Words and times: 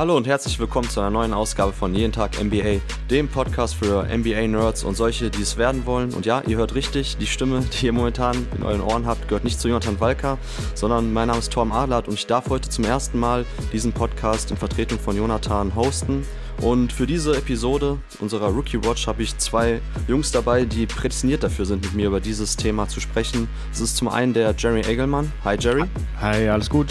Hallo 0.00 0.16
und 0.16 0.26
herzlich 0.26 0.58
willkommen 0.58 0.88
zu 0.88 1.00
einer 1.00 1.10
neuen 1.10 1.34
Ausgabe 1.34 1.74
von 1.74 1.94
Jeden 1.94 2.10
Tag 2.10 2.42
NBA, 2.42 2.80
dem 3.10 3.28
Podcast 3.28 3.74
für 3.74 4.04
NBA-Nerds 4.04 4.82
und 4.82 4.94
solche, 4.94 5.28
die 5.28 5.42
es 5.42 5.58
werden 5.58 5.84
wollen. 5.84 6.14
Und 6.14 6.24
ja, 6.24 6.42
ihr 6.46 6.56
hört 6.56 6.74
richtig, 6.74 7.18
die 7.18 7.26
Stimme, 7.26 7.60
die 7.60 7.84
ihr 7.84 7.92
momentan 7.92 8.46
in 8.56 8.62
euren 8.62 8.80
Ohren 8.80 9.04
habt, 9.04 9.28
gehört 9.28 9.44
nicht 9.44 9.60
zu 9.60 9.68
Jonathan 9.68 10.00
Walker, 10.00 10.38
sondern 10.74 11.12
mein 11.12 11.28
Name 11.28 11.40
ist 11.40 11.52
Torm 11.52 11.70
Adlert 11.70 12.08
und 12.08 12.14
ich 12.14 12.26
darf 12.26 12.48
heute 12.48 12.70
zum 12.70 12.86
ersten 12.86 13.18
Mal 13.18 13.44
diesen 13.74 13.92
Podcast 13.92 14.50
in 14.50 14.56
Vertretung 14.56 14.98
von 14.98 15.18
Jonathan 15.18 15.74
hosten. 15.74 16.26
Und 16.62 16.94
für 16.94 17.06
diese 17.06 17.36
Episode 17.36 17.98
unserer 18.20 18.48
Rookie 18.48 18.82
Watch 18.82 19.06
habe 19.06 19.22
ich 19.22 19.36
zwei 19.36 19.82
Jungs 20.08 20.32
dabei, 20.32 20.64
die 20.64 20.86
prädestiniert 20.86 21.42
dafür 21.42 21.66
sind, 21.66 21.82
mit 21.82 21.92
mir 21.92 22.06
über 22.06 22.20
dieses 22.20 22.56
Thema 22.56 22.88
zu 22.88 23.00
sprechen. 23.00 23.48
Es 23.70 23.80
ist 23.80 23.98
zum 23.98 24.08
einen 24.08 24.32
der 24.32 24.54
Jerry 24.56 24.80
Egelmann. 24.80 25.30
Hi 25.44 25.58
Jerry. 25.60 25.84
Hi, 26.22 26.48
alles 26.48 26.70
gut. 26.70 26.86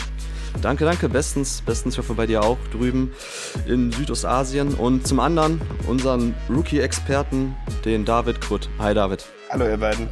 Danke, 0.62 0.84
danke, 0.84 1.08
bestens, 1.08 1.62
bestens, 1.66 1.94
ich 1.94 2.00
hoffe 2.00 2.16
bei 2.16 2.26
dir 2.26 2.44
auch 2.44 2.58
drüben 2.72 3.14
in 3.66 3.92
Südostasien. 3.92 4.74
Und 4.74 5.08
zum 5.08 5.20
anderen 5.22 5.62
unseren 5.88 6.36
Rookie-Experten, 6.50 7.56
den 7.86 8.04
David 8.04 8.42
Krutt. 8.42 8.70
Hi 8.78 8.94
David. 8.94 9.26
Hallo 9.50 9.66
ihr 9.68 9.78
beiden. 9.78 10.10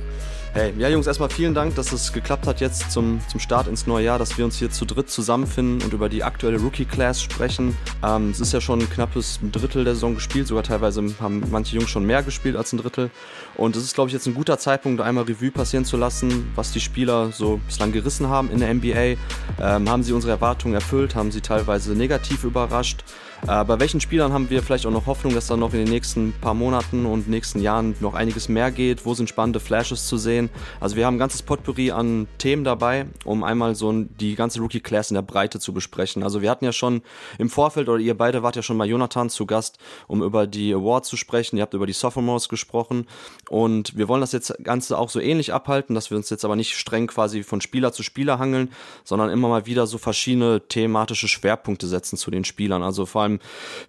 Hey, 0.57 0.73
ja 0.79 0.89
Jungs, 0.89 1.05
erstmal 1.05 1.29
vielen 1.29 1.53
Dank, 1.53 1.75
dass 1.75 1.91
es 1.93 2.11
geklappt 2.11 2.47
hat 2.47 2.61
jetzt 2.61 2.89
zum, 2.89 3.21
zum 3.27 3.39
Start 3.39 3.67
ins 3.67 3.85
neue 3.85 4.05
Jahr, 4.05 4.17
dass 4.17 4.39
wir 4.39 4.43
uns 4.43 4.57
hier 4.57 4.71
zu 4.71 4.85
dritt 4.85 5.07
zusammenfinden 5.07 5.83
und 5.83 5.93
über 5.93 6.09
die 6.09 6.23
aktuelle 6.23 6.57
Rookie-Class 6.57 7.21
sprechen. 7.21 7.77
Ähm, 8.03 8.31
es 8.31 8.39
ist 8.39 8.53
ja 8.53 8.59
schon 8.59 8.80
ein 8.80 8.89
knappes 8.89 9.39
Drittel 9.52 9.83
der 9.83 9.93
Saison 9.93 10.16
gespielt, 10.16 10.47
sogar 10.47 10.63
teilweise 10.63 11.03
haben 11.20 11.43
manche 11.52 11.75
Jungs 11.75 11.91
schon 11.91 12.05
mehr 12.05 12.23
gespielt 12.23 12.55
als 12.55 12.73
ein 12.73 12.77
Drittel. 12.77 13.11
Und 13.55 13.75
es 13.75 13.83
ist, 13.83 13.94
glaube 13.94 14.08
ich, 14.08 14.16
jetzt 14.16 14.25
ein 14.25 14.33
guter 14.33 14.58
Zeitpunkt, 14.58 14.99
einmal 14.99 15.25
Revue 15.25 15.52
passieren 15.52 15.86
zu 15.86 15.95
lassen, 15.95 16.52
was 16.55 16.71
die 16.71 16.81
Spieler 16.81 17.31
so 17.31 17.59
bislang 17.67 17.92
gerissen 17.92 18.27
haben 18.27 18.49
in 18.49 18.59
der 18.59 18.73
NBA. 18.73 19.16
Ähm, 19.61 19.88
haben 19.88 20.02
sie 20.02 20.14
unsere 20.14 20.31
Erwartungen 20.31 20.73
erfüllt, 20.73 21.14
haben 21.14 21.31
sie 21.31 21.42
teilweise 21.42 21.94
negativ 21.94 22.44
überrascht. 22.44 23.03
Äh, 23.45 23.63
bei 23.66 23.80
welchen 23.80 24.02
Spielern 24.02 24.33
haben 24.33 24.49
wir 24.49 24.63
vielleicht 24.63 24.85
auch 24.85 24.91
noch 24.91 25.05
Hoffnung, 25.05 25.33
dass 25.33 25.47
da 25.47 25.55
noch 25.55 25.73
in 25.73 25.80
den 25.80 25.89
nächsten 25.89 26.33
paar 26.41 26.53
Monaten 26.53 27.05
und 27.05 27.30
nächsten 27.30 27.61
Jahren 27.61 27.95
noch 27.99 28.16
einiges 28.16 28.49
mehr 28.49 28.71
geht? 28.71 29.05
Wo 29.05 29.13
sind 29.13 29.30
spannende 29.30 29.59
Flashes 29.59 30.07
zu 30.07 30.17
sehen? 30.17 30.49
Also 30.80 30.95
wir 30.95 31.05
haben 31.05 31.16
ein 31.16 31.19
ganzes 31.19 31.43
Potpourri 31.43 31.91
an 31.91 32.27
Themen 32.39 32.63
dabei, 32.63 33.05
um 33.25 33.43
einmal 33.43 33.75
so 33.75 33.91
die 33.91 34.35
ganze 34.35 34.59
Rookie 34.59 34.80
Class 34.80 35.11
in 35.11 35.15
der 35.15 35.21
Breite 35.21 35.59
zu 35.59 35.71
besprechen. 35.71 36.23
Also 36.23 36.41
wir 36.41 36.49
hatten 36.49 36.65
ja 36.65 36.71
schon 36.71 37.02
im 37.38 37.49
Vorfeld, 37.49 37.89
oder 37.89 37.99
ihr 37.99 38.17
beide 38.17 38.41
wart 38.41 38.55
ja 38.55 38.63
schon 38.63 38.77
bei 38.77 38.85
Jonathan 38.85 39.30
zu 39.30 39.45
Gast, 39.45 39.77
um 40.08 40.23
über 40.23 40.47
die 40.47 40.73
Awards 40.73 41.08
zu 41.08 41.15
sprechen. 41.15 41.58
Ihr 41.58 41.61
habt 41.61 41.73
über 41.73 41.85
die 41.85 41.93
Sophomores 41.93 42.49
gesprochen. 42.49 43.05
Und 43.49 43.95
wir 43.97 44.08
wollen 44.08 44.21
das 44.21 44.31
jetzt 44.31 44.53
Ganze 44.63 44.97
auch 44.97 45.09
so 45.09 45.19
ähnlich 45.19 45.53
abhalten, 45.53 45.93
dass 45.93 46.09
wir 46.09 46.17
uns 46.17 46.30
jetzt 46.30 46.43
aber 46.43 46.55
nicht 46.55 46.75
streng 46.75 47.08
quasi 47.08 47.43
von 47.43 47.61
Spieler 47.61 47.93
zu 47.93 48.02
Spieler 48.02 48.39
hangeln, 48.39 48.71
sondern 49.03 49.30
immer 49.30 49.47
mal 49.47 49.65
wieder 49.67 49.85
so 49.85 49.97
verschiedene 49.97 50.61
thematische 50.67 51.27
Schwerpunkte 51.27 51.88
setzen 51.88 52.17
zu 52.17 52.31
den 52.31 52.43
Spielern. 52.43 52.83
Also 52.83 53.05
vor 53.05 53.21
allem 53.21 53.27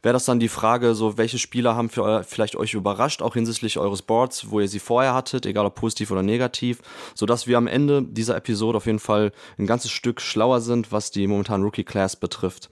wäre 0.03 0.12
das 0.12 0.25
dann 0.25 0.41
die 0.41 0.48
Frage, 0.48 0.94
so 0.94 1.19
welche 1.19 1.39
Spieler 1.39 1.77
haben 1.77 1.91
für 1.91 2.22
vielleicht 2.25 2.56
euch 2.56 2.75
überrascht, 2.75 3.22
auch 3.22 3.34
hinsichtlich 3.34 3.78
eures 3.78 4.03
Boards, 4.03 4.50
wo 4.50 4.61
ihr 4.61 4.69
sie 4.69 4.78
vorher 4.78 5.14
hattet, 5.14 5.47
egal 5.47 5.67
ob 5.67 5.75
positiv 5.75 6.11
oder 6.11 6.22
negativ, 6.22 6.81
sodass 7.14 7.47
wir 7.47 7.59
am 7.59 7.66
Ende 7.66 8.03
dieser 8.03 8.36
Episode 8.36 8.77
auf 8.77 8.86
jeden 8.86 8.98
Fall 8.98 9.33
ein 9.59 9.66
ganzes 9.66 9.91
Stück 9.91 10.20
schlauer 10.20 10.61
sind, 10.61 10.92
was 10.92 11.11
die 11.11 11.27
momentan 11.27 11.62
Rookie 11.62 11.84
Class 11.84 12.16
betrifft. 12.16 12.69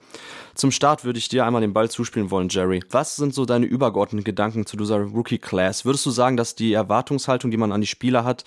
Zum 0.55 0.71
Start 0.71 1.05
würde 1.05 1.19
ich 1.19 1.29
dir 1.29 1.45
einmal 1.45 1.61
den 1.61 1.73
Ball 1.73 1.89
zuspielen 1.89 2.31
wollen, 2.31 2.49
Jerry. 2.49 2.83
Was 2.89 3.15
sind 3.15 3.33
so 3.33 3.45
deine 3.45 3.67
übergeordneten 3.67 4.23
Gedanken 4.23 4.65
zu 4.65 4.75
dieser 4.75 4.97
Rookie 4.97 5.37
Class? 5.37 5.85
Würdest 5.85 6.05
du 6.05 6.09
sagen, 6.09 6.35
dass 6.35 6.55
die 6.55 6.73
Erwartungshaltung, 6.73 7.51
die 7.51 7.57
man 7.57 7.71
an 7.71 7.81
die 7.81 7.87
Spieler 7.87 8.23
hat, 8.23 8.43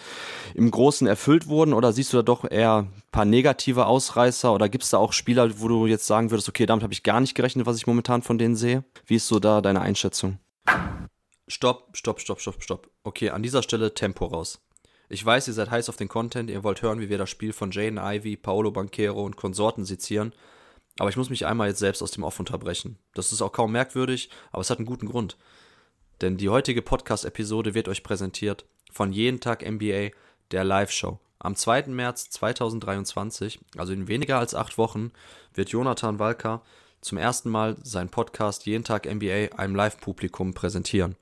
im 0.54 0.70
Großen 0.70 1.06
erfüllt 1.06 1.46
wurden 1.46 1.72
oder 1.72 1.92
siehst 1.92 2.12
du 2.12 2.16
da 2.16 2.22
doch 2.24 2.50
eher 2.50 2.88
paar 3.10 3.24
negative 3.24 3.86
Ausreißer 3.86 4.52
oder 4.52 4.68
gibt 4.68 4.84
es 4.84 4.90
da 4.90 4.98
auch 4.98 5.12
Spieler, 5.12 5.60
wo 5.60 5.68
du 5.68 5.86
jetzt 5.86 6.06
sagen 6.06 6.30
würdest, 6.30 6.48
okay, 6.48 6.66
damit 6.66 6.82
habe 6.82 6.92
ich 6.92 7.02
gar 7.02 7.20
nicht 7.20 7.34
gerechnet, 7.34 7.66
was 7.66 7.76
ich 7.76 7.86
momentan 7.86 8.22
von 8.22 8.38
denen 8.38 8.56
sehe? 8.56 8.84
Wie 9.06 9.16
ist 9.16 9.28
so 9.28 9.40
da 9.40 9.60
deine 9.60 9.80
Einschätzung? 9.80 10.38
Stopp, 11.48 11.96
stopp, 11.96 12.20
stopp, 12.20 12.40
stopp, 12.40 12.62
stopp. 12.62 12.90
Okay, 13.02 13.30
an 13.30 13.42
dieser 13.42 13.62
Stelle 13.62 13.94
Tempo 13.94 14.26
raus. 14.26 14.60
Ich 15.08 15.24
weiß, 15.26 15.48
ihr 15.48 15.54
seid 15.54 15.72
heiß 15.72 15.88
auf 15.88 15.96
den 15.96 16.06
Content, 16.06 16.50
ihr 16.50 16.62
wollt 16.62 16.82
hören, 16.82 17.00
wie 17.00 17.08
wir 17.08 17.18
das 17.18 17.30
Spiel 17.30 17.52
von 17.52 17.72
Jaden 17.72 17.98
Ivy, 17.98 18.36
Paolo 18.36 18.70
Banquero 18.70 19.24
und 19.24 19.36
Konsorten 19.36 19.84
sezieren. 19.84 20.32
Aber 20.98 21.10
ich 21.10 21.16
muss 21.16 21.30
mich 21.30 21.46
einmal 21.46 21.68
jetzt 21.68 21.80
selbst 21.80 22.02
aus 22.02 22.12
dem 22.12 22.22
Off 22.22 22.38
unterbrechen. 22.38 22.98
Das 23.14 23.32
ist 23.32 23.42
auch 23.42 23.50
kaum 23.50 23.72
merkwürdig, 23.72 24.30
aber 24.52 24.60
es 24.60 24.70
hat 24.70 24.78
einen 24.78 24.86
guten 24.86 25.06
Grund. 25.06 25.36
Denn 26.20 26.36
die 26.36 26.48
heutige 26.48 26.82
Podcast-Episode 26.82 27.74
wird 27.74 27.88
euch 27.88 28.04
präsentiert 28.04 28.66
von 28.92 29.12
Jeden 29.12 29.40
Tag 29.40 29.68
NBA, 29.68 30.10
der 30.52 30.62
Live-Show. 30.62 31.18
Am 31.42 31.56
2. 31.56 31.84
März 31.86 32.28
2023, 32.28 33.60
also 33.78 33.94
in 33.94 34.08
weniger 34.08 34.38
als 34.38 34.54
acht 34.54 34.76
Wochen, 34.76 35.10
wird 35.54 35.70
Jonathan 35.70 36.18
Walker 36.18 36.60
zum 37.00 37.16
ersten 37.16 37.48
Mal 37.48 37.78
seinen 37.82 38.10
Podcast 38.10 38.66
Jeden 38.66 38.84
Tag 38.84 39.06
NBA 39.06 39.56
einem 39.56 39.74
Live-Publikum 39.74 40.52
präsentieren. 40.52 41.16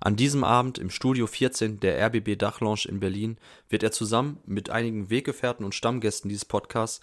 An 0.00 0.16
diesem 0.16 0.42
Abend 0.42 0.78
im 0.78 0.90
Studio 0.90 1.28
14 1.28 1.78
der 1.78 2.04
RBB 2.04 2.36
Dachlounge 2.36 2.88
in 2.88 2.98
Berlin 2.98 3.38
wird 3.68 3.84
er 3.84 3.92
zusammen 3.92 4.40
mit 4.44 4.70
einigen 4.70 5.08
Weggefährten 5.08 5.64
und 5.64 5.76
Stammgästen 5.76 6.28
dieses 6.28 6.44
Podcasts 6.44 7.00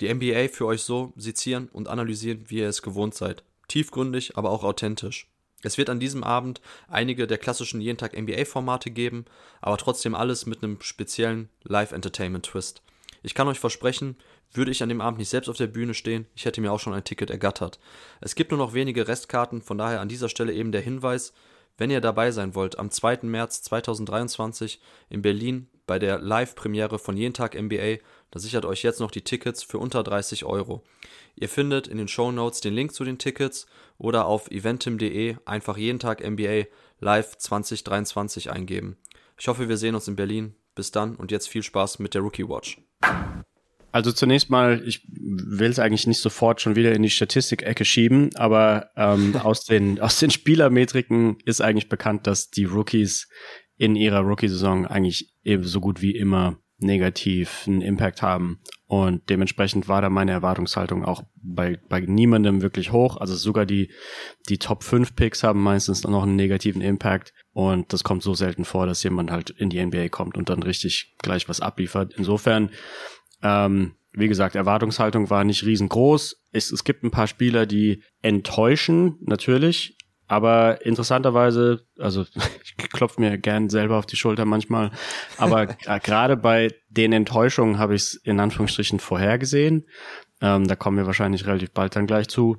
die 0.00 0.12
NBA 0.12 0.48
für 0.48 0.66
euch 0.66 0.82
so 0.82 1.12
sezieren 1.14 1.68
und 1.72 1.86
analysieren, 1.86 2.44
wie 2.48 2.58
ihr 2.58 2.68
es 2.68 2.82
gewohnt 2.82 3.14
seid. 3.14 3.44
Tiefgründig, 3.68 4.36
aber 4.36 4.50
auch 4.50 4.64
authentisch. 4.64 5.29
Es 5.62 5.78
wird 5.78 5.90
an 5.90 6.00
diesem 6.00 6.24
Abend 6.24 6.60
einige 6.88 7.26
der 7.26 7.38
klassischen 7.38 7.80
jeden 7.80 7.98
Tag 7.98 8.18
NBA-Formate 8.18 8.90
geben, 8.90 9.24
aber 9.60 9.76
trotzdem 9.76 10.14
alles 10.14 10.46
mit 10.46 10.62
einem 10.62 10.80
speziellen 10.80 11.48
Live-Entertainment-Twist. 11.64 12.82
Ich 13.22 13.34
kann 13.34 13.48
euch 13.48 13.58
versprechen, 13.58 14.16
würde 14.52 14.70
ich 14.70 14.82
an 14.82 14.88
dem 14.88 15.00
Abend 15.00 15.18
nicht 15.18 15.28
selbst 15.28 15.48
auf 15.48 15.56
der 15.56 15.66
Bühne 15.66 15.94
stehen, 15.94 16.26
ich 16.34 16.44
hätte 16.44 16.60
mir 16.60 16.72
auch 16.72 16.80
schon 16.80 16.94
ein 16.94 17.04
Ticket 17.04 17.30
ergattert. 17.30 17.78
Es 18.20 18.34
gibt 18.34 18.50
nur 18.50 18.58
noch 18.58 18.72
wenige 18.72 19.06
Restkarten, 19.06 19.62
von 19.62 19.78
daher 19.78 20.00
an 20.00 20.08
dieser 20.08 20.28
Stelle 20.28 20.52
eben 20.52 20.72
der 20.72 20.80
Hinweis, 20.80 21.32
wenn 21.76 21.90
ihr 21.90 22.00
dabei 22.00 22.30
sein 22.30 22.54
wollt, 22.54 22.78
am 22.78 22.90
2. 22.90 23.20
März 23.22 23.62
2023 23.62 24.80
in 25.08 25.22
Berlin 25.22 25.68
bei 25.86 25.98
der 25.98 26.18
Live-Premiere 26.18 26.98
von 26.98 27.16
Jeden 27.16 27.34
Tag 27.34 27.60
NBA 27.60 27.98
da 28.30 28.38
sichert 28.38 28.64
euch 28.64 28.82
jetzt 28.82 29.00
noch 29.00 29.10
die 29.10 29.22
Tickets 29.22 29.62
für 29.62 29.78
unter 29.78 30.02
30 30.02 30.44
Euro. 30.44 30.84
Ihr 31.36 31.48
findet 31.48 31.88
in 31.88 31.98
den 31.98 32.08
Show 32.08 32.30
Notes 32.30 32.60
den 32.60 32.74
Link 32.74 32.94
zu 32.94 33.04
den 33.04 33.18
Tickets 33.18 33.66
oder 33.98 34.26
auf 34.26 34.50
eventim.de 34.50 35.36
einfach 35.44 35.76
jeden 35.76 35.98
Tag 35.98 36.28
NBA 36.28 36.64
Live 37.00 37.36
2023 37.38 38.50
eingeben. 38.50 38.96
Ich 39.38 39.48
hoffe, 39.48 39.68
wir 39.68 39.76
sehen 39.76 39.94
uns 39.94 40.08
in 40.08 40.16
Berlin. 40.16 40.54
Bis 40.74 40.92
dann 40.92 41.16
und 41.16 41.30
jetzt 41.32 41.48
viel 41.48 41.62
Spaß 41.62 41.98
mit 41.98 42.14
der 42.14 42.22
Rookie 42.22 42.48
Watch. 42.48 42.80
Also 43.92 44.12
zunächst 44.12 44.50
mal, 44.50 44.82
ich 44.86 45.04
will 45.10 45.70
es 45.70 45.80
eigentlich 45.80 46.06
nicht 46.06 46.20
sofort 46.20 46.60
schon 46.60 46.76
wieder 46.76 46.92
in 46.92 47.02
die 47.02 47.10
Statistik-Ecke 47.10 47.84
schieben, 47.84 48.30
aber 48.36 48.90
ähm, 48.96 49.36
aus, 49.42 49.64
den, 49.64 50.00
aus 50.00 50.20
den 50.20 50.30
Spielermetriken 50.30 51.38
ist 51.44 51.60
eigentlich 51.60 51.88
bekannt, 51.88 52.26
dass 52.26 52.50
die 52.50 52.64
Rookies 52.64 53.28
in 53.76 53.96
ihrer 53.96 54.20
Rookie-Saison 54.20 54.86
eigentlich 54.86 55.34
eben 55.42 55.64
so 55.64 55.80
gut 55.80 56.02
wie 56.02 56.14
immer 56.14 56.58
negativen 56.80 57.80
Impact 57.80 58.22
haben. 58.22 58.60
Und 58.86 59.30
dementsprechend 59.30 59.86
war 59.88 60.02
da 60.02 60.10
meine 60.10 60.32
Erwartungshaltung 60.32 61.04
auch 61.04 61.22
bei, 61.36 61.78
bei 61.88 62.00
niemandem 62.00 62.60
wirklich 62.60 62.90
hoch. 62.90 63.18
Also 63.18 63.36
sogar 63.36 63.64
die, 63.64 63.92
die 64.48 64.58
Top 64.58 64.82
5 64.82 65.14
Picks 65.14 65.44
haben 65.44 65.62
meistens 65.62 66.02
noch 66.04 66.24
einen 66.24 66.36
negativen 66.36 66.82
Impact. 66.82 67.32
Und 67.52 67.92
das 67.92 68.02
kommt 68.02 68.22
so 68.22 68.34
selten 68.34 68.64
vor, 68.64 68.86
dass 68.86 69.02
jemand 69.02 69.30
halt 69.30 69.50
in 69.50 69.70
die 69.70 69.84
NBA 69.84 70.08
kommt 70.08 70.36
und 70.36 70.48
dann 70.48 70.62
richtig 70.62 71.14
gleich 71.18 71.48
was 71.48 71.60
abliefert. 71.60 72.14
Insofern, 72.16 72.70
ähm, 73.42 73.94
wie 74.12 74.28
gesagt, 74.28 74.56
Erwartungshaltung 74.56 75.30
war 75.30 75.44
nicht 75.44 75.64
riesengroß. 75.64 76.48
Es, 76.50 76.72
es 76.72 76.82
gibt 76.82 77.04
ein 77.04 77.12
paar 77.12 77.28
Spieler, 77.28 77.66
die 77.66 78.02
enttäuschen, 78.22 79.18
natürlich. 79.20 79.96
Aber 80.30 80.86
interessanterweise, 80.86 81.84
also 81.98 82.24
ich 82.62 82.76
klopfe 82.76 83.20
mir 83.20 83.36
gern 83.36 83.68
selber 83.68 83.98
auf 83.98 84.06
die 84.06 84.14
Schulter 84.14 84.44
manchmal, 84.44 84.92
aber 85.38 85.66
gerade 86.04 86.36
bei 86.36 86.72
den 86.88 87.12
Enttäuschungen 87.12 87.80
habe 87.80 87.96
ich 87.96 88.02
es 88.02 88.14
in 88.14 88.38
Anführungsstrichen 88.38 89.00
vorhergesehen. 89.00 89.86
Ähm, 90.40 90.68
da 90.68 90.76
kommen 90.76 90.98
wir 90.98 91.06
wahrscheinlich 91.06 91.46
relativ 91.46 91.72
bald 91.72 91.96
dann 91.96 92.06
gleich 92.06 92.28
zu. 92.28 92.58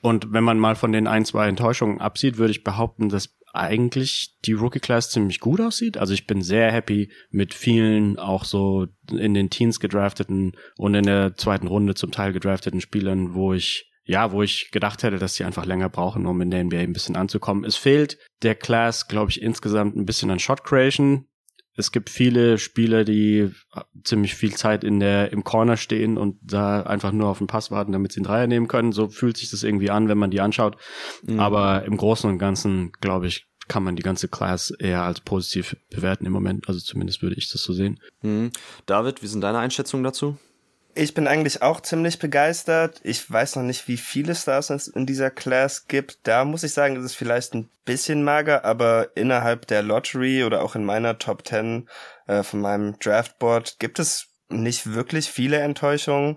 Und 0.00 0.32
wenn 0.32 0.42
man 0.42 0.58
mal 0.58 0.74
von 0.74 0.90
den 0.90 1.06
ein, 1.06 1.24
zwei 1.24 1.46
Enttäuschungen 1.46 2.00
absieht, 2.00 2.38
würde 2.38 2.50
ich 2.50 2.64
behaupten, 2.64 3.08
dass 3.08 3.36
eigentlich 3.52 4.36
die 4.44 4.54
Rookie 4.54 4.80
Class 4.80 5.10
ziemlich 5.10 5.38
gut 5.38 5.60
aussieht. 5.60 5.98
Also 5.98 6.14
ich 6.14 6.26
bin 6.26 6.42
sehr 6.42 6.72
happy 6.72 7.12
mit 7.30 7.54
vielen 7.54 8.18
auch 8.18 8.44
so 8.44 8.88
in 9.12 9.34
den 9.34 9.48
Teens 9.48 9.78
gedrafteten 9.78 10.56
und 10.76 10.94
in 10.96 11.04
der 11.04 11.36
zweiten 11.36 11.68
Runde 11.68 11.94
zum 11.94 12.10
Teil 12.10 12.32
gedrafteten 12.32 12.80
Spielern, 12.80 13.34
wo 13.34 13.52
ich 13.52 13.91
ja, 14.04 14.32
wo 14.32 14.42
ich 14.42 14.70
gedacht 14.70 15.02
hätte, 15.02 15.18
dass 15.18 15.34
sie 15.34 15.44
einfach 15.44 15.64
länger 15.64 15.88
brauchen, 15.88 16.26
um 16.26 16.40
in 16.40 16.50
der 16.50 16.64
NBA 16.64 16.78
ein 16.78 16.92
bisschen 16.92 17.16
anzukommen. 17.16 17.64
Es 17.64 17.76
fehlt 17.76 18.18
der 18.42 18.54
Class, 18.54 19.08
glaube 19.08 19.30
ich, 19.30 19.40
insgesamt 19.40 19.96
ein 19.96 20.06
bisschen 20.06 20.30
an 20.30 20.38
Shot 20.38 20.64
Creation. 20.64 21.26
Es 21.74 21.90
gibt 21.90 22.10
viele 22.10 22.58
Spieler, 22.58 23.04
die 23.04 23.50
ziemlich 24.04 24.34
viel 24.34 24.54
Zeit 24.54 24.84
in 24.84 25.00
der, 25.00 25.32
im 25.32 25.42
Corner 25.42 25.78
stehen 25.78 26.18
und 26.18 26.36
da 26.42 26.82
einfach 26.82 27.12
nur 27.12 27.28
auf 27.28 27.38
den 27.38 27.46
Pass 27.46 27.70
warten, 27.70 27.92
damit 27.92 28.12
sie 28.12 28.18
einen 28.18 28.26
Dreier 28.26 28.46
nehmen 28.46 28.68
können. 28.68 28.92
So 28.92 29.08
fühlt 29.08 29.38
sich 29.38 29.50
das 29.50 29.62
irgendwie 29.62 29.90
an, 29.90 30.08
wenn 30.08 30.18
man 30.18 30.30
die 30.30 30.42
anschaut. 30.42 30.76
Mhm. 31.22 31.40
Aber 31.40 31.84
im 31.84 31.96
Großen 31.96 32.28
und 32.28 32.38
Ganzen, 32.38 32.92
glaube 33.00 33.28
ich, 33.28 33.46
kann 33.68 33.84
man 33.84 33.96
die 33.96 34.02
ganze 34.02 34.28
Class 34.28 34.70
eher 34.70 35.02
als 35.02 35.20
positiv 35.20 35.76
bewerten 35.88 36.26
im 36.26 36.32
Moment. 36.32 36.68
Also 36.68 36.80
zumindest 36.80 37.22
würde 37.22 37.36
ich 37.36 37.50
das 37.50 37.62
so 37.62 37.72
sehen. 37.72 38.00
Mhm. 38.20 38.50
David, 38.84 39.22
wie 39.22 39.28
sind 39.28 39.40
deine 39.40 39.58
Einschätzungen 39.58 40.04
dazu? 40.04 40.36
Ich 40.94 41.14
bin 41.14 41.26
eigentlich 41.26 41.62
auch 41.62 41.80
ziemlich 41.80 42.18
begeistert. 42.18 43.00
Ich 43.02 43.30
weiß 43.30 43.56
noch 43.56 43.62
nicht, 43.62 43.88
wie 43.88 43.96
viele 43.96 44.34
Stars 44.34 44.68
es 44.68 44.88
in 44.88 45.06
dieser 45.06 45.30
Class 45.30 45.86
gibt. 45.86 46.18
Da 46.24 46.44
muss 46.44 46.64
ich 46.64 46.74
sagen, 46.74 46.96
ist 46.96 47.04
es 47.04 47.14
vielleicht 47.14 47.54
ein 47.54 47.70
bisschen 47.86 48.22
mager, 48.24 48.66
aber 48.66 49.08
innerhalb 49.14 49.66
der 49.66 49.82
Lottery 49.82 50.44
oder 50.44 50.62
auch 50.62 50.74
in 50.74 50.84
meiner 50.84 51.18
Top 51.18 51.46
10 51.46 51.88
äh, 52.26 52.42
von 52.42 52.60
meinem 52.60 52.98
Draftboard 52.98 53.78
gibt 53.78 53.98
es 53.98 54.28
nicht 54.50 54.92
wirklich 54.92 55.30
viele 55.30 55.60
Enttäuschungen. 55.60 56.36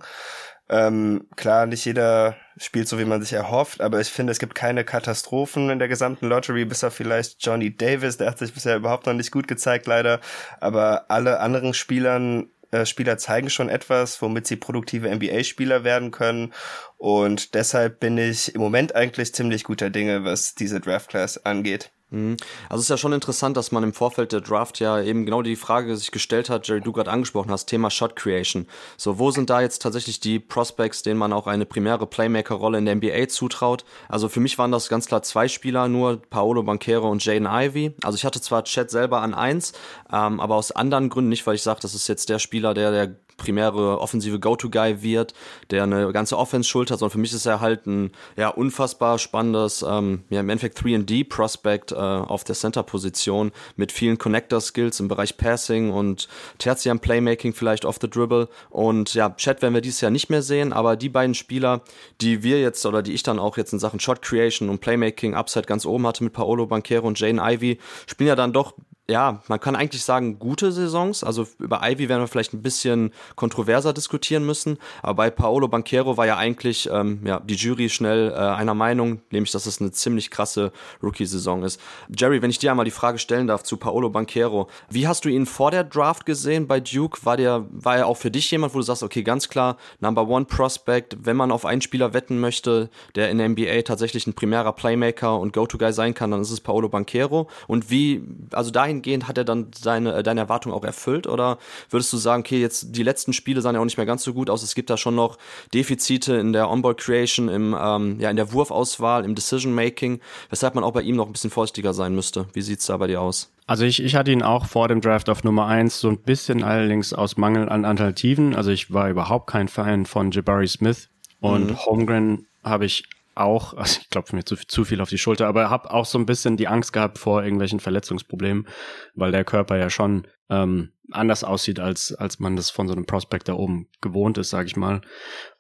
Ähm, 0.68 1.28
klar, 1.36 1.68
nicht 1.68 1.86
jeder 1.86 2.38
spielt 2.58 2.88
so, 2.88 2.98
wie 2.98 3.06
man 3.06 3.22
sich 3.22 3.34
erhofft, 3.34 3.82
aber 3.82 4.00
ich 4.00 4.08
finde, 4.08 4.32
es 4.32 4.40
gibt 4.40 4.56
keine 4.56 4.84
Katastrophen 4.84 5.70
in 5.70 5.78
der 5.78 5.88
gesamten 5.88 6.26
Lottery, 6.28 6.66
bis 6.66 6.84
auf 6.84 6.96
vielleicht 6.96 7.46
Johnny 7.46 7.76
Davis, 7.76 8.18
der 8.18 8.32
hat 8.32 8.40
sich 8.40 8.52
bisher 8.52 8.78
überhaupt 8.78 9.06
noch 9.06 9.14
nicht 9.14 9.32
gut 9.32 9.48
gezeigt, 9.48 9.86
leider. 9.86 10.22
Aber 10.60 11.06
alle 11.10 11.40
anderen 11.40 11.76
Spielern, 11.76 12.50
Spieler 12.86 13.18
zeigen 13.18 13.50
schon 13.50 13.70
etwas, 13.70 14.22
womit 14.22 14.48
sie 14.48 14.56
produktive 14.56 15.14
NBA-Spieler 15.14 15.84
werden 15.84 16.12
können. 16.12 16.54
Und 16.98 17.54
deshalb 17.54 18.00
bin 18.00 18.18
ich 18.18 18.54
im 18.56 18.62
Moment 18.62 18.96
eigentlich 18.96 19.34
ziemlich 19.34 19.64
guter 19.64 19.90
Dinge, 19.90 20.24
was 20.24 20.56
diese 20.56 20.80
Draft 20.80 21.10
Class 21.10 21.46
angeht. 21.46 21.92
Mhm. 22.16 22.38
Also 22.70 22.80
es 22.80 22.86
ist 22.86 22.90
ja 22.90 22.98
schon 22.98 23.14
interessant, 23.14 23.58
dass 23.58 23.74
man 23.74 23.84
im 23.84 23.94
Vorfeld 23.94 24.32
der 24.32 24.40
Draft 24.40 24.80
ja 24.80 25.02
eben 25.02 25.26
genau 25.26 25.42
die 25.42 25.58
Frage 25.58 25.98
sich 25.98 26.12
gestellt 26.12 26.50
hat, 26.50 26.68
Jerry, 26.68 26.80
du 26.80 26.94
gerade 26.94 27.12
angesprochen 27.12 27.52
hast, 27.52 27.66
Thema 27.66 27.92
Shot 27.92 28.16
Creation. 28.16 28.68
So, 28.96 29.20
wo 29.20 29.32
sind 29.32 29.50
da 29.50 29.60
jetzt 29.60 29.82
tatsächlich 29.82 30.22
die 30.22 30.40
Prospects, 30.40 31.04
denen 31.04 31.20
man 31.20 31.34
auch 31.34 31.46
eine 31.46 31.66
primäre 31.66 32.08
Playmaker-Rolle 32.08 32.78
in 32.78 32.86
der 32.86 32.96
NBA 32.96 33.28
zutraut? 33.28 33.84
Also 34.08 34.30
für 34.30 34.40
mich 34.40 34.58
waren 34.58 34.72
das 34.72 34.88
ganz 34.88 35.08
klar 35.08 35.24
zwei 35.24 35.50
Spieler, 35.50 35.90
nur 35.90 36.22
Paolo 36.30 36.64
Banquero 36.64 37.10
und 37.10 37.24
Jaden 37.24 37.48
Ivey. 37.48 37.94
Also 38.02 38.16
ich 38.16 38.24
hatte 38.24 38.40
zwar 38.40 38.64
Chat 38.64 38.90
selber 38.90 39.22
an 39.22 39.34
eins, 39.34 39.74
ähm, 40.12 40.40
aber 40.40 40.56
aus 40.56 40.72
anderen 40.72 41.10
Gründen 41.10 41.30
nicht, 41.30 41.46
weil 41.46 41.56
ich 41.56 41.64
sage, 41.64 41.82
das 41.82 41.94
ist 41.96 42.08
jetzt 42.08 42.30
der 42.30 42.40
Spieler, 42.40 42.74
der 42.74 42.92
der 42.92 43.16
primäre 43.38 44.00
offensive 44.00 44.40
Go-To-Guy 44.40 45.02
wird, 45.02 45.34
der 45.72 45.84
eine 45.84 46.12
ganze 46.14 46.38
Offense 46.38 46.70
schultert, 46.70 47.00
sondern 47.00 47.12
für 47.12 47.20
mich 47.20 47.34
ist 47.34 47.46
er 47.46 47.60
halt 47.60 47.86
ein 47.86 48.12
ja, 48.38 48.50
unfassbar 48.50 49.20
spannendes, 49.20 49.86
ähm, 49.88 50.24
ja, 50.30 50.40
im 50.40 50.50
Endeffekt 50.50 50.80
3D-Prospect 50.80 51.92
äh, 51.92 51.96
auf 51.96 52.44
der 52.44 52.56
Center-Position 52.56 53.52
mit 53.76 53.92
vielen 53.92 54.18
Connector-Skills 54.18 55.00
im 55.00 55.08
Bereich 55.08 55.38
Passing 55.38 55.92
und 55.92 56.28
Tertium 56.58 57.00
Playmaking 57.00 57.54
vielleicht 57.54 57.86
off 57.86 57.98
the 58.02 58.10
dribble. 58.10 58.48
Und 58.70 59.14
ja, 59.14 59.30
Chat 59.32 59.62
werden 59.62 59.74
wir 59.74 59.82
dieses 59.82 60.02
Jahr 60.02 60.12
nicht 60.12 60.30
mehr 60.30 60.42
sehen, 60.42 60.74
aber 60.74 60.96
die 60.96 61.10
beiden 61.10 61.36
Spieler, 61.36 61.82
die 62.22 62.44
wir 62.44 62.62
jetzt 62.62 62.86
oder 62.86 63.02
die 63.02 63.14
ich 63.14 63.24
dann 63.24 63.40
auch 63.40 63.58
jetzt 63.58 63.74
in 63.74 63.80
Sachen 63.80 64.00
Shot 64.00 64.22
Creation 64.22 64.70
und 64.70 64.80
Playmaking 64.80 65.36
Upside 65.36 65.66
ganz 65.66 65.86
oben 65.86 66.08
hatte 66.08 66.24
mit 66.24 66.34
Paolo 66.34 66.68
Banquero 66.68 67.08
und 67.08 67.20
Jane 67.20 67.42
Ivy, 67.42 67.80
spielen 68.08 68.30
ja 68.30 68.36
dann 68.36 68.54
doch 68.54 68.74
ja, 69.08 69.44
man 69.48 69.60
kann 69.60 69.76
eigentlich 69.76 70.04
sagen, 70.04 70.40
gute 70.40 70.72
Saisons. 70.72 71.24
Also 71.24 71.48
über 71.60 71.82
Ivy 71.84 72.10
werden 72.10 72.22
wir 72.22 72.28
vielleicht 72.28 72.54
ein 72.54 72.64
bisschen 72.64 73.12
kontroverser 73.36 73.94
diskutieren 73.94 74.46
müssen. 74.46 74.80
Aber 75.04 75.16
bei 75.16 75.30
Paolo 75.30 75.68
Banquero 75.68 76.18
war 76.18 76.26
ja 76.26 76.38
eigentlich 76.38 76.90
ähm, 76.92 77.22
ja, 77.24 77.40
die 77.40 77.54
Jury 77.54 77.90
schnell 77.90 78.32
äh, 78.32 78.36
einer 78.36 78.74
Meinung, 78.74 79.22
nämlich, 79.30 79.52
dass 79.52 79.68
es 79.68 79.80
eine 79.80 79.92
ziemlich 79.92 80.32
krasse 80.32 80.72
Rookie-Saison 81.04 81.64
ist. 81.64 81.80
Jerry, 82.18 82.42
wenn 82.42 82.50
ich 82.50 82.58
dir 82.58 82.72
einmal 82.72 82.86
die 82.86 82.92
Frage 82.92 83.20
stellen 83.20 83.46
darf 83.46 83.62
zu 83.62 83.78
Paolo 83.78 84.10
Banquero, 84.10 84.70
wie 84.90 85.08
hast 85.08 85.24
du 85.24 85.30
ihn 85.30 85.46
vor 85.46 85.70
der 85.70 85.84
Draft 85.84 86.26
gesehen 86.26 86.66
bei 86.66 86.80
Duke? 86.80 87.20
War 87.26 87.38
der, 87.38 87.66
war 87.70 87.98
er 87.98 88.08
auch 88.08 88.18
für 88.18 88.32
dich 88.32 88.50
jemand, 88.50 88.74
wo 88.74 88.80
du 88.80 88.84
sagst, 88.84 89.04
okay, 89.04 89.22
ganz 89.22 89.50
klar, 89.50 89.78
Number 90.00 90.28
One 90.28 90.46
Prospect, 90.46 91.18
wenn 91.22 91.38
man 91.38 91.52
auf 91.52 91.66
einen 91.66 91.82
Spieler 91.82 92.16
wetten 92.16 92.40
möchte, 92.40 92.90
der 93.14 93.30
in 93.30 93.38
der 93.38 93.50
NBA 93.50 93.84
tatsächlich 93.84 94.26
ein 94.26 94.34
primärer 94.34 94.74
Playmaker 94.74 95.40
und 95.40 95.54
Go-To-Guy 95.54 95.94
sein 95.94 96.16
kann, 96.16 96.32
dann 96.32 96.42
ist 96.42 96.50
es 96.50 96.62
Paolo 96.62 96.90
Banquero. 96.90 97.48
Und 97.68 97.92
wie, 97.92 98.24
also 98.52 98.72
dahin 98.72 98.95
dahingehend 98.96 99.28
hat 99.28 99.38
er 99.38 99.44
dann 99.44 99.68
seine, 99.78 100.16
äh, 100.16 100.24
deine 100.24 100.42
Erwartung 100.42 100.72
auch 100.74 100.84
erfüllt? 100.84 101.28
Oder 101.28 101.58
würdest 101.90 102.12
du 102.14 102.18
sagen, 102.18 102.42
okay, 102.42 102.60
jetzt 102.60 102.96
die 102.96 103.04
letzten 103.04 103.34
Spiele 103.34 103.62
sahen 103.62 103.76
ja 103.76 103.82
auch 103.82 103.86
nicht 103.86 103.98
mehr 103.98 104.06
ganz 104.06 104.24
so 104.24 104.34
gut 104.34 104.50
aus, 104.50 104.64
es 104.64 104.76
gibt 104.76 104.90
da 104.90 104.98
schon 104.98 105.16
noch 105.16 105.38
Defizite 105.74 106.36
in 106.36 106.54
der 106.54 106.70
Onboard 106.70 107.00
Creation, 107.00 107.50
im, 107.50 107.76
ähm, 107.80 108.20
ja, 108.20 108.30
in 108.30 108.36
der 108.36 108.52
Wurfauswahl, 108.52 109.26
im 109.26 109.36
Decision 109.36 109.74
Making, 109.74 110.20
weshalb 110.50 110.76
man 110.76 110.84
auch 110.84 110.92
bei 110.92 111.02
ihm 111.02 111.16
noch 111.16 111.28
ein 111.28 111.34
bisschen 111.34 111.50
vorsichtiger 111.50 111.94
sein 111.94 112.16
müsste. 112.16 112.48
Wie 112.54 112.62
sieht's 112.62 112.86
da 112.86 112.98
bei 112.98 113.08
dir 113.08 113.22
aus? 113.22 113.52
Also 113.68 113.84
ich, 113.84 114.04
ich 114.04 114.16
hatte 114.16 114.32
ihn 114.32 114.44
auch 114.44 114.66
vor 114.66 114.88
dem 114.88 115.02
Draft 115.02 115.28
auf 115.30 115.44
Nummer 115.44 115.66
eins 115.66 116.00
so 116.00 116.08
ein 116.08 116.20
bisschen 116.20 116.64
allerdings 116.64 117.14
aus 117.14 117.36
Mangel 117.38 117.68
an 117.68 117.84
Alternativen. 117.84 118.56
Also 118.56 118.70
ich 118.70 118.94
war 118.94 119.10
überhaupt 119.10 119.48
kein 119.48 119.68
Fan 119.68 120.06
von 120.06 120.30
Jabari 120.30 120.68
Smith 120.68 121.10
und 121.40 121.72
mhm. 121.72 121.86
Holmgren 121.86 122.46
habe 122.64 122.86
ich 122.86 123.04
auch, 123.36 123.74
also 123.78 124.00
ich 124.02 124.10
klopfe 124.10 124.36
mir 124.36 124.44
zu, 124.44 124.56
zu 124.56 124.86
viel 124.86 125.02
auf 125.02 125.10
die 125.10 125.18
Schulter, 125.18 125.48
aber 125.48 125.70
habe 125.70 125.92
auch 125.92 126.06
so 126.06 126.18
ein 126.18 126.26
bisschen 126.26 126.58
die 126.58 126.68
Angst 126.68 126.94
gehabt 126.94 127.18
vor 127.18 127.44
irgendwelchen 127.44 127.80
Verletzungsproblemen, 127.80 128.68
weil 129.14 129.32
der 129.32 129.44
Körper 129.44 129.78
ja 129.78 129.90
schon 129.90 130.28
ähm, 130.50 130.92
anders 131.12 131.44
aussieht, 131.44 131.80
als, 131.80 132.14
als 132.14 132.40
man 132.40 132.56
das 132.56 132.70
von 132.70 132.88
so 132.88 132.94
einem 132.94 133.06
Prospect 133.06 133.48
da 133.48 133.54
oben 133.54 133.88
gewohnt 134.02 134.38
ist, 134.38 134.50
sage 134.50 134.68
ich 134.68 134.76
mal. 134.76 135.02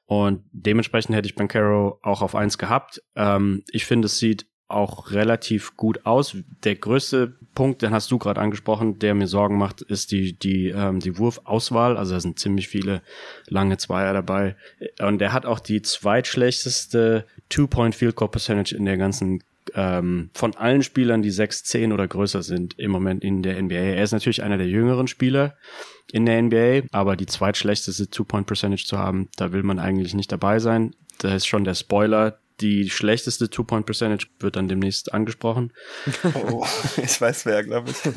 Und 0.07 0.44
dementsprechend 0.51 1.16
hätte 1.16 1.27
ich 1.27 1.36
Bankero 1.36 2.00
auch 2.04 2.22
auf 2.22 2.36
eins 2.36 2.57
gehabt. 2.57 3.01
Ähm, 3.16 3.63
ich 3.72 3.86
finde, 3.86 4.06
es 4.06 4.19
sieht 4.19 4.48
auch 4.68 5.12
relativ 5.12 5.77
gut 5.77 6.06
aus. 6.06 6.36
Der 6.63 6.75
größte 6.75 7.36
Punkt, 7.54 7.81
den 7.81 7.92
hast 7.92 8.10
du 8.10 8.18
gerade 8.18 8.42
angesprochen, 8.42 8.98
der 8.98 9.13
mir 9.13 9.27
Sorgen 9.27 9.57
macht, 9.57 9.81
ist 9.81 10.12
die 10.12 10.38
die 10.38 10.69
ähm, 10.69 11.00
die 11.00 11.18
Wurfauswahl. 11.18 11.98
Also 11.98 12.13
da 12.16 12.19
sind 12.19 12.39
ziemlich 12.39 12.68
viele 12.68 13.01
lange 13.48 13.77
Zweier 13.77 14.13
dabei 14.13 14.56
und 15.00 15.22
er 15.22 15.33
hat 15.33 15.45
auch 15.45 15.60
die 15.60 15.81
zweitschlechteste 15.81 17.27
Two-Point-Field 17.50 18.16
Goal 18.16 18.32
Percentage 18.32 18.76
in 18.76 18.86
der 18.86 18.98
ganzen 18.98 19.44
ähm, 19.74 20.30
von 20.34 20.56
allen 20.56 20.84
Spielern, 20.84 21.22
die 21.22 21.32
6, 21.32 21.64
10 21.64 21.92
oder 21.92 22.08
größer 22.08 22.44
sind 22.44 22.78
im 22.78 22.92
Moment 22.92 23.24
in 23.24 23.42
der 23.42 23.62
NBA. 23.62 23.76
Er 23.76 24.04
ist 24.04 24.12
natürlich 24.12 24.44
einer 24.44 24.58
der 24.58 24.68
jüngeren 24.68 25.08
Spieler 25.08 25.56
in 26.12 26.26
der 26.26 26.42
NBA, 26.42 26.88
aber 26.92 27.16
die 27.16 27.26
zweitschlechteste 27.26 28.10
Two-Point-Percentage 28.10 28.86
zu 28.86 29.00
haben, 29.00 29.30
da 29.38 29.52
will 29.52 29.64
man 29.64 29.80
eigentlich 29.80 30.14
nicht 30.14 30.32
dabei 30.32 30.60
sein. 30.60 30.96
Da 31.20 31.34
ist 31.34 31.48
schon 31.48 31.64
der 31.64 31.74
Spoiler, 31.74 32.40
die 32.62 32.90
schlechteste 32.90 33.50
Two-Point-Percentage 33.50 34.28
wird 34.40 34.56
dann 34.56 34.68
demnächst 34.68 35.13
angesprochen. 35.13 35.74
Oh, 36.34 36.66
ich 36.98 37.19
weiß 37.19 37.46
wer, 37.46 37.63
glaube 37.63 37.92
ich. 37.92 37.98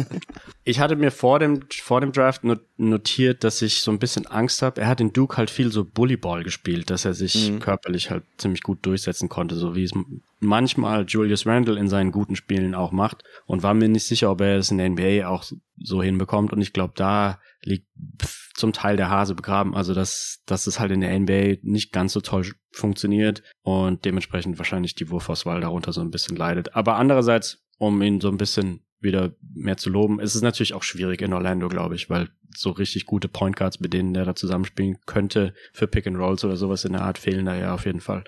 Ich 0.64 0.80
hatte 0.80 0.96
mir 0.96 1.10
vor 1.10 1.38
dem, 1.38 1.62
vor 1.70 2.02
dem 2.02 2.12
Draft 2.12 2.42
notiert, 2.76 3.42
dass 3.42 3.62
ich 3.62 3.80
so 3.80 3.90
ein 3.90 3.98
bisschen 3.98 4.26
Angst 4.26 4.60
habe. 4.60 4.82
Er 4.82 4.86
hat 4.86 5.00
in 5.00 5.14
Duke 5.14 5.38
halt 5.38 5.48
viel 5.48 5.72
so 5.72 5.82
Bullyball 5.82 6.44
gespielt, 6.44 6.90
dass 6.90 7.06
er 7.06 7.14
sich 7.14 7.50
mhm. 7.50 7.60
körperlich 7.60 8.10
halt 8.10 8.24
ziemlich 8.36 8.62
gut 8.62 8.84
durchsetzen 8.84 9.30
konnte, 9.30 9.56
so 9.56 9.74
wie 9.74 9.84
es 9.84 9.92
manchmal 10.40 11.06
Julius 11.08 11.46
Randle 11.46 11.78
in 11.78 11.88
seinen 11.88 12.12
guten 12.12 12.36
Spielen 12.36 12.74
auch 12.74 12.92
macht. 12.92 13.24
Und 13.46 13.62
war 13.62 13.72
mir 13.72 13.88
nicht 13.88 14.06
sicher, 14.06 14.30
ob 14.30 14.42
er 14.42 14.58
es 14.58 14.70
in 14.70 14.76
der 14.76 14.90
NBA 14.90 15.26
auch 15.26 15.44
so 15.78 16.02
hinbekommt. 16.02 16.52
Und 16.52 16.60
ich 16.60 16.74
glaube, 16.74 16.92
da 16.94 17.40
liegt 17.62 17.86
zum 18.58 18.72
Teil 18.72 18.96
der 18.96 19.08
Hase 19.08 19.34
begraben. 19.34 19.74
Also 19.74 19.94
dass, 19.94 20.42
dass 20.46 20.66
es 20.66 20.80
halt 20.80 20.90
in 20.90 21.00
der 21.00 21.18
NBA 21.18 21.58
nicht 21.62 21.92
ganz 21.92 22.12
so 22.12 22.20
toll 22.20 22.52
funktioniert 22.72 23.42
und 23.62 24.04
dementsprechend 24.04 24.58
wahrscheinlich 24.58 24.94
die 24.94 25.10
Wurfauswahl 25.10 25.60
darunter 25.60 25.92
so 25.92 26.00
ein 26.00 26.10
bisschen 26.10 26.36
leidet. 26.36 26.74
Aber 26.74 26.96
andererseits, 26.96 27.64
um 27.78 28.02
ihn 28.02 28.20
so 28.20 28.28
ein 28.28 28.36
bisschen 28.36 28.80
wieder 29.00 29.32
mehr 29.54 29.76
zu 29.76 29.90
loben, 29.90 30.18
ist 30.18 30.34
es 30.34 30.42
natürlich 30.42 30.74
auch 30.74 30.82
schwierig 30.82 31.22
in 31.22 31.32
Orlando, 31.32 31.68
glaube 31.68 31.94
ich, 31.94 32.10
weil 32.10 32.30
so 32.54 32.70
richtig 32.70 33.06
gute 33.06 33.28
Point 33.28 33.54
Guards, 33.54 33.78
mit 33.78 33.92
denen 33.92 34.12
der 34.12 34.24
da 34.24 34.34
zusammenspielen 34.34 34.98
könnte, 35.06 35.54
für 35.72 35.86
Pick 35.86 36.08
and 36.08 36.18
Rolls 36.18 36.44
oder 36.44 36.56
sowas 36.56 36.84
in 36.84 36.92
der 36.92 37.02
Art 37.02 37.18
fehlen 37.18 37.46
da 37.46 37.54
ja 37.54 37.74
auf 37.74 37.86
jeden 37.86 38.00
Fall. 38.00 38.24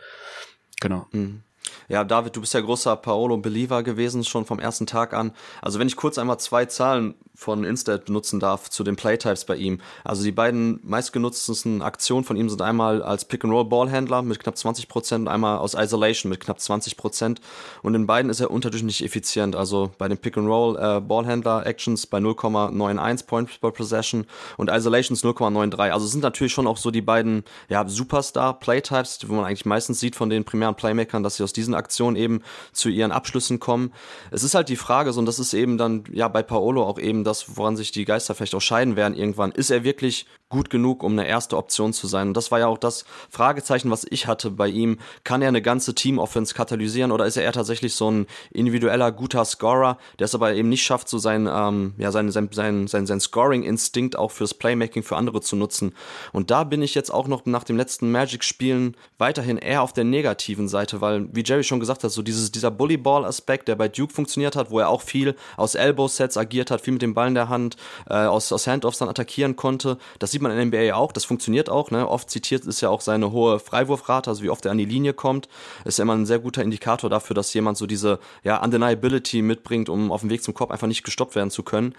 Genau. 0.80 1.06
Mhm. 1.10 1.42
Ja, 1.88 2.04
David, 2.04 2.36
du 2.36 2.40
bist 2.40 2.54
ja 2.54 2.60
großer 2.60 2.96
Paolo-Believer 2.96 3.82
gewesen, 3.82 4.24
schon 4.24 4.44
vom 4.44 4.58
ersten 4.58 4.86
Tag 4.86 5.14
an. 5.14 5.32
Also 5.62 5.78
wenn 5.78 5.88
ich 5.88 5.96
kurz 5.96 6.18
einmal 6.18 6.38
zwei 6.38 6.66
Zahlen 6.66 7.14
von 7.40 7.64
Instat 7.64 8.04
benutzen 8.04 8.38
darf 8.38 8.68
zu 8.68 8.84
den 8.84 8.96
Playtypes 8.96 9.46
bei 9.46 9.56
ihm. 9.56 9.80
Also 10.04 10.22
die 10.22 10.30
beiden 10.30 10.78
meistgenutztesten 10.82 11.80
Aktionen 11.80 12.22
von 12.22 12.36
ihm 12.36 12.50
sind 12.50 12.60
einmal 12.60 13.02
als 13.02 13.24
Pick-and-Roll-Ballhändler 13.24 14.20
mit 14.20 14.40
knapp 14.40 14.56
20% 14.56 15.14
und 15.14 15.28
einmal 15.28 15.56
aus 15.56 15.72
Isolation 15.72 16.28
mit 16.28 16.40
knapp 16.40 16.58
20%. 16.58 17.38
Und 17.82 17.94
in 17.94 18.06
beiden 18.06 18.30
ist 18.30 18.40
er 18.40 18.50
unterdurchschnittlich 18.50 19.02
effizient. 19.02 19.56
Also 19.56 19.90
bei 19.96 20.06
den 20.06 20.18
Pick-and-Roll-Ballhändler-Actions 20.18 22.04
äh, 22.04 22.08
bei 22.10 22.18
0,91 22.18 23.26
Points 23.26 23.56
per 23.56 23.70
Possession 23.70 24.26
und 24.58 24.68
Isolations 24.68 25.24
0,93. 25.24 25.90
Also 25.90 26.06
sind 26.06 26.22
natürlich 26.22 26.52
schon 26.52 26.66
auch 26.66 26.76
so 26.76 26.90
die 26.90 27.00
beiden 27.00 27.44
ja, 27.70 27.88
Superstar-Playtypes, 27.88 29.20
wo 29.28 29.34
man 29.34 29.46
eigentlich 29.46 29.64
meistens 29.64 29.98
sieht 29.98 30.14
von 30.14 30.28
den 30.28 30.44
primären 30.44 30.74
Playmakern, 30.74 31.22
dass 31.22 31.36
sie 31.36 31.44
aus 31.44 31.54
diesen 31.60 31.74
Aktionen 31.74 32.16
eben 32.16 32.42
zu 32.72 32.88
ihren 32.88 33.12
Abschlüssen 33.12 33.60
kommen. 33.60 33.92
Es 34.30 34.42
ist 34.42 34.54
halt 34.54 34.68
die 34.68 34.76
Frage, 34.76 35.12
so, 35.12 35.20
und 35.20 35.26
das 35.26 35.38
ist 35.38 35.54
eben 35.54 35.78
dann 35.78 36.04
ja 36.12 36.28
bei 36.28 36.42
Paolo 36.42 36.84
auch 36.84 36.98
eben 36.98 37.22
das, 37.24 37.56
woran 37.56 37.76
sich 37.76 37.92
die 37.92 38.04
Geister 38.04 38.34
vielleicht 38.34 38.54
auch 38.54 38.60
scheiden 38.60 38.96
werden 38.96 39.14
irgendwann. 39.14 39.52
Ist 39.52 39.70
er 39.70 39.84
wirklich 39.84 40.26
gut 40.50 40.68
genug, 40.68 41.02
um 41.02 41.12
eine 41.12 41.26
erste 41.26 41.56
Option 41.56 41.94
zu 41.94 42.06
sein? 42.06 42.28
Und 42.28 42.36
das 42.36 42.50
war 42.50 42.58
ja 42.58 42.66
auch 42.66 42.76
das 42.76 43.04
Fragezeichen, 43.30 43.90
was 43.90 44.06
ich 44.10 44.26
hatte 44.26 44.50
bei 44.50 44.68
ihm. 44.68 44.98
Kann 45.24 45.40
er 45.40 45.48
eine 45.48 45.62
ganze 45.62 45.94
Team-Offense 45.94 46.54
katalysieren 46.54 47.12
oder 47.12 47.24
ist 47.24 47.38
er 47.38 47.44
eher 47.44 47.52
tatsächlich 47.52 47.94
so 47.94 48.10
ein 48.10 48.26
individueller, 48.50 49.12
guter 49.12 49.44
Scorer, 49.44 49.96
der 50.18 50.26
es 50.26 50.34
aber 50.34 50.52
eben 50.52 50.68
nicht 50.68 50.82
schafft, 50.82 51.08
so 51.08 51.18
sein, 51.18 51.48
ähm, 51.50 51.94
ja, 51.96 52.12
sein, 52.12 52.30
sein, 52.30 52.50
sein, 52.52 52.86
sein, 52.86 53.06
sein 53.06 53.20
Scoring-Instinkt 53.20 54.16
auch 54.16 54.30
fürs 54.30 54.52
Playmaking 54.52 55.02
für 55.02 55.16
andere 55.16 55.40
zu 55.40 55.56
nutzen? 55.56 55.94
Und 56.32 56.50
da 56.50 56.64
bin 56.64 56.82
ich 56.82 56.94
jetzt 56.94 57.10
auch 57.10 57.28
noch 57.28 57.46
nach 57.46 57.64
dem 57.64 57.76
letzten 57.76 58.10
Magic-Spielen 58.10 58.96
weiterhin 59.18 59.56
eher 59.56 59.82
auf 59.82 59.92
der 59.92 60.04
negativen 60.04 60.68
Seite, 60.68 61.00
weil, 61.00 61.28
wie 61.32 61.44
Jerry 61.44 61.64
schon 61.64 61.80
gesagt 61.80 62.04
hat, 62.04 62.10
so 62.10 62.22
dieses, 62.22 62.50
dieser 62.50 62.70
Bullyball-Aspekt, 62.70 63.68
der 63.68 63.76
bei 63.76 63.88
Duke 63.88 64.12
funktioniert 64.12 64.56
hat, 64.56 64.70
wo 64.70 64.80
er 64.80 64.88
auch 64.88 65.02
viel 65.02 65.36
aus 65.56 65.76
Elbow-Sets 65.76 66.36
agiert 66.36 66.70
hat, 66.70 66.80
viel 66.80 66.92
mit 66.92 67.02
dem 67.02 67.14
Ball 67.14 67.28
in 67.28 67.34
der 67.34 67.48
Hand, 67.48 67.76
äh, 68.08 68.14
aus, 68.14 68.52
aus 68.52 68.66
Handoffs 68.66 68.98
dann 68.98 69.08
attackieren 69.08 69.56
konnte. 69.56 69.98
Das 70.18 70.30
sieht 70.30 70.39
man 70.40 70.52
in 70.52 70.70
der 70.70 70.88
NBA 70.88 70.94
auch, 70.94 71.12
das 71.12 71.24
funktioniert 71.24 71.68
auch. 71.70 71.90
Ne? 71.90 72.08
Oft 72.08 72.30
zitiert 72.30 72.64
ist 72.64 72.80
ja 72.80 72.88
auch 72.88 73.00
seine 73.00 73.32
hohe 73.32 73.58
Freiwurfrate, 73.58 74.30
also 74.30 74.42
wie 74.42 74.50
oft 74.50 74.64
er 74.64 74.72
an 74.72 74.78
die 74.78 74.84
Linie 74.84 75.12
kommt. 75.12 75.48
Ist 75.84 75.98
ja 75.98 76.02
immer 76.02 76.14
ein 76.14 76.26
sehr 76.26 76.38
guter 76.38 76.62
Indikator 76.62 77.10
dafür, 77.10 77.34
dass 77.34 77.52
jemand 77.54 77.78
so 77.78 77.86
diese 77.86 78.18
ja, 78.42 78.62
Undeniability 78.62 79.42
mitbringt, 79.42 79.88
um 79.88 80.12
auf 80.12 80.20
dem 80.20 80.30
Weg 80.30 80.42
zum 80.42 80.54
Korb 80.54 80.70
einfach 80.70 80.86
nicht 80.86 81.04
gestoppt 81.04 81.34
werden 81.34 81.50
zu 81.50 81.62
können. 81.62 81.94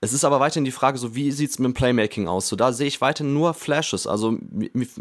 Es 0.00 0.12
ist 0.12 0.24
aber 0.24 0.40
weiterhin 0.40 0.64
die 0.64 0.70
Frage, 0.70 0.98
so 0.98 1.14
wie 1.14 1.32
sieht's 1.32 1.58
mit 1.58 1.66
dem 1.66 1.74
Playmaking 1.74 2.28
aus? 2.28 2.48
So 2.48 2.56
da 2.56 2.72
sehe 2.72 2.86
ich 2.86 3.00
weiterhin 3.00 3.34
nur 3.34 3.54
Flashes. 3.54 4.06
Also 4.06 4.38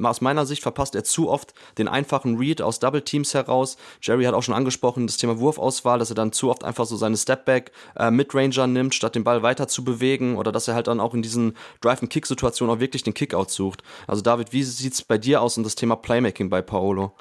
aus 0.01 0.21
meiner 0.21 0.45
Sicht 0.45 0.61
verpasst 0.61 0.95
er 0.95 1.03
zu 1.03 1.29
oft 1.29 1.53
den 1.77 1.87
einfachen 1.87 2.37
Read 2.37 2.61
aus 2.61 2.79
Double 2.79 3.01
Teams 3.01 3.33
heraus. 3.33 3.77
Jerry 4.01 4.25
hat 4.25 4.33
auch 4.33 4.43
schon 4.43 4.55
angesprochen, 4.55 5.07
das 5.07 5.17
Thema 5.17 5.39
Wurfauswahl, 5.39 5.99
dass 5.99 6.09
er 6.09 6.15
dann 6.15 6.31
zu 6.31 6.49
oft 6.49 6.63
einfach 6.63 6.85
so 6.85 6.95
seine 6.95 7.17
Stepback 7.17 7.71
äh, 7.95 8.11
Midranger 8.11 8.67
nimmt, 8.67 8.95
statt 8.95 9.15
den 9.15 9.23
Ball 9.23 9.43
weiter 9.43 9.67
zu 9.67 9.83
bewegen 9.83 10.37
oder 10.37 10.51
dass 10.51 10.67
er 10.67 10.75
halt 10.75 10.87
dann 10.87 10.99
auch 10.99 11.13
in 11.13 11.21
diesen 11.21 11.55
Drive-and-Kick-Situationen 11.81 12.75
auch 12.75 12.79
wirklich 12.79 12.84
den 12.91 13.13
Kickout 13.13 13.51
sucht. 13.51 13.83
Also 14.07 14.21
David, 14.21 14.53
wie 14.53 14.63
sieht's 14.63 15.01
bei 15.01 15.17
dir 15.17 15.41
aus 15.41 15.57
und 15.57 15.63
das 15.63 15.75
Thema 15.75 15.95
Playmaking 15.95 16.49
bei 16.49 16.61
Paolo? 16.61 17.13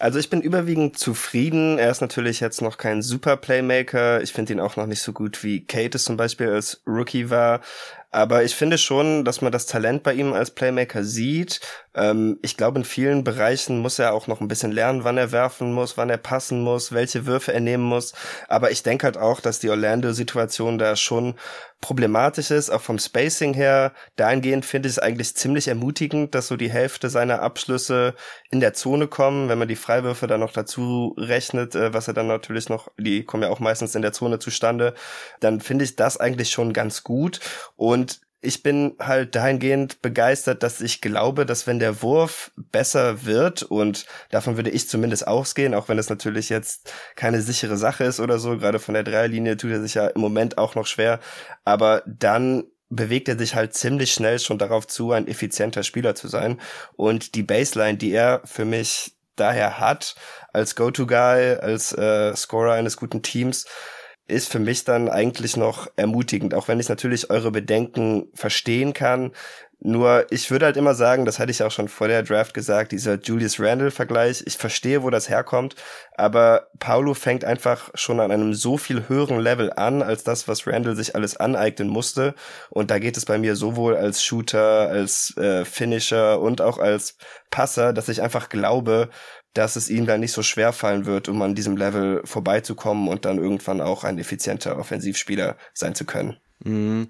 Also 0.00 0.20
ich 0.20 0.30
bin 0.30 0.42
überwiegend 0.42 0.96
zufrieden. 0.96 1.78
Er 1.78 1.90
ist 1.90 2.00
natürlich 2.00 2.38
jetzt 2.38 2.62
noch 2.62 2.78
kein 2.78 3.02
super 3.02 3.36
Playmaker. 3.36 4.22
Ich 4.22 4.32
finde 4.32 4.52
ihn 4.52 4.60
auch 4.60 4.76
noch 4.76 4.86
nicht 4.86 5.02
so 5.02 5.12
gut 5.12 5.42
wie 5.42 5.64
Kate 5.64 5.96
es 5.96 6.04
zum 6.04 6.16
Beispiel 6.16 6.50
als 6.50 6.82
Rookie 6.86 7.30
war. 7.30 7.60
Aber 8.10 8.44
ich 8.44 8.54
finde 8.54 8.78
schon, 8.78 9.24
dass 9.24 9.42
man 9.42 9.52
das 9.52 9.66
Talent 9.66 10.04
bei 10.04 10.14
ihm 10.14 10.32
als 10.32 10.52
Playmaker 10.52 11.02
sieht. 11.02 11.60
Ähm, 11.98 12.38
ich 12.42 12.56
glaube, 12.56 12.78
in 12.78 12.84
vielen 12.84 13.24
Bereichen 13.24 13.80
muss 13.80 13.98
er 13.98 14.14
auch 14.14 14.28
noch 14.28 14.40
ein 14.40 14.48
bisschen 14.48 14.72
lernen, 14.72 15.04
wann 15.04 15.18
er 15.18 15.32
werfen 15.32 15.72
muss, 15.72 15.96
wann 15.96 16.10
er 16.10 16.16
passen 16.16 16.62
muss, 16.62 16.92
welche 16.92 17.26
Würfe 17.26 17.52
er 17.52 17.60
nehmen 17.60 17.84
muss. 17.84 18.14
Aber 18.48 18.70
ich 18.70 18.82
denke 18.82 19.04
halt 19.04 19.18
auch, 19.18 19.40
dass 19.40 19.58
die 19.58 19.70
Orlando-Situation 19.70 20.78
da 20.78 20.94
schon 20.96 21.34
problematisch 21.80 22.50
ist, 22.50 22.70
auch 22.70 22.80
vom 22.80 22.98
Spacing 22.98 23.54
her. 23.54 23.92
Dahingehend 24.16 24.64
finde 24.64 24.88
ich 24.88 24.94
es 24.94 24.98
eigentlich 24.98 25.34
ziemlich 25.34 25.68
ermutigend, 25.68 26.34
dass 26.34 26.48
so 26.48 26.56
die 26.56 26.70
Hälfte 26.70 27.10
seiner 27.10 27.42
Abschlüsse 27.42 28.14
in 28.50 28.60
der 28.60 28.74
Zone 28.74 29.08
kommen, 29.08 29.48
wenn 29.48 29.58
man 29.58 29.68
die 29.68 29.76
Freiwürfe 29.76 30.26
dann 30.26 30.40
noch 30.40 30.52
dazu 30.52 31.14
rechnet, 31.18 31.74
äh, 31.74 31.92
was 31.92 32.08
er 32.08 32.14
dann 32.14 32.26
natürlich 32.28 32.68
noch, 32.68 32.88
die 32.96 33.24
kommen 33.24 33.42
ja 33.42 33.50
auch 33.50 33.60
meistens 33.60 33.94
in 33.94 34.02
der 34.02 34.12
Zone 34.12 34.38
zustande, 34.38 34.94
dann 35.40 35.60
finde 35.60 35.84
ich 35.84 35.96
das 35.96 36.16
eigentlich 36.16 36.50
schon 36.50 36.72
ganz 36.72 37.02
gut. 37.04 37.40
Und 37.76 38.20
ich 38.40 38.62
bin 38.62 38.94
halt 39.00 39.34
dahingehend 39.34 40.00
begeistert, 40.00 40.62
dass 40.62 40.80
ich 40.80 41.00
glaube, 41.00 41.44
dass 41.44 41.66
wenn 41.66 41.80
der 41.80 42.02
Wurf 42.02 42.52
besser 42.56 43.24
wird 43.24 43.62
und 43.62 44.06
davon 44.30 44.56
würde 44.56 44.70
ich 44.70 44.88
zumindest 44.88 45.26
ausgehen, 45.26 45.74
auch 45.74 45.88
wenn 45.88 45.98
es 45.98 46.08
natürlich 46.08 46.48
jetzt 46.48 46.92
keine 47.16 47.42
sichere 47.42 47.76
Sache 47.76 48.04
ist 48.04 48.20
oder 48.20 48.38
so, 48.38 48.56
gerade 48.56 48.78
von 48.78 48.94
der 48.94 49.02
Dreierlinie 49.02 49.56
tut 49.56 49.72
er 49.72 49.80
sich 49.80 49.94
ja 49.94 50.06
im 50.06 50.20
Moment 50.20 50.56
auch 50.56 50.76
noch 50.76 50.86
schwer, 50.86 51.18
aber 51.64 52.02
dann 52.06 52.64
bewegt 52.90 53.28
er 53.28 53.38
sich 53.38 53.54
halt 53.54 53.74
ziemlich 53.74 54.12
schnell 54.12 54.38
schon 54.38 54.58
darauf 54.58 54.86
zu, 54.86 55.12
ein 55.12 55.28
effizienter 55.28 55.82
Spieler 55.82 56.14
zu 56.14 56.28
sein. 56.28 56.60
Und 56.96 57.34
die 57.34 57.42
Baseline, 57.42 57.98
die 57.98 58.12
er 58.12 58.40
für 58.44 58.64
mich 58.64 59.14
daher 59.36 59.78
hat, 59.78 60.14
als 60.52 60.74
Go-To-Guy, 60.74 61.58
als 61.60 61.92
äh, 61.92 62.34
Scorer 62.34 62.72
eines 62.72 62.96
guten 62.96 63.22
Teams, 63.22 63.66
ist 64.28 64.50
für 64.52 64.58
mich 64.58 64.84
dann 64.84 65.08
eigentlich 65.08 65.56
noch 65.56 65.88
ermutigend, 65.96 66.54
auch 66.54 66.68
wenn 66.68 66.80
ich 66.80 66.88
natürlich 66.88 67.30
eure 67.30 67.50
Bedenken 67.50 68.28
verstehen 68.34 68.92
kann. 68.92 69.32
Nur 69.80 70.26
ich 70.30 70.50
würde 70.50 70.66
halt 70.66 70.76
immer 70.76 70.94
sagen, 70.94 71.24
das 71.24 71.38
hatte 71.38 71.52
ich 71.52 71.62
auch 71.62 71.70
schon 71.70 71.86
vor 71.88 72.08
der 72.08 72.24
Draft 72.24 72.52
gesagt, 72.52 72.90
dieser 72.90 73.14
Julius 73.14 73.60
Randle-Vergleich, 73.60 74.42
ich 74.44 74.56
verstehe, 74.56 75.04
wo 75.04 75.10
das 75.10 75.28
herkommt, 75.28 75.76
aber 76.16 76.66
Paulo 76.80 77.14
fängt 77.14 77.44
einfach 77.44 77.90
schon 77.94 78.18
an 78.18 78.32
einem 78.32 78.54
so 78.54 78.76
viel 78.76 79.08
höheren 79.08 79.38
Level 79.38 79.72
an, 79.72 80.02
als 80.02 80.24
das, 80.24 80.48
was 80.48 80.66
Randle 80.66 80.96
sich 80.96 81.14
alles 81.14 81.36
aneignen 81.36 81.88
musste. 81.88 82.34
Und 82.70 82.90
da 82.90 82.98
geht 82.98 83.16
es 83.16 83.24
bei 83.24 83.38
mir 83.38 83.54
sowohl 83.54 83.96
als 83.96 84.24
Shooter, 84.24 84.88
als 84.88 85.36
äh, 85.36 85.64
Finisher 85.64 86.40
und 86.40 86.60
auch 86.60 86.78
als 86.78 87.16
Passer, 87.50 87.92
dass 87.92 88.08
ich 88.08 88.20
einfach 88.20 88.48
glaube, 88.48 89.10
dass 89.58 89.74
es 89.74 89.90
ihm 89.90 90.06
dann 90.06 90.20
nicht 90.20 90.30
so 90.30 90.44
schwer 90.44 90.72
fallen 90.72 91.04
wird, 91.04 91.28
um 91.28 91.42
an 91.42 91.56
diesem 91.56 91.76
Level 91.76 92.22
vorbeizukommen 92.24 93.08
und 93.08 93.24
dann 93.24 93.38
irgendwann 93.38 93.80
auch 93.80 94.04
ein 94.04 94.16
effizienter 94.16 94.78
Offensivspieler 94.78 95.56
sein 95.74 95.96
zu 95.96 96.04
können. 96.04 96.36
Mhm. 96.64 97.08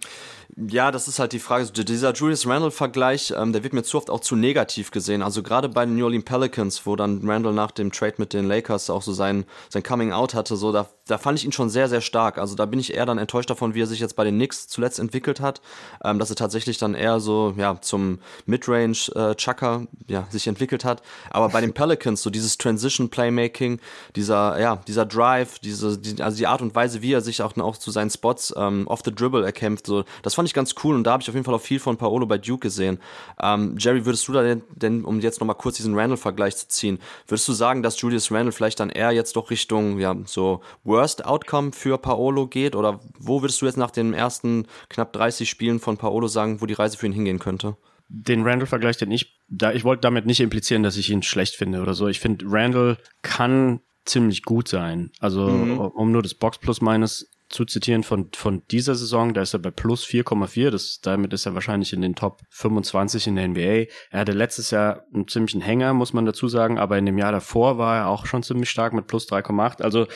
Ja, 0.57 0.91
das 0.91 1.09
ist 1.09 1.19
halt 1.19 1.33
die 1.33 1.39
Frage. 1.39 1.67
Dieser 1.67 2.13
Julius 2.15 2.47
Randle-Vergleich, 2.47 3.35
ähm, 3.37 3.53
der 3.53 3.63
wird 3.65 3.75
mir 3.75 3.83
zu 3.83 3.99
oft 3.99 4.09
auch 4.09 4.21
zu 4.21 4.35
negativ 4.35 4.91
gesehen. 4.91 5.23
Also 5.23 5.43
gerade 5.43 5.69
bei 5.69 5.85
den 5.85 5.97
New 5.97 6.05
Orleans 6.05 6.25
Pelicans, 6.25 6.87
wo 6.87 6.97
dann 6.97 7.21
Randle 7.23 7.53
nach 7.53 7.71
dem 7.71 7.93
Trade 7.93 8.15
mit 8.17 8.33
den 8.33 8.47
Lakers 8.47 8.89
auch 8.89 9.03
so 9.03 9.13
sein, 9.13 9.45
sein 9.69 9.83
Coming 9.83 10.13
Out 10.13 10.33
hatte, 10.33 10.57
so 10.57 10.73
da, 10.73 10.89
da 11.09 11.19
fand 11.19 11.39
ich 11.39 11.45
ihn 11.45 11.53
schon 11.53 11.71
sehr, 11.71 11.89
sehr 11.89 12.01
stark. 12.01 12.39
Also 12.39 12.55
da 12.55 12.67
bin 12.67 12.79
ich 12.79 12.95
eher 12.95 13.07
dann 13.07 13.19
enttäuscht 13.19 13.51
davon, 13.51 13.75
wie 13.75 13.83
er 13.83 13.87
sich 13.87 13.99
jetzt 13.99 14.15
bei 14.15 14.25
den 14.25 14.35
Knicks 14.37 14.69
zuletzt 14.69 14.99
entwickelt 14.99 15.41
hat, 15.41 15.61
ähm, 16.05 16.19
dass 16.19 16.31
er 16.31 16.37
tatsächlich 16.37 16.79
dann 16.79 16.95
eher 16.95 17.19
so 17.19 17.55
ja 17.57 17.81
zum 17.81 18.19
Midrange-Chucker 18.47 19.87
äh, 20.09 20.13
ja, 20.13 20.27
sich 20.31 20.47
entwickelt 20.47 20.85
hat. 20.85 21.03
Aber 21.31 21.49
bei 21.49 21.61
den 21.61 21.73
Pelicans, 21.79 22.23
so 22.23 22.31
dieses 22.31 22.59
Transition-Playmaking, 22.59 23.81
dieser, 24.17 24.61
ja, 24.61 24.77
dieser 24.87 25.07
Drive, 25.07 25.59
diese, 25.59 25.99
die, 25.99 26.23
also 26.23 26.37
die 26.37 26.47
Art 26.47 26.61
und 26.63 26.75
Weise, 26.75 27.03
wie 27.03 27.13
er 27.13 27.23
sich 27.23 27.43
auch, 27.43 27.57
auch 27.57 27.79
zu 27.79 27.91
seinen 27.91 28.11
Spots 28.11 28.55
ähm, 28.57 28.87
off 28.87 29.01
the 29.05 29.15
dribble 29.15 29.45
erkämpft, 29.45 29.87
so, 29.87 30.05
das 30.23 30.35
fand 30.35 30.47
ich 30.47 30.55
ganz 30.55 30.75
cool 30.85 30.95
und 30.95 31.05
da 31.05 31.13
habe 31.13 31.23
ich 31.23 31.29
auf 31.29 31.35
jeden 31.35 31.45
Fall 31.45 31.55
auch 31.55 31.61
viel 31.61 31.81
von 31.81 31.97
Paolo 31.97 32.27
bei 32.27 32.39
Duke 32.39 32.61
gesehen. 32.61 32.99
Ähm, 33.41 33.77
Jerry, 33.79 34.05
würdest 34.05 34.29
du 34.29 34.33
da 34.33 34.43
denn, 34.43 34.63
denn 34.75 35.05
um 35.05 35.21
jetzt 35.21 35.41
nochmal 35.41 35.57
kurz 35.57 35.77
diesen 35.77 35.99
Randall-Vergleich 35.99 36.57
zu 36.57 36.69
ziehen, 36.69 36.99
würdest 37.27 37.49
du 37.49 37.53
sagen, 37.53 37.83
dass 37.83 38.01
Julius 38.01 38.31
Randall 38.31 38.53
vielleicht 38.53 38.81
dann 38.81 38.91
eher 38.91 39.13
jetzt 39.13 39.37
doch 39.37 39.51
Richtung, 39.51 39.99
ja, 39.99 40.15
so 40.27 40.61
Worst 40.99 41.25
Outcome 41.25 41.73
für 41.73 41.97
Paolo 41.99 42.49
geht? 42.49 42.75
Oder 42.75 43.01
wo 43.19 43.41
würdest 43.41 43.63
du 43.63 43.67
jetzt 43.67 43.79
nach 43.79 43.93
den 43.93 44.13
ersten 44.13 44.67
knapp 44.89 45.13
30 45.13 45.49
Spielen 45.49 45.79
von 45.79 45.97
Paolo 45.97 46.27
sagen, 46.27 46.61
wo 46.61 46.67
die 46.67 46.75
Reise 46.75 46.99
für 46.99 47.07
ihn 47.07 47.13
hingehen 47.13 47.39
könnte? 47.39 47.77
den 48.11 48.43
Randall-Vergleich, 48.43 48.97
den 48.97 49.11
ich, 49.11 49.39
da 49.49 49.73
ich 49.73 49.85
wollte 49.85 50.01
damit 50.01 50.25
nicht 50.25 50.41
implizieren, 50.41 50.83
dass 50.83 50.97
ich 50.97 51.11
ihn 51.11 51.23
schlecht 51.23 51.57
finde 51.57 51.83
oder 51.83 51.93
so. 51.93 52.09
Ich 52.09 52.21
finde, 52.21 52.47
Randall 52.49 52.97
kann 53.21 53.81
ziemlich 54.07 54.45
gut 54.45 54.67
sein. 54.67 55.11
Also, 55.21 55.47
mhm. 55.47 55.79
um 55.79 56.11
nur 56.11 56.23
das 56.23 56.33
Box 56.33 56.57
Plus 56.57 56.81
meines 56.81 57.31
zu 57.49 57.65
zitieren 57.65 58.03
von, 58.03 58.29
von 58.35 58.63
dieser 58.71 58.95
Saison, 58.95 59.33
da 59.33 59.41
ist 59.41 59.55
er 59.55 59.59
bei 59.59 59.71
plus 59.71 60.05
4,4, 60.05 60.71
das, 60.71 61.01
damit 61.01 61.33
ist 61.33 61.47
er 61.47 61.55
wahrscheinlich 61.55 61.95
in 61.95 62.03
den 62.03 62.15
Top 62.15 62.43
25 62.51 63.27
in 63.27 63.37
der 63.37 63.49
NBA. 63.49 63.91
Er 64.11 64.21
hatte 64.21 64.33
letztes 64.33 64.71
Jahr 64.71 65.05
einen 65.15 65.29
ziemlichen 65.29 65.63
Hänger, 65.63 65.95
muss 65.95 66.13
man 66.13 66.27
dazu 66.27 66.49
sagen, 66.49 66.79
aber 66.79 66.99
in 66.99 67.07
dem 67.07 67.17
Jahr 67.17 67.33
davor 67.33 67.79
war 67.79 67.97
er 67.97 68.09
auch 68.09 68.27
schon 68.27 68.43
ziemlich 68.43 68.69
stark 68.69 68.93
mit 68.93 69.07
plus 69.07 69.27
3,8. 69.31 69.81
Also 69.81 70.07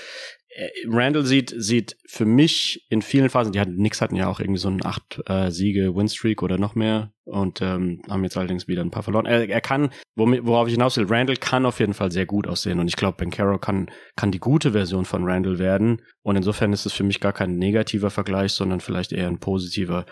Randall 0.87 1.25
sieht, 1.25 1.55
sieht 1.57 1.97
für 2.07 2.27
mich 2.27 2.87
in 2.91 3.01
vielen 3.01 3.31
Phasen, 3.31 3.53
die 3.53 3.61
hatten, 3.61 3.77
Nix 3.77 4.01
hatten 4.01 4.17
ja 4.17 4.29
auch 4.29 4.39
irgendwie 4.39 4.61
so 4.61 4.69
einen 4.69 4.85
acht 4.85 5.21
äh, 5.27 5.51
Siege 5.51 5.95
Winstreak 5.95 6.43
oder 6.43 6.59
noch 6.59 6.75
mehr 6.75 7.13
und 7.25 7.63
ähm, 7.63 8.03
haben 8.11 8.23
jetzt 8.23 8.37
allerdings 8.37 8.69
wieder 8.69 8.83
ein 8.83 8.91
paar 8.91 9.03
verloren. 9.03 9.25
Er, 9.25 9.49
er 9.49 9.61
kann, 9.63 9.91
worauf 10.15 10.67
ich 10.67 10.75
hinaus 10.75 10.97
will, 10.97 11.07
Randall 11.09 11.37
kann 11.37 11.65
auf 11.65 11.81
jeden 11.81 11.95
Fall 11.95 12.13
sehr 12.13 12.27
gut 12.27 12.47
aussehen 12.47 12.81
und 12.81 12.89
ich 12.89 12.97
glaube, 12.97 13.17
Ben 13.17 13.31
Caro 13.31 13.59
kann, 13.59 13.91
kann 14.15 14.31
die 14.31 14.41
gute 14.41 14.73
Version 14.73 15.07
von 15.07 15.25
Randall 15.25 15.59
werden 15.59 16.03
und 16.23 16.37
insofern 16.37 16.73
ist 16.73 16.85
es 16.85 16.93
für 16.93 17.05
mich 17.05 17.21
gar 17.21 17.33
kein 17.33 17.57
negativer 17.57 18.11
Vergleich, 18.11 18.53
sondern 18.53 18.81
vielleicht 18.81 19.13
eher 19.13 19.29
ein 19.29 19.41
positiver. 19.41 20.05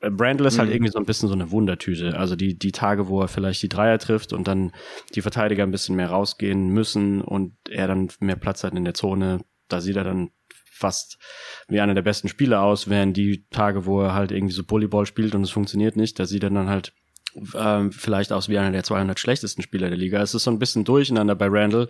Brandl 0.00 0.46
ist 0.46 0.58
halt 0.58 0.68
mhm. 0.68 0.74
irgendwie 0.74 0.92
so 0.92 0.98
ein 0.98 1.06
bisschen 1.06 1.28
so 1.28 1.34
eine 1.34 1.50
Wundertüte. 1.50 2.16
Also 2.18 2.36
die, 2.36 2.58
die 2.58 2.72
Tage, 2.72 3.08
wo 3.08 3.20
er 3.20 3.28
vielleicht 3.28 3.62
die 3.62 3.68
Dreier 3.68 3.98
trifft 3.98 4.32
und 4.32 4.48
dann 4.48 4.72
die 5.14 5.22
Verteidiger 5.22 5.62
ein 5.62 5.70
bisschen 5.70 5.96
mehr 5.96 6.10
rausgehen 6.10 6.68
müssen 6.68 7.20
und 7.20 7.54
er 7.68 7.86
dann 7.86 8.08
mehr 8.20 8.36
Platz 8.36 8.64
hat 8.64 8.74
in 8.74 8.84
der 8.84 8.94
Zone, 8.94 9.40
da 9.68 9.80
sieht 9.80 9.96
er 9.96 10.04
dann 10.04 10.30
fast 10.74 11.18
wie 11.68 11.80
einer 11.80 11.94
der 11.94 12.02
besten 12.02 12.28
Spieler 12.28 12.62
aus, 12.62 12.88
während 12.88 13.16
die 13.16 13.46
Tage, 13.50 13.86
wo 13.86 14.02
er 14.02 14.14
halt 14.14 14.32
irgendwie 14.32 14.54
so 14.54 14.62
Volleyball 14.66 15.06
spielt 15.06 15.34
und 15.34 15.42
es 15.42 15.50
funktioniert 15.50 15.96
nicht, 15.96 16.18
da 16.18 16.26
sieht 16.26 16.42
er 16.42 16.50
dann 16.50 16.68
halt 16.68 16.92
ähm, 17.56 17.92
vielleicht 17.92 18.32
aus 18.32 18.48
wie 18.48 18.58
einer 18.58 18.72
der 18.72 18.84
200 18.84 19.18
schlechtesten 19.18 19.62
Spieler 19.62 19.88
der 19.88 19.98
Liga. 19.98 20.20
Es 20.20 20.34
ist 20.34 20.44
so 20.44 20.50
ein 20.50 20.58
bisschen 20.58 20.84
durcheinander 20.84 21.34
bei 21.34 21.48
Randall, 21.48 21.88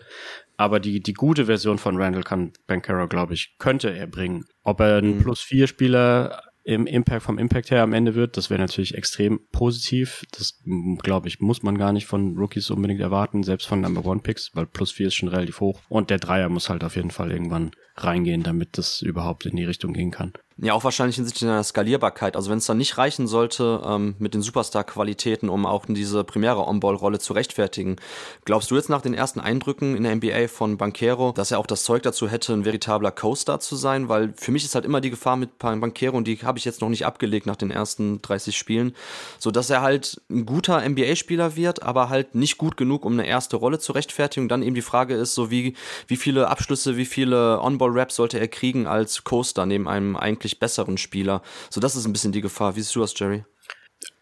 aber 0.56 0.80
die, 0.80 1.00
die 1.00 1.12
gute 1.12 1.46
Version 1.46 1.78
von 1.78 2.00
Randall 2.00 2.22
kann 2.22 2.52
Bankero, 2.66 3.08
glaube 3.08 3.34
ich, 3.34 3.56
könnte 3.58 3.90
er 3.90 4.06
bringen. 4.06 4.44
Ob 4.62 4.80
er 4.80 4.98
ein 4.98 5.16
mhm. 5.16 5.22
Plus-4-Spieler 5.22 6.42
im 6.64 6.86
Impact 6.86 7.22
vom 7.22 7.38
Impact 7.38 7.70
her 7.70 7.82
am 7.82 7.92
Ende 7.92 8.14
wird. 8.14 8.36
Das 8.36 8.48
wäre 8.48 8.60
natürlich 8.60 8.94
extrem 8.94 9.40
positiv. 9.52 10.24
Das 10.36 10.62
glaube 10.98 11.28
ich 11.28 11.40
muss 11.40 11.62
man 11.62 11.76
gar 11.76 11.92
nicht 11.92 12.06
von 12.06 12.36
Rookies 12.36 12.70
unbedingt 12.70 13.00
erwarten, 13.00 13.42
selbst 13.42 13.66
von 13.66 13.82
Number 13.82 14.04
One 14.04 14.20
Picks, 14.20 14.50
weil 14.54 14.66
plus 14.66 14.90
vier 14.90 15.08
ist 15.08 15.14
schon 15.14 15.28
relativ 15.28 15.60
hoch. 15.60 15.80
Und 15.88 16.10
der 16.10 16.18
Dreier 16.18 16.48
muss 16.48 16.70
halt 16.70 16.82
auf 16.82 16.96
jeden 16.96 17.10
Fall 17.10 17.30
irgendwann 17.30 17.72
reingehen, 17.96 18.42
damit 18.42 18.78
das 18.78 19.02
überhaupt 19.02 19.46
in 19.46 19.56
die 19.56 19.64
Richtung 19.64 19.92
gehen 19.92 20.10
kann. 20.10 20.32
Ja, 20.56 20.74
auch 20.74 20.84
wahrscheinlich 20.84 21.16
hinsichtlich 21.16 21.50
einer 21.50 21.64
Skalierbarkeit. 21.64 22.36
Also 22.36 22.48
wenn 22.48 22.58
es 22.58 22.66
dann 22.66 22.78
nicht 22.78 22.96
reichen 22.96 23.26
sollte 23.26 23.82
ähm, 23.84 24.14
mit 24.20 24.34
den 24.34 24.42
Superstar-Qualitäten, 24.42 25.48
um 25.48 25.66
auch 25.66 25.84
diese 25.88 26.22
primäre 26.22 26.68
On-Ball-Rolle 26.68 27.18
zu 27.18 27.32
rechtfertigen, 27.32 27.96
glaubst 28.44 28.70
du 28.70 28.76
jetzt 28.76 28.88
nach 28.88 29.02
den 29.02 29.14
ersten 29.14 29.40
Eindrücken 29.40 29.96
in 29.96 30.04
der 30.04 30.14
NBA 30.14 30.46
von 30.46 30.76
Banquero, 30.76 31.32
dass 31.32 31.50
er 31.50 31.58
auch 31.58 31.66
das 31.66 31.82
Zeug 31.82 32.04
dazu 32.04 32.28
hätte, 32.28 32.52
ein 32.52 32.64
veritabler 32.64 33.10
Co-Star 33.10 33.58
zu 33.58 33.74
sein? 33.74 34.08
Weil 34.08 34.32
für 34.36 34.52
mich 34.52 34.64
ist 34.64 34.76
halt 34.76 34.84
immer 34.84 35.00
die 35.00 35.10
Gefahr 35.10 35.36
mit 35.36 35.58
Banquero 35.58 36.16
und 36.16 36.28
die 36.28 36.36
habe 36.36 36.56
ich 36.56 36.64
jetzt 36.64 36.82
noch 36.82 36.88
nicht 36.88 37.04
abgelegt 37.04 37.46
nach 37.46 37.56
den 37.56 37.72
ersten 37.72 38.22
30 38.22 38.56
Spielen, 38.56 38.94
so 39.40 39.50
dass 39.50 39.70
er 39.70 39.82
halt 39.82 40.22
ein 40.30 40.46
guter 40.46 40.88
NBA-Spieler 40.88 41.56
wird, 41.56 41.82
aber 41.82 42.10
halt 42.10 42.36
nicht 42.36 42.58
gut 42.58 42.76
genug, 42.76 43.04
um 43.04 43.14
eine 43.14 43.26
erste 43.26 43.56
Rolle 43.56 43.80
zu 43.80 43.90
rechtfertigen. 43.90 44.44
Und 44.44 44.50
dann 44.50 44.62
eben 44.62 44.76
die 44.76 44.82
Frage 44.82 45.14
ist 45.14 45.34
so, 45.34 45.50
wie, 45.50 45.74
wie 46.06 46.16
viele 46.16 46.46
Abschlüsse, 46.46 46.96
wie 46.96 47.06
viele 47.06 47.60
On-Ball-Raps 47.60 48.14
sollte 48.14 48.38
er 48.38 48.46
kriegen 48.46 48.86
als 48.86 49.24
Co-Star 49.24 49.66
neben 49.66 49.88
einem 49.88 50.14
eigentlich 50.14 50.43
wirklich 50.44 50.60
besseren 50.60 50.98
Spieler. 50.98 51.42
So, 51.70 51.80
das 51.80 51.96
ist 51.96 52.06
ein 52.06 52.12
bisschen 52.12 52.32
die 52.32 52.42
Gefahr. 52.42 52.76
Wie 52.76 52.80
siehst 52.80 52.94
du 52.94 53.00
das, 53.00 53.18
Jerry? 53.18 53.44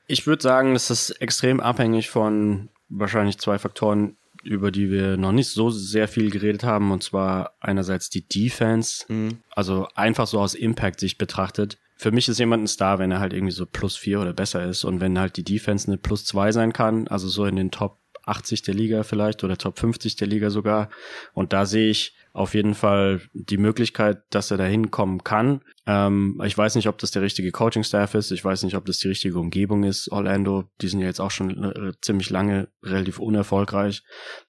Ich 0.06 0.26
würde 0.26 0.42
sagen, 0.42 0.72
das 0.72 0.90
ist 0.90 1.10
extrem 1.20 1.60
abhängig 1.60 2.08
von 2.10 2.68
wahrscheinlich 2.88 3.38
zwei 3.38 3.58
Faktoren, 3.58 4.16
über 4.44 4.70
die 4.70 4.90
wir 4.90 5.16
noch 5.16 5.32
nicht 5.32 5.48
so 5.48 5.70
sehr 5.70 6.08
viel 6.08 6.30
geredet 6.30 6.64
haben. 6.64 6.90
Und 6.92 7.02
zwar 7.02 7.54
einerseits 7.60 8.08
die 8.08 8.26
Defense, 8.26 9.04
mhm. 9.08 9.38
also 9.50 9.88
einfach 9.94 10.26
so 10.26 10.40
aus 10.40 10.54
Impact-Sicht 10.54 11.18
betrachtet. 11.18 11.78
Für 11.96 12.10
mich 12.10 12.28
ist 12.28 12.38
jemand 12.38 12.64
ein 12.64 12.68
Star, 12.68 12.98
wenn 12.98 13.12
er 13.12 13.20
halt 13.20 13.32
irgendwie 13.32 13.52
so 13.52 13.66
plus 13.66 13.96
vier 13.96 14.20
oder 14.20 14.32
besser 14.32 14.64
ist. 14.64 14.84
Und 14.84 15.00
wenn 15.00 15.18
halt 15.18 15.36
die 15.36 15.44
Defense 15.44 15.88
eine 15.88 15.98
plus 15.98 16.24
zwei 16.24 16.52
sein 16.52 16.72
kann, 16.72 17.06
also 17.08 17.28
so 17.28 17.44
in 17.44 17.56
den 17.56 17.70
Top 17.70 17.98
80 18.24 18.62
der 18.62 18.74
Liga 18.74 19.02
vielleicht 19.02 19.42
oder 19.44 19.56
Top 19.56 19.78
50 19.78 20.16
der 20.16 20.28
Liga 20.28 20.50
sogar. 20.50 20.90
Und 21.32 21.52
da 21.52 21.66
sehe 21.66 21.90
ich 21.90 22.14
auf 22.32 22.54
jeden 22.54 22.74
Fall 22.74 23.20
die 23.34 23.58
Möglichkeit, 23.58 24.22
dass 24.30 24.50
er 24.50 24.56
da 24.56 24.64
hinkommen 24.64 25.22
kann. 25.22 25.60
Ähm, 25.86 26.40
ich 26.44 26.56
weiß 26.56 26.74
nicht, 26.76 26.88
ob 26.88 26.98
das 26.98 27.10
der 27.10 27.22
richtige 27.22 27.52
Coaching-Staff 27.52 28.14
ist. 28.14 28.30
Ich 28.30 28.44
weiß 28.44 28.62
nicht, 28.62 28.76
ob 28.76 28.86
das 28.86 28.98
die 28.98 29.08
richtige 29.08 29.38
Umgebung 29.38 29.84
ist. 29.84 30.10
Orlando, 30.10 30.64
die 30.80 30.88
sind 30.88 31.00
ja 31.00 31.06
jetzt 31.06 31.20
auch 31.20 31.30
schon 31.30 31.62
äh, 31.62 31.92
ziemlich 32.00 32.30
lange 32.30 32.68
relativ 32.82 33.18
unerfolgreich. 33.18 34.02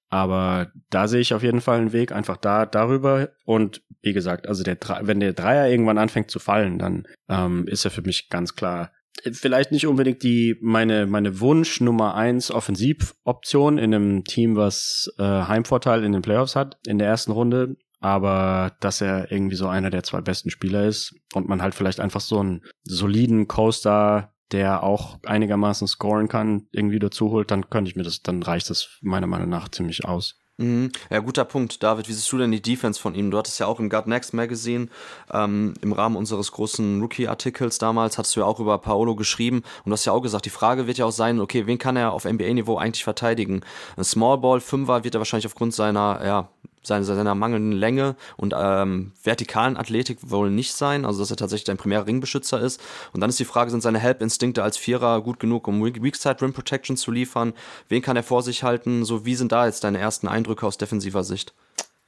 Aber 0.08 0.70
da 0.90 1.08
sehe 1.08 1.20
ich 1.20 1.34
auf 1.34 1.42
jeden 1.42 1.60
Fall 1.60 1.78
einen 1.78 1.92
Weg, 1.92 2.12
einfach 2.12 2.36
da 2.36 2.66
darüber. 2.66 3.30
Und 3.44 3.82
wie 4.00 4.12
gesagt, 4.12 4.48
also 4.48 4.62
der 4.62 4.78
wenn 5.02 5.20
der 5.20 5.32
Dreier 5.32 5.68
irgendwann 5.68 5.98
anfängt 5.98 6.30
zu 6.30 6.38
fallen, 6.38 6.78
dann 6.78 7.06
ähm, 7.28 7.66
ist 7.66 7.84
er 7.84 7.90
für 7.90 8.02
mich 8.02 8.28
ganz 8.28 8.54
klar 8.54 8.92
vielleicht 9.32 9.72
nicht 9.72 9.86
unbedingt 9.86 10.22
die 10.22 10.56
meine 10.60 11.06
meine 11.06 11.40
Wunsch 11.40 11.80
Nummer 11.80 12.14
eins 12.14 12.50
Offensivoption 12.50 13.78
in 13.78 13.94
einem 13.94 14.24
Team, 14.24 14.56
was 14.56 15.12
äh, 15.18 15.22
Heimvorteil 15.22 16.04
in 16.04 16.12
den 16.12 16.22
Playoffs 16.22 16.56
hat 16.56 16.78
in 16.86 16.98
der 16.98 17.08
ersten 17.08 17.32
Runde, 17.32 17.76
aber 18.00 18.76
dass 18.80 19.00
er 19.00 19.30
irgendwie 19.32 19.56
so 19.56 19.68
einer 19.68 19.90
der 19.90 20.02
zwei 20.02 20.20
besten 20.20 20.50
Spieler 20.50 20.84
ist 20.84 21.14
und 21.32 21.48
man 21.48 21.62
halt 21.62 21.74
vielleicht 21.74 22.00
einfach 22.00 22.20
so 22.20 22.40
einen 22.40 22.62
soliden 22.84 23.48
Coaster 23.48 24.34
der 24.52 24.82
auch 24.82 25.18
einigermaßen 25.24 25.88
scoren 25.88 26.28
kann, 26.28 26.68
irgendwie 26.70 26.98
dazu 26.98 27.30
holt, 27.30 27.50
dann 27.50 27.70
könnte 27.70 27.90
ich 27.90 27.96
mir 27.96 28.02
das, 28.02 28.22
dann 28.22 28.42
reicht 28.42 28.70
das 28.70 28.98
meiner 29.00 29.26
Meinung 29.26 29.48
nach 29.48 29.68
ziemlich 29.68 30.04
aus. 30.04 30.38
Mhm. 30.56 30.92
Ja, 31.10 31.18
guter 31.18 31.44
Punkt, 31.44 31.82
David. 31.82 32.08
Wie 32.08 32.12
siehst 32.12 32.30
du 32.30 32.38
denn 32.38 32.52
die 32.52 32.62
Defense 32.62 33.00
von 33.00 33.16
ihm? 33.16 33.32
Du 33.32 33.38
hattest 33.38 33.58
ja 33.58 33.66
auch 33.66 33.80
im 33.80 33.90
God 33.90 34.06
Next 34.06 34.34
Magazine 34.34 34.86
ähm, 35.32 35.74
im 35.80 35.92
Rahmen 35.92 36.14
unseres 36.14 36.52
großen 36.52 37.00
Rookie-Artikels 37.00 37.78
damals, 37.78 38.18
hattest 38.18 38.36
du 38.36 38.40
ja 38.40 38.46
auch 38.46 38.60
über 38.60 38.78
Paolo 38.78 39.16
geschrieben 39.16 39.62
und 39.84 39.90
du 39.90 39.92
hast 39.92 40.04
ja 40.04 40.12
auch 40.12 40.20
gesagt, 40.20 40.44
die 40.44 40.50
Frage 40.50 40.86
wird 40.86 40.98
ja 40.98 41.06
auch 41.06 41.12
sein, 41.12 41.40
okay, 41.40 41.66
wen 41.66 41.78
kann 41.78 41.96
er 41.96 42.12
auf 42.12 42.24
NBA-Niveau 42.24 42.76
eigentlich 42.76 43.02
verteidigen? 43.02 43.62
Ein 43.96 44.04
Small 44.04 44.38
Ball 44.38 44.60
Fünfer 44.60 45.02
wird 45.02 45.16
er 45.16 45.20
wahrscheinlich 45.20 45.46
aufgrund 45.46 45.74
seiner 45.74 46.20
ja, 46.24 46.48
seiner, 46.86 47.04
seiner 47.04 47.34
mangelnden 47.34 47.72
Länge 47.72 48.16
und 48.36 48.54
ähm, 48.56 49.12
vertikalen 49.22 49.76
Athletik 49.76 50.18
wohl 50.22 50.50
nicht 50.50 50.74
sein, 50.74 51.04
also 51.04 51.20
dass 51.20 51.30
er 51.30 51.36
tatsächlich 51.36 51.70
ein 51.70 51.76
primärer 51.76 52.06
Ringbeschützer 52.06 52.60
ist. 52.60 52.80
Und 53.12 53.20
dann 53.20 53.30
ist 53.30 53.38
die 53.38 53.44
Frage, 53.44 53.70
sind 53.70 53.82
seine 53.82 53.98
Help-Instinkte 53.98 54.62
als 54.62 54.76
Vierer 54.76 55.20
gut 55.22 55.40
genug, 55.40 55.68
um 55.68 55.82
Weakside 55.84 56.40
Rim 56.42 56.52
Protection 56.52 56.96
zu 56.96 57.10
liefern? 57.10 57.54
Wen 57.88 58.02
kann 58.02 58.16
er 58.16 58.22
vor 58.22 58.42
sich 58.42 58.62
halten? 58.62 59.04
So, 59.04 59.24
wie 59.24 59.34
sind 59.34 59.52
da 59.52 59.66
jetzt 59.66 59.84
deine 59.84 59.98
ersten 59.98 60.28
Eindrücke 60.28 60.66
aus 60.66 60.78
defensiver 60.78 61.24
Sicht? 61.24 61.54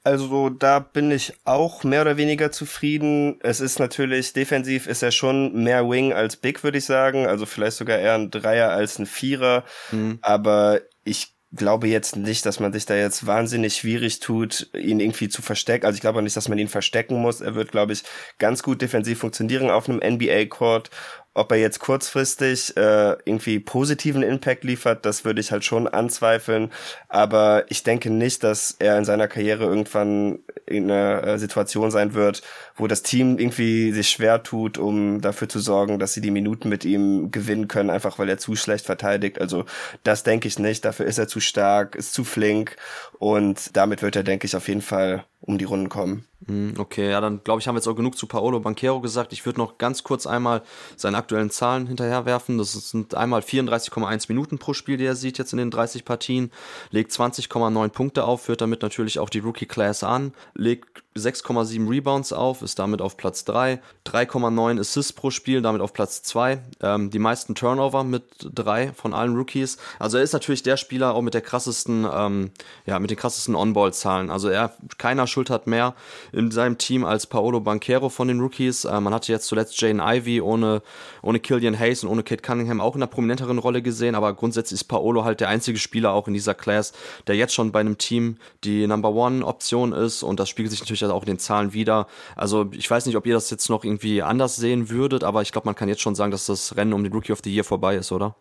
Also 0.06 0.50
da 0.50 0.78
bin 0.78 1.10
ich 1.10 1.32
auch 1.44 1.82
mehr 1.82 2.02
oder 2.02 2.16
weniger 2.16 2.52
zufrieden. 2.52 3.40
Es 3.42 3.58
ist 3.58 3.80
natürlich, 3.80 4.32
defensiv 4.32 4.86
ist 4.86 5.02
er 5.02 5.10
schon 5.10 5.64
mehr 5.64 5.90
Wing 5.90 6.12
als 6.12 6.36
Big, 6.36 6.62
würde 6.62 6.78
ich 6.78 6.84
sagen. 6.84 7.26
Also 7.26 7.44
vielleicht 7.44 7.76
sogar 7.76 7.98
eher 7.98 8.14
ein 8.14 8.30
Dreier 8.30 8.70
als 8.70 9.00
ein 9.00 9.06
Vierer. 9.06 9.64
Mhm. 9.90 10.20
Aber 10.22 10.80
ich 11.02 11.35
glaube 11.52 11.88
jetzt 11.88 12.16
nicht, 12.16 12.44
dass 12.44 12.60
man 12.60 12.72
sich 12.72 12.86
da 12.86 12.96
jetzt 12.96 13.26
wahnsinnig 13.26 13.76
schwierig 13.76 14.20
tut, 14.20 14.70
ihn 14.74 15.00
irgendwie 15.00 15.28
zu 15.28 15.42
verstecken. 15.42 15.86
Also 15.86 15.96
ich 15.96 16.00
glaube 16.00 16.18
auch 16.18 16.22
nicht, 16.22 16.36
dass 16.36 16.48
man 16.48 16.58
ihn 16.58 16.68
verstecken 16.68 17.20
muss. 17.20 17.40
Er 17.40 17.54
wird, 17.54 17.70
glaube 17.70 17.92
ich, 17.92 18.02
ganz 18.38 18.62
gut 18.62 18.82
defensiv 18.82 19.18
funktionieren 19.20 19.70
auf 19.70 19.88
einem 19.88 19.98
NBA-Court 19.98 20.90
ob 21.36 21.52
er 21.52 21.58
jetzt 21.58 21.80
kurzfristig 21.80 22.76
äh, 22.78 23.10
irgendwie 23.26 23.60
positiven 23.60 24.22
Impact 24.22 24.64
liefert, 24.64 25.04
das 25.04 25.26
würde 25.26 25.42
ich 25.42 25.52
halt 25.52 25.66
schon 25.66 25.86
anzweifeln. 25.86 26.72
Aber 27.08 27.64
ich 27.68 27.82
denke 27.82 28.08
nicht, 28.08 28.42
dass 28.42 28.74
er 28.78 28.96
in 28.96 29.04
seiner 29.04 29.28
Karriere 29.28 29.64
irgendwann 29.64 30.38
in 30.64 30.90
einer 30.90 31.22
äh, 31.24 31.38
Situation 31.38 31.90
sein 31.90 32.14
wird, 32.14 32.42
wo 32.74 32.86
das 32.86 33.02
Team 33.02 33.38
irgendwie 33.38 33.92
sich 33.92 34.08
schwer 34.08 34.42
tut, 34.42 34.78
um 34.78 35.20
dafür 35.20 35.46
zu 35.46 35.58
sorgen, 35.58 35.98
dass 35.98 36.14
sie 36.14 36.22
die 36.22 36.30
Minuten 36.30 36.70
mit 36.70 36.86
ihm 36.86 37.30
gewinnen 37.30 37.68
können, 37.68 37.90
einfach 37.90 38.18
weil 38.18 38.30
er 38.30 38.38
zu 38.38 38.56
schlecht 38.56 38.86
verteidigt. 38.86 39.38
Also 39.38 39.66
das 40.04 40.22
denke 40.22 40.48
ich 40.48 40.58
nicht. 40.58 40.86
Dafür 40.86 41.04
ist 41.04 41.18
er 41.18 41.28
zu 41.28 41.40
stark, 41.40 41.96
ist 41.96 42.14
zu 42.14 42.24
flink 42.24 42.76
und 43.18 43.76
damit 43.76 44.00
wird 44.00 44.16
er, 44.16 44.24
denke 44.24 44.46
ich, 44.46 44.56
auf 44.56 44.68
jeden 44.68 44.82
Fall 44.82 45.24
um 45.40 45.58
die 45.58 45.64
Runden 45.66 45.90
kommen. 45.90 46.24
Hm, 46.46 46.74
okay, 46.78 47.10
ja, 47.10 47.20
dann 47.20 47.42
glaube 47.42 47.60
ich, 47.60 47.66
haben 47.66 47.74
wir 47.74 47.80
jetzt 47.80 47.88
auch 47.88 47.96
genug 47.96 48.16
zu 48.16 48.26
Paolo 48.26 48.60
Banquero 48.60 49.00
gesagt. 49.00 49.32
Ich 49.32 49.44
würde 49.44 49.58
noch 49.58 49.78
ganz 49.78 50.04
kurz 50.04 50.26
einmal 50.26 50.62
seine 50.96 51.16
aktuellen 51.16 51.50
Zahlen 51.50 51.86
hinterherwerfen. 51.86 52.58
Das 52.58 52.72
sind 52.72 53.14
einmal 53.14 53.40
34,1 53.40 54.26
Minuten 54.28 54.58
pro 54.58 54.72
Spiel, 54.72 54.96
die 54.96 55.06
er 55.06 55.16
sieht 55.16 55.38
jetzt 55.38 55.52
in 55.52 55.58
den 55.58 55.72
30 55.72 56.04
Partien, 56.04 56.52
legt 56.90 57.10
20,9 57.10 57.88
Punkte 57.88 58.24
auf, 58.24 58.42
führt 58.42 58.60
damit 58.60 58.82
natürlich 58.82 59.18
auch 59.18 59.28
die 59.28 59.40
Rookie 59.40 59.66
Class 59.66 60.04
an, 60.04 60.34
legt 60.54 61.02
6,7 61.16 61.88
Rebounds 61.88 62.32
auf, 62.32 62.62
ist 62.62 62.78
damit 62.78 63.00
auf 63.00 63.16
Platz 63.16 63.44
3, 63.44 63.80
3,9 64.06 64.78
Assists 64.78 65.12
pro 65.12 65.30
Spiel, 65.30 65.62
damit 65.62 65.80
auf 65.80 65.92
Platz 65.92 66.22
2, 66.22 66.60
ähm, 66.82 67.10
die 67.10 67.18
meisten 67.18 67.54
Turnover 67.54 68.04
mit 68.04 68.24
3 68.54 68.92
von 68.92 69.14
allen 69.14 69.34
Rookies. 69.34 69.78
Also 69.98 70.18
er 70.18 70.24
ist 70.24 70.32
natürlich 70.32 70.62
der 70.62 70.76
Spieler 70.76 71.14
auch 71.14 71.22
mit 71.22 71.34
der 71.34 71.40
krassesten, 71.40 72.06
ähm, 72.12 72.50
ja, 72.84 72.98
mit 72.98 73.10
den 73.10 73.16
krassesten 73.16 73.54
On-Ball-Zahlen. 73.54 74.30
Also 74.30 74.48
er, 74.48 74.74
keiner 74.98 75.26
schultert 75.26 75.66
mehr 75.66 75.94
in 76.36 76.50
seinem 76.50 76.76
Team 76.76 77.04
als 77.04 77.26
Paolo 77.26 77.60
Banquero 77.60 78.10
von 78.10 78.28
den 78.28 78.40
Rookies. 78.40 78.84
Äh, 78.84 79.00
man 79.00 79.14
hatte 79.14 79.32
jetzt 79.32 79.46
zuletzt 79.46 79.80
Jane 79.80 80.02
Ivy 80.02 80.42
ohne, 80.42 80.82
ohne 81.22 81.40
Killian 81.40 81.78
Hayes 81.78 82.04
und 82.04 82.10
ohne 82.10 82.22
Kate 82.22 82.42
Cunningham 82.42 82.80
auch 82.80 82.94
in 82.94 83.02
einer 83.02 83.10
prominenteren 83.10 83.58
Rolle 83.58 83.80
gesehen, 83.80 84.14
aber 84.14 84.34
grundsätzlich 84.34 84.80
ist 84.80 84.84
Paolo 84.84 85.24
halt 85.24 85.40
der 85.40 85.48
einzige 85.48 85.78
Spieler 85.78 86.12
auch 86.12 86.28
in 86.28 86.34
dieser 86.34 86.54
Class, 86.54 86.92
der 87.26 87.36
jetzt 87.36 87.54
schon 87.54 87.72
bei 87.72 87.80
einem 87.80 87.96
Team 87.96 88.36
die 88.64 88.86
Number 88.86 89.10
One 89.10 89.44
Option 89.44 89.92
ist 89.92 90.22
und 90.22 90.38
das 90.38 90.50
spiegelt 90.50 90.70
sich 90.70 90.80
natürlich 90.80 91.04
auch 91.04 91.22
in 91.22 91.26
den 91.26 91.38
Zahlen 91.38 91.72
wieder. 91.72 92.06
Also 92.36 92.68
ich 92.72 92.90
weiß 92.90 93.06
nicht, 93.06 93.16
ob 93.16 93.26
ihr 93.26 93.34
das 93.34 93.48
jetzt 93.48 93.70
noch 93.70 93.82
irgendwie 93.82 94.22
anders 94.22 94.56
sehen 94.56 94.90
würdet, 94.90 95.24
aber 95.24 95.40
ich 95.40 95.52
glaube, 95.52 95.66
man 95.66 95.74
kann 95.74 95.88
jetzt 95.88 96.02
schon 96.02 96.14
sagen, 96.14 96.30
dass 96.30 96.46
das 96.46 96.76
Rennen 96.76 96.92
um 96.92 97.02
den 97.02 97.12
Rookie 97.12 97.32
of 97.32 97.40
the 97.42 97.54
Year 97.54 97.64
vorbei 97.64 97.96
ist, 97.96 98.12
oder? 98.12 98.36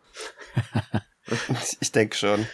ich 1.80 1.92
denke 1.94 2.16
schon. 2.16 2.46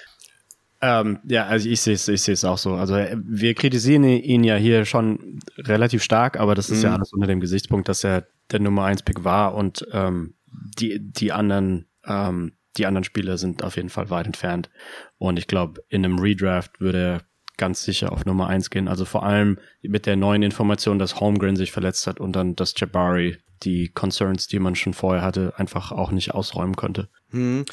Ähm, 0.82 1.20
ja, 1.26 1.46
also 1.46 1.70
ich 1.70 1.82
sehe 1.82 1.94
es, 1.94 2.08
ich 2.08 2.24
sehe 2.24 2.34
es 2.34 2.44
auch 2.44 2.58
so. 2.58 2.74
Also 2.74 2.96
wir 2.96 3.54
kritisieren 3.54 4.04
ihn 4.04 4.44
ja 4.44 4.56
hier 4.56 4.86
schon 4.86 5.40
relativ 5.58 6.02
stark, 6.04 6.40
aber 6.40 6.56
das 6.56 6.70
ist 6.70 6.80
mhm. 6.80 6.84
ja 6.86 6.96
alles 6.96 7.14
unter 7.14 7.28
dem 7.28 7.40
Gesichtspunkt, 7.40 7.88
dass 7.88 8.04
er 8.04 8.28
der 8.52 8.62
Nummer 8.62 8.86
1 8.86 9.04
Pick 9.04 9.24
war 9.24 9.54
und 9.54 9.86
ähm, 9.92 10.34
die 10.80 11.00
die 11.00 11.32
anderen 11.32 11.86
ähm, 12.06 12.54
die 12.78 12.86
anderen 12.86 13.04
Spieler 13.04 13.38
sind 13.38 13.64
auf 13.64 13.76
jeden 13.76 13.90
Fall 13.90 14.10
weit 14.10 14.26
entfernt. 14.26 14.70
Und 15.18 15.38
ich 15.38 15.48
glaube, 15.48 15.84
in 15.90 16.06
einem 16.06 16.20
Redraft 16.20 16.80
würde 16.80 16.98
er 16.98 17.22
ganz 17.58 17.84
sicher 17.84 18.12
auf 18.12 18.26
Nummer 18.26 18.48
eins 18.48 18.70
gehen. 18.70 18.88
Also 18.88 19.06
vor 19.06 19.24
allem 19.24 19.60
mit 19.82 20.06
der 20.06 20.16
neuen 20.16 20.44
Information, 20.44 21.00
dass 21.00 21.20
Holmgren 21.20 21.56
sich 21.56 21.72
verletzt 21.72 22.08
hat 22.08 22.20
und 22.20 22.36
dann, 22.36 22.56
dass 22.56 22.74
Jabari 22.78 23.38
die 23.64 23.90
Concerns, 23.90 24.48
die 24.48 24.60
man 24.60 24.76
schon 24.76 24.94
vorher 24.94 25.22
hatte, 25.22 25.54
einfach 25.58 25.92
auch 25.92 26.12
nicht 26.12 26.34
ausräumen 26.34 26.76
konnte. 26.76 27.10
Hm. 27.30 27.66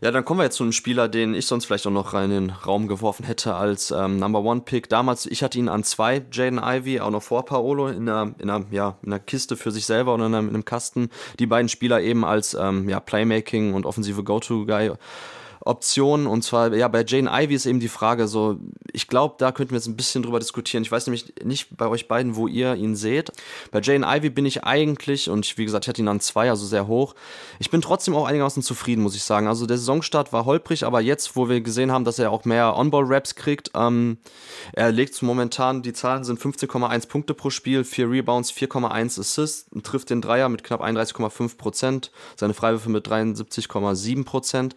Ja, 0.00 0.10
dann 0.10 0.24
kommen 0.24 0.40
wir 0.40 0.44
jetzt 0.44 0.56
zu 0.56 0.62
einem 0.62 0.72
Spieler, 0.72 1.08
den 1.08 1.34
ich 1.34 1.46
sonst 1.46 1.66
vielleicht 1.66 1.86
auch 1.86 1.92
noch 1.92 2.14
rein 2.14 2.30
in 2.30 2.48
den 2.48 2.50
Raum 2.50 2.88
geworfen 2.88 3.24
hätte 3.24 3.54
als 3.54 3.90
ähm, 3.90 4.18
Number 4.18 4.40
One 4.42 4.62
Pick. 4.62 4.88
Damals, 4.88 5.26
ich 5.26 5.42
hatte 5.42 5.58
ihn 5.58 5.68
an 5.68 5.84
zwei, 5.84 6.22
Jaden 6.32 6.60
Ivy, 6.62 7.00
auch 7.00 7.10
noch 7.10 7.22
vor 7.22 7.44
Paolo, 7.44 7.88
in 7.88 8.08
einer, 8.08 8.34
in 8.38 8.48
einer, 8.48 8.64
ja, 8.70 8.98
in 9.02 9.12
einer 9.12 9.20
Kiste 9.20 9.56
für 9.56 9.70
sich 9.70 9.86
selber 9.86 10.14
einem, 10.14 10.26
in 10.26 10.54
einem 10.54 10.64
Kasten. 10.64 11.10
Die 11.38 11.46
beiden 11.46 11.68
Spieler 11.68 12.00
eben 12.00 12.24
als 12.24 12.54
ähm, 12.54 12.88
ja, 12.88 13.00
Playmaking 13.00 13.74
und 13.74 13.84
offensive 13.84 14.22
Go-To-Guy 14.22 14.92
Optionen. 15.64 16.26
Und 16.26 16.42
zwar, 16.42 16.74
ja, 16.74 16.88
bei 16.88 17.04
Jane 17.06 17.30
Ivy 17.30 17.54
ist 17.54 17.66
eben 17.66 17.80
die 17.80 17.88
Frage 17.88 18.28
so, 18.28 18.58
ich 18.92 19.08
glaube, 19.08 19.36
da 19.38 19.52
könnten 19.52 19.72
wir 19.72 19.78
jetzt 19.78 19.86
ein 19.86 19.96
bisschen 19.96 20.22
drüber 20.22 20.38
diskutieren. 20.38 20.82
Ich 20.82 20.92
weiß 20.92 21.06
nämlich 21.06 21.32
nicht 21.44 21.76
bei 21.76 21.86
euch 21.88 22.08
beiden, 22.08 22.36
wo 22.36 22.46
ihr 22.46 22.74
ihn 22.74 22.96
seht. 22.96 23.30
Bei 23.70 23.80
Jane 23.80 24.06
Ivy 24.06 24.30
bin 24.30 24.46
ich 24.46 24.64
eigentlich, 24.64 25.30
und 25.30 25.46
ich, 25.46 25.58
wie 25.58 25.64
gesagt, 25.64 25.84
ich 25.84 25.88
hatte 25.88 26.02
ihn 26.02 26.08
an 26.08 26.20
zwei, 26.20 26.50
also 26.50 26.66
sehr 26.66 26.86
hoch. 26.86 27.14
Ich 27.58 27.70
bin 27.70 27.80
trotzdem 27.80 28.14
auch 28.14 28.26
einigermaßen 28.26 28.62
zufrieden, 28.62 29.02
muss 29.02 29.14
ich 29.14 29.24
sagen. 29.24 29.46
Also 29.46 29.66
der 29.66 29.78
Saisonstart 29.78 30.32
war 30.32 30.44
holprig, 30.44 30.84
aber 30.84 31.00
jetzt, 31.00 31.36
wo 31.36 31.48
wir 31.48 31.60
gesehen 31.60 31.92
haben, 31.92 32.04
dass 32.04 32.18
er 32.18 32.30
auch 32.30 32.44
mehr 32.44 32.76
On-Ball-Raps 32.76 33.34
kriegt, 33.34 33.70
ähm, 33.74 34.18
er 34.72 34.92
legt 34.92 35.22
momentan, 35.22 35.82
die 35.82 35.92
Zahlen 35.92 36.24
sind 36.24 36.40
15,1 36.40 37.08
Punkte 37.08 37.34
pro 37.34 37.50
Spiel, 37.50 37.84
4 37.84 38.10
Rebounds, 38.10 38.50
4,1 38.50 39.20
Assists, 39.20 39.66
trifft 39.82 40.10
den 40.10 40.20
Dreier 40.20 40.48
mit 40.48 40.64
knapp 40.64 40.82
31,5 40.82 41.56
Prozent, 41.56 42.10
seine 42.36 42.54
Freiwürfe 42.54 42.90
mit 42.90 43.06
73,7 43.06 44.24
Prozent. 44.24 44.74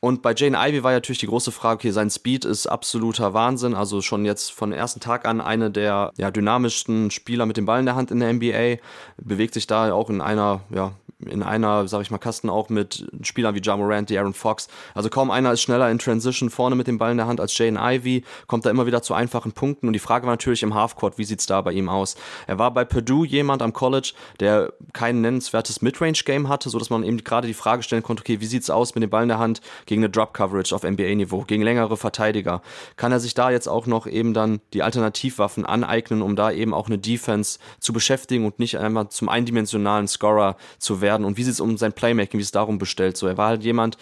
Und 0.00 0.19
bei 0.22 0.34
Jane 0.34 0.56
Ivy 0.58 0.82
war 0.82 0.92
natürlich 0.92 1.18
die 1.18 1.26
große 1.26 1.52
Frage, 1.52 1.76
okay, 1.76 1.90
sein 1.90 2.10
Speed 2.10 2.44
ist 2.44 2.66
absoluter 2.66 3.34
Wahnsinn, 3.34 3.74
also 3.74 4.00
schon 4.02 4.24
jetzt 4.24 4.52
von 4.52 4.72
ersten 4.72 5.00
Tag 5.00 5.26
an 5.26 5.40
eine 5.40 5.70
der 5.70 6.12
ja, 6.16 6.30
dynamischsten 6.30 7.10
Spieler 7.10 7.46
mit 7.46 7.56
dem 7.56 7.66
Ball 7.66 7.80
in 7.80 7.86
der 7.86 7.96
Hand 7.96 8.10
in 8.10 8.20
der 8.20 8.32
NBA, 8.32 8.82
bewegt 9.18 9.54
sich 9.54 9.66
da 9.66 9.92
auch 9.92 10.10
in 10.10 10.20
einer 10.20 10.60
ja, 10.70 10.92
in 11.26 11.42
einer, 11.42 11.86
sag 11.88 12.02
ich 12.02 12.10
mal, 12.10 12.18
Kasten 12.18 12.48
auch 12.48 12.68
mit 12.68 13.06
Spielern 13.22 13.54
wie 13.54 13.60
Ja 13.62 13.76
Morant, 13.76 14.10
Aaron 14.10 14.34
Fox. 14.34 14.68
Also 14.94 15.10
kaum 15.10 15.30
einer 15.30 15.52
ist 15.52 15.62
schneller 15.62 15.90
in 15.90 15.98
Transition 15.98 16.50
vorne 16.50 16.76
mit 16.76 16.86
dem 16.86 16.98
Ball 16.98 17.10
in 17.10 17.16
der 17.18 17.26
Hand 17.26 17.40
als 17.40 17.56
Jane 17.56 17.78
Ivy, 17.78 18.24
kommt 18.46 18.64
da 18.64 18.70
immer 18.70 18.86
wieder 18.86 19.02
zu 19.02 19.14
einfachen 19.14 19.52
Punkten. 19.52 19.86
Und 19.86 19.92
die 19.92 19.98
Frage 19.98 20.26
war 20.26 20.32
natürlich 20.32 20.62
im 20.62 20.74
Halfcourt, 20.74 21.18
wie 21.18 21.24
sieht's 21.24 21.46
da 21.46 21.60
bei 21.60 21.72
ihm 21.72 21.88
aus? 21.88 22.16
Er 22.46 22.58
war 22.58 22.72
bei 22.72 22.84
Purdue 22.84 23.26
jemand 23.26 23.62
am 23.62 23.72
College, 23.72 24.12
der 24.40 24.72
kein 24.92 25.20
nennenswertes 25.20 25.82
Midrange-Game 25.82 26.48
hatte, 26.48 26.70
so 26.70 26.78
dass 26.78 26.90
man 26.90 27.04
eben 27.04 27.22
gerade 27.22 27.46
die 27.46 27.54
Frage 27.54 27.82
stellen 27.82 28.02
konnte, 28.02 28.22
okay, 28.22 28.40
wie 28.40 28.46
sieht's 28.46 28.70
aus 28.70 28.94
mit 28.94 29.02
dem 29.02 29.10
Ball 29.10 29.22
in 29.22 29.28
der 29.28 29.38
Hand 29.38 29.60
gegen 29.86 30.02
eine 30.02 30.09
Drop-Coverage 30.10 30.74
auf 30.74 30.82
NBA-Niveau, 30.82 31.44
gegen 31.46 31.62
längere 31.62 31.96
Verteidiger? 31.96 32.60
Kann 32.96 33.12
er 33.12 33.20
sich 33.20 33.32
da 33.32 33.50
jetzt 33.50 33.66
auch 33.68 33.86
noch 33.86 34.06
eben 34.06 34.34
dann 34.34 34.60
die 34.74 34.82
Alternativwaffen 34.82 35.64
aneignen, 35.64 36.20
um 36.20 36.36
da 36.36 36.50
eben 36.50 36.74
auch 36.74 36.88
eine 36.88 36.98
Defense 36.98 37.58
zu 37.78 37.92
beschäftigen 37.92 38.44
und 38.44 38.58
nicht 38.58 38.78
einmal 38.78 39.08
zum 39.08 39.28
eindimensionalen 39.30 40.06
Scorer 40.06 40.56
zu 40.78 41.00
werden? 41.00 41.30
und 41.30 41.36
wie 41.36 41.44
sieht 41.44 41.54
es 41.54 41.60
um 41.60 41.76
sein 41.76 41.92
Playmaking, 41.92 42.38
wie 42.38 42.42
es 42.42 42.50
darum 42.50 42.78
bestellt. 42.78 43.16
So, 43.16 43.26
er 43.26 43.38
war 43.38 43.48
halt 43.48 43.62
jemand, 43.62 43.96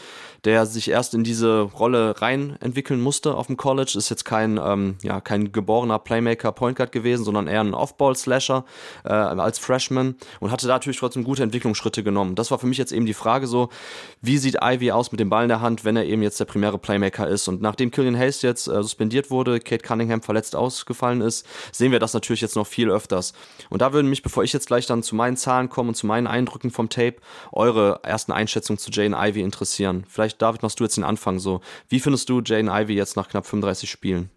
der 0.45 0.67
sich 0.67 0.91
erst 0.91 1.15
in 1.15 1.25
diese 1.25 1.61
Rolle 1.61 2.21
rein 2.23 2.57
entwickeln 2.61 3.01
musste 3.01 3.35
auf 3.35 3.49
dem 3.49 3.57
College. 3.57 3.95
Ist 3.97 4.09
jetzt 4.09 4.25
kein, 4.25 4.59
ähm, 4.63 4.97
ja, 5.03 5.21
kein 5.21 5.53
geborener 5.53 5.99
Playmaker 5.99 6.53
Point 6.53 6.77
Guard 6.77 6.91
gewesen, 6.91 7.25
sondern 7.25 7.47
eher 7.47 7.61
ein 7.61 7.75
Off-Ball-Slasher 7.75 8.65
äh, 9.05 9.09
als 9.09 9.59
Freshman 9.59 10.17
und 10.41 10.51
hatte 10.51 10.67
da 10.67 10.75
natürlich 10.75 10.99
trotzdem 10.99 11.25
gute 11.25 11.43
Entwicklungsschritte 11.43 12.03
genommen. 12.03 12.35
Das 12.35 12.51
war 12.51 12.59
für 12.59 12.67
mich 12.67 12.79
jetzt 12.79 12.93
eben 12.93 13.05
die 13.05 13.15
Frage 13.15 13.47
so, 13.47 13.69
wie 14.23 14.39
sieht 14.39 14.59
Ivy 14.63 14.93
aus 14.93 15.13
mit 15.13 15.21
dem 15.21 15.29
Ball 15.29 15.43
in 15.43 15.49
der 15.49 15.61
Hand, 15.61 15.85
wenn 15.85 15.97
er 15.99 16.07
eben 16.07 16.23
jetzt 16.23 16.41
der 16.41 16.47
primäre 16.47 16.79
Playmaker 16.79 17.29
ist. 17.29 17.49
Und 17.49 17.61
nachdem 17.61 17.91
Killian 17.91 18.17
Hayes 18.17 18.43
jetzt 18.43 18.67
äh, 18.67 18.83
suspendiert 18.83 19.31
wurde, 19.31 19.61
Kate 19.61 19.87
Cunningham 19.87 20.23
verletzt 20.23 20.57
ausgefallen 20.57 21.21
ist, 21.21 21.47
sehen 21.73 21.93
wir 21.93 21.99
das 21.99 22.15
natürlich 22.15 22.41
jetzt 22.41 22.57
noch 22.57 22.67
viel 22.67 22.91
öfters. 22.91 23.35
Und 23.69 23.83
da 23.83 23.93
würden 23.93 24.09
mich, 24.09 24.23
bevor 24.23 24.45
ich 24.45 24.53
jetzt 24.53 24.69
gleich 24.69 24.87
dann 24.87 25.03
zu 25.03 25.15
meinen 25.15 25.37
Zahlen 25.37 25.69
komme 25.69 25.89
und 25.89 25.95
zu 25.95 26.07
meinen 26.07 26.27
Eindrücken 26.27 26.71
vom 26.71 26.89
Tape, 26.89 27.17
eure 27.53 28.01
ersten 28.03 28.33
Einschätzungen 28.33 28.79
zu 28.79 28.91
Jane 28.91 29.17
Ivy 29.17 29.43
interessieren. 29.43 30.05
Vielleicht 30.09 30.41
David, 30.41 30.63
machst 30.63 30.81
du 30.81 30.85
jetzt 30.85 30.97
den 30.97 31.05
Anfang 31.05 31.39
so. 31.39 31.61
Wie 31.89 32.01
findest 32.01 32.29
du 32.29 32.41
Jane 32.45 32.71
Ivy 32.71 32.95
jetzt 32.95 33.17
nach 33.17 33.29
knapp 33.29 33.47
35 33.47 33.91
Spielen? 33.91 34.31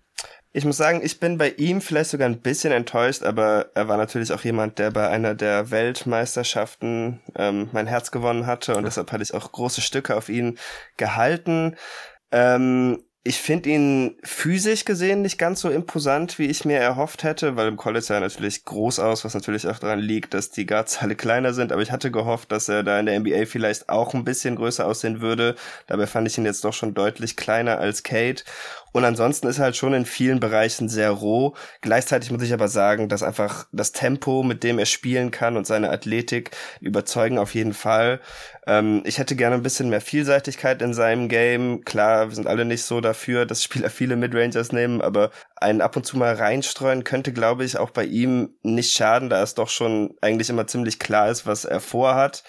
Ich 0.53 0.65
muss 0.65 0.75
sagen, 0.75 1.01
ich 1.01 1.19
bin 1.19 1.37
bei 1.37 1.49
ihm 1.51 1.79
vielleicht 1.79 2.09
sogar 2.09 2.27
ein 2.27 2.41
bisschen 2.41 2.73
enttäuscht, 2.73 3.23
aber 3.23 3.67
er 3.73 3.87
war 3.87 3.95
natürlich 3.95 4.33
auch 4.33 4.43
jemand, 4.43 4.79
der 4.79 4.91
bei 4.91 5.07
einer 5.07 5.33
der 5.33 5.71
Weltmeisterschaften 5.71 7.21
ähm, 7.35 7.69
mein 7.71 7.87
Herz 7.87 8.11
gewonnen 8.11 8.45
hatte 8.47 8.75
und 8.75 8.83
deshalb 8.83 9.11
hatte 9.13 9.23
ich 9.23 9.33
auch 9.33 9.49
große 9.49 9.79
Stücke 9.79 10.17
auf 10.17 10.27
ihn 10.27 10.57
gehalten. 10.97 11.77
Ähm, 12.31 13.01
ich 13.23 13.37
finde 13.37 13.69
ihn 13.69 14.17
physisch 14.23 14.83
gesehen 14.83 15.21
nicht 15.21 15.37
ganz 15.37 15.61
so 15.61 15.69
imposant, 15.69 16.39
wie 16.39 16.47
ich 16.47 16.65
mir 16.65 16.79
erhofft 16.79 17.21
hätte, 17.21 17.55
weil 17.55 17.67
im 17.67 17.77
College 17.77 18.03
sah 18.03 18.15
er 18.15 18.21
natürlich 18.21 18.65
groß 18.65 18.97
aus, 18.97 19.23
was 19.23 19.35
natürlich 19.35 19.67
auch 19.67 19.77
daran 19.77 19.99
liegt, 19.99 20.33
dass 20.33 20.49
die 20.49 20.65
Guards 20.65 20.97
alle 21.01 21.15
kleiner 21.15 21.53
sind. 21.53 21.71
Aber 21.71 21.83
ich 21.83 21.91
hatte 21.91 22.09
gehofft, 22.09 22.51
dass 22.51 22.67
er 22.67 22.81
da 22.81 22.99
in 22.99 23.05
der 23.05 23.19
NBA 23.19 23.45
vielleicht 23.45 23.89
auch 23.89 24.15
ein 24.15 24.23
bisschen 24.23 24.55
größer 24.55 24.87
aussehen 24.87 25.21
würde. 25.21 25.55
Dabei 25.85 26.07
fand 26.07 26.27
ich 26.27 26.39
ihn 26.39 26.45
jetzt 26.45 26.65
doch 26.65 26.73
schon 26.73 26.95
deutlich 26.95 27.37
kleiner 27.37 27.77
als 27.77 28.01
Kate. 28.01 28.43
Und 28.91 29.05
ansonsten 29.05 29.47
ist 29.47 29.59
er 29.59 29.65
halt 29.65 29.77
schon 29.77 29.93
in 29.93 30.05
vielen 30.05 30.39
Bereichen 30.39 30.89
sehr 30.89 31.11
roh. 31.11 31.55
Gleichzeitig 31.81 32.31
muss 32.31 32.41
ich 32.41 32.53
aber 32.53 32.67
sagen, 32.67 33.09
dass 33.09 33.23
einfach 33.23 33.67
das 33.71 33.91
Tempo, 33.91 34.43
mit 34.43 34.63
dem 34.63 34.79
er 34.79 34.85
spielen 34.85 35.31
kann 35.31 35.57
und 35.57 35.65
seine 35.65 35.89
Athletik 35.89 36.51
überzeugen 36.81 37.37
auf 37.37 37.53
jeden 37.55 37.73
Fall. 37.73 38.19
Ähm, 38.67 39.01
ich 39.05 39.17
hätte 39.17 39.35
gerne 39.35 39.55
ein 39.55 39.63
bisschen 39.63 39.89
mehr 39.89 40.01
Vielseitigkeit 40.01 40.81
in 40.81 40.93
seinem 40.93 41.29
Game. 41.29 41.85
Klar, 41.85 42.29
wir 42.29 42.35
sind 42.35 42.47
alle 42.47 42.65
nicht 42.65 42.83
so 42.83 43.01
dafür, 43.01 43.45
dass 43.45 43.63
Spieler 43.63 43.89
viele 43.89 44.15
Midrangers 44.15 44.71
nehmen, 44.71 45.01
aber 45.01 45.31
einen 45.55 45.81
ab 45.81 45.95
und 45.95 46.05
zu 46.05 46.17
mal 46.17 46.33
reinstreuen 46.33 47.03
könnte, 47.03 47.31
glaube 47.31 47.63
ich, 47.63 47.77
auch 47.77 47.91
bei 47.91 48.03
ihm 48.03 48.55
nicht 48.61 48.91
schaden, 48.91 49.29
da 49.29 49.41
es 49.41 49.55
doch 49.55 49.69
schon 49.69 50.15
eigentlich 50.21 50.49
immer 50.49 50.67
ziemlich 50.67 50.99
klar 50.99 51.29
ist, 51.29 51.45
was 51.45 51.65
er 51.65 51.79
vorhat 51.79 52.43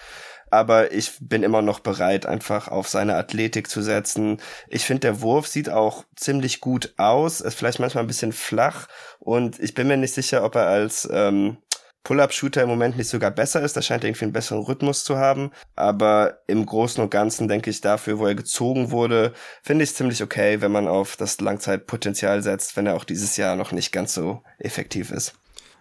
aber 0.52 0.92
ich 0.92 1.12
bin 1.20 1.42
immer 1.42 1.62
noch 1.62 1.80
bereit, 1.80 2.26
einfach 2.26 2.68
auf 2.68 2.86
seine 2.86 3.16
Athletik 3.16 3.70
zu 3.70 3.80
setzen. 3.80 4.38
Ich 4.68 4.84
finde, 4.84 5.00
der 5.00 5.22
Wurf 5.22 5.46
sieht 5.48 5.70
auch 5.70 6.04
ziemlich 6.14 6.60
gut 6.60 6.92
aus, 6.98 7.40
ist 7.40 7.54
vielleicht 7.54 7.80
manchmal 7.80 8.04
ein 8.04 8.08
bisschen 8.08 8.32
flach 8.32 8.86
und 9.18 9.58
ich 9.58 9.72
bin 9.72 9.88
mir 9.88 9.96
nicht 9.96 10.12
sicher, 10.12 10.44
ob 10.44 10.54
er 10.54 10.66
als 10.66 11.08
ähm, 11.10 11.56
Pull-up-Shooter 12.04 12.62
im 12.62 12.68
Moment 12.68 12.96
nicht 12.96 13.08
sogar 13.08 13.30
besser 13.30 13.62
ist. 13.62 13.76
Da 13.76 13.82
scheint 13.82 14.04
er 14.04 14.08
irgendwie 14.08 14.24
einen 14.24 14.32
besseren 14.32 14.64
Rhythmus 14.64 15.04
zu 15.04 15.18
haben. 15.18 15.52
Aber 15.76 16.38
im 16.48 16.66
Großen 16.66 17.02
und 17.02 17.10
Ganzen 17.10 17.48
denke 17.48 17.70
ich 17.70 17.80
dafür, 17.80 18.18
wo 18.18 18.26
er 18.26 18.34
gezogen 18.34 18.90
wurde, 18.90 19.32
finde 19.62 19.84
ich 19.84 19.90
es 19.90 19.96
ziemlich 19.96 20.22
okay, 20.22 20.60
wenn 20.60 20.72
man 20.72 20.88
auf 20.88 21.16
das 21.16 21.40
Langzeitpotenzial 21.40 22.42
setzt, 22.42 22.76
wenn 22.76 22.86
er 22.86 22.96
auch 22.96 23.04
dieses 23.04 23.36
Jahr 23.36 23.56
noch 23.56 23.72
nicht 23.72 23.92
ganz 23.92 24.14
so 24.14 24.42
effektiv 24.58 25.12
ist. 25.12 25.34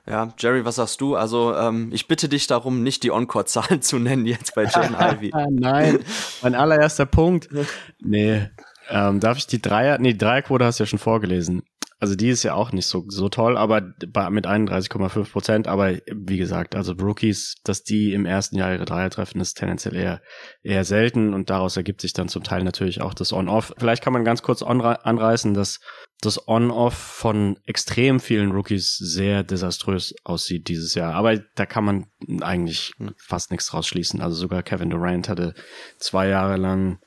Ja, 0.08 0.34
Jerry, 0.38 0.66
was 0.66 0.76
sagst 0.76 1.00
du? 1.02 1.16
Also, 1.16 1.56
ähm, 1.56 1.90
ich 1.94 2.08
bitte 2.08 2.28
dich 2.28 2.48
darum, 2.48 2.84
nicht 2.84 3.04
die 3.04 3.10
Encore-Zahlen 3.10 3.82
zu 3.82 4.00
nennen 4.00 4.26
jetzt 4.26 4.56
bei 4.56 4.66
Jane 4.66 4.98
Ivy. 5.00 5.32
Nein, 5.52 6.00
mein 6.42 6.56
allererster 6.56 7.06
Punkt. 7.06 7.50
Nee, 8.04 8.50
ähm, 8.90 9.20
darf 9.20 9.38
ich 9.38 9.48
die 9.48 9.62
Dreier, 9.62 10.00
nee, 10.00 10.14
die 10.14 10.18
Dreierquote 10.18 10.66
hast 10.66 10.80
du 10.80 10.84
ja 10.84 10.88
schon 10.88 11.00
vorgelesen. 11.00 11.62
Also 12.02 12.16
die 12.16 12.30
ist 12.30 12.42
ja 12.42 12.56
auch 12.56 12.72
nicht 12.72 12.88
so, 12.88 13.06
so 13.10 13.30
toll, 13.30 13.58
aber 13.58 13.82
mit 14.32 14.48
31,5 14.48 15.32
Prozent. 15.32 15.68
Aber 15.68 15.94
wie 16.12 16.38
gesagt, 16.38 16.76
also 16.76 16.94
Rookies, 16.94 17.58
dass 17.64 17.84
die 17.84 18.14
im 18.14 18.26
ersten 18.26 18.56
Jahr 18.56 18.74
ihre 18.74 18.86
Dreier 18.86 19.12
treffen, 19.12 19.40
ist 19.40 19.54
tendenziell 19.54 19.96
eher, 19.96 20.20
eher 20.64 20.84
selten 20.84 21.36
und 21.36 21.52
daraus 21.52 21.78
ergibt 21.78 22.02
sich 22.02 22.14
dann 22.14 22.28
zum 22.28 22.42
Teil 22.42 22.64
natürlich 22.64 23.02
auch 23.02 23.14
das 23.14 23.32
On-Off. 23.32 23.76
Vielleicht 23.78 24.04
kann 24.04 24.14
man 24.14 24.26
ganz 24.26 24.42
kurz 24.42 24.64
anreißen, 24.64 25.54
dass 25.54 25.80
das 26.22 26.48
On-Off 26.48 26.94
von 26.94 27.58
extrem 27.66 28.20
vielen 28.20 28.52
Rookies 28.52 28.96
sehr 28.96 29.44
desaströs 29.44 30.14
aussieht 30.24 30.68
dieses 30.68 30.94
Jahr. 30.94 31.16
Aber 31.16 31.38
da 31.56 31.66
kann 31.66 31.84
man 31.84 32.06
eigentlich 32.42 32.94
fast 33.18 33.50
nichts 33.50 33.68
draus 33.68 33.88
schließen. 33.88 34.22
Also 34.22 34.36
sogar 34.36 34.62
Kevin 34.62 34.92
Durant 34.92 35.28
hatte 35.28 35.56
zwei 35.98 36.28
Jahre 36.28 36.58
lang 36.58 37.00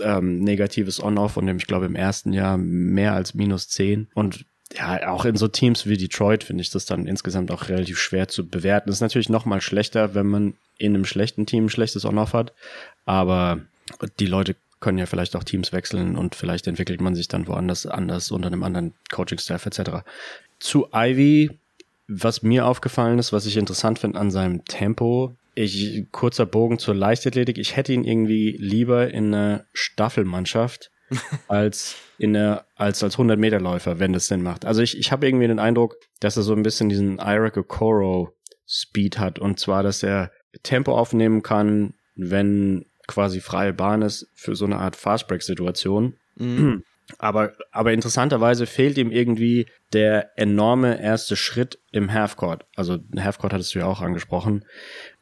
ähm, 0.00 0.40
negatives 0.40 1.02
On-Off 1.02 1.36
und 1.36 1.46
ich 1.48 1.66
glaube 1.66 1.86
im 1.86 1.94
ersten 1.94 2.32
Jahr 2.32 2.56
mehr 2.56 3.12
als 3.12 3.34
minus 3.34 3.68
zehn. 3.68 4.08
Und 4.14 4.46
ja, 4.74 5.08
auch 5.08 5.26
in 5.26 5.36
so 5.36 5.46
Teams 5.46 5.86
wie 5.86 5.98
Detroit 5.98 6.42
finde 6.42 6.62
ich 6.62 6.70
das 6.70 6.86
dann 6.86 7.06
insgesamt 7.06 7.50
auch 7.50 7.68
relativ 7.68 7.98
schwer 7.98 8.28
zu 8.28 8.48
bewerten. 8.48 8.88
Das 8.88 8.96
ist 8.96 9.02
natürlich 9.02 9.28
noch 9.28 9.44
mal 9.44 9.60
schlechter, 9.60 10.14
wenn 10.14 10.26
man 10.26 10.54
in 10.78 10.94
einem 10.94 11.04
schlechten 11.04 11.44
Team 11.44 11.66
ein 11.66 11.70
schlechtes 11.70 12.06
On-Off 12.06 12.32
hat. 12.32 12.54
Aber 13.04 13.60
die 14.18 14.26
Leute 14.26 14.56
können 14.84 14.98
ja 14.98 15.06
vielleicht 15.06 15.34
auch 15.34 15.44
Teams 15.44 15.72
wechseln 15.72 16.14
und 16.14 16.34
vielleicht 16.34 16.66
entwickelt 16.66 17.00
man 17.00 17.14
sich 17.14 17.26
dann 17.26 17.48
woanders 17.48 17.86
anders 17.86 18.30
unter 18.30 18.48
einem 18.48 18.62
anderen 18.62 18.92
Coaching-Staff 19.10 19.64
etc. 19.64 20.04
Zu 20.60 20.88
Ivy, 20.92 21.58
was 22.06 22.42
mir 22.42 22.66
aufgefallen 22.66 23.18
ist, 23.18 23.32
was 23.32 23.46
ich 23.46 23.56
interessant 23.56 23.98
finde 23.98 24.18
an 24.20 24.30
seinem 24.30 24.66
Tempo, 24.66 25.34
ich, 25.54 26.04
kurzer 26.12 26.44
Bogen 26.44 26.78
zur 26.78 26.94
Leichtathletik, 26.94 27.56
ich 27.56 27.76
hätte 27.76 27.94
ihn 27.94 28.04
irgendwie 28.04 28.58
lieber 28.58 29.10
in 29.10 29.34
einer 29.34 29.64
Staffelmannschaft 29.72 30.90
als 31.48 31.96
in 32.18 32.34
der, 32.34 32.66
als 32.74 33.02
als 33.02 33.14
100 33.14 33.38
Meter 33.38 33.60
Läufer, 33.60 33.98
wenn 34.00 34.12
das 34.12 34.26
Sinn 34.26 34.42
macht. 34.42 34.66
Also 34.66 34.82
ich, 34.82 34.98
ich 34.98 35.12
habe 35.12 35.26
irgendwie 35.26 35.48
den 35.48 35.58
Eindruck, 35.58 35.96
dass 36.20 36.36
er 36.36 36.42
so 36.42 36.52
ein 36.52 36.62
bisschen 36.62 36.90
diesen 36.90 37.18
Ira 37.20 37.50
Okoro 37.56 38.34
Speed 38.68 39.18
hat 39.18 39.38
und 39.38 39.58
zwar, 39.58 39.82
dass 39.82 40.02
er 40.02 40.30
Tempo 40.62 40.94
aufnehmen 40.94 41.42
kann, 41.42 41.94
wenn 42.16 42.84
quasi 43.06 43.40
freie 43.40 43.72
Bahn 43.72 44.02
ist 44.02 44.28
für 44.34 44.54
so 44.54 44.64
eine 44.64 44.76
Art 44.76 44.96
Fastbreak-Situation. 44.96 46.16
Mhm. 46.36 46.82
Aber, 47.18 47.52
aber 47.70 47.92
interessanterweise 47.92 48.64
fehlt 48.64 48.96
ihm 48.96 49.10
irgendwie 49.10 49.66
der 49.92 50.30
enorme 50.38 51.02
erste 51.02 51.36
Schritt 51.36 51.78
im 51.92 52.10
Halfcourt. 52.10 52.64
Also 52.76 52.98
Halfcourt 53.14 53.52
hattest 53.52 53.74
du 53.74 53.80
ja 53.80 53.84
auch 53.84 54.00
angesprochen. 54.00 54.64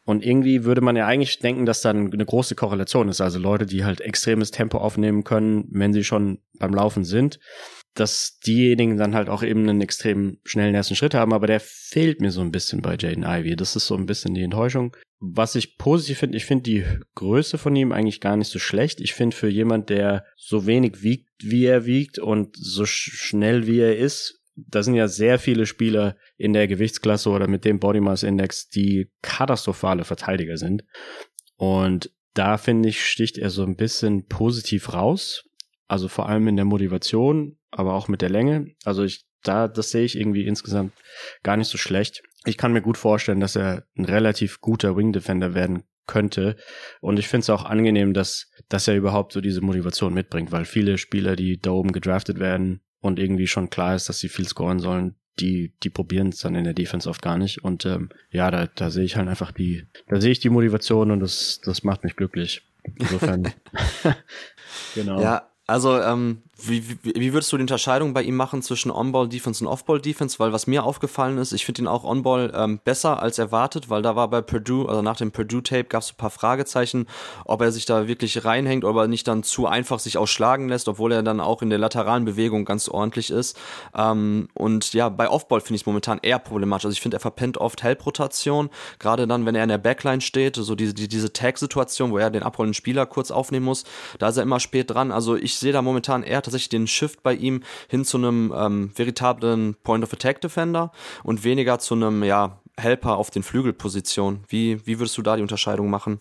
Und 0.05 0.25
irgendwie 0.25 0.65
würde 0.65 0.81
man 0.81 0.95
ja 0.95 1.07
eigentlich 1.07 1.41
denken, 1.41 1.67
dass 1.67 1.81
dann 1.81 2.13
eine 2.13 2.25
große 2.25 2.55
Korrelation 2.55 3.09
ist. 3.09 3.21
Also 3.21 3.41
Leute, 3.41 3.67
die 3.67 3.85
halt 3.85 4.01
extremes 4.01 4.53
Tempo 4.53 4.79
aufnehmen 4.79 5.25
können, 5.25 5.69
wenn 5.71 5.93
sie 5.93 6.05
schon 6.05 6.39
beim 6.59 6.73
Laufen 6.73 7.05
sind. 7.05 7.41
Dass 7.95 8.39
diejenigen 8.39 8.97
dann 8.97 9.15
halt 9.15 9.29
auch 9.29 9.43
eben 9.43 9.69
einen 9.69 9.81
extrem 9.83 10.39
schnellen 10.45 10.75
ersten 10.75 10.97
Schritt 10.97 11.15
haben, 11.15 11.33
aber 11.33 11.47
der 11.47 11.61
fehlt 11.61 12.21
mir 12.21 12.31
so 12.31 12.41
ein 12.41 12.51
bisschen 12.51 12.81
bei 12.81 12.97
Jaden 12.99 13.25
Ivy. 13.25 13.55
Das 13.57 13.77
ist 13.77 13.87
so 13.87 13.95
ein 13.97 14.07
bisschen 14.07 14.35
die 14.35 14.43
Enttäuschung. 14.43 14.97
Was 15.21 15.55
ich 15.55 15.77
positiv 15.77 16.19
finde, 16.19 16.37
ich 16.37 16.47
finde 16.47 16.63
die 16.65 16.85
Größe 17.15 17.59
von 17.59 17.77
ihm 17.77 17.93
eigentlich 17.93 18.21
gar 18.21 18.37
nicht 18.37 18.49
so 18.49 18.59
schlecht. 18.59 19.01
Ich 19.01 19.15
finde 19.15 19.37
für 19.37 19.49
jemand, 19.49 19.91
der 19.91 20.25
so 20.37 20.67
wenig 20.67 21.03
wiegt, 21.03 21.29
wie 21.43 21.67
er 21.67 21.85
wiegt 21.85 22.19
und 22.19 22.57
so 22.57 22.87
schnell 22.87 23.67
wie 23.67 23.81
er 23.81 23.97
ist, 23.97 24.41
da 24.55 24.83
sind 24.83 24.95
ja 24.95 25.09
sehr 25.09 25.39
viele 25.39 25.67
Spieler 25.67 26.17
in 26.37 26.53
der 26.53 26.69
Gewichtsklasse 26.69 27.31
oder 27.31 27.49
mit 27.49 27.65
dem 27.65 27.79
Body 27.79 28.01
Mass 28.01 28.23
Index, 28.23 28.69
die 28.69 29.11
katastrophale 29.23 30.05
Verteidiger 30.05 30.57
sind. 30.57 30.85
Und 31.57 32.11
da 32.35 32.59
finde 32.59 32.89
ich, 32.89 33.05
sticht 33.05 33.39
er 33.39 33.51
so 33.51 33.63
ein 33.63 33.77
bisschen 33.77 34.27
positiv 34.27 34.93
raus. 34.93 35.45
Also 35.89 36.09
vor 36.09 36.29
allem 36.29 36.49
in 36.49 36.57
der 36.57 36.65
Motivation, 36.65 37.59
aber 37.73 37.95
auch 37.95 38.09
mit 38.09 38.23
der 38.23 38.31
Länge. 38.31 38.75
Also 38.85 39.03
ich, 39.03 39.25
da, 39.43 39.67
das 39.67 39.91
sehe 39.91 40.05
ich 40.05 40.17
irgendwie 40.17 40.47
insgesamt 40.47 40.93
gar 41.43 41.57
nicht 41.57 41.69
so 41.69 41.79
schlecht. 41.79 42.23
Ich 42.45 42.57
kann 42.57 42.73
mir 42.73 42.83
gut 42.83 42.99
vorstellen, 42.99 43.41
dass 43.41 43.57
er 43.57 43.85
ein 43.97 44.05
relativ 44.05 44.61
guter 44.61 44.97
Wing 44.97 45.13
Defender 45.13 45.55
werden 45.55 45.85
könnte. 46.07 46.57
Und 47.01 47.19
ich 47.19 47.29
finde 47.29 47.43
es 47.43 47.51
auch 47.51 47.65
angenehm, 47.65 48.13
dass, 48.13 48.51
dass 48.69 48.89
er 48.89 48.97
überhaupt 48.97 49.33
so 49.33 49.41
diese 49.41 49.61
Motivation 49.61 50.15
mitbringt, 50.15 50.53
weil 50.53 50.65
viele 50.65 50.99
Spieler, 50.99 51.37
die 51.37 51.61
da 51.61 51.71
oben 51.71 51.93
gedraftet 51.93 52.39
werden 52.39 52.81
und 53.01 53.19
irgendwie 53.19 53.47
schon 53.47 53.71
klar 53.71 53.95
ist, 53.95 54.09
dass 54.09 54.19
sie 54.19 54.29
viel 54.29 54.47
scoren 54.47 54.79
sollen, 54.79 55.17
die, 55.41 55.75
die 55.83 55.91
probieren 55.91 56.29
es 56.29 56.39
dann 56.39 56.55
in 56.55 56.65
der 56.65 56.75
Defense 56.75 57.09
oft 57.09 57.23
gar 57.23 57.39
nicht. 57.39 57.65
Und 57.65 57.87
ähm, 57.87 58.11
ja, 58.31 58.51
da, 58.51 58.67
da 58.67 58.91
sehe 58.91 59.05
ich 59.05 59.17
halt 59.17 59.29
einfach 59.29 59.53
die, 59.53 59.87
da 60.09 60.21
sehe 60.21 60.33
ich 60.33 60.41
die 60.41 60.51
Motivation 60.51 61.11
und 61.11 61.21
das, 61.21 61.61
das 61.65 61.85
macht 61.85 62.05
mich 62.05 62.17
glücklich. 62.17 62.63
Insofern. 62.97 63.53
genau. 64.95 65.21
Ja, 65.21 65.52
also 65.73 65.99
ähm, 65.99 66.43
wie, 66.65 66.87
wie, 67.03 67.15
wie 67.15 67.33
würdest 67.33 67.51
du 67.51 67.57
die 67.57 67.63
Unterscheidung 67.63 68.13
bei 68.13 68.23
ihm 68.23 68.37
machen 68.37 68.61
zwischen 68.63 68.91
On-Ball-Defense 68.91 69.65
und 69.65 69.71
Off-Ball-Defense? 69.71 70.39
Weil 70.39 70.53
was 70.53 70.67
mir 70.67 70.85
aufgefallen 70.85 71.39
ist, 71.39 71.53
ich 71.53 71.65
finde 71.65 71.83
ihn 71.83 71.89
auch 71.89 72.05
On-Ball 72.05 72.53
ähm, 72.55 72.79
besser 72.85 73.23
als 73.23 73.39
erwartet, 73.39 73.89
weil 73.89 74.03
da 74.03 74.15
war 74.15 74.29
bei 74.29 74.43
Purdue, 74.43 74.87
also 74.89 75.01
nach 75.01 75.17
dem 75.17 75.33
Purdue-Tape 75.33 75.85
gab 75.85 76.03
es 76.03 76.13
ein 76.13 76.17
paar 76.17 76.31
Fragezeichen, 76.31 77.07
ob 77.47 77.63
er 77.63 77.73
sich 77.73 77.87
da 77.87 78.07
wirklich 78.07 78.45
reinhängt, 78.45 78.85
ob 78.85 78.97
er 78.97 79.09
nicht 79.09 79.27
dann 79.27 79.43
zu 79.43 79.67
einfach 79.67 79.99
sich 79.99 80.19
ausschlagen 80.19 80.69
lässt, 80.69 80.89
obwohl 80.89 81.13
er 81.13 81.23
dann 81.23 81.41
auch 81.41 81.63
in 81.63 81.71
der 81.71 81.79
lateralen 81.79 82.27
Bewegung 82.27 82.67
ganz 82.67 82.89
ordentlich 82.89 83.31
ist. 83.31 83.59
Ähm, 83.97 84.49
und 84.55 84.93
ja, 84.93 85.09
bei 85.09 85.31
Off-Ball 85.31 85.63
finde 85.63 85.77
ich 85.77 85.83
es 85.83 85.87
momentan 85.87 86.21
eher 86.23 86.39
problematisch. 86.39 86.85
Also 86.85 86.93
ich 86.93 87.01
finde, 87.01 87.17
er 87.17 87.21
verpennt 87.21 87.57
oft 87.57 87.83
Help-Rotation, 87.83 88.69
gerade 88.99 89.27
dann, 89.27 89.47
wenn 89.47 89.55
er 89.55 89.63
in 89.63 89.71
der 89.71 89.79
Backline 89.79 90.21
steht, 90.21 90.57
so 90.57 90.75
diese, 90.75 90.93
die, 90.93 91.09
diese 91.09 91.33
Tag-Situation, 91.33 92.13
wo 92.13 92.19
er 92.19 92.31
den 92.31 92.43
abrollenden 92.43 92.75
Spieler 92.75 93.07
kurz 93.07 93.31
aufnehmen 93.31 93.65
muss, 93.65 93.85
da 94.19 94.29
ist 94.29 94.37
er 94.37 94.43
immer 94.43 94.61
spät 94.61 94.91
dran. 94.91 95.11
Also 95.11 95.35
ich 95.35 95.62
sehe 95.63 95.73
da 95.73 95.81
momentan 95.81 96.23
eher 96.23 96.43
tatsächlich 96.43 96.69
den 96.69 96.87
Shift 96.87 97.23
bei 97.23 97.35
ihm 97.35 97.63
hin 97.89 98.05
zu 98.05 98.19
einem 98.19 98.53
ähm, 98.55 98.93
veritablen 98.95 99.75
Point-of-Attack-Defender 99.83 100.93
und 101.25 101.45
weniger 101.45 101.79
zu 101.79 101.95
einem, 101.95 102.23
ja, 102.23 102.59
Helper 102.79 103.17
auf 103.17 103.31
den 103.31 103.43
Flügelpositionen. 103.43 104.45
Wie, 104.49 104.87
wie 104.87 104.99
würdest 104.99 105.17
du 105.19 105.23
da 105.23 105.37
die 105.37 105.43
Unterscheidung 105.43 105.91
machen? 105.91 106.21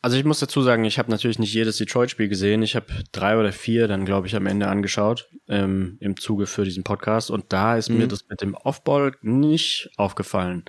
Also 0.00 0.16
ich 0.16 0.24
muss 0.24 0.38
dazu 0.38 0.62
sagen, 0.62 0.84
ich 0.84 0.98
habe 0.98 1.10
natürlich 1.10 1.40
nicht 1.40 1.52
jedes 1.52 1.78
Detroit-Spiel 1.78 2.28
gesehen. 2.28 2.62
Ich 2.62 2.76
habe 2.76 2.86
drei 3.10 3.36
oder 3.36 3.52
vier 3.52 3.88
dann, 3.88 4.04
glaube 4.04 4.28
ich, 4.28 4.36
am 4.36 4.46
Ende 4.46 4.68
angeschaut 4.68 5.28
ähm, 5.48 5.96
im 6.00 6.16
Zuge 6.16 6.46
für 6.46 6.64
diesen 6.64 6.84
Podcast. 6.84 7.32
Und 7.32 7.46
da 7.52 7.76
ist 7.76 7.90
mhm. 7.90 7.98
mir 7.98 8.06
das 8.06 8.28
mit 8.28 8.40
dem 8.40 8.54
Offball 8.54 9.12
nicht 9.22 9.90
aufgefallen. 9.96 10.64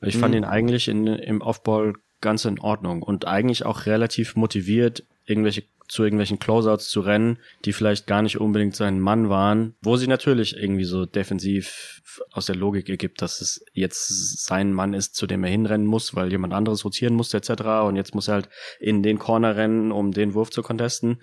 Ich 0.00 0.16
mhm. 0.16 0.20
fand 0.20 0.34
ihn 0.34 0.44
eigentlich 0.44 0.88
in, 0.88 1.06
im 1.06 1.42
Offball 1.42 1.92
ganz 2.20 2.44
in 2.44 2.58
Ordnung 2.58 3.02
und 3.02 3.26
eigentlich 3.26 3.64
auch 3.64 3.86
relativ 3.86 4.34
motiviert, 4.34 5.04
irgendwelche 5.26 5.64
zu 5.92 6.04
irgendwelchen 6.04 6.38
Closeouts 6.38 6.88
zu 6.88 7.00
rennen, 7.00 7.38
die 7.66 7.74
vielleicht 7.74 8.06
gar 8.06 8.22
nicht 8.22 8.40
unbedingt 8.40 8.74
sein 8.74 8.98
Mann 8.98 9.28
waren, 9.28 9.74
wo 9.82 9.98
sie 9.98 10.06
natürlich 10.06 10.56
irgendwie 10.56 10.86
so 10.86 11.04
defensiv 11.04 12.00
aus 12.30 12.46
der 12.46 12.56
Logik 12.56 12.88
ergibt, 12.88 13.20
dass 13.20 13.42
es 13.42 13.62
jetzt 13.74 14.42
sein 14.42 14.72
Mann 14.72 14.94
ist, 14.94 15.16
zu 15.16 15.26
dem 15.26 15.44
er 15.44 15.50
hinrennen 15.50 15.86
muss, 15.86 16.14
weil 16.14 16.30
jemand 16.30 16.54
anderes 16.54 16.86
rotieren 16.86 17.12
muss 17.12 17.34
etc. 17.34 17.62
Und 17.84 17.96
jetzt 17.96 18.14
muss 18.14 18.28
er 18.28 18.34
halt 18.34 18.48
in 18.80 19.02
den 19.02 19.18
Corner 19.18 19.54
rennen, 19.54 19.92
um 19.92 20.12
den 20.12 20.32
Wurf 20.32 20.48
zu 20.48 20.62
contesten. 20.62 21.20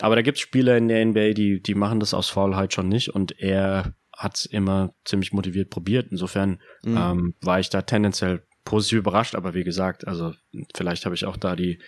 Aber 0.00 0.16
da 0.16 0.22
gibt 0.22 0.36
es 0.36 0.42
Spieler 0.42 0.76
in 0.76 0.88
der 0.88 1.02
NBA, 1.02 1.32
die, 1.32 1.62
die 1.62 1.74
machen 1.74 1.98
das 1.98 2.12
aus 2.12 2.28
Faulheit 2.28 2.74
schon 2.74 2.90
nicht 2.90 3.08
und 3.08 3.40
er 3.40 3.94
hat 4.14 4.46
immer 4.50 4.92
ziemlich 5.06 5.32
motiviert 5.32 5.70
probiert. 5.70 6.08
Insofern 6.10 6.60
mhm. 6.82 6.96
ähm, 6.98 7.34
war 7.40 7.58
ich 7.58 7.70
da 7.70 7.80
tendenziell 7.80 8.42
positiv 8.66 8.98
überrascht, 8.98 9.34
aber 9.34 9.54
wie 9.54 9.64
gesagt, 9.64 10.06
also 10.06 10.34
vielleicht 10.74 11.04
habe 11.04 11.14
ich 11.14 11.24
auch 11.24 11.36
da 11.36 11.56
die 11.56 11.80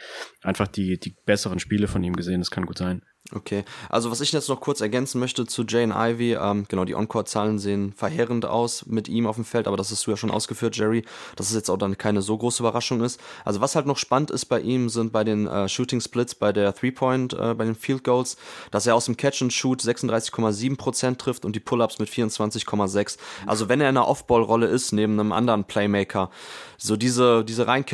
einfach 0.43 0.69
die 0.69 0.99
die 0.99 1.15
besseren 1.25 1.59
Spiele 1.59 1.89
von 1.89 2.03
ihm 2.03 2.15
gesehen, 2.15 2.41
das 2.41 2.51
kann 2.51 2.67
gut 2.67 2.79
sein. 2.79 3.03
Okay, 3.35 3.65
also 3.89 4.11
was 4.11 4.21
ich 4.21 4.33
jetzt 4.33 4.49
noch 4.49 4.61
kurz 4.61 4.81
ergänzen 4.81 5.19
möchte 5.19 5.47
zu 5.47 5.65
Jane 5.67 5.95
Ivy, 5.97 6.35
ähm, 6.35 6.67
genau, 6.69 6.85
die 6.85 6.93
Encore-Zahlen 6.93 7.59
sehen 7.59 7.93
verheerend 7.93 8.45
aus 8.45 8.85
mit 8.85 9.09
ihm 9.09 9.27
auf 9.27 9.37
dem 9.37 9.45
Feld, 9.45 9.69
aber 9.69 9.77
das 9.77 9.91
hast 9.91 10.07
du 10.07 10.11
ja 10.11 10.17
schon 10.17 10.31
ausgeführt, 10.31 10.77
Jerry, 10.77 11.05
dass 11.37 11.49
es 11.49 11.55
jetzt 11.55 11.71
auch 11.71 11.79
dann 11.79 11.97
keine 11.97 12.21
so 12.21 12.37
große 12.37 12.63
Überraschung 12.63 13.01
ist. 13.01 13.21
Also 13.45 13.61
was 13.61 13.75
halt 13.75 13.87
noch 13.87 13.97
spannend 13.97 14.31
ist 14.33 14.47
bei 14.47 14.61
ihm, 14.61 14.89
sind 14.91 15.13
bei 15.13 15.25
den 15.25 15.47
äh, 15.47 15.69
Shooting 15.69 16.01
Splits, 16.01 16.35
bei 16.35 16.53
der 16.53 16.75
Three-Point, 16.75 17.33
äh, 17.33 17.55
bei 17.55 17.65
den 17.65 17.77
Field 17.77 18.05
Goals, 18.05 18.37
dass 18.71 18.87
er 18.87 18.97
aus 18.97 19.07
dem 19.07 19.17
Catch 19.17 19.43
and 19.43 19.53
Shoot 19.53 19.81
36,7% 19.81 21.17
trifft 21.17 21.45
und 21.47 21.57
die 21.57 21.61
Pull-Ups 21.61 22.01
mit 22.01 22.11
24,6%. 22.11 23.19
Also 23.47 23.69
wenn 23.69 23.81
er 23.81 23.89
in 23.89 23.97
einer 23.97 24.09
Off-Ball-Rolle 24.09 24.67
ist, 24.67 24.93
neben 24.93 25.19
einem 25.19 25.33
anderen 25.33 25.65
Playmaker, 25.65 26.31
so 26.77 26.97
diese, 26.97 27.45
diese 27.45 27.67
rein 27.69 27.87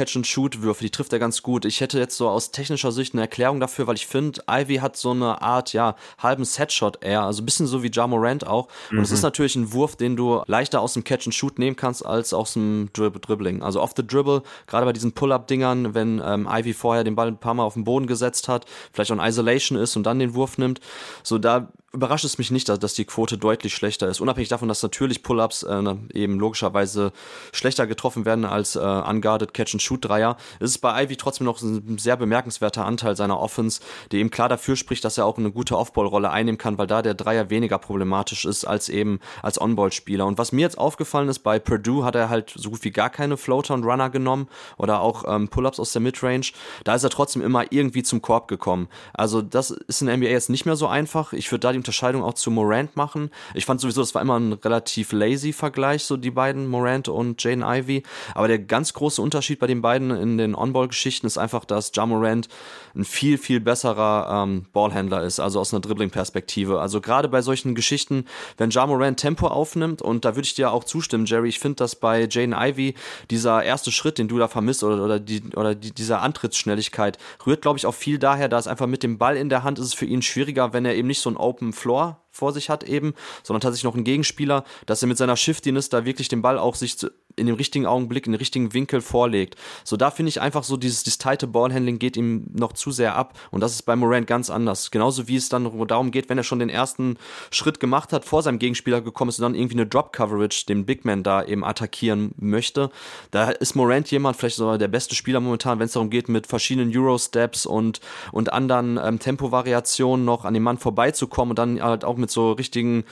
Catch-and-Shoot-Würfe, 0.58 0.84
die 0.84 0.90
trifft 0.90 1.12
er 1.12 1.18
ganz 1.18 1.42
gut. 1.42 1.64
Ich 1.64 1.80
hätte 1.80 1.98
jetzt 1.98 2.16
so 2.16 2.28
aus 2.28 2.50
technischer 2.50 2.92
Sicht 2.92 3.14
eine 3.14 3.22
Erklärung 3.22 3.60
dafür, 3.60 3.86
weil 3.86 3.96
ich 3.96 4.06
finde, 4.06 4.42
Ivy 4.50 4.76
hat 4.76 4.96
so 4.96 5.10
eine 5.12 5.40
Art, 5.42 5.72
ja, 5.72 5.94
halben 6.18 6.44
Setshot 6.44 7.02
eher, 7.02 7.22
also 7.22 7.42
ein 7.42 7.46
bisschen 7.46 7.66
so 7.66 7.82
wie 7.82 7.90
Ja 7.92 8.06
Morant 8.06 8.46
auch. 8.46 8.68
Und 8.90 9.00
es 9.00 9.10
mhm. 9.10 9.14
ist 9.14 9.22
natürlich 9.22 9.56
ein 9.56 9.72
Wurf, 9.72 9.96
den 9.96 10.16
du 10.16 10.42
leichter 10.46 10.80
aus 10.80 10.94
dem 10.94 11.04
Catch-and-Shoot 11.04 11.58
nehmen 11.58 11.76
kannst, 11.76 12.04
als 12.04 12.32
aus 12.32 12.54
dem 12.54 12.90
Drib 12.92 13.20
Dribbling. 13.22 13.62
Also 13.62 13.80
off 13.80 13.92
the 13.96 14.06
Dribble, 14.06 14.42
gerade 14.66 14.86
bei 14.86 14.92
diesen 14.92 15.12
Pull-Up-Dingern, 15.12 15.94
wenn 15.94 16.20
ähm, 16.24 16.48
Ivy 16.50 16.74
vorher 16.74 17.04
den 17.04 17.14
Ball 17.14 17.28
ein 17.28 17.38
paar 17.38 17.54
Mal 17.54 17.64
auf 17.64 17.74
den 17.74 17.84
Boden 17.84 18.06
gesetzt 18.06 18.48
hat, 18.48 18.66
vielleicht 18.92 19.10
auch 19.10 19.16
in 19.16 19.22
Isolation 19.22 19.78
ist 19.78 19.96
und 19.96 20.04
dann 20.04 20.18
den 20.18 20.34
Wurf 20.34 20.58
nimmt, 20.58 20.80
so 21.22 21.38
da 21.38 21.68
überrascht 21.92 22.26
es 22.26 22.36
mich 22.36 22.50
nicht, 22.50 22.68
dass, 22.68 22.94
die 22.94 23.06
Quote 23.06 23.38
deutlich 23.38 23.74
schlechter 23.74 24.08
ist. 24.08 24.20
Unabhängig 24.20 24.50
davon, 24.50 24.68
dass 24.68 24.82
natürlich 24.82 25.22
Pull-ups 25.22 25.62
äh, 25.62 25.94
eben 26.12 26.38
logischerweise 26.38 27.12
schlechter 27.52 27.86
getroffen 27.86 28.26
werden 28.26 28.44
als 28.44 28.76
äh, 28.76 28.78
unguarded 28.80 29.54
Catch-and-Shoot-Dreier, 29.54 30.36
ist 30.60 30.70
es 30.70 30.78
bei 30.78 31.02
Ivy 31.02 31.16
trotzdem 31.16 31.46
noch 31.46 31.62
ein 31.62 31.96
sehr 31.96 32.18
bemerkenswerter 32.18 32.84
Anteil 32.84 33.16
seiner 33.16 33.40
Offense, 33.40 33.80
der 34.12 34.20
eben 34.20 34.30
klar 34.30 34.50
dafür 34.50 34.76
spricht, 34.76 35.02
dass 35.04 35.16
er 35.16 35.24
auch 35.24 35.38
eine 35.38 35.50
gute 35.50 35.78
Off-Ball-Rolle 35.78 36.30
einnehmen 36.30 36.58
kann, 36.58 36.76
weil 36.76 36.86
da 36.86 37.00
der 37.00 37.14
Dreier 37.14 37.48
weniger 37.48 37.78
problematisch 37.78 38.44
ist 38.44 38.66
als 38.66 38.90
eben 38.90 39.18
als 39.42 39.58
On-Ball-Spieler. 39.58 40.26
Und 40.26 40.36
was 40.36 40.52
mir 40.52 40.60
jetzt 40.60 40.76
aufgefallen 40.76 41.30
ist, 41.30 41.38
bei 41.38 41.58
Purdue 41.58 42.04
hat 42.04 42.14
er 42.14 42.28
halt 42.28 42.52
so 42.54 42.68
gut 42.68 42.84
wie 42.84 42.90
gar 42.90 43.08
keine 43.08 43.38
Floater 43.38 43.72
und 43.72 43.84
Runner 43.84 44.10
genommen 44.10 44.48
oder 44.76 45.00
auch 45.00 45.24
ähm, 45.26 45.48
Pull-ups 45.48 45.80
aus 45.80 45.92
der 45.92 46.02
Midrange. 46.02 46.52
Da 46.84 46.94
ist 46.94 47.04
er 47.04 47.10
trotzdem 47.10 47.40
immer 47.40 47.72
irgendwie 47.72 48.02
zum 48.02 48.20
Korb 48.20 48.46
gekommen. 48.46 48.88
Also 49.14 49.40
das 49.40 49.70
ist 49.70 50.02
in 50.02 50.08
der 50.08 50.18
NBA 50.18 50.26
jetzt 50.26 50.50
nicht 50.50 50.66
mehr 50.66 50.76
so 50.76 50.86
einfach. 50.86 51.32
Ich 51.32 51.50
würde 51.50 51.60
da 51.60 51.72
die 51.72 51.77
Unterscheidung 51.78 52.22
auch 52.22 52.34
zu 52.34 52.50
Morant 52.50 52.96
machen. 52.96 53.30
Ich 53.54 53.64
fand 53.64 53.80
sowieso, 53.80 54.00
das 54.00 54.14
war 54.14 54.22
immer 54.22 54.38
ein 54.38 54.52
relativ 54.52 55.12
lazy 55.12 55.52
Vergleich, 55.52 56.04
so 56.04 56.16
die 56.16 56.30
beiden, 56.30 56.66
Morant 56.66 57.08
und 57.08 57.42
Jane 57.42 57.64
Ivy. 57.64 58.02
Aber 58.34 58.48
der 58.48 58.58
ganz 58.58 58.92
große 58.92 59.20
Unterschied 59.22 59.58
bei 59.58 59.66
den 59.66 59.82
beiden 59.82 60.10
in 60.10 60.38
den 60.38 60.54
On-Ball-Geschichten 60.54 61.26
ist 61.26 61.38
einfach, 61.38 61.64
dass 61.64 61.92
Ja 61.94 62.06
Morant 62.06 62.48
ein 62.94 63.04
viel, 63.04 63.38
viel 63.38 63.60
besserer 63.60 64.44
ähm, 64.44 64.66
Ballhändler 64.72 65.22
ist, 65.22 65.40
also 65.40 65.60
aus 65.60 65.72
einer 65.72 65.80
Dribbling-Perspektive. 65.80 66.80
Also 66.80 67.00
gerade 67.00 67.28
bei 67.28 67.42
solchen 67.42 67.74
Geschichten, 67.74 68.24
wenn 68.56 68.70
Ja 68.70 68.86
Morant 68.86 69.18
Tempo 69.20 69.46
aufnimmt, 69.46 70.02
und 70.02 70.24
da 70.24 70.36
würde 70.36 70.46
ich 70.46 70.54
dir 70.54 70.72
auch 70.72 70.84
zustimmen, 70.84 71.26
Jerry, 71.26 71.48
ich 71.48 71.58
finde, 71.58 71.76
dass 71.76 71.96
bei 71.96 72.26
Jane 72.30 72.56
Ivy 72.56 72.94
dieser 73.30 73.62
erste 73.62 73.92
Schritt, 73.92 74.18
den 74.18 74.28
du 74.28 74.38
da 74.38 74.48
vermisst, 74.48 74.82
oder, 74.82 75.04
oder, 75.04 75.20
die, 75.20 75.42
oder 75.54 75.74
die, 75.74 75.92
dieser 75.92 76.22
Antrittsschnelligkeit, 76.22 77.18
rührt, 77.46 77.62
glaube 77.62 77.78
ich, 77.78 77.86
auch 77.86 77.94
viel 77.94 78.18
daher, 78.18 78.48
dass 78.48 78.66
einfach 78.66 78.86
mit 78.86 79.02
dem 79.02 79.18
Ball 79.18 79.36
in 79.36 79.48
der 79.48 79.62
Hand 79.62 79.78
ist 79.78 79.86
es 79.86 79.94
für 79.94 80.06
ihn 80.06 80.22
schwieriger, 80.22 80.72
wenn 80.72 80.84
er 80.84 80.94
eben 80.94 81.08
nicht 81.08 81.20
so 81.20 81.30
ein 81.30 81.36
Open 81.36 81.67
Floor 81.72 82.22
vor 82.30 82.52
sich 82.52 82.70
hat 82.70 82.84
eben, 82.84 83.14
sondern 83.42 83.60
tatsächlich 83.60 83.84
noch 83.84 83.94
einen 83.94 84.04
Gegenspieler, 84.04 84.64
dass 84.86 85.02
er 85.02 85.08
mit 85.08 85.18
seiner 85.18 85.36
Shiftiness 85.36 85.88
da 85.88 86.04
wirklich 86.04 86.28
den 86.28 86.42
Ball 86.42 86.58
auch 86.58 86.74
sich 86.74 86.96
in 87.38 87.46
dem 87.46 87.56
richtigen 87.56 87.86
Augenblick, 87.86 88.26
in 88.26 88.32
den 88.32 88.38
richtigen 88.38 88.74
Winkel 88.74 89.00
vorlegt. 89.00 89.56
So, 89.84 89.96
da 89.96 90.10
finde 90.10 90.28
ich 90.28 90.40
einfach 90.40 90.64
so, 90.64 90.76
dieses, 90.76 91.04
dieses 91.04 91.18
tighte 91.18 91.46
Ballhandling 91.46 91.98
geht 91.98 92.16
ihm 92.16 92.46
noch 92.52 92.72
zu 92.72 92.90
sehr 92.90 93.16
ab 93.16 93.38
und 93.50 93.60
das 93.60 93.72
ist 93.72 93.82
bei 93.82 93.96
Morant 93.96 94.26
ganz 94.26 94.50
anders. 94.50 94.90
Genauso 94.90 95.28
wie 95.28 95.36
es 95.36 95.48
dann 95.48 95.86
darum 95.86 96.10
geht, 96.10 96.28
wenn 96.28 96.38
er 96.38 96.44
schon 96.44 96.58
den 96.58 96.68
ersten 96.68 97.16
Schritt 97.50 97.80
gemacht 97.80 98.12
hat, 98.12 98.24
vor 98.24 98.42
seinem 98.42 98.58
Gegenspieler 98.58 99.00
gekommen 99.00 99.30
ist 99.30 99.38
und 99.38 99.44
dann 99.44 99.54
irgendwie 99.54 99.76
eine 99.76 99.86
Drop-Coverage, 99.86 100.66
den 100.66 100.86
Big 100.86 101.04
Man 101.04 101.22
da 101.22 101.44
eben 101.44 101.64
attackieren 101.64 102.32
möchte. 102.36 102.90
Da 103.30 103.50
ist 103.50 103.74
Morant 103.74 104.10
jemand, 104.10 104.36
vielleicht 104.36 104.56
sogar 104.56 104.78
der 104.78 104.88
beste 104.88 105.14
Spieler 105.14 105.40
momentan, 105.40 105.78
wenn 105.78 105.86
es 105.86 105.92
darum 105.92 106.10
geht, 106.10 106.28
mit 106.28 106.46
verschiedenen 106.46 106.96
Euro-Steps 106.96 107.66
und, 107.66 108.00
und 108.32 108.52
anderen 108.52 108.98
ähm, 109.02 109.18
Tempo-Variationen 109.18 110.24
noch 110.24 110.44
an 110.44 110.54
dem 110.54 110.62
Mann 110.62 110.78
vorbeizukommen 110.78 111.50
und 111.50 111.58
dann 111.58 111.82
halt 111.82 112.04
auch 112.04 112.16
mit 112.16 112.30
so 112.30 112.52
richtigen, 112.52 113.04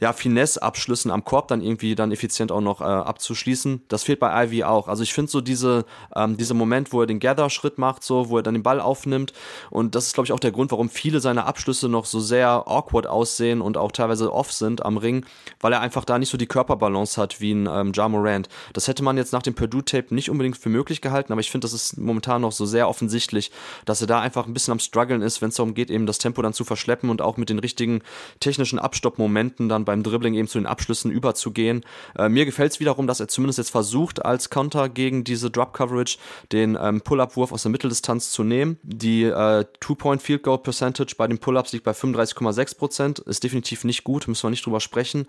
ja, 0.00 0.12
Finesse-Abschlüssen 0.12 1.10
am 1.10 1.24
Korb 1.24 1.48
dann 1.48 1.62
irgendwie 1.62 1.94
dann 1.94 2.12
effizient 2.12 2.52
auch 2.52 2.60
noch 2.60 2.80
äh, 2.80 2.84
abzuschließen 2.84 3.71
abschließen, 3.72 3.84
das 3.88 4.04
fehlt 4.04 4.20
bei 4.20 4.44
Ivy 4.44 4.64
auch. 4.64 4.88
Also 4.88 5.02
ich 5.02 5.12
finde 5.12 5.30
so 5.30 5.40
diese, 5.40 5.84
ähm, 6.14 6.36
dieser 6.36 6.54
Moment, 6.54 6.92
wo 6.92 7.00
er 7.00 7.06
den 7.06 7.20
Gather-Schritt 7.20 7.78
macht, 7.78 8.02
so, 8.02 8.28
wo 8.28 8.38
er 8.38 8.42
dann 8.42 8.54
den 8.54 8.62
Ball 8.62 8.80
aufnimmt 8.80 9.32
und 9.70 9.94
das 9.94 10.06
ist, 10.06 10.14
glaube 10.14 10.26
ich, 10.26 10.32
auch 10.32 10.40
der 10.40 10.52
Grund, 10.52 10.70
warum 10.70 10.88
viele 10.88 11.20
seiner 11.20 11.46
Abschlüsse 11.46 11.88
noch 11.88 12.06
so 12.06 12.20
sehr 12.20 12.64
awkward 12.66 13.06
aussehen 13.06 13.60
und 13.60 13.76
auch 13.76 13.92
teilweise 13.92 14.32
off 14.32 14.52
sind 14.52 14.84
am 14.84 14.96
Ring, 14.96 15.24
weil 15.60 15.72
er 15.72 15.80
einfach 15.80 16.04
da 16.04 16.18
nicht 16.18 16.30
so 16.30 16.38
die 16.38 16.46
Körperbalance 16.46 17.20
hat 17.20 17.40
wie 17.40 17.52
ein 17.52 17.68
ähm, 17.70 17.92
Ja 17.94 18.08
Morant. 18.08 18.48
Das 18.72 18.88
hätte 18.88 19.02
man 19.02 19.16
jetzt 19.16 19.32
nach 19.32 19.42
dem 19.42 19.54
Purdue-Tape 19.54 20.14
nicht 20.14 20.30
unbedingt 20.30 20.56
für 20.56 20.68
möglich 20.68 21.00
gehalten, 21.00 21.32
aber 21.32 21.40
ich 21.40 21.50
finde, 21.50 21.64
das 21.64 21.72
ist 21.72 21.98
momentan 21.98 22.42
noch 22.42 22.52
so 22.52 22.66
sehr 22.66 22.88
offensichtlich, 22.88 23.50
dass 23.84 24.00
er 24.00 24.06
da 24.06 24.20
einfach 24.20 24.46
ein 24.46 24.54
bisschen 24.54 24.72
am 24.72 24.78
struggeln 24.78 25.22
ist, 25.22 25.42
wenn 25.42 25.50
es 25.50 25.56
darum 25.56 25.74
geht, 25.74 25.90
eben 25.90 26.06
das 26.06 26.18
Tempo 26.18 26.42
dann 26.42 26.52
zu 26.52 26.64
verschleppen 26.64 27.10
und 27.10 27.22
auch 27.22 27.36
mit 27.36 27.48
den 27.48 27.58
richtigen 27.58 28.02
technischen 28.40 28.78
Abstoppmomenten 28.78 29.68
dann 29.68 29.84
beim 29.84 30.02
Dribbling 30.02 30.34
eben 30.34 30.48
zu 30.48 30.58
den 30.58 30.66
Abschlüssen 30.66 31.10
überzugehen. 31.10 31.84
Äh, 32.16 32.28
mir 32.28 32.44
gefällt 32.44 32.72
es 32.72 32.80
wiederum, 32.80 33.06
dass 33.06 33.20
er 33.20 33.28
zumindest 33.28 33.58
jetzt 33.62 33.70
versucht, 33.70 34.24
als 34.24 34.50
Counter 34.50 34.88
gegen 34.88 35.24
diese 35.24 35.50
Drop-Coverage 35.50 36.18
den 36.52 36.78
ähm, 36.80 37.00
Pull-Up-Wurf 37.00 37.52
aus 37.52 37.62
der 37.62 37.70
Mitteldistanz 37.70 38.30
zu 38.30 38.44
nehmen. 38.44 38.78
Die 38.82 39.24
äh, 39.24 39.64
Two-Point-Field-Goal-Percentage 39.80 41.14
bei 41.16 41.26
den 41.26 41.38
Pull-Ups 41.38 41.72
liegt 41.72 41.84
bei 41.84 41.92
35,6 41.92 42.76
Prozent. 42.76 43.18
Ist 43.20 43.44
definitiv 43.44 43.84
nicht 43.84 44.04
gut, 44.04 44.28
müssen 44.28 44.44
wir 44.44 44.50
nicht 44.50 44.66
drüber 44.66 44.80
sprechen. 44.80 45.26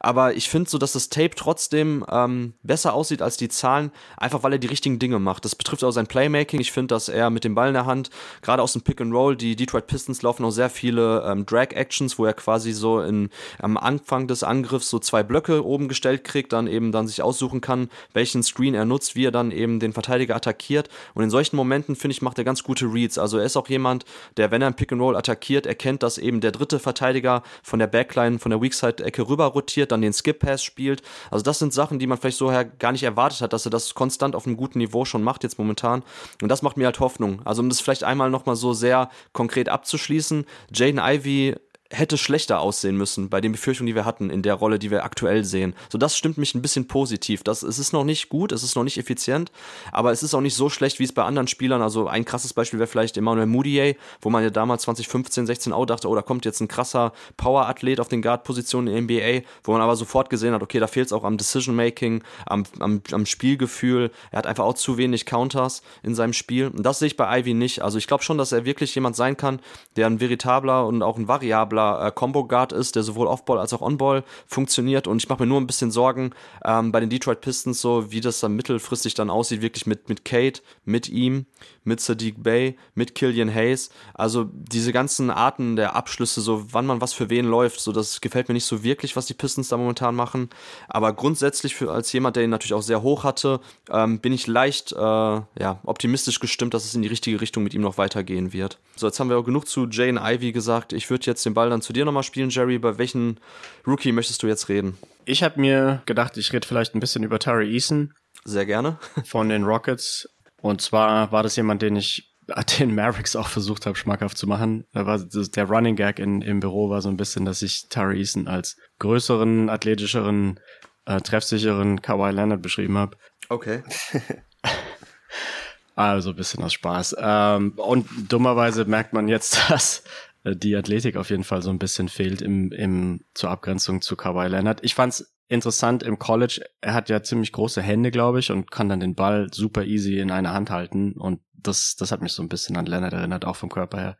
Aber 0.00 0.34
ich 0.34 0.48
finde 0.48 0.68
so, 0.70 0.78
dass 0.78 0.92
das 0.92 1.08
Tape 1.08 1.34
trotzdem 1.36 2.04
ähm, 2.10 2.54
besser 2.62 2.94
aussieht 2.94 3.22
als 3.22 3.36
die 3.36 3.48
Zahlen, 3.48 3.90
einfach 4.16 4.42
weil 4.42 4.52
er 4.52 4.58
die 4.58 4.66
richtigen 4.66 4.98
Dinge 4.98 5.18
macht. 5.18 5.44
Das 5.44 5.54
betrifft 5.54 5.84
auch 5.84 5.90
sein 5.90 6.06
Playmaking. 6.06 6.60
Ich 6.60 6.72
finde, 6.72 6.94
dass 6.94 7.08
er 7.08 7.30
mit 7.30 7.44
dem 7.44 7.54
Ball 7.54 7.68
in 7.68 7.74
der 7.74 7.86
Hand, 7.86 8.10
gerade 8.42 8.62
aus 8.62 8.72
dem 8.72 8.82
Pick 8.82 9.00
and 9.00 9.12
Roll, 9.12 9.36
die 9.36 9.56
Detroit 9.56 9.86
Pistons 9.86 10.22
laufen 10.22 10.44
auch 10.44 10.50
sehr 10.50 10.70
viele 10.70 11.24
ähm, 11.26 11.46
Drag-Actions, 11.46 12.18
wo 12.18 12.24
er 12.24 12.32
quasi 12.32 12.72
so 12.72 13.00
in, 13.00 13.30
am 13.58 13.76
Anfang 13.76 14.26
des 14.26 14.42
Angriffs 14.42 14.88
so 14.90 14.98
zwei 14.98 15.22
Blöcke 15.22 15.64
oben 15.64 15.88
gestellt 15.88 16.24
kriegt, 16.24 16.52
dann 16.52 16.66
eben 16.66 16.92
dann 16.92 17.06
sich 17.06 17.22
aussuchen 17.22 17.60
kann, 17.60 17.73
welchen 18.12 18.42
Screen 18.42 18.74
er 18.74 18.84
nutzt, 18.84 19.16
wie 19.16 19.26
er 19.26 19.30
dann 19.30 19.50
eben 19.50 19.80
den 19.80 19.92
Verteidiger 19.92 20.36
attackiert. 20.36 20.88
Und 21.14 21.24
in 21.24 21.30
solchen 21.30 21.56
Momenten, 21.56 21.96
finde 21.96 22.12
ich, 22.12 22.22
macht 22.22 22.38
er 22.38 22.44
ganz 22.44 22.62
gute 22.62 22.86
Reads. 22.86 23.18
Also 23.18 23.38
er 23.38 23.44
ist 23.44 23.56
auch 23.56 23.68
jemand, 23.68 24.04
der, 24.36 24.50
wenn 24.50 24.62
er 24.62 24.68
ein 24.68 24.76
Pick 24.76 24.92
and 24.92 25.00
Roll 25.00 25.16
attackiert, 25.16 25.66
erkennt, 25.66 26.02
dass 26.02 26.18
eben 26.18 26.40
der 26.40 26.52
dritte 26.52 26.78
Verteidiger 26.78 27.42
von 27.62 27.78
der 27.78 27.86
Backline, 27.86 28.38
von 28.38 28.50
der 28.50 28.60
Weakside-Ecke 28.60 29.28
rüber 29.28 29.46
rotiert, 29.46 29.92
dann 29.92 30.02
den 30.02 30.12
Skip-Pass 30.12 30.62
spielt. 30.62 31.02
Also 31.30 31.42
das 31.42 31.58
sind 31.58 31.72
Sachen, 31.72 31.98
die 31.98 32.06
man 32.06 32.18
vielleicht 32.18 32.38
so 32.38 32.52
gar 32.78 32.92
nicht 32.92 33.02
erwartet 33.02 33.40
hat, 33.40 33.52
dass 33.52 33.66
er 33.66 33.70
das 33.70 33.94
konstant 33.94 34.34
auf 34.34 34.46
einem 34.46 34.56
guten 34.56 34.78
Niveau 34.78 35.04
schon 35.04 35.22
macht 35.22 35.42
jetzt 35.42 35.58
momentan. 35.58 36.02
Und 36.42 36.48
das 36.48 36.62
macht 36.62 36.76
mir 36.76 36.86
halt 36.86 37.00
Hoffnung. 37.00 37.40
Also 37.44 37.62
um 37.62 37.68
das 37.68 37.80
vielleicht 37.80 38.04
einmal 38.04 38.30
nochmal 38.30 38.56
so 38.56 38.72
sehr 38.72 39.10
konkret 39.32 39.68
abzuschließen, 39.68 40.44
Jaden 40.72 41.00
Ivy 41.02 41.56
hätte 41.94 42.18
schlechter 42.18 42.60
aussehen 42.60 42.96
müssen 42.96 43.28
bei 43.28 43.40
den 43.40 43.52
Befürchtungen, 43.52 43.86
die 43.86 43.94
wir 43.94 44.04
hatten 44.04 44.30
in 44.30 44.42
der 44.42 44.54
Rolle, 44.54 44.78
die 44.78 44.90
wir 44.90 45.04
aktuell 45.04 45.44
sehen. 45.44 45.74
So, 45.88 45.98
das 45.98 46.16
stimmt 46.16 46.38
mich 46.38 46.54
ein 46.54 46.62
bisschen 46.62 46.86
positiv. 46.86 47.42
Das, 47.42 47.62
es 47.62 47.78
ist 47.78 47.92
noch 47.92 48.04
nicht 48.04 48.28
gut, 48.28 48.52
es 48.52 48.62
ist 48.62 48.76
noch 48.76 48.84
nicht 48.84 48.98
effizient, 48.98 49.52
aber 49.92 50.12
es 50.12 50.22
ist 50.22 50.34
auch 50.34 50.40
nicht 50.40 50.54
so 50.54 50.68
schlecht, 50.68 50.98
wie 50.98 51.04
es 51.04 51.12
bei 51.12 51.22
anderen 51.22 51.48
Spielern. 51.48 51.82
Also 51.82 52.08
ein 52.08 52.24
krasses 52.24 52.52
Beispiel 52.52 52.78
wäre 52.78 52.86
vielleicht 52.86 53.16
Emmanuel 53.16 53.46
Moutier, 53.46 53.96
wo 54.20 54.30
man 54.30 54.42
ja 54.42 54.50
damals 54.50 54.82
2015, 54.82 55.46
16 55.46 55.72
auch 55.72 55.86
dachte, 55.86 56.08
oh, 56.08 56.14
da 56.14 56.22
kommt 56.22 56.44
jetzt 56.44 56.60
ein 56.60 56.68
krasser 56.68 57.12
Power-Athlet 57.36 58.00
auf 58.00 58.08
den 58.08 58.22
Guard-Positionen 58.22 58.88
in 58.88 59.06
der 59.06 59.40
NBA, 59.40 59.46
wo 59.62 59.72
man 59.72 59.80
aber 59.80 59.96
sofort 59.96 60.30
gesehen 60.30 60.54
hat, 60.54 60.62
okay, 60.62 60.80
da 60.80 60.86
fehlt 60.86 61.06
es 61.06 61.12
auch 61.12 61.24
am 61.24 61.36
Decision-Making, 61.36 62.22
am, 62.46 62.64
am, 62.80 63.02
am 63.12 63.26
Spielgefühl. 63.26 64.10
Er 64.30 64.38
hat 64.38 64.46
einfach 64.46 64.64
auch 64.64 64.74
zu 64.74 64.98
wenig 64.98 65.26
Counters 65.26 65.82
in 66.02 66.14
seinem 66.14 66.32
Spiel. 66.32 66.68
Und 66.68 66.84
das 66.84 66.98
sehe 66.98 67.06
ich 67.06 67.16
bei 67.16 67.40
Ivy 67.40 67.54
nicht. 67.54 67.82
Also 67.82 67.98
ich 67.98 68.06
glaube 68.06 68.22
schon, 68.22 68.38
dass 68.38 68.52
er 68.52 68.64
wirklich 68.64 68.94
jemand 68.94 69.16
sein 69.16 69.36
kann, 69.36 69.60
der 69.96 70.06
ein 70.06 70.20
veritabler 70.20 70.86
und 70.86 71.02
auch 71.02 71.16
ein 71.16 71.28
variabler 71.28 71.83
äh, 71.84 72.12
Combo 72.12 72.44
Guard 72.44 72.72
ist, 72.72 72.96
der 72.96 73.02
sowohl 73.02 73.26
Offball 73.26 73.58
als 73.58 73.72
auch 73.72 73.80
Onball 73.80 74.24
funktioniert. 74.46 75.06
Und 75.06 75.18
ich 75.18 75.28
mache 75.28 75.42
mir 75.42 75.46
nur 75.46 75.60
ein 75.60 75.66
bisschen 75.66 75.90
Sorgen 75.90 76.30
ähm, 76.64 76.92
bei 76.92 77.00
den 77.00 77.10
Detroit 77.10 77.40
Pistons, 77.40 77.80
so 77.80 78.10
wie 78.10 78.20
das 78.20 78.40
dann 78.40 78.54
mittelfristig 78.54 79.14
dann 79.14 79.30
aussieht, 79.30 79.62
wirklich 79.62 79.86
mit, 79.86 80.08
mit 80.08 80.24
Kate, 80.24 80.62
mit 80.84 81.08
ihm, 81.08 81.46
mit 81.84 82.00
Sadiq 82.00 82.42
Bay, 82.42 82.76
mit 82.94 83.14
Killian 83.14 83.52
Hayes. 83.52 83.90
Also 84.14 84.46
diese 84.52 84.92
ganzen 84.92 85.30
Arten 85.30 85.76
der 85.76 85.94
Abschlüsse, 85.94 86.40
so 86.40 86.66
wann 86.72 86.86
man 86.86 87.00
was 87.00 87.12
für 87.12 87.30
wen 87.30 87.46
läuft, 87.46 87.80
so 87.80 87.92
das 87.92 88.20
gefällt 88.20 88.48
mir 88.48 88.54
nicht 88.54 88.64
so 88.64 88.82
wirklich, 88.82 89.16
was 89.16 89.26
die 89.26 89.34
Pistons 89.34 89.68
da 89.68 89.76
momentan 89.76 90.14
machen. 90.14 90.50
Aber 90.88 91.12
grundsätzlich 91.12 91.74
für 91.74 91.92
als 91.92 92.12
jemand, 92.12 92.36
der 92.36 92.44
ihn 92.44 92.50
natürlich 92.50 92.74
auch 92.74 92.82
sehr 92.82 93.02
hoch 93.02 93.24
hatte, 93.24 93.60
ähm, 93.90 94.20
bin 94.20 94.32
ich 94.32 94.46
leicht 94.46 94.92
äh, 94.92 94.96
ja, 94.98 95.80
optimistisch 95.84 96.40
gestimmt, 96.40 96.74
dass 96.74 96.84
es 96.84 96.94
in 96.94 97.02
die 97.02 97.08
richtige 97.08 97.40
Richtung 97.40 97.62
mit 97.62 97.74
ihm 97.74 97.82
noch 97.82 97.98
weitergehen 97.98 98.52
wird. 98.52 98.78
So, 98.96 99.06
jetzt 99.06 99.18
haben 99.20 99.28
wir 99.28 99.38
auch 99.38 99.44
genug 99.44 99.68
zu 99.68 99.86
Jane 99.88 100.20
Ivy 100.22 100.52
gesagt. 100.52 100.92
Ich 100.92 101.10
würde 101.10 101.26
jetzt 101.26 101.44
den 101.44 101.54
Ball 101.54 101.70
dann 101.74 101.82
zu 101.82 101.92
dir 101.92 102.04
nochmal 102.04 102.22
spielen, 102.22 102.50
Jerry. 102.50 102.78
Bei 102.78 102.98
welchen 102.98 103.40
Rookie 103.86 104.12
möchtest 104.12 104.42
du 104.42 104.46
jetzt 104.46 104.68
reden? 104.68 104.96
Ich 105.24 105.42
habe 105.42 105.60
mir 105.60 106.02
gedacht, 106.06 106.36
ich 106.36 106.52
rede 106.52 106.66
vielleicht 106.66 106.94
ein 106.94 107.00
bisschen 107.00 107.24
über 107.24 107.38
Terry 107.38 107.72
Eason. 107.72 108.14
Sehr 108.44 108.66
gerne. 108.66 108.98
Von 109.24 109.48
den 109.48 109.64
Rockets. 109.64 110.28
Und 110.60 110.80
zwar 110.80 111.32
war 111.32 111.42
das 111.42 111.56
jemand, 111.56 111.82
den 111.82 111.96
ich 111.96 112.34
den 112.78 112.94
Mavericks 112.94 113.36
auch 113.36 113.48
versucht 113.48 113.86
habe, 113.86 113.96
schmackhaft 113.96 114.38
zu 114.38 114.46
machen. 114.46 114.86
Da 114.92 115.06
war 115.06 115.18
der 115.18 115.64
Running 115.64 115.96
Gag 115.96 116.18
in, 116.18 116.42
im 116.42 116.60
Büro 116.60 116.90
war 116.90 117.02
so 117.02 117.08
ein 117.08 117.16
bisschen, 117.16 117.44
dass 117.44 117.62
ich 117.62 117.88
Terry 117.88 118.18
Eason 118.18 118.48
als 118.48 118.76
größeren, 118.98 119.68
athletischeren, 119.68 120.60
äh, 121.06 121.20
treffsicheren 121.20 122.02
Kawhi 122.02 122.30
Leonard 122.30 122.62
beschrieben 122.62 122.96
habe. 122.98 123.16
Okay. 123.48 123.82
also 125.96 126.30
ein 126.30 126.36
bisschen 126.36 126.62
aus 126.62 126.72
Spaß. 126.72 127.16
Ähm, 127.18 127.72
und 127.76 128.06
dummerweise 128.32 128.84
merkt 128.84 129.12
man 129.12 129.28
jetzt, 129.28 129.58
dass 129.70 130.04
die 130.44 130.76
Athletik 130.76 131.16
auf 131.16 131.30
jeden 131.30 131.44
Fall 131.44 131.62
so 131.62 131.70
ein 131.70 131.78
bisschen 131.78 132.08
fehlt 132.08 132.42
im, 132.42 132.70
im 132.72 133.20
zur 133.34 133.50
Abgrenzung 133.50 134.02
zu 134.02 134.16
Kawhi 134.16 134.48
Leonard. 134.48 134.80
Ich 134.82 134.94
fand's 134.94 135.34
interessant 135.48 136.02
im 136.02 136.18
College. 136.18 136.64
Er 136.80 136.94
hat 136.94 137.08
ja 137.08 137.22
ziemlich 137.22 137.52
große 137.52 137.82
Hände, 137.82 138.10
glaube 138.10 138.40
ich, 138.40 138.50
und 138.50 138.70
kann 138.70 138.88
dann 138.88 139.00
den 139.00 139.14
Ball 139.14 139.48
super 139.52 139.84
easy 139.84 140.18
in 140.18 140.30
einer 140.30 140.52
Hand 140.52 140.70
halten. 140.70 141.12
Und 141.12 141.40
das, 141.54 141.96
das 141.96 142.12
hat 142.12 142.20
mich 142.20 142.32
so 142.32 142.42
ein 142.42 142.48
bisschen 142.48 142.76
an 142.76 142.86
Leonard 142.86 143.12
erinnert, 143.12 143.44
auch 143.44 143.56
vom 143.56 143.70
Körper 143.70 143.98
her. 143.98 144.18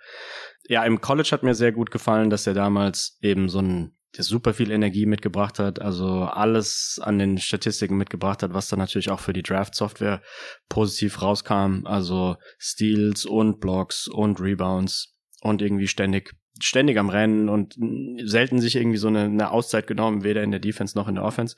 Ja, 0.67 0.85
im 0.85 1.01
College 1.01 1.29
hat 1.33 1.43
mir 1.43 1.55
sehr 1.55 1.73
gut 1.73 1.91
gefallen, 1.91 2.31
dass 2.31 2.47
er 2.47 2.55
damals 2.55 3.19
eben 3.21 3.49
so 3.49 3.61
ein 3.61 3.97
der 4.17 4.25
super 4.25 4.55
viel 4.55 4.71
Energie 4.71 5.07
mitgebracht 5.07 5.59
hat, 5.59 5.81
also 5.81 6.23
alles 6.23 7.01
an 7.03 7.19
den 7.19 7.39
Statistiken 7.39 7.97
mitgebracht 7.97 8.43
hat, 8.43 8.55
was 8.55 8.69
dann 8.69 8.79
natürlich 8.79 9.11
auch 9.11 9.21
für 9.21 9.33
die 9.33 9.43
Draft-Software 9.43 10.23
positiv 10.69 11.21
rauskam, 11.21 11.85
also 11.85 12.37
Steals 12.59 13.25
und 13.25 13.61
Blocks 13.61 14.07
und 14.07 14.41
Rebounds 14.41 15.14
und 15.45 15.63
irgendwie 15.63 15.89
ständig 15.89 16.35
ständig 16.61 16.99
am 16.99 17.09
Rennen 17.11 17.49
und 17.49 17.77
selten 18.25 18.61
sich 18.61 18.77
irgendwie 18.77 18.97
so 18.97 19.09
eine, 19.09 19.25
eine 19.25 19.51
Auszeit 19.51 19.87
genommen, 19.87 20.23
weder 20.25 20.43
in 20.43 20.53
der 20.53 20.61
Defense 20.61 20.97
noch 20.97 21.09
in 21.09 21.17
der 21.17 21.25
Offense. 21.25 21.57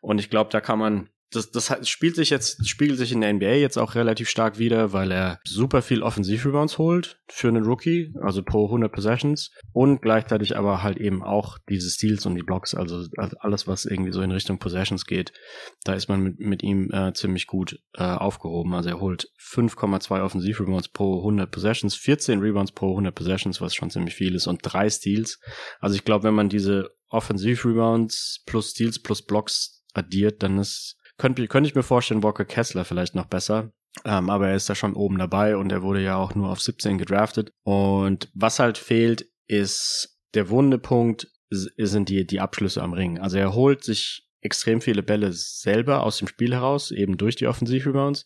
Und 0.00 0.18
ich 0.18 0.30
glaube, 0.30 0.50
da 0.50 0.60
kann 0.60 0.78
man 0.78 1.08
das, 1.34 1.50
das 1.50 1.88
spielt 1.88 2.16
sich 2.16 2.30
jetzt, 2.30 2.68
spiegelt 2.68 2.98
sich 2.98 3.12
in 3.12 3.20
der 3.20 3.32
NBA 3.32 3.54
jetzt 3.54 3.78
auch 3.78 3.94
relativ 3.94 4.28
stark 4.28 4.58
wieder, 4.58 4.92
weil 4.92 5.10
er 5.10 5.40
super 5.44 5.82
viel 5.82 6.02
Offensivrebounds 6.02 6.78
holt 6.78 7.20
für 7.28 7.48
einen 7.48 7.64
Rookie, 7.64 8.14
also 8.20 8.42
pro 8.42 8.66
100 8.66 8.92
Possessions 8.92 9.50
und 9.72 10.02
gleichzeitig 10.02 10.56
aber 10.56 10.82
halt 10.82 10.98
eben 10.98 11.22
auch 11.22 11.58
diese 11.68 11.90
Steals 11.90 12.26
und 12.26 12.34
die 12.34 12.42
Blocks, 12.42 12.74
also 12.74 13.06
alles, 13.16 13.66
was 13.66 13.84
irgendwie 13.84 14.12
so 14.12 14.22
in 14.22 14.30
Richtung 14.30 14.58
Possessions 14.58 15.06
geht, 15.06 15.32
da 15.84 15.94
ist 15.94 16.08
man 16.08 16.20
mit, 16.20 16.38
mit 16.38 16.62
ihm 16.62 16.90
äh, 16.92 17.12
ziemlich 17.14 17.46
gut 17.46 17.80
äh, 17.94 18.02
aufgehoben. 18.02 18.74
Also 18.74 18.90
er 18.90 19.00
holt 19.00 19.28
5,2 19.40 20.22
Offensivrebounds 20.22 20.88
pro 20.88 21.18
100 21.18 21.50
Possessions, 21.50 21.94
14 21.94 22.40
Rebounds 22.40 22.72
pro 22.72 22.90
100 22.90 23.14
Possessions, 23.14 23.60
was 23.60 23.74
schon 23.74 23.90
ziemlich 23.90 24.14
viel 24.14 24.34
ist 24.34 24.46
und 24.46 24.60
drei 24.62 24.90
Steals. 24.90 25.40
Also 25.80 25.96
ich 25.96 26.04
glaube, 26.04 26.24
wenn 26.24 26.34
man 26.34 26.48
diese 26.48 26.90
Offensivrebounds 27.08 28.42
plus 28.46 28.70
Steals 28.70 29.00
plus 29.00 29.22
Blocks 29.22 29.84
addiert, 29.94 30.42
dann 30.42 30.58
ist 30.58 30.96
könnte, 31.18 31.46
könnte 31.48 31.68
ich 31.68 31.74
mir 31.74 31.82
vorstellen, 31.82 32.22
Walker 32.22 32.44
Kessler 32.44 32.84
vielleicht 32.84 33.14
noch 33.14 33.26
besser. 33.26 33.72
Ähm, 34.04 34.30
aber 34.30 34.48
er 34.48 34.56
ist 34.56 34.70
da 34.70 34.74
schon 34.74 34.94
oben 34.94 35.18
dabei 35.18 35.56
und 35.56 35.70
er 35.70 35.82
wurde 35.82 36.02
ja 36.02 36.16
auch 36.16 36.34
nur 36.34 36.50
auf 36.50 36.60
17 36.60 36.98
gedraftet. 36.98 37.52
Und 37.62 38.30
was 38.34 38.58
halt 38.58 38.78
fehlt, 38.78 39.26
ist 39.46 40.18
der 40.34 40.48
Wundepunkt 40.48 41.28
sind 41.50 42.08
die, 42.08 42.26
die 42.26 42.40
Abschlüsse 42.40 42.82
am 42.82 42.94
Ring. 42.94 43.18
Also 43.18 43.36
er 43.36 43.54
holt 43.54 43.84
sich 43.84 44.26
extrem 44.40 44.80
viele 44.80 45.02
Bälle 45.02 45.32
selber 45.32 46.02
aus 46.02 46.16
dem 46.16 46.28
Spiel 46.28 46.54
heraus, 46.54 46.90
eben 46.90 47.18
durch 47.18 47.36
die 47.36 47.46
Offensivrebounds. 47.46 48.24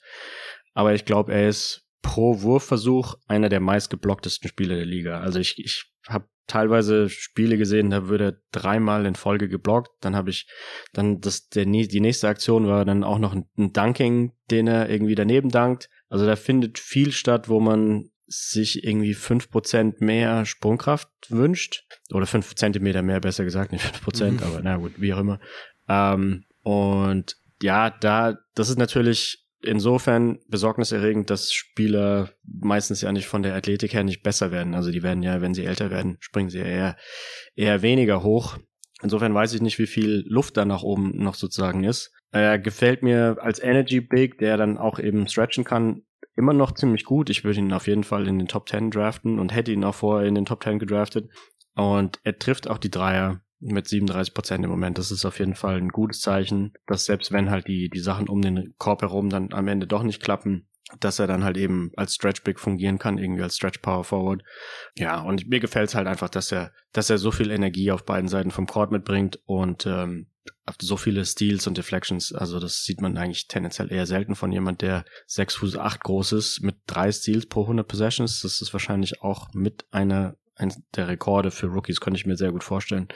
Aber 0.75 0.95
ich 0.95 1.05
glaube, 1.05 1.33
er 1.33 1.49
ist 1.49 1.87
pro 2.03 2.41
Wurfversuch 2.43 3.17
einer 3.27 3.49
der 3.49 3.61
meistgeblocktesten 3.61 4.49
Spieler 4.49 4.77
der 4.77 4.87
Liga. 4.87 5.21
Also 5.21 5.41
ich, 5.41 5.59
ich 5.59 5.93
habe 6.07 6.29
teilweise 6.47 7.09
Spiele 7.09 7.59
gesehen, 7.59 7.91
da 7.91 8.09
würde 8.09 8.41
dreimal 8.53 9.07
in 9.07 9.15
Folge 9.15 9.49
geblockt. 9.49 9.91
Dann 10.01 10.17
habe 10.17 10.31
ich 10.31 10.49
dann 10.93 11.21
das 11.21 11.49
der 11.49 11.65
die 11.65 12.01
nächste 12.01 12.29
Aktion 12.29 12.67
war 12.67 12.85
dann 12.85 13.05
auch 13.05 13.19
noch 13.19 13.35
ein, 13.35 13.47
ein 13.59 13.73
Dunking, 13.73 14.33
den 14.51 14.67
er 14.67 14.89
irgendwie 14.89 15.15
daneben 15.15 15.51
dankt. 15.51 15.89
Also 16.09 16.27
da 16.27 16.37
findet 16.37 16.79
viel 16.79 17.13
statt, 17.13 17.49
wo 17.49 17.61
man 17.61 18.11
sich 18.27 18.85
irgendwie 18.85 19.15
fünf 19.15 19.51
Prozent 19.51 20.01
mehr 20.01 20.45
Sprungkraft 20.47 21.09
wünscht. 21.29 21.85
Oder 22.13 22.27
fünf 22.27 22.55
Zentimeter 22.55 23.03
mehr, 23.03 23.21
besser 23.21 23.45
gesagt, 23.45 23.73
nicht 23.73 23.85
fünf 23.85 24.03
Prozent, 24.03 24.43
aber 24.45 24.61
na 24.63 24.77
gut, 24.77 24.93
wie 24.97 25.15
auch 25.15 25.21
immer. 25.21 25.41
Ähm, 25.89 26.45
und 26.63 27.37
ja, 27.63 27.91
da, 27.91 28.37
das 28.55 28.69
ist 28.69 28.79
natürlich 28.79 29.46
insofern 29.63 30.39
besorgniserregend, 30.49 31.31
dass 31.31 31.53
Spieler 31.53 32.31
meistens 32.45 33.01
ja 33.01 33.13
nicht 33.13 33.27
von 33.27 33.43
der 33.43 33.55
Athletik 33.55 33.95
her 33.95 34.05
nicht 34.05 34.23
besser 34.23 34.51
werden. 34.51 34.75
Also 34.75 34.91
die 34.91 35.03
werden 35.03 35.23
ja, 35.23 35.41
wenn 35.41 35.55
sie 35.55 35.65
älter 35.65 35.91
werden, 35.91 36.17
springen 36.21 36.51
sie 36.51 36.59
eher, 36.59 36.97
eher 37.55 37.83
weniger 37.83 38.23
hoch. 38.23 38.59
Insofern 39.03 39.35
weiß 39.35 39.53
ich 39.55 39.63
nicht, 39.63 39.79
wie 39.79 39.87
viel 39.87 40.25
Luft 40.27 40.57
da 40.57 40.65
nach 40.65 40.83
oben 40.83 41.23
noch 41.23 41.35
sozusagen 41.35 41.85
ist. 41.85 42.13
Er 42.31 42.59
gefällt 42.59 43.03
mir 43.03 43.37
als 43.41 43.63
Energy 43.63 44.01
Big, 44.01 44.39
der 44.39 44.57
dann 44.57 44.79
auch 44.79 44.99
eben 44.99 45.29
stretchen 45.29 45.65
kann, 45.65 46.03
immer 46.35 46.53
noch 46.53 46.73
ziemlich 46.73 47.05
gut. 47.05 47.31
Ich 47.31 47.45
würde 47.45 47.61
ihn 47.61 47.73
auf 47.73 47.87
jeden 47.87 48.05
Fall 48.05 48.27
in 48.27 48.39
den 48.39 48.49
Top 48.49 48.69
10 48.69 48.91
draften 48.91 49.39
und 49.39 49.55
hätte 49.55 49.73
ihn 49.73 49.85
auch 49.85 49.95
vorher 49.95 50.29
in 50.29 50.35
den 50.35 50.45
Top 50.45 50.63
10 50.63 50.79
gedraftet. 50.79 51.31
Und 51.75 52.21
er 52.25 52.39
trifft 52.39 52.69
auch 52.69 52.79
die 52.79 52.91
Dreier 52.91 53.43
mit 53.61 53.89
37 53.89 54.35
Prozent 54.35 54.65
im 54.65 54.71
Moment. 54.71 54.99
Das 54.99 55.11
ist 55.11 55.25
auf 55.25 55.39
jeden 55.39 55.55
Fall 55.55 55.77
ein 55.77 55.89
gutes 55.89 56.21
Zeichen, 56.21 56.75
dass 56.87 57.07
selbst 57.07 57.33
wenn 57.33 57.51
halt 57.51 57.69
die, 57.69 57.89
die 57.89 58.01
Sachen 58.01 58.29
um 58.29 58.43
den 58.43 58.75
Korb 58.79 59.03
herum 59.03 59.31
dann 59.31 59.53
am 59.53 59.69
Ende 59.69 59.87
doch 59.87 60.03
nicht 60.03 60.23
klappen, 60.23 60.69
dass 61.01 61.19
er 61.19 61.27
dann 61.27 61.43
halt 61.43 61.57
eben 61.57 61.91
als 61.97 62.15
Stretch 62.15 62.43
Big 62.45 62.61
fungieren 62.61 62.99
kann, 62.99 63.19
irgendwie 63.19 63.43
als 63.43 63.57
Stretch 63.57 63.79
Power 63.79 64.05
Forward. 64.05 64.43
Ja, 64.97 65.21
und 65.21 65.49
mir 65.49 65.61
gefällt 65.61 65.89
es 65.89 65.95
halt 65.95 66.07
einfach, 66.07 66.29
dass 66.29 66.53
er, 66.53 66.73
dass 66.93 67.11
er 67.11 67.19
so 67.19 67.33
viel 67.33 67.51
Energie 67.51 67.91
auf 67.91 68.05
beiden 68.05 68.29
Seiten 68.29 68.51
vom 68.51 68.67
Court 68.67 68.93
mitbringt 68.93 69.41
und 69.47 69.87
ähm, 69.87 70.29
so 70.81 70.97
viele 70.97 71.25
Steals 71.25 71.67
und 71.67 71.79
Deflections. 71.79 72.33
Also 72.33 72.61
das 72.61 72.85
sieht 72.85 73.01
man 73.01 73.17
eigentlich 73.17 73.49
tendenziell 73.49 73.93
eher 73.93 74.07
selten 74.07 74.35
von 74.35 74.53
jemand, 74.53 74.83
der 74.83 75.05
6 75.27 75.57
Fuß 75.57 75.77
8 75.77 76.03
groß 76.03 76.33
ist 76.33 76.61
mit 76.61 76.77
drei 76.87 77.11
Steals 77.11 77.47
pro 77.47 77.63
100 77.63 77.87
Possessions. 77.87 78.43
Das 78.43 78.61
ist 78.61 78.73
wahrscheinlich 78.73 79.23
auch 79.23 79.53
mit 79.55 79.87
einer, 79.91 80.37
ein 80.57 80.73
der 80.95 81.09
Rekorde 81.09 81.51
für 81.51 81.67
Rookies, 81.67 82.01
könnte 82.01 82.19
ich 82.19 82.27
mir 82.27 82.37
sehr 82.37 82.53
gut 82.53 82.65
vorstellen. 82.65 83.09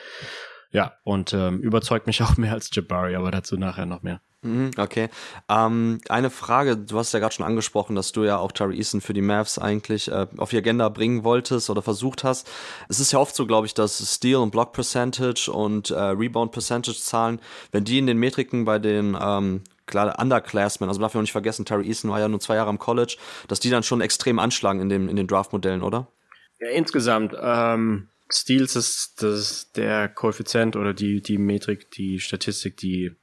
Ja, 0.72 0.92
und 1.02 1.32
ähm, 1.32 1.60
überzeugt 1.60 2.06
mich 2.06 2.22
auch 2.22 2.36
mehr 2.36 2.52
als 2.52 2.70
Jabari, 2.72 3.16
aber 3.16 3.30
dazu 3.30 3.56
nachher 3.56 3.86
noch 3.86 4.02
mehr. 4.02 4.20
Mhm, 4.42 4.70
okay. 4.78 5.10
Ähm, 5.50 6.00
eine 6.08 6.30
Frage, 6.30 6.78
du 6.78 6.98
hast 6.98 7.12
ja 7.12 7.18
gerade 7.18 7.34
schon 7.34 7.44
angesprochen, 7.44 7.94
dass 7.94 8.12
du 8.12 8.24
ja 8.24 8.38
auch 8.38 8.52
Tari 8.52 8.78
Eason 8.78 9.02
für 9.02 9.12
die 9.12 9.20
Mavs 9.20 9.58
eigentlich 9.58 10.10
äh, 10.10 10.26
auf 10.38 10.48
die 10.48 10.56
Agenda 10.56 10.88
bringen 10.88 11.24
wolltest 11.24 11.68
oder 11.68 11.82
versucht 11.82 12.24
hast. 12.24 12.50
Es 12.88 13.00
ist 13.00 13.12
ja 13.12 13.18
oft 13.18 13.36
so, 13.36 13.46
glaube 13.46 13.66
ich, 13.66 13.74
dass 13.74 13.98
Steal 14.14 14.40
und 14.40 14.50
Block 14.50 14.72
Percentage 14.72 15.50
und 15.52 15.90
äh, 15.90 16.00
Rebound 16.00 16.52
Percentage 16.52 16.98
Zahlen, 16.98 17.38
wenn 17.72 17.84
die 17.84 17.98
in 17.98 18.06
den 18.06 18.16
Metriken 18.16 18.64
bei 18.64 18.78
den 18.78 19.14
ähm, 19.20 19.62
klar, 19.84 20.18
Underclassmen, 20.18 20.88
also 20.88 21.00
man 21.00 21.04
darf 21.04 21.14
ja 21.14 21.18
auch 21.18 21.22
nicht 21.22 21.32
vergessen, 21.32 21.66
Tari 21.66 21.86
Eason 21.86 22.10
war 22.10 22.20
ja 22.20 22.28
nur 22.28 22.40
zwei 22.40 22.54
Jahre 22.54 22.70
am 22.70 22.78
College, 22.78 23.18
dass 23.48 23.60
die 23.60 23.68
dann 23.68 23.82
schon 23.82 24.00
extrem 24.00 24.38
anschlagen 24.38 24.80
in, 24.80 24.88
dem, 24.88 25.10
in 25.10 25.16
den 25.16 25.26
Draft-Modellen, 25.26 25.82
oder? 25.82 26.06
Ja, 26.60 26.68
insgesamt, 26.70 27.34
ähm, 27.40 28.08
Steals 28.32 28.76
ist 28.76 29.22
das 29.22 29.72
der 29.72 30.08
Koeffizient 30.08 30.76
oder 30.76 30.94
die, 30.94 31.20
die 31.22 31.38
Metrik, 31.38 31.90
die 31.90 32.20
Statistik, 32.20 32.76
die 32.76 33.16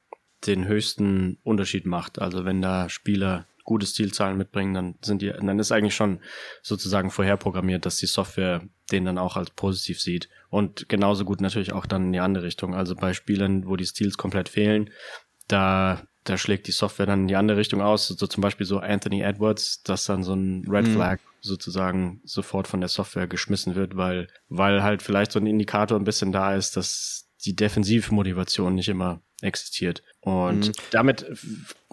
den 0.46 0.66
höchsten 0.66 1.38
Unterschied 1.42 1.86
macht. 1.86 2.18
Also 2.20 2.44
wenn 2.44 2.60
da 2.60 2.88
Spieler 2.88 3.46
gute 3.64 3.86
Stilzahlen 3.86 4.38
mitbringen, 4.38 4.74
dann 4.74 4.94
sind 5.02 5.22
die, 5.22 5.28
dann 5.30 5.58
ist 5.58 5.72
eigentlich 5.72 5.94
schon 5.94 6.20
sozusagen 6.62 7.10
vorherprogrammiert, 7.10 7.84
dass 7.84 7.96
die 7.96 8.06
Software 8.06 8.62
den 8.90 9.04
dann 9.04 9.18
auch 9.18 9.36
als 9.36 9.50
positiv 9.50 10.00
sieht. 10.00 10.28
Und 10.48 10.88
genauso 10.88 11.24
gut 11.24 11.40
natürlich 11.40 11.72
auch 11.72 11.84
dann 11.84 12.06
in 12.06 12.12
die 12.12 12.20
andere 12.20 12.44
Richtung. 12.44 12.74
Also 12.74 12.94
bei 12.94 13.12
Spielern, 13.12 13.66
wo 13.66 13.76
die 13.76 13.84
Stils 13.84 14.16
komplett 14.16 14.48
fehlen, 14.48 14.90
da, 15.48 16.02
da 16.28 16.36
schlägt 16.36 16.66
die 16.66 16.72
Software 16.72 17.06
dann 17.06 17.22
in 17.22 17.28
die 17.28 17.36
andere 17.36 17.58
Richtung 17.58 17.80
aus. 17.80 18.08
So 18.08 18.26
zum 18.26 18.40
Beispiel 18.40 18.66
so 18.66 18.78
Anthony 18.78 19.22
Edwards, 19.22 19.82
dass 19.82 20.04
dann 20.04 20.22
so 20.22 20.34
ein 20.34 20.64
Red 20.68 20.86
mhm. 20.86 20.94
Flag 20.94 21.18
sozusagen 21.40 22.20
sofort 22.24 22.68
von 22.68 22.80
der 22.80 22.88
Software 22.88 23.26
geschmissen 23.26 23.74
wird, 23.74 23.96
weil, 23.96 24.28
weil 24.48 24.82
halt 24.82 25.02
vielleicht 25.02 25.32
so 25.32 25.38
ein 25.38 25.46
Indikator 25.46 25.98
ein 25.98 26.04
bisschen 26.04 26.32
da 26.32 26.54
ist, 26.54 26.76
dass 26.76 27.28
die 27.44 27.54
Defensivmotivation 27.54 28.74
nicht 28.74 28.88
immer 28.88 29.22
existiert. 29.40 30.02
Und 30.20 30.68
mhm. 30.68 30.72
damit 30.90 31.26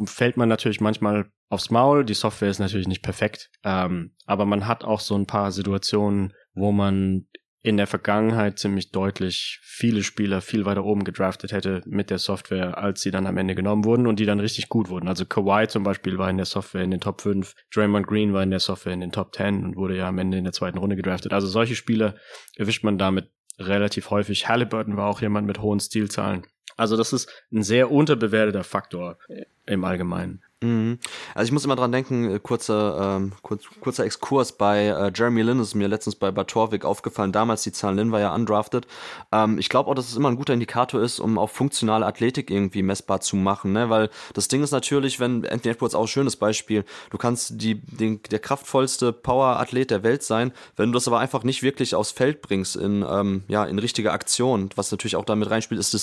fällt 0.06 0.38
man 0.38 0.50
natürlich 0.50 0.82
manchmal 0.82 1.28
aufs 1.50 1.70
Maul. 1.70 2.04
Die 2.04 2.16
Software 2.16 2.50
ist 2.50 2.60
natürlich 2.60 2.88
nicht 2.88 3.04
perfekt, 3.04 3.52
ähm, 3.64 4.12
aber 4.26 4.46
man 4.46 4.68
hat 4.68 4.84
auch 4.84 5.00
so 5.00 5.16
ein 5.16 5.28
paar 5.28 5.52
Situationen, 5.52 6.34
wo 6.54 6.72
man 6.72 7.28
in 7.66 7.78
der 7.78 7.88
Vergangenheit 7.88 8.60
ziemlich 8.60 8.92
deutlich 8.92 9.60
viele 9.64 10.04
Spieler 10.04 10.42
viel 10.42 10.66
weiter 10.66 10.86
oben 10.86 11.04
gedraftet 11.04 11.52
hätte 11.52 11.82
mit 11.88 12.12
der 12.12 12.20
Software, 12.20 12.78
als 12.78 13.02
sie 13.02 13.10
dann 13.10 13.26
am 13.26 13.38
Ende 13.38 13.56
genommen 13.56 13.86
wurden 13.86 14.06
und 14.06 14.20
die 14.20 14.28
dann 14.28 14.40
richtig 14.40 14.70
gut 14.70 14.90
wurden. 14.90 15.08
Also 15.08 15.26
Kawhi 15.26 15.68
zum 15.68 15.82
Beispiel 15.82 16.20
war 16.20 16.30
in 16.30 16.38
der 16.38 16.46
Software 16.46 16.84
in 16.84 16.92
den 16.92 17.02
Top 17.02 17.22
5, 17.22 17.56
Draymond 17.74 18.06
Green 18.06 18.34
war 18.34 18.44
in 18.44 18.52
der 18.52 18.60
Software 18.60 18.94
in 18.94 19.00
den 19.00 19.12
Top 19.12 19.34
10 19.34 19.66
und 19.66 19.78
wurde 19.78 19.98
ja 19.98 20.08
am 20.08 20.20
Ende 20.20 20.38
in 20.38 20.44
der 20.44 20.54
zweiten 20.54 20.78
Runde 20.78 20.96
gedraftet. 20.96 21.34
Also 21.34 21.48
solche 21.48 21.74
Spieler 21.74 22.14
erwischt 22.56 22.84
man 22.84 23.00
damit 23.00 23.32
relativ 23.58 24.12
häufig. 24.12 24.48
Halliburton 24.48 24.96
war 24.96 25.08
auch 25.08 25.22
jemand 25.22 25.48
mit 25.48 25.60
hohen 25.60 25.80
Stilzahlen. 25.80 26.44
Also 26.78 26.98
das 26.98 27.14
ist 27.14 27.30
ein 27.52 27.64
sehr 27.64 27.92
unterbewerteter 27.92 28.64
Faktor 28.64 29.18
im 29.66 29.84
Allgemeinen. 29.84 30.42
Mhm. 30.66 31.00
Also 31.34 31.48
ich 31.50 31.52
muss 31.52 31.66
immer 31.66 31.76
dran 31.76 31.92
denken, 31.92 32.32
äh, 32.32 32.40
kurzer, 32.40 33.18
ähm, 33.18 33.34
kurz, 33.42 33.66
kurzer 33.82 34.06
Exkurs 34.06 34.54
bei 34.54 34.88
äh, 34.88 35.12
Jeremy 35.14 35.42
Lin 35.42 35.60
ist 35.60 35.76
mir 35.76 35.88
letztens 35.88 36.16
bei 36.16 36.32
Batorvik 36.32 36.86
aufgefallen. 36.86 37.32
Damals 37.32 37.64
die 37.64 37.72
Zahlen, 37.72 37.98
Lin 37.98 38.12
war 38.12 38.22
ja 38.22 38.34
undrafted. 38.34 38.88
Ähm, 39.32 39.60
ich 39.60 39.70
glaube 39.70 39.90
auch, 39.90 39.96
dass 39.96 40.10
es 40.10 40.16
immer 40.16 40.30
ein 40.30 40.38
guter 40.38 40.54
Indikator 40.54 41.02
ist, 41.02 41.20
um 41.20 41.38
auch 41.38 41.50
funktionale 41.50 42.06
Athletik 42.06 42.50
irgendwie 42.50 42.84
messbar 42.84 43.20
zu 43.20 43.36
machen, 43.36 43.74
ne? 43.74 43.90
Weil 43.90 44.10
das 44.34 44.48
Ding 44.48 44.64
ist 44.64 44.72
natürlich, 44.72 45.20
wenn 45.20 45.46
Anthony 45.46 45.74
Edwards 45.74 45.94
auch 45.94 46.04
ein 46.04 46.08
schönes 46.08 46.38
Beispiel, 46.38 46.86
du 47.10 47.18
kannst 47.18 47.62
die, 47.62 47.82
den, 47.82 48.22
der 48.32 48.40
kraftvollste 48.40 49.12
Power-Athlet 49.12 49.92
der 49.92 50.04
Welt 50.04 50.24
sein, 50.24 50.52
wenn 50.78 50.92
du 50.92 50.94
das 50.94 51.08
aber 51.08 51.20
einfach 51.20 51.44
nicht 51.44 51.64
wirklich 51.64 51.96
aufs 51.96 52.12
Feld 52.12 52.42
bringst 52.42 52.76
in, 52.78 53.06
ähm, 53.08 53.44
ja, 53.48 53.66
in 53.66 53.78
richtige 53.78 54.14
Aktion, 54.14 54.70
was 54.76 54.92
natürlich 54.92 55.16
auch 55.16 55.26
damit 55.26 55.50
reinspielt, 55.50 55.80
ist 55.80 55.94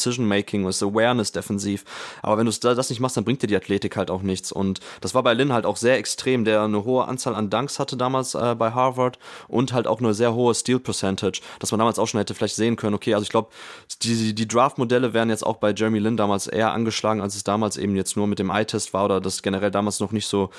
Decision 0.53 0.63
Making, 0.63 0.69
ist 0.69 0.83
Awareness 0.83 1.33
defensiv. 1.33 1.85
Aber 2.23 2.39
wenn 2.39 2.47
du 2.47 2.53
das 2.53 2.91
nicht 2.91 3.01
machst, 3.01 3.17
dann 3.17 3.25
bringt 3.25 3.43
dir 3.43 3.47
die 3.47 3.57
Athletik 3.57 3.97
halt 3.97 4.11
auch 4.11 4.23
nichts. 4.23 4.53
Und 4.53 4.81
das 5.01 5.15
war 5.15 5.23
bei 5.23 5.35
Lin 5.35 5.53
halt 5.53 5.67
auch 5.67 5.77
sehr 5.77 5.97
extrem, 5.97 6.45
der 6.45 6.63
eine 6.63 6.85
hohe 6.85 7.07
Anzahl 7.07 7.35
an 7.35 7.51
Dunks 7.51 7.79
hatte 7.79 7.97
damals 7.97 8.35
äh, 8.35 8.55
bei 8.57 8.73
Harvard 8.73 9.19
und 9.49 9.73
halt 9.73 9.87
auch 9.87 10.01
eine 10.01 10.15
sehr 10.15 10.35
hohe 10.35 10.55
Steal 10.55 10.79
Percentage, 10.79 11.41
dass 11.59 11.71
man 11.71 11.79
damals 11.79 11.99
auch 11.99 12.07
schon 12.07 12.19
hätte 12.19 12.35
vielleicht 12.35 12.57
sehen 12.57 12.77
können, 12.77 12.95
okay, 12.95 13.15
also 13.15 13.23
ich 13.23 13.31
glaube, 13.31 13.49
die, 14.03 14.35
die 14.35 14.49
Draft-Modelle 14.49 15.15
wären 15.15 15.31
jetzt 15.31 15.45
auch 15.45 15.57
bei 15.57 15.73
Jeremy 15.73 15.99
Lin 15.99 16.17
damals 16.17 16.47
eher 16.47 16.73
angeschlagen, 16.73 17.21
als 17.21 17.35
es 17.35 17.45
damals 17.45 17.77
eben 17.77 17.97
jetzt 17.97 18.17
nur 18.17 18.27
mit 18.27 18.39
dem 18.39 18.51
Eye-Test 18.51 18.93
war 18.93 19.05
oder 19.05 19.21
das 19.21 19.43
generell 19.43 19.71
damals 19.71 20.01
noch 20.01 20.13
nicht 20.13 20.27
so, 20.27 20.51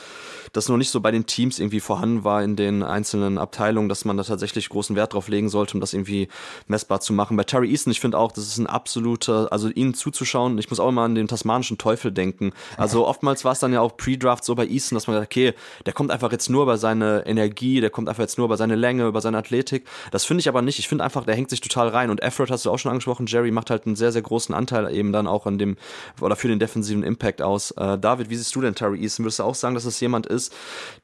das 0.53 0.69
noch 0.69 0.77
nicht 0.77 0.89
so 0.89 1.01
bei 1.01 1.11
den 1.11 1.25
Teams 1.25 1.59
irgendwie 1.59 1.79
vorhanden 1.79 2.23
war 2.23 2.43
in 2.43 2.55
den 2.55 2.83
einzelnen 2.83 3.37
Abteilungen, 3.37 3.89
dass 3.89 4.05
man 4.05 4.17
da 4.17 4.23
tatsächlich 4.23 4.69
großen 4.69 4.95
Wert 4.95 5.13
drauf 5.13 5.27
legen 5.27 5.49
sollte, 5.49 5.75
um 5.75 5.81
das 5.81 5.93
irgendwie 5.93 6.27
messbar 6.67 6.99
zu 6.99 7.13
machen. 7.13 7.37
Bei 7.37 7.43
Terry 7.43 7.69
Easton, 7.69 7.91
ich 7.91 7.99
finde 7.99 8.17
auch, 8.17 8.31
das 8.31 8.45
ist 8.45 8.57
ein 8.57 8.67
absoluter, 8.67 9.51
also 9.51 9.69
ihnen 9.83 9.93
zuzuschauen, 9.93 10.57
ich 10.57 10.69
muss 10.69 10.79
auch 10.79 10.89
immer 10.89 11.03
an 11.03 11.15
den 11.15 11.27
tasmanischen 11.27 11.77
Teufel 11.77 12.11
denken. 12.11 12.53
Also 12.77 13.05
oftmals 13.13 13.45
war 13.45 13.51
es 13.51 13.59
dann 13.59 13.73
ja 13.73 13.81
auch 13.81 13.97
Pre-Draft 13.97 14.43
so 14.43 14.55
bei 14.55 14.65
Easton, 14.65 14.95
dass 14.95 15.07
man 15.07 15.17
sagt, 15.17 15.27
okay, 15.27 15.53
der 15.85 15.93
kommt 15.93 16.11
einfach 16.11 16.31
jetzt 16.31 16.49
nur 16.49 16.63
über 16.63 16.77
seine 16.77 17.25
Energie, 17.25 17.81
der 17.81 17.89
kommt 17.89 18.09
einfach 18.09 18.21
jetzt 18.21 18.37
nur 18.37 18.45
über 18.45 18.57
seine 18.57 18.75
Länge, 18.75 19.07
über 19.07 19.21
seine 19.21 19.37
Athletik. 19.37 19.85
Das 20.11 20.25
finde 20.25 20.41
ich 20.41 20.49
aber 20.49 20.61
nicht. 20.61 20.79
Ich 20.79 20.87
finde 20.87 21.03
einfach, 21.03 21.25
der 21.25 21.35
hängt 21.35 21.49
sich 21.49 21.61
total 21.61 21.89
rein. 21.89 22.09
Und 22.09 22.21
Effort 22.21 22.47
hast 22.49 22.65
du 22.65 22.71
auch 22.71 22.79
schon 22.79 22.91
angesprochen, 22.91 23.25
Jerry 23.27 23.51
macht 23.51 23.69
halt 23.69 23.85
einen 23.85 23.95
sehr, 23.95 24.11
sehr 24.11 24.21
großen 24.21 24.55
Anteil 24.55 24.93
eben 24.93 25.11
dann 25.11 25.27
auch 25.27 25.45
an 25.45 25.57
dem, 25.57 25.77
oder 26.21 26.35
für 26.35 26.47
den 26.47 26.59
defensiven 26.59 27.03
Impact 27.03 27.41
aus. 27.41 27.71
Äh, 27.71 27.97
David, 27.97 28.29
wie 28.29 28.35
siehst 28.35 28.55
du 28.55 28.61
denn 28.61 28.75
Terry 28.75 28.99
Easton? 29.01 29.25
Würdest 29.25 29.39
du 29.39 29.43
auch 29.43 29.55
sagen, 29.55 29.75
dass 29.75 29.85
es 29.85 29.99
jemand 29.99 30.25
ist, 30.25 30.53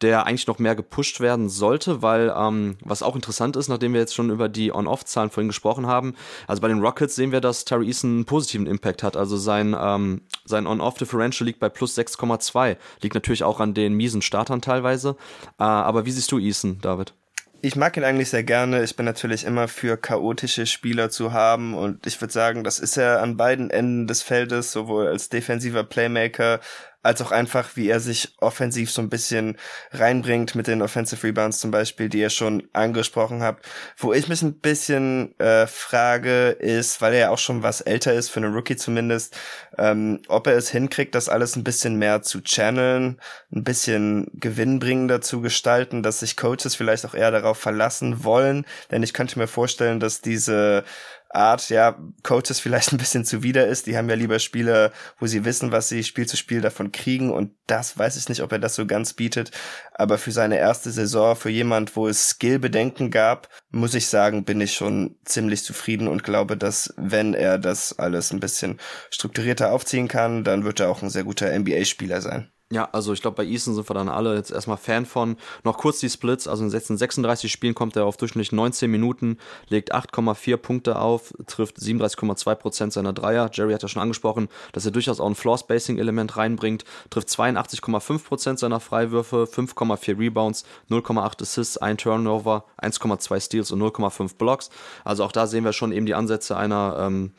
der 0.02 0.26
eigentlich 0.26 0.48
noch 0.48 0.60
mehr 0.60 0.76
gepusht 0.76 1.20
werden 1.20 1.50
sollte? 1.50 2.02
Weil, 2.02 2.34
ähm, 2.36 2.78
was 2.84 3.04
auch 3.04 3.16
interessant 3.16 3.56
ist, 3.56 3.68
nachdem 3.68 3.94
wir 3.94 4.00
jetzt 4.00 4.16
schon 4.16 4.30
über 4.30 4.50
die 4.50 4.74
On-Off-Zahlen 4.74 5.30
vorhin 5.30 5.50
gesprochen 5.50 5.88
haben, 5.88 6.16
also 6.48 6.62
bei 6.62 6.68
den 6.68 6.80
Rockets 6.80 7.16
sehen 7.16 7.32
wir, 7.32 7.42
dass 7.42 7.66
Terry 7.66 7.88
Easton 7.88 8.10
einen 8.10 8.26
positiven 8.26 8.68
Impact 8.70 9.04
hat. 9.04 9.18
Also 9.18 9.38
sein, 9.38 9.76
ähm, 9.80 10.22
sein 10.46 10.68
On-Off-Differential 10.68 11.46
liegt 11.46 11.60
bei 11.60 11.70
plus 11.70 11.98
6,2. 11.98 12.78
Liegt 13.02 13.16
natürlich 13.16 13.44
auch 13.44 13.60
an 13.60 13.74
den 13.74 13.94
miesen 13.94 14.22
Startern 14.22 14.62
teilweise. 14.62 15.16
Äh, 15.60 15.64
aber 15.64 16.06
wie 16.06 16.12
siehst 16.12 16.32
du 16.32 16.40
Eason, 16.40 16.80
David? 16.82 17.14
Ich 17.62 17.76
mag 17.76 17.98
ihn 17.98 18.06
eigentlich 18.06 18.30
sehr 18.30 18.44
gerne. 18.44 18.84
Ich 18.84 18.96
bin 18.96 19.06
natürlich 19.06 19.44
immer 19.44 19.68
für 19.68 19.98
chaotische 19.98 20.66
Spieler 20.66 21.10
zu 21.10 21.34
haben 21.34 21.74
und 21.74 22.08
ich 22.08 22.22
würde 22.22 22.32
sagen, 22.32 22.64
das 22.64 22.80
ist 22.80 22.96
er 22.96 23.22
an 23.22 23.36
beiden 23.36 23.70
Enden 23.70 24.08
des 24.08 24.22
Feldes, 24.22 24.72
sowohl 24.72 25.08
als 25.08 25.28
defensiver 25.28 25.84
Playmaker 25.84 26.62
als 27.02 27.22
auch 27.22 27.32
einfach, 27.32 27.76
wie 27.76 27.88
er 27.88 28.00
sich 28.00 28.34
offensiv 28.40 28.92
so 28.92 29.02
ein 29.02 29.10
bisschen 29.10 29.58
reinbringt 29.92 30.56
mit 30.56 30.68
den 30.68 30.82
Offensive 30.82 31.26
Rebounds 31.26 31.60
zum 31.60 31.72
Beispiel, 31.72 32.10
die 32.10 32.20
ihr 32.20 32.30
schon 32.30 32.68
angesprochen 32.74 33.42
habt. 33.42 33.66
Wo 33.98 34.12
ich 34.12 34.28
mich 34.28 34.42
ein 34.42 34.60
bisschen 34.60 35.38
äh, 35.40 35.66
frage, 35.66 36.50
ist, 36.50 37.02
weil 37.02 37.14
er 37.14 37.20
ja 37.20 37.30
auch 37.30 37.38
schon 37.38 37.64
was 37.64 37.80
älter 37.82 38.14
ist, 38.14 38.30
für 38.30 38.42
einen 38.42 38.54
Rookie 38.54 38.76
zumindest, 38.76 39.38
ähm, 39.78 40.22
ob 40.28 40.48
er 40.48 40.58
es 40.58 40.70
hinkriegt, 40.70 41.16
das 41.16 41.30
alles 41.30 41.56
ein 41.56 41.64
bisschen 41.64 41.96
mehr 41.96 42.22
zu 42.22 42.42
channeln, 42.42 43.22
ein 43.54 43.64
bisschen 43.64 44.28
gewinnbringender 44.34 45.22
zu 45.22 45.40
gestalten, 45.40 46.04
dass 46.04 46.20
sich 46.20 46.36
Coaches 46.36 46.76
vielleicht 46.76 47.06
auch 47.06 47.14
eher 47.14 47.32
darauf 47.32 47.58
verlassen 47.58 48.26
wollen. 48.26 48.66
Denn 48.92 49.04
ich 49.04 49.14
könnte 49.14 49.40
mir 49.40 49.48
vorstellen, 49.48 50.02
dass 50.02 50.20
diese 50.20 50.84
Art, 51.30 51.70
ja, 51.70 51.98
Coaches 52.24 52.60
vielleicht 52.60 52.92
ein 52.92 52.98
bisschen 52.98 53.26
zuwider 53.26 53.68
ist. 53.68 53.88
Die 53.88 53.98
haben 53.98 54.10
ja 54.10 54.16
lieber 54.16 54.40
Spieler, 54.40 54.92
wo 55.20 55.28
sie 55.28 55.46
wissen, 55.46 55.72
was 55.72 55.90
sie 55.90 56.04
Spiel 56.04 56.28
zu 56.28 56.38
Spiel 56.38 56.62
davon 56.62 56.92
kriegen. 56.92 57.32
Und 57.32 57.52
das 57.68 57.98
weiß 57.98 58.18
ich 58.18 58.30
nicht, 58.30 58.42
ob 58.42 58.52
er 58.52 58.60
das 58.60 58.76
so 58.76 58.86
ganz 58.86 59.14
bietet. 59.14 59.52
Aber 59.94 60.18
für 60.18 60.32
seine 60.32 60.58
erste 60.58 60.92
Saison, 60.92 61.36
für 61.36 61.50
jemand, 61.50 61.96
wo 61.96 62.08
es 62.08 62.30
Skillbedenken 62.30 63.12
gab, 63.12 63.50
muss 63.72 63.94
ich 63.94 64.08
sagen, 64.08 64.44
bin 64.44 64.62
ich 64.62 64.74
schon 64.74 65.18
ziemlich 65.26 65.64
zufrieden 65.64 66.08
und 66.08 66.24
glaube, 66.24 66.58
dass 66.58 66.94
wenn 66.98 67.34
er 67.34 67.60
das 67.60 67.98
alles 68.00 68.32
ein 68.32 68.40
bisschen 68.40 68.80
strukturierter 69.12 69.72
aufziehen 69.72 70.08
kann, 70.08 70.44
dann 70.44 70.64
wird 70.64 70.80
er 70.80 70.90
auch 70.90 71.02
ein 71.02 71.10
sehr 71.10 71.24
guter 71.24 71.58
NBA-Spieler 71.58 72.22
sein. 72.22 72.52
Ja, 72.72 72.88
also 72.92 73.14
ich 73.14 73.22
glaube, 73.24 73.38
bei 73.38 73.46
Eason 73.46 73.74
sind 73.74 73.90
wir 73.90 73.96
dann 73.96 74.10
alle 74.10 74.36
jetzt 74.36 74.52
erstmal 74.52 74.78
Fan 74.78 75.08
von. 75.08 75.38
Noch 75.64 75.80
kurz 75.80 76.02
die 76.02 76.10
Splits, 76.10 76.48
also 76.48 76.64
in 76.64 76.70
den 76.70 76.76
letzten 76.76 76.98
36 76.98 77.52
Spielen 77.52 77.74
kommt 77.74 77.96
er 77.96 78.06
auf 78.06 78.16
durchschnittlich 78.16 78.52
19 78.52 78.92
Minuten, 78.92 79.40
legt 79.70 79.92
8,4 79.92 80.56
Punkte 80.58 81.00
auf, 81.00 81.34
trifft 81.48 81.78
37,2% 81.80 82.92
seiner 82.92 83.12
Dreier. 83.12 83.50
Jerry 83.52 83.74
hat 83.74 83.82
ja 83.82 83.88
schon 83.88 84.04
angesprochen, 84.04 84.50
dass 84.72 84.86
er 84.86 84.92
durchaus 84.92 85.20
auch 85.20 85.26
ein 85.26 85.34
Floor-Spacing-Element 85.34 86.38
reinbringt, 86.38 86.86
trifft 87.10 87.30
82,5% 87.30 88.60
seiner 88.60 88.80
Freiwürfe, 88.80 89.48
5,4 89.52 90.20
Rebounds, 90.20 90.64
0,8 90.92 91.42
Assists, 91.42 91.80
1 91.80 92.04
Turnover, 92.04 92.66
1,2 92.80 93.40
Steals 93.40 93.72
und 93.72 93.82
0,5 93.82 94.38
Blocks. 94.38 94.70
Also 95.04 95.24
auch 95.24 95.32
da 95.32 95.48
sehen 95.48 95.66
wir 95.66 95.74
schon 95.74 95.92
eben 95.92 96.06
die 96.06 96.14
Ansätze 96.14 96.56
einer, 96.56 96.98
ähm, 97.00 97.32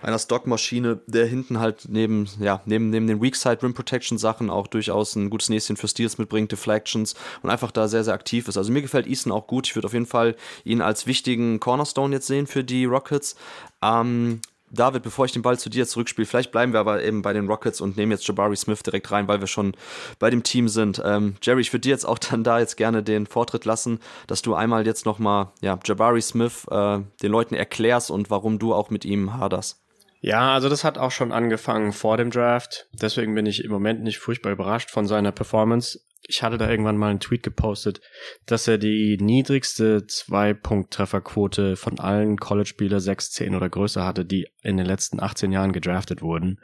einer 0.00 0.18
Stockmaschine, 0.18 1.00
der 1.06 1.26
hinten 1.26 1.60
halt 1.60 1.88
neben, 1.90 2.26
ja, 2.40 2.62
neben, 2.64 2.88
neben 2.88 3.06
den 3.06 3.20
Weak-Side 3.20 3.62
Rim 3.62 3.74
Protection 3.74 4.16
Sachen 4.16 4.48
auch 4.48 4.66
durch 4.66 4.77
durchaus 4.78 5.16
ein 5.16 5.30
gutes 5.30 5.48
Näschen 5.48 5.76
für 5.76 5.88
Steals 5.88 6.18
mitbringt, 6.18 6.52
Deflections 6.52 7.14
und 7.42 7.50
einfach 7.50 7.70
da 7.70 7.88
sehr, 7.88 8.04
sehr 8.04 8.14
aktiv 8.14 8.48
ist. 8.48 8.56
Also 8.56 8.72
mir 8.72 8.82
gefällt 8.82 9.06
Easton 9.06 9.32
auch 9.32 9.46
gut. 9.46 9.66
Ich 9.66 9.74
würde 9.74 9.86
auf 9.86 9.92
jeden 9.92 10.06
Fall 10.06 10.36
ihn 10.64 10.80
als 10.80 11.06
wichtigen 11.06 11.60
Cornerstone 11.60 12.14
jetzt 12.14 12.26
sehen 12.26 12.46
für 12.46 12.64
die 12.64 12.84
Rockets. 12.84 13.36
Ähm, 13.82 14.40
David, 14.70 15.02
bevor 15.02 15.24
ich 15.24 15.32
den 15.32 15.42
Ball 15.42 15.58
zu 15.58 15.70
dir 15.70 15.86
zurückspiele, 15.86 16.26
vielleicht 16.26 16.52
bleiben 16.52 16.72
wir 16.72 16.80
aber 16.80 17.02
eben 17.02 17.22
bei 17.22 17.32
den 17.32 17.46
Rockets 17.48 17.80
und 17.80 17.96
nehmen 17.96 18.12
jetzt 18.12 18.26
Jabari 18.28 18.56
Smith 18.56 18.82
direkt 18.82 19.10
rein, 19.10 19.26
weil 19.26 19.40
wir 19.40 19.46
schon 19.46 19.74
bei 20.18 20.30
dem 20.30 20.42
Team 20.42 20.68
sind. 20.68 21.00
Ähm, 21.04 21.36
Jerry, 21.42 21.62
ich 21.62 21.72
würde 21.72 21.82
dir 21.82 21.90
jetzt 21.90 22.06
auch 22.06 22.18
dann 22.30 22.44
da 22.44 22.58
jetzt 22.58 22.76
gerne 22.76 23.02
den 23.02 23.26
Vortritt 23.26 23.64
lassen, 23.64 24.00
dass 24.26 24.42
du 24.42 24.54
einmal 24.54 24.86
jetzt 24.86 25.06
nochmal 25.06 25.48
ja, 25.60 25.78
Jabari 25.84 26.22
Smith 26.22 26.66
äh, 26.70 27.00
den 27.22 27.32
Leuten 27.32 27.54
erklärst 27.54 28.10
und 28.10 28.30
warum 28.30 28.58
du 28.58 28.74
auch 28.74 28.90
mit 28.90 29.04
ihm 29.04 29.34
haderst. 29.34 29.80
Ja, 30.20 30.54
also 30.54 30.68
das 30.68 30.84
hat 30.84 30.98
auch 30.98 31.12
schon 31.12 31.32
angefangen 31.32 31.92
vor 31.92 32.16
dem 32.16 32.30
Draft. 32.30 32.88
Deswegen 32.92 33.34
bin 33.34 33.46
ich 33.46 33.64
im 33.64 33.70
Moment 33.70 34.02
nicht 34.02 34.18
furchtbar 34.18 34.52
überrascht 34.52 34.90
von 34.90 35.06
seiner 35.06 35.32
Performance. 35.32 36.00
Ich 36.26 36.42
hatte 36.42 36.58
da 36.58 36.68
irgendwann 36.68 36.96
mal 36.96 37.10
einen 37.10 37.20
Tweet 37.20 37.42
gepostet, 37.42 38.00
dass 38.44 38.66
er 38.66 38.76
die 38.76 39.16
niedrigste 39.18 40.06
Zwei-Punkt-Trefferquote 40.06 41.76
von 41.76 42.00
allen 42.00 42.36
College-Spieler 42.36 43.00
6, 43.00 43.30
10 43.30 43.54
oder 43.54 43.68
größer 43.70 44.04
hatte, 44.04 44.24
die 44.24 44.48
in 44.62 44.76
den 44.76 44.86
letzten 44.86 45.20
18 45.20 45.52
Jahren 45.52 45.72
gedraftet 45.72 46.20
wurden. 46.20 46.60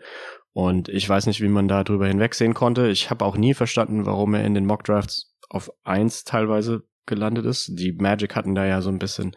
Und 0.53 0.89
ich 0.89 1.09
weiß 1.09 1.27
nicht, 1.27 1.41
wie 1.41 1.49
man 1.49 1.69
da 1.69 1.85
drüber 1.85 2.09
hinwegsehen 2.09 2.55
konnte. 2.55 2.89
Ich 2.89 3.11
habe 3.11 3.25
auch 3.25 3.37
nie 3.37 3.55
verstanden, 3.55 4.07
warum 4.07 4.35
er 4.35 4.45
in 4.45 4.55
den 4.55 4.67
Mock-Drafts 4.67 5.33
auf 5.49 5.71
eins 5.85 6.25
teilweise 6.25 6.83
gelandet 7.07 7.45
ist. 7.47 7.71
Die 7.75 7.93
Magic 7.93 8.35
hatten 8.35 8.55
da 8.55 8.67
ja 8.67 8.81
so 8.81 8.91
ein 8.91 8.99
bisschen 8.99 9.35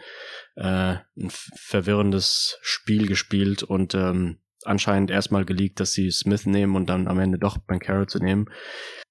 äh, 0.57 0.97
ein 1.17 1.29
verwirrendes 1.29 2.57
Spiel 2.61 3.07
gespielt 3.07 3.63
und 3.63 3.93
ähm, 3.93 4.39
anscheinend 4.63 5.11
erstmal 5.11 5.45
geleakt, 5.45 5.79
dass 5.79 5.93
sie 5.93 6.11
Smith 6.11 6.45
nehmen 6.45 6.75
und 6.75 6.87
dann 6.87 7.07
am 7.07 7.19
Ende 7.19 7.37
doch 7.37 7.57
Bankero 7.57 8.05
zu 8.05 8.19
nehmen. 8.19 8.49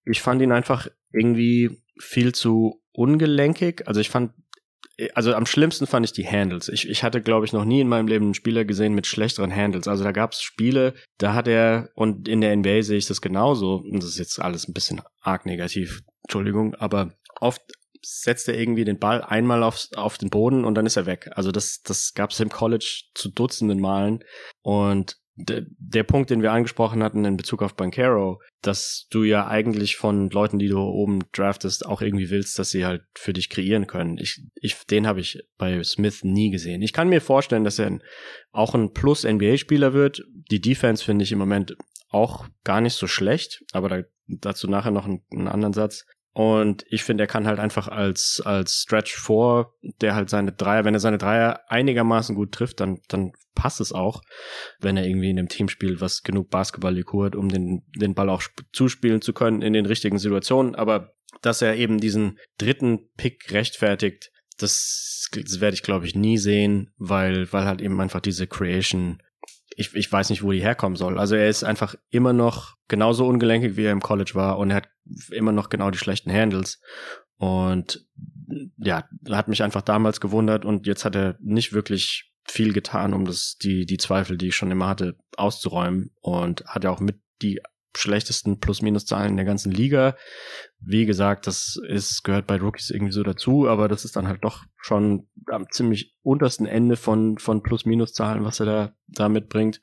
Ich 0.04 0.20
fand 0.20 0.42
ihn 0.42 0.52
einfach 0.52 0.88
irgendwie 1.12 1.82
viel 1.98 2.34
zu 2.34 2.82
ungelenkig. 2.92 3.86
Also 3.86 4.00
ich 4.00 4.10
fand, 4.10 4.32
also 5.14 5.34
am 5.34 5.46
schlimmsten 5.46 5.86
fand 5.86 6.04
ich 6.04 6.12
die 6.12 6.26
Handles. 6.26 6.68
Ich, 6.68 6.88
ich 6.88 7.04
hatte, 7.04 7.22
glaube 7.22 7.46
ich, 7.46 7.52
noch 7.52 7.64
nie 7.64 7.80
in 7.80 7.88
meinem 7.88 8.08
Leben 8.08 8.26
einen 8.26 8.34
Spieler 8.34 8.64
gesehen 8.64 8.94
mit 8.94 9.06
schlechteren 9.06 9.54
Handles. 9.54 9.86
Also 9.86 10.02
da 10.02 10.12
gab 10.12 10.32
es 10.32 10.42
Spiele, 10.42 10.94
da 11.18 11.32
hat 11.32 11.46
er, 11.46 11.90
und 11.94 12.28
in 12.28 12.40
der 12.40 12.54
NBA 12.56 12.82
sehe 12.82 12.98
ich 12.98 13.06
das 13.06 13.20
genauso, 13.20 13.76
und 13.76 14.02
das 14.02 14.10
ist 14.10 14.18
jetzt 14.18 14.40
alles 14.40 14.68
ein 14.68 14.74
bisschen 14.74 15.00
arg 15.20 15.46
negativ, 15.46 16.02
Entschuldigung, 16.24 16.74
aber 16.74 17.12
oft 17.40 17.62
setzt 18.08 18.48
er 18.48 18.58
irgendwie 18.58 18.84
den 18.84 18.98
Ball 18.98 19.22
einmal 19.22 19.62
aufs, 19.62 19.92
auf 19.94 20.16
den 20.16 20.30
Boden 20.30 20.64
und 20.64 20.74
dann 20.74 20.86
ist 20.86 20.96
er 20.96 21.06
weg. 21.06 21.28
Also 21.32 21.50
das, 21.50 21.82
das 21.82 22.14
gab 22.14 22.30
es 22.30 22.40
im 22.40 22.50
College 22.50 23.04
zu 23.14 23.30
Dutzenden 23.30 23.80
Malen. 23.80 24.22
Und 24.62 25.16
de, 25.34 25.66
der 25.78 26.04
Punkt, 26.04 26.30
den 26.30 26.40
wir 26.40 26.52
angesprochen 26.52 27.02
hatten 27.02 27.24
in 27.24 27.36
Bezug 27.36 27.62
auf 27.62 27.74
Bankero, 27.74 28.40
dass 28.62 29.06
du 29.10 29.24
ja 29.24 29.48
eigentlich 29.48 29.96
von 29.96 30.30
Leuten, 30.30 30.58
die 30.58 30.68
du 30.68 30.78
oben 30.78 31.20
draftest, 31.32 31.84
auch 31.84 32.00
irgendwie 32.00 32.30
willst, 32.30 32.58
dass 32.58 32.70
sie 32.70 32.86
halt 32.86 33.02
für 33.14 33.32
dich 33.32 33.50
kreieren 33.50 33.88
können. 33.88 34.18
Ich, 34.18 34.40
ich, 34.54 34.76
den 34.86 35.06
habe 35.06 35.20
ich 35.20 35.40
bei 35.58 35.82
Smith 35.82 36.22
nie 36.22 36.50
gesehen. 36.50 36.82
Ich 36.82 36.92
kann 36.92 37.08
mir 37.08 37.20
vorstellen, 37.20 37.64
dass 37.64 37.80
er 37.80 37.98
auch 38.52 38.74
ein 38.74 38.92
Plus-NBA-Spieler 38.92 39.92
wird. 39.92 40.22
Die 40.50 40.60
Defense 40.60 41.04
finde 41.04 41.24
ich 41.24 41.32
im 41.32 41.38
Moment 41.38 41.76
auch 42.08 42.46
gar 42.62 42.80
nicht 42.80 42.94
so 42.94 43.06
schlecht, 43.06 43.64
aber 43.72 43.88
da, 43.88 44.02
dazu 44.26 44.68
nachher 44.68 44.92
noch 44.92 45.06
einen, 45.06 45.22
einen 45.30 45.48
anderen 45.48 45.72
Satz. 45.72 46.06
Und 46.36 46.84
ich 46.90 47.02
finde, 47.02 47.24
er 47.24 47.28
kann 47.28 47.46
halt 47.46 47.58
einfach 47.58 47.88
als, 47.88 48.42
als 48.44 48.82
Stretch 48.82 49.16
vor, 49.16 49.72
der 50.02 50.14
halt 50.14 50.28
seine 50.28 50.52
Dreier, 50.52 50.84
wenn 50.84 50.92
er 50.92 51.00
seine 51.00 51.16
Dreier 51.16 51.62
einigermaßen 51.68 52.36
gut 52.36 52.52
trifft, 52.52 52.80
dann, 52.80 52.98
dann 53.08 53.32
passt 53.54 53.80
es 53.80 53.90
auch, 53.90 54.20
wenn 54.78 54.98
er 54.98 55.06
irgendwie 55.06 55.30
in 55.30 55.38
einem 55.38 55.48
Team 55.48 55.70
spielt, 55.70 56.02
was 56.02 56.24
genug 56.24 56.50
Basketball-IQ 56.50 57.24
hat, 57.24 57.36
um 57.36 57.48
den, 57.48 57.84
den 57.96 58.12
Ball 58.12 58.28
auch 58.28 58.42
zuspielen 58.70 59.22
zu 59.22 59.32
können 59.32 59.62
in 59.62 59.72
den 59.72 59.86
richtigen 59.86 60.18
Situationen. 60.18 60.74
Aber 60.74 61.14
dass 61.40 61.62
er 61.62 61.76
eben 61.76 62.00
diesen 62.00 62.38
dritten 62.58 63.08
Pick 63.16 63.50
rechtfertigt, 63.52 64.30
das, 64.58 65.30
das 65.32 65.62
werde 65.62 65.74
ich, 65.74 65.82
glaube 65.82 66.04
ich, 66.04 66.14
nie 66.14 66.36
sehen, 66.36 66.92
weil, 66.98 67.50
weil 67.50 67.64
halt 67.64 67.80
eben 67.80 67.98
einfach 67.98 68.20
diese 68.20 68.46
Creation 68.46 69.22
ich, 69.76 69.94
ich 69.94 70.10
weiß 70.10 70.30
nicht, 70.30 70.42
wo 70.42 70.50
die 70.50 70.62
herkommen 70.62 70.96
soll. 70.96 71.18
Also 71.18 71.36
er 71.36 71.48
ist 71.48 71.62
einfach 71.62 71.94
immer 72.10 72.32
noch 72.32 72.76
genauso 72.88 73.26
ungelenkig, 73.26 73.76
wie 73.76 73.84
er 73.84 73.92
im 73.92 74.00
College 74.00 74.32
war 74.34 74.58
und 74.58 74.70
er 74.70 74.76
hat 74.76 74.88
immer 75.30 75.52
noch 75.52 75.68
genau 75.68 75.90
die 75.90 75.98
schlechten 75.98 76.32
Handles. 76.32 76.80
Und 77.36 78.06
ja, 78.78 79.04
hat 79.30 79.48
mich 79.48 79.62
einfach 79.62 79.82
damals 79.82 80.20
gewundert 80.20 80.64
und 80.64 80.86
jetzt 80.86 81.04
hat 81.04 81.14
er 81.14 81.36
nicht 81.40 81.74
wirklich 81.74 82.32
viel 82.44 82.72
getan, 82.72 83.12
um 83.12 83.26
das, 83.26 83.56
die, 83.62 83.84
die 83.84 83.98
Zweifel, 83.98 84.38
die 84.38 84.48
ich 84.48 84.56
schon 84.56 84.70
immer 84.70 84.86
hatte, 84.88 85.18
auszuräumen 85.36 86.10
und 86.20 86.64
hat 86.64 86.84
ja 86.84 86.90
auch 86.90 87.00
mit 87.00 87.20
die 87.42 87.60
schlechtesten 87.94 88.60
Plus-Minus-Zahlen 88.60 89.30
in 89.30 89.36
der 89.36 89.46
ganzen 89.46 89.72
Liga. 89.72 90.16
Wie 90.80 91.06
gesagt, 91.06 91.46
das 91.46 91.78
ist, 91.88 92.22
gehört 92.24 92.46
bei 92.46 92.58
Rookies 92.58 92.90
irgendwie 92.90 93.12
so 93.12 93.22
dazu, 93.22 93.68
aber 93.68 93.88
das 93.88 94.04
ist 94.04 94.16
dann 94.16 94.28
halt 94.28 94.44
doch 94.44 94.64
schon 94.76 95.28
am 95.50 95.70
ziemlich 95.70 96.14
untersten 96.22 96.66
Ende 96.66 96.96
von, 96.96 97.38
von 97.38 97.62
Plus-Minus-Zahlen, 97.62 98.44
was 98.44 98.60
er 98.60 98.66
da, 98.66 98.92
da 99.08 99.28
mitbringt. 99.28 99.80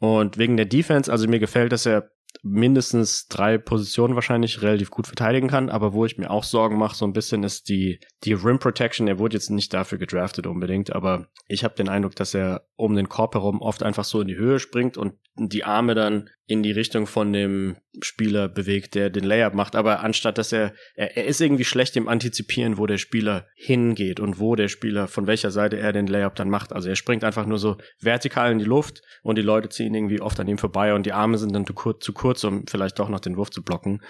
Und 0.00 0.38
wegen 0.38 0.56
der 0.56 0.66
Defense, 0.66 1.10
also 1.10 1.28
mir 1.28 1.38
gefällt, 1.38 1.72
dass 1.72 1.86
er 1.86 2.10
mindestens 2.42 3.28
drei 3.28 3.58
Positionen 3.58 4.14
wahrscheinlich 4.14 4.62
relativ 4.62 4.90
gut 4.90 5.06
verteidigen 5.06 5.48
kann, 5.48 5.68
aber 5.68 5.92
wo 5.92 6.04
ich 6.04 6.18
mir 6.18 6.30
auch 6.30 6.44
Sorgen 6.44 6.78
mache, 6.78 6.96
so 6.96 7.04
ein 7.04 7.12
bisschen 7.12 7.44
ist 7.44 7.68
die, 7.68 8.00
die 8.24 8.32
Rim 8.32 8.58
Protection. 8.58 9.06
Er 9.06 9.18
wurde 9.18 9.36
jetzt 9.36 9.50
nicht 9.50 9.72
dafür 9.72 9.98
gedraftet 9.98 10.46
unbedingt, 10.46 10.92
aber 10.92 11.28
ich 11.46 11.62
habe 11.62 11.74
den 11.74 11.88
Eindruck, 11.88 12.16
dass 12.16 12.34
er 12.34 12.66
um 12.76 12.96
den 12.96 13.08
Korb 13.08 13.34
herum 13.34 13.60
oft 13.60 13.82
einfach 13.82 14.04
so 14.04 14.20
in 14.20 14.28
die 14.28 14.36
Höhe 14.36 14.58
springt 14.58 14.96
und 14.96 15.14
die 15.36 15.64
Arme 15.64 15.94
dann 15.94 16.30
in 16.46 16.62
die 16.62 16.72
Richtung 16.72 17.06
von 17.06 17.32
dem 17.32 17.76
Spieler 18.00 18.48
bewegt, 18.48 18.94
der 18.94 19.10
den 19.10 19.24
Layup 19.24 19.54
macht. 19.54 19.76
Aber 19.76 20.00
anstatt 20.00 20.38
dass 20.38 20.52
er, 20.52 20.74
er, 20.94 21.16
er 21.16 21.26
ist 21.26 21.40
irgendwie 21.40 21.64
schlecht 21.64 21.96
im 21.96 22.08
Antizipieren, 22.08 22.78
wo 22.78 22.86
der 22.86 22.98
Spieler 22.98 23.46
hingeht 23.54 24.18
und 24.18 24.40
wo 24.40 24.56
der 24.56 24.68
Spieler, 24.68 25.06
von 25.06 25.26
welcher 25.26 25.50
Seite 25.50 25.78
er 25.78 25.92
den 25.92 26.06
Layup 26.06 26.34
dann 26.34 26.50
macht. 26.50 26.72
Also 26.72 26.88
er 26.88 26.96
springt 26.96 27.22
einfach 27.24 27.46
nur 27.46 27.58
so 27.58 27.76
vertikal 28.00 28.50
in 28.50 28.58
die 28.58 28.64
Luft 28.64 29.02
und 29.22 29.38
die 29.38 29.42
Leute 29.42 29.68
ziehen 29.68 29.94
irgendwie 29.94 30.20
oft 30.20 30.38
an 30.40 30.48
ihm 30.48 30.58
vorbei 30.58 30.94
und 30.94 31.06
die 31.06 31.12
Arme 31.12 31.38
sind 31.38 31.54
dann 31.54 31.66
zu 31.66 31.74
kurz, 31.74 32.04
zu 32.04 32.12
kurz 32.12 32.42
um 32.44 32.66
vielleicht 32.66 32.98
doch 32.98 33.08
noch 33.08 33.20
den 33.20 33.36
Wurf 33.36 33.50
zu 33.50 33.62
blocken. 33.62 34.02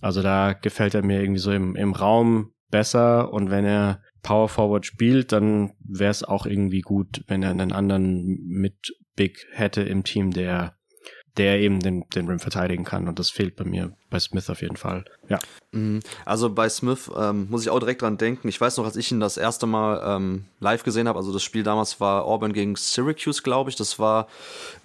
Also 0.00 0.22
da 0.22 0.52
gefällt 0.52 0.94
er 0.94 1.04
mir 1.04 1.20
irgendwie 1.20 1.40
so 1.40 1.52
im, 1.52 1.76
im 1.76 1.92
Raum 1.92 2.52
besser 2.70 3.32
und 3.32 3.50
wenn 3.50 3.64
er 3.64 4.02
Power 4.22 4.48
Forward 4.48 4.84
spielt, 4.84 5.32
dann 5.32 5.72
wäre 5.80 6.10
es 6.10 6.24
auch 6.24 6.44
irgendwie 6.44 6.80
gut, 6.80 7.24
wenn 7.28 7.42
er 7.42 7.50
einen 7.50 7.72
anderen 7.72 8.40
mit 8.46 8.94
Big 9.14 9.46
hätte 9.52 9.82
im 9.82 10.04
Team, 10.04 10.32
der 10.32 10.77
der 11.38 11.60
eben 11.60 11.80
den, 11.80 12.04
den 12.14 12.28
Rim 12.28 12.38
verteidigen 12.38 12.84
kann. 12.84 13.08
Und 13.08 13.18
das 13.18 13.30
fehlt 13.30 13.56
bei 13.56 13.64
mir 13.64 13.92
bei 14.10 14.18
Smith 14.18 14.48
auf 14.48 14.62
jeden 14.62 14.76
Fall. 14.76 15.04
Ja. 15.28 15.38
Mhm. 15.72 16.00
Also 16.24 16.50
bei 16.50 16.68
Smith 16.68 17.10
ähm, 17.16 17.46
muss 17.50 17.62
ich 17.62 17.70
auch 17.70 17.78
direkt 17.78 18.02
dran 18.02 18.16
denken. 18.16 18.48
Ich 18.48 18.60
weiß 18.60 18.78
noch, 18.78 18.84
als 18.84 18.96
ich 18.96 19.12
ihn 19.12 19.20
das 19.20 19.36
erste 19.36 19.66
Mal 19.66 20.02
ähm, 20.04 20.46
live 20.60 20.82
gesehen 20.82 21.08
habe, 21.08 21.18
also 21.18 21.32
das 21.32 21.42
Spiel 21.42 21.62
damals 21.62 22.00
war 22.00 22.24
Auburn 22.24 22.54
gegen 22.54 22.74
Syracuse, 22.74 23.42
glaube 23.42 23.68
ich. 23.68 23.76
Das 23.76 23.98
war 23.98 24.28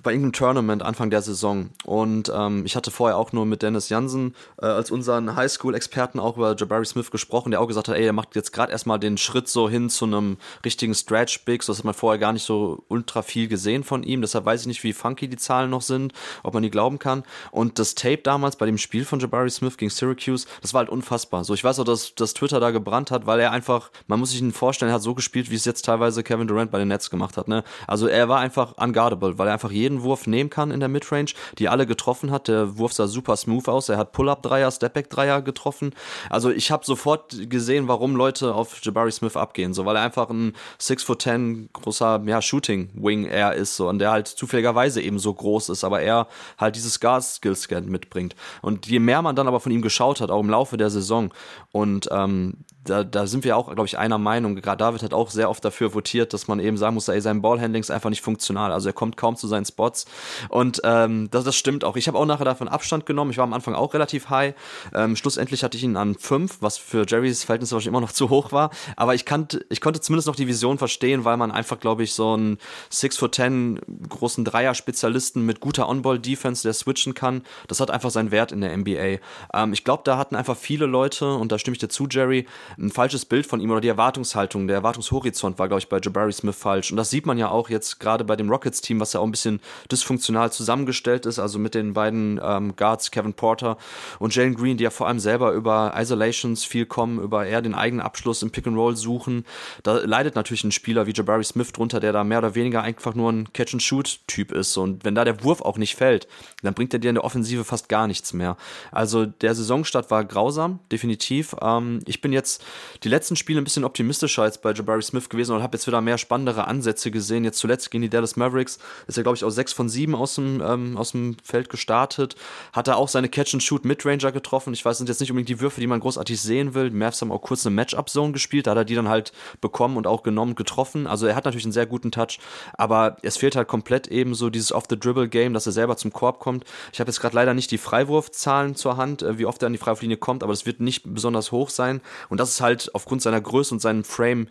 bei 0.04 0.12
irgendeinem 0.12 0.34
Tournament 0.34 0.84
Anfang 0.84 1.10
der 1.10 1.22
Saison. 1.22 1.70
Und 1.86 2.32
ähm, 2.36 2.66
ich 2.66 2.76
hatte 2.76 2.92
vorher 2.92 3.18
auch 3.18 3.32
nur 3.32 3.46
mit 3.46 3.62
Dennis 3.62 3.90
Jansen 3.90 4.36
äh, 4.62 4.66
als 4.66 4.92
unseren 4.92 5.36
Highschool-Experten 5.36 6.20
auch 6.20 6.36
über 6.36 6.56
Jabari 6.56 6.86
Smith 6.86 7.12
gesprochen, 7.12 7.52
der 7.52 7.62
auch 7.62 7.68
gesagt 7.68 7.88
hat, 7.88 7.96
ey, 7.96 8.06
er 8.06 8.14
macht 8.14 8.36
jetzt 8.36 8.52
gerade 8.52 8.72
erstmal 8.74 9.00
den 9.00 9.18
Schritt 9.18 9.48
so 9.48 9.70
hin 9.70 9.90
zu 9.90 10.06
einem 10.06 10.38
richtigen 10.66 10.94
Stretch-Big. 10.94 11.64
So 11.64 11.72
das 11.72 11.80
hat 11.80 11.86
man 11.86 11.94
vorher 11.94 12.20
gar 12.20 12.34
nicht 12.34 12.44
so 12.44 12.84
ultra 12.90 13.22
viel 13.22 13.48
gesehen 13.48 13.86
von 13.86 14.04
ihm. 14.04 14.22
Deshalb 14.22 14.46
weiß 14.46 14.62
ich 14.62 14.68
nicht, 14.68 14.84
wie 14.84 14.92
funky 14.92 15.30
die 15.30 15.38
Zahlen 15.38 15.70
noch 15.70 15.82
sind, 15.82 16.14
ob 16.44 16.54
man 16.54 16.64
die 16.64 16.70
glauben 16.70 17.00
kann. 17.00 17.24
Und 17.52 17.80
das 17.80 17.96
Tape 17.96 18.18
damals 18.18 18.56
bei 18.56 18.66
dem 18.66 18.78
Spiel 18.78 19.06
von 19.06 19.20
Jabari 19.20 19.50
Smith 19.50 19.78
gegen 19.78 19.90
Syracuse, 19.90 20.48
das 20.62 20.74
war 20.74 20.80
halt 20.80 20.90
unfassbar. 20.90 21.44
So, 21.44 21.54
ich 21.54 21.64
weiß 21.64 21.80
auch, 21.80 21.86
dass, 21.86 22.16
dass 22.16 22.34
Twitter 22.34 22.60
da 22.60 22.72
gebrannt 22.72 23.12
hat, 23.12 23.26
weil 23.26 23.40
er 23.40 23.52
einfach, 23.52 23.92
man 24.08 24.20
muss 24.20 24.32
sich 24.32 24.42
ihn 24.42 24.52
vorstellen, 24.52 24.92
er 24.92 24.96
hat 24.96 25.02
so 25.02 25.16
gespielt, 25.16 25.50
wie 25.50 25.56
es 25.56 25.66
jetzt 25.66 25.86
teilweise 25.86 26.24
Kevin 26.24 26.48
Durant 26.48 26.72
bei 26.72 26.80
den 26.80 26.90
Nets 26.90 27.10
gemacht 27.10 27.38
hat. 27.38 27.48
Ne? 27.48 27.64
Also 27.88 28.08
er 28.08 28.30
war 28.30 28.40
einfach 28.40 28.78
unguardable, 28.78 29.38
weil 29.38 29.48
er 29.48 29.54
einfach 29.54 29.72
jeden 29.72 30.04
Wurf 30.04 30.28
nehmen 30.28 30.50
kann 30.50 30.72
in 30.72 30.80
der 30.80 30.90
Midrange, 30.90 31.34
die 31.58 31.70
alle 31.70 31.86
getroffen 31.86 32.32
hat. 32.32 32.48
Der 32.48 32.78
Wurf 32.78 32.94
sah 32.94 33.08
super 33.08 33.38
smooth 33.38 33.68
aus. 33.68 33.90
Er 33.90 33.98
hat 33.98 34.12
Pull-Up-Dreier, 34.12 34.72
Stepback-Dreier 34.72 35.42
getroffen. 35.42 35.94
Also 36.30 36.52
ich 36.52 36.72
habe 36.72 36.86
sofort 36.86 37.50
gesehen, 37.50 37.88
warum 37.88 38.16
Leute 38.16 38.54
auf 38.54 38.80
Jabari 38.84 39.12
Smith 39.12 39.36
abgehen, 39.36 39.74
so 39.74 39.86
weil 39.86 39.96
er 39.96 40.02
einfach 40.02 40.30
ein 40.30 40.54
6 40.80 41.04
foot 41.04 41.22
10 41.22 41.70
großer 41.74 42.22
ja, 42.26 42.42
Shooting-Wing 42.42 43.26
er 43.26 43.54
ist 43.54 43.76
so 43.76 43.90
und 43.90 44.00
der 44.00 44.12
halt 44.12 44.28
zufälligerweise 44.28 45.02
eben 45.02 45.20
so 45.20 45.34
groß 45.34 45.70
ist, 45.70 45.84
aber 45.84 46.02
er 46.02 46.28
halt 46.58 46.76
dieses 46.76 47.00
Guard-Skill-Scan 47.00 47.82
mitbringt. 47.82 48.36
Und 48.62 48.88
je 48.88 49.00
mehr 49.00 49.22
man 49.22 49.36
dann 49.36 49.48
aber 49.48 49.60
von 49.60 49.72
ihm 49.72 49.82
geschaut 49.82 50.22
hat, 50.22 50.32
auch 50.32 50.42
im 50.42 50.50
Laufe 50.50 50.78
der 50.78 50.90
Saison, 50.90 51.34
und 51.72 52.10
ähm, 52.12 52.66
da, 52.84 53.04
da 53.04 53.28
sind 53.28 53.44
wir 53.44 53.58
auch, 53.58 53.68
glaube 53.74 53.86
ich, 53.86 53.98
einer 53.98 54.18
Meinung. 54.18 54.56
Gerade 54.56 54.78
David 54.78 55.04
hat 55.04 55.14
auch 55.14 55.30
sehr 55.30 55.50
oft 55.50 55.64
dafür 55.64 55.94
votiert, 55.94 56.34
dass 56.34 56.48
man 56.48 56.60
eben 56.60 56.78
sagen 56.78 56.96
muss, 56.96 57.08
ey, 57.08 57.22
sein 57.22 57.42
Ballhandling 57.42 57.82
ist 57.82 57.92
einfach 57.92 58.10
nicht 58.10 58.22
funktional. 58.22 58.72
Also 58.72 58.90
er 58.90 58.94
kommt 58.94 59.18
kaum 59.18 59.36
zu 59.36 59.48
seinen 59.48 59.66
Spots. 59.66 60.06
Und 60.50 60.82
ähm, 60.84 61.30
das, 61.32 61.44
das 61.44 61.56
stimmt 61.56 61.84
auch. 61.84 61.96
Ich 61.96 62.08
habe 62.08 62.18
auch 62.18 62.26
nachher 62.26 62.46
davon 62.46 62.68
Abstand 62.68 63.06
genommen. 63.06 63.32
Ich 63.32 63.38
war 63.38 63.44
am 63.44 63.54
Anfang 63.54 63.76
auch 63.76 63.94
relativ 63.94 64.30
high. 64.30 64.54
Ähm, 64.94 65.16
schlussendlich 65.16 65.64
hatte 65.64 65.78
ich 65.78 65.84
ihn 65.84 65.96
an 65.96 66.16
fünf, 66.16 66.58
was 66.62 66.78
für 66.78 67.06
Jerrys 67.08 67.44
Verhältnis 67.44 67.72
wahrscheinlich 67.72 67.88
immer 67.88 68.02
noch 68.02 68.12
zu 68.12 68.30
hoch 68.30 68.52
war. 68.52 68.72
Aber 68.98 69.16
ich, 69.16 69.26
kannte, 69.26 69.66
ich 69.70 69.82
konnte 69.82 70.02
zumindest 70.02 70.28
noch 70.28 70.36
die 70.36 70.48
Vision 70.48 70.78
verstehen, 70.78 71.26
weil 71.26 71.38
man 71.38 71.52
einfach, 71.52 71.80
glaube 71.80 72.04
ich, 72.04 72.14
so 72.14 72.34
einen 72.34 72.58
6 72.90 73.18
foot 73.18 73.36
10 73.36 73.80
großen 74.10 74.44
Dreier-Spezialisten 74.44 75.46
mit 75.46 75.60
guter 75.60 75.88
On-Ball-Defense, 75.88 76.64
der 76.64 76.74
switchen 76.74 77.14
kann, 77.14 77.44
das 77.68 77.80
hat 77.80 77.92
einfach 77.92 78.10
seinen 78.10 78.32
Wert 78.32 78.52
in 78.52 78.62
der 78.62 78.76
NBA. 78.76 79.20
Ähm, 79.54 79.74
ich 79.74 79.84
glaube, 79.84 80.04
da 80.06 80.18
hatten 80.18 80.36
einfach 80.36 80.58
viele 80.58 80.86
Leute, 80.86 81.34
und 81.34 81.52
da 81.52 81.60
stimme 81.60 81.74
ich 81.74 81.80
dir 81.80 81.90
zu, 81.90 82.08
Jerry, 82.10 82.46
ein 82.78 82.92
falsches 82.92 83.26
Bild 83.26 83.46
von 83.46 83.60
ihm 83.60 83.72
oder 83.72 83.82
die 83.82 83.88
Erwartungshaltung, 83.88 84.68
der 84.68 84.78
Erwartungshorizont 84.78 85.60
war, 85.60 85.68
glaube 85.68 85.80
ich, 85.80 85.90
bei 85.90 86.00
Jabari 86.00 86.34
Smith 86.34 86.56
falsch. 86.56 86.92
Und 86.92 86.98
das 86.98 87.10
sieht 87.10 87.26
man 87.26 87.38
ja 87.38 87.50
auch 87.50 87.70
jetzt 87.70 88.00
gerade 88.00 88.24
bei 88.24 88.36
dem 88.36 88.50
Rockets-Team, 88.50 89.00
was 89.00 89.14
ja 89.14 89.20
auch 89.20 89.26
ein 89.26 89.32
bisschen 89.32 89.60
dysfunktional 89.92 90.52
zusammengestellt 90.52 91.26
ist, 91.26 91.40
also 91.40 91.60
mit 91.60 91.76
den 91.76 91.94
beiden 91.94 92.40
ähm, 92.44 92.76
Guards, 92.76 93.12
Kevin 93.12 93.34
Porter 93.34 93.78
und 94.20 94.36
Jalen 94.36 94.56
Green, 94.56 94.78
die 94.78 94.84
ja 94.84 94.90
vor 94.90 95.08
allem 95.08 95.20
selber 95.20 95.52
über 95.52 95.94
Isolations 95.96 96.64
viel 96.64 96.86
kommen, 96.86 97.20
über 97.20 97.46
eher 97.46 97.62
den 97.62 97.76
eigenen 97.76 98.06
Abschluss 98.06 98.42
im 98.42 98.52
Pick 98.52 98.68
and 98.68 98.78
Roll 98.78 98.96
suchen. 98.96 99.46
Da 99.84 99.98
leidet 99.98 100.36
natürlich 100.36 100.64
ein 100.64 100.72
Spieler 100.72 101.08
wie 101.08 101.14
Jabari 101.14 101.44
Smith 101.44 101.72
drunter, 101.72 102.00
der 102.00 102.14
da 102.14 102.24
mehr 102.24 102.40
oder 102.40 102.56
weniger 102.56 102.82
einfach 102.82 103.16
nur 103.16 103.32
ein 103.32 103.52
Catch-and-Shoot-Typ 103.54 104.52
ist. 104.52 104.78
Und 104.78 105.06
wenn 105.06 105.16
da 105.16 105.26
der 105.26 105.44
Wurf 105.44 105.62
auch 105.62 105.78
nicht 105.78 105.96
fällt, 105.96 106.28
dann 106.62 106.74
bringt 106.74 106.94
er 106.94 107.00
dir 107.00 107.10
in 107.10 107.16
der 107.16 107.24
Offensive 107.24 107.64
fast 107.64 107.90
gar 107.90 108.08
nichts 108.08 108.34
mehr. 108.34 108.58
Also 108.92 109.26
der 109.26 109.56
Saisonstart 109.56 110.12
war 110.12 110.24
grausam, 110.26 110.80
definitiv. 110.92 111.56
Ähm, 111.62 112.02
ich 112.06 112.22
bin 112.22 112.34
jetzt 112.34 112.63
die 113.04 113.10
letzten 113.10 113.36
Spiele 113.36 113.62
ein 113.62 113.64
bisschen 113.64 113.84
optimistischer 113.84 114.44
als 114.44 114.60
bei 114.60 114.72
Jabari 114.72 115.02
Smith 115.02 115.30
gewesen 115.30 115.56
und 115.56 115.64
habe 115.64 115.78
jetzt 115.78 115.88
wieder 115.88 116.02
mehr 116.02 116.18
spannendere 116.18 116.68
Ansätze 116.68 117.12
gesehen. 117.12 117.44
Jetzt 117.44 117.60
zuletzt 117.60 117.92
gegen 117.92 118.02
die 118.02 118.10
Dallas 118.10 118.36
Mavericks 118.36 118.80
ist 119.08 119.18
er, 119.18 119.24
glaube 119.24 119.36
ich, 119.36 119.44
aus 119.44 119.56
sechs 119.56 119.74
von 119.74 119.90
sieben 119.90 120.16
aus 120.16 120.36
dem, 120.36 120.62
ähm, 120.62 120.98
aus 120.98 121.12
dem 121.12 121.38
Feld 121.44 121.70
gestartet. 121.70 122.36
Hat 122.72 122.88
er 122.88 122.98
auch 122.98 123.08
seine 123.08 123.30
Catch-and-Shoot-Midranger 123.30 124.32
getroffen. 124.32 124.74
Ich 124.74 124.84
weiß, 124.84 124.98
sind 124.98 125.10
jetzt 125.10 125.20
nicht 125.20 125.32
unbedingt 125.32 125.50
die 125.50 125.60
Würfe, 125.60 125.82
die 125.82 125.88
man 125.88 126.00
großartig 126.00 126.40
sehen 126.40 126.74
will. 126.74 126.90
Die 126.90 126.96
Mavs 126.96 127.22
haben 127.22 127.32
auch 127.32 127.42
kurz 127.42 127.66
eine 127.66 127.76
Matchup-Zone 127.76 128.34
gespielt. 128.34 128.68
Da 128.68 128.72
hat 128.72 128.78
er 128.78 128.86
die 128.86 128.96
dann 128.96 129.10
halt 129.10 129.34
bekommen 129.62 129.98
und 129.98 130.08
auch 130.08 130.24
genommen, 130.24 130.56
getroffen. 130.56 131.08
Also 131.08 131.28
er 131.28 131.36
hat 131.36 131.46
natürlich 131.46 131.66
einen 131.66 131.74
sehr 131.74 131.86
guten 131.86 132.12
Touch, 132.12 132.40
aber 132.74 133.18
es 133.22 133.38
fehlt 133.38 133.56
halt 133.56 133.68
komplett 133.68 134.08
eben 134.08 134.36
so 134.36 134.50
dieses 134.50 134.72
Off-the-Dribble-Game, 134.72 135.54
dass 135.54 135.66
er 135.66 135.72
selber 135.72 135.98
zum 135.98 136.14
Korb 136.14 136.40
kommt. 136.40 136.64
Ich 136.92 137.00
habe 137.00 137.10
jetzt 137.10 137.20
gerade 137.20 137.36
leider 137.36 137.54
nicht 137.54 137.72
die 137.72 137.78
Freiwurfzahlen 137.78 138.76
zur 138.76 138.98
Hand, 138.98 139.22
äh, 139.22 139.38
wie 139.38 139.46
oft 139.46 139.62
er 139.64 139.68
an 139.68 139.74
die 139.74 139.80
Freiwurflinie 139.80 140.18
kommt, 140.18 140.44
aber 140.44 140.54
das 140.54 140.66
wird 140.66 140.80
nicht 140.80 141.14
besonders 141.14 141.52
hoch 141.52 141.70
sein. 141.70 142.02
Und 142.30 142.40
das 142.40 142.53
ist 142.54 142.62
halt 142.62 142.90
aufgrund 142.94 143.22
seiner 143.22 143.42
Größe 143.42 143.74
und 143.74 143.80
seinem 143.80 144.04
Frame 144.04 144.48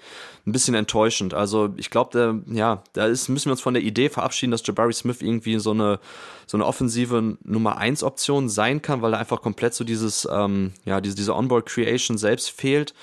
ein 0.46 0.52
bisschen 0.52 0.74
enttäuschend. 0.74 1.34
Also 1.34 1.72
ich 1.76 1.90
glaube, 1.90 2.42
ja, 2.46 2.82
da 2.92 3.06
ist, 3.06 3.28
müssen 3.28 3.46
wir 3.46 3.52
uns 3.52 3.60
von 3.60 3.74
der 3.74 3.82
Idee 3.82 4.08
verabschieden, 4.08 4.50
dass 4.50 4.66
Jabari 4.66 4.92
Smith 4.92 5.22
irgendwie 5.22 5.58
so 5.58 5.70
eine, 5.70 6.00
so 6.46 6.56
eine 6.56 6.66
offensive 6.66 7.36
Nummer 7.44 7.78
1 7.78 8.02
Option 8.02 8.48
sein 8.48 8.82
kann, 8.82 9.02
weil 9.02 9.14
er 9.14 9.20
einfach 9.20 9.42
komplett 9.42 9.74
so 9.74 9.84
dieses, 9.84 10.28
ähm, 10.30 10.72
ja, 10.84 11.00
diese, 11.00 11.14
diese 11.14 11.34
Onboard 11.34 11.66
Creation 11.66 12.18
selbst 12.18 12.50
fehlt. 12.50 12.94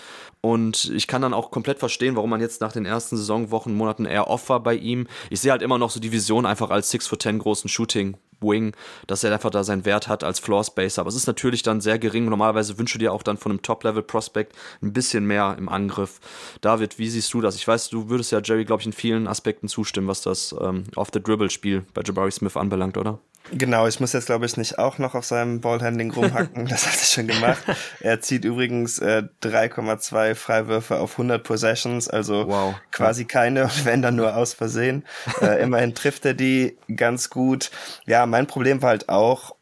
Und 0.42 0.92
ich 0.96 1.08
kann 1.08 1.22
dann 1.22 1.34
auch 1.34 1.52
komplett 1.52 1.80
verstehen, 1.80 2.16
warum 2.16 2.30
man 2.30 2.40
jetzt 2.40 2.62
nach 2.62 2.72
den 2.72 2.86
ersten 2.86 3.18
Saisonwochen, 3.18 3.76
Monaten 3.76 4.06
eher 4.06 4.30
off 4.30 4.48
war 4.50 4.62
bei 4.62 4.76
ihm. 4.76 5.08
Ich 5.30 5.42
sehe 5.42 5.52
halt 5.52 5.62
immer 5.62 5.78
noch 5.78 5.90
so 5.90 6.00
die 6.00 6.14
Vision 6.14 6.46
einfach 6.46 6.70
als 6.70 6.90
6 6.92 7.08
for 7.08 7.20
10 7.20 7.40
großen 7.40 7.70
Shooting 7.70 8.18
Wing, 8.42 8.74
dass 9.08 9.24
er 9.24 9.34
einfach 9.34 9.50
da 9.50 9.64
seinen 9.64 9.86
Wert 9.86 10.08
hat 10.08 10.24
als 10.24 10.40
Floor 10.40 10.64
Spacer. 10.64 11.02
Aber 11.02 11.10
es 11.10 11.16
ist 11.16 11.28
natürlich 11.28 11.64
dann 11.64 11.82
sehr 11.82 12.00
gering. 12.00 12.26
Normalerweise 12.26 12.78
wünsche 12.78 12.98
dir 12.98 13.14
auch 13.14 13.24
dann 13.24 13.38
von 13.38 13.52
einem 13.52 13.62
Top-Level 13.62 14.04
Prospect 14.04 14.56
ein 14.82 14.94
bisschen 14.94 15.26
mehr 15.26 15.56
im 15.58 15.70
Angriff. 15.70 16.20
David, 16.62 17.00
wie 17.00 17.10
siehst 17.10 17.34
du 17.34 17.42
das? 17.42 17.56
Ich 17.56 17.68
weiß, 17.68 17.90
du 17.90 18.10
würdest 18.10 18.32
ja 18.32 18.42
Jerry, 18.44 18.66
glaube 18.66 18.82
ich, 18.82 18.88
in 18.88 18.94
vielen 18.94 19.28
Aspekten 19.28 19.68
zustimmen, 19.68 20.08
was 20.08 20.22
das 20.22 20.56
ähm, 20.60 20.84
Off-the-Dribble-Spiel 20.96 21.86
bei 21.94 22.02
Jabari 22.06 22.32
Smith 22.32 22.58
anbelangt, 22.58 22.98
oder? 22.98 23.20
Genau, 23.52 23.88
ich 23.88 24.00
muss 24.00 24.14
jetzt, 24.14 24.28
glaube 24.28 24.46
ich, 24.46 24.58
nicht 24.58 24.78
auch 24.80 24.98
noch 24.98 25.16
auf 25.16 25.26
seinem 25.26 25.62
Ballhandling 25.62 26.12
rumhacken. 26.12 26.68
das 26.68 26.86
hat 26.86 26.96
er 26.96 27.06
schon 27.06 27.28
gemacht. 27.28 27.64
Er 28.00 28.22
zieht 28.22 28.46
übrigens 28.46 29.00
äh, 29.00 29.24
3,2 29.44 30.36
Freiwürfe 30.36 31.00
auf 31.00 31.14
100 31.14 31.44
Possessions, 31.44 32.08
also 32.08 32.48
wow. 32.48 32.76
quasi 32.92 33.26
keine, 33.26 33.70
wenn 33.84 34.02
dann 34.02 34.16
nur 34.16 34.36
aus 34.36 34.54
Versehen. 34.54 35.06
Äh, 35.42 35.62
immerhin 35.62 35.96
trifft 35.96 36.26
er 36.26 36.34
die 36.34 36.78
ganz 36.96 37.30
gut. 37.30 37.72
Ja, 38.06 38.26
mein 38.26 38.48
Problem 38.48 38.82
war 38.82 38.90
halt 38.90 39.10
auch, 39.10 39.56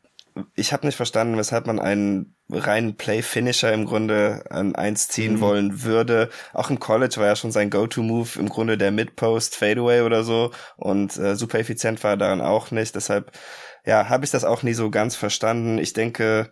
ich 0.55 0.73
habe 0.73 0.85
nicht 0.85 0.95
verstanden, 0.95 1.37
weshalb 1.37 1.65
man 1.67 1.79
einen 1.79 2.35
reinen 2.49 2.95
Play-Finisher 2.95 3.73
im 3.73 3.85
Grunde 3.85 4.45
an 4.49 4.75
eins 4.75 5.07
ziehen 5.07 5.35
mhm. 5.35 5.41
wollen 5.41 5.83
würde. 5.83 6.29
Auch 6.53 6.69
im 6.69 6.79
College 6.79 7.17
war 7.17 7.25
ja 7.25 7.35
schon 7.35 7.51
sein 7.51 7.69
Go-To-Move 7.69 8.39
im 8.39 8.49
Grunde 8.49 8.77
der 8.77 8.91
Mid-Post 8.91 9.55
Fadeaway 9.55 10.01
oder 10.01 10.23
so 10.23 10.51
und 10.77 11.17
äh, 11.17 11.35
super 11.35 11.59
effizient 11.59 12.03
war 12.03 12.11
er 12.11 12.17
daran 12.17 12.41
auch 12.41 12.71
nicht. 12.71 12.95
Deshalb 12.95 13.31
ja, 13.87 14.09
habe 14.09 14.25
ich 14.25 14.31
das 14.31 14.43
auch 14.43 14.63
nie 14.63 14.73
so 14.73 14.91
ganz 14.91 15.15
verstanden. 15.15 15.77
Ich 15.77 15.93
denke 15.93 16.49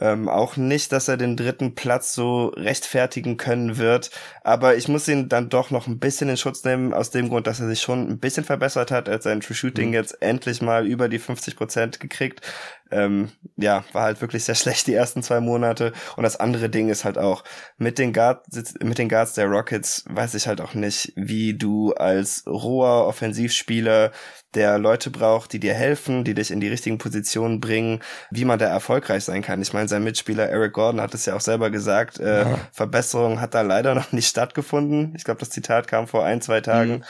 ähm, 0.00 0.28
auch 0.28 0.56
nicht, 0.56 0.92
dass 0.92 1.08
er 1.08 1.16
den 1.16 1.36
dritten 1.36 1.74
Platz 1.74 2.14
so 2.14 2.52
rechtfertigen 2.56 3.36
können 3.36 3.78
wird. 3.78 4.12
Aber 4.44 4.76
ich 4.76 4.86
muss 4.86 5.08
ihn 5.08 5.28
dann 5.28 5.48
doch 5.48 5.72
noch 5.72 5.88
ein 5.88 5.98
bisschen 5.98 6.28
in 6.28 6.36
Schutz 6.36 6.62
nehmen, 6.62 6.94
aus 6.94 7.10
dem 7.10 7.30
Grund, 7.30 7.48
dass 7.48 7.58
er 7.58 7.66
sich 7.66 7.80
schon 7.80 8.08
ein 8.08 8.20
bisschen 8.20 8.44
verbessert 8.44 8.92
hat, 8.92 9.08
als 9.08 9.24
sein 9.24 9.40
True 9.40 9.56
Shooting 9.56 9.88
mhm. 9.88 9.94
jetzt 9.94 10.22
endlich 10.22 10.62
mal 10.62 10.86
über 10.86 11.08
die 11.08 11.18
50 11.18 11.56
Prozent 11.56 11.98
gekriegt 11.98 12.42
ähm, 12.90 13.30
ja, 13.56 13.84
war 13.92 14.02
halt 14.02 14.20
wirklich 14.20 14.44
sehr 14.44 14.54
schlecht 14.56 14.86
die 14.86 14.94
ersten 14.94 15.22
zwei 15.22 15.40
Monate. 15.40 15.92
Und 16.16 16.22
das 16.22 16.38
andere 16.38 16.68
Ding 16.68 16.88
ist 16.88 17.04
halt 17.04 17.18
auch, 17.18 17.44
mit 17.76 17.98
den, 17.98 18.12
Guards, 18.12 18.74
mit 18.82 18.98
den 18.98 19.08
Guards 19.08 19.34
der 19.34 19.46
Rockets 19.46 20.04
weiß 20.08 20.34
ich 20.34 20.46
halt 20.46 20.60
auch 20.60 20.74
nicht, 20.74 21.12
wie 21.16 21.54
du 21.56 21.92
als 21.94 22.44
roher 22.46 23.06
Offensivspieler, 23.06 24.12
der 24.54 24.78
Leute 24.78 25.10
braucht, 25.10 25.52
die 25.52 25.60
dir 25.60 25.74
helfen, 25.74 26.24
die 26.24 26.34
dich 26.34 26.50
in 26.50 26.60
die 26.60 26.68
richtigen 26.68 26.98
Positionen 26.98 27.60
bringen, 27.60 28.00
wie 28.30 28.46
man 28.46 28.58
da 28.58 28.66
erfolgreich 28.66 29.24
sein 29.24 29.42
kann. 29.42 29.60
Ich 29.60 29.72
meine, 29.74 29.88
sein 29.88 30.02
Mitspieler 30.02 30.48
Eric 30.48 30.72
Gordon 30.72 31.00
hat 31.02 31.12
es 31.12 31.26
ja 31.26 31.36
auch 31.36 31.40
selber 31.40 31.70
gesagt, 31.70 32.18
äh, 32.18 32.42
ja. 32.42 32.58
Verbesserung 32.72 33.40
hat 33.40 33.54
da 33.54 33.60
leider 33.60 33.94
noch 33.94 34.12
nicht 34.12 34.28
stattgefunden. 34.28 35.12
Ich 35.16 35.24
glaube, 35.24 35.40
das 35.40 35.50
Zitat 35.50 35.86
kam 35.86 36.06
vor 36.06 36.24
ein, 36.24 36.40
zwei 36.40 36.60
Tagen. 36.60 36.92
Mhm. 36.92 37.04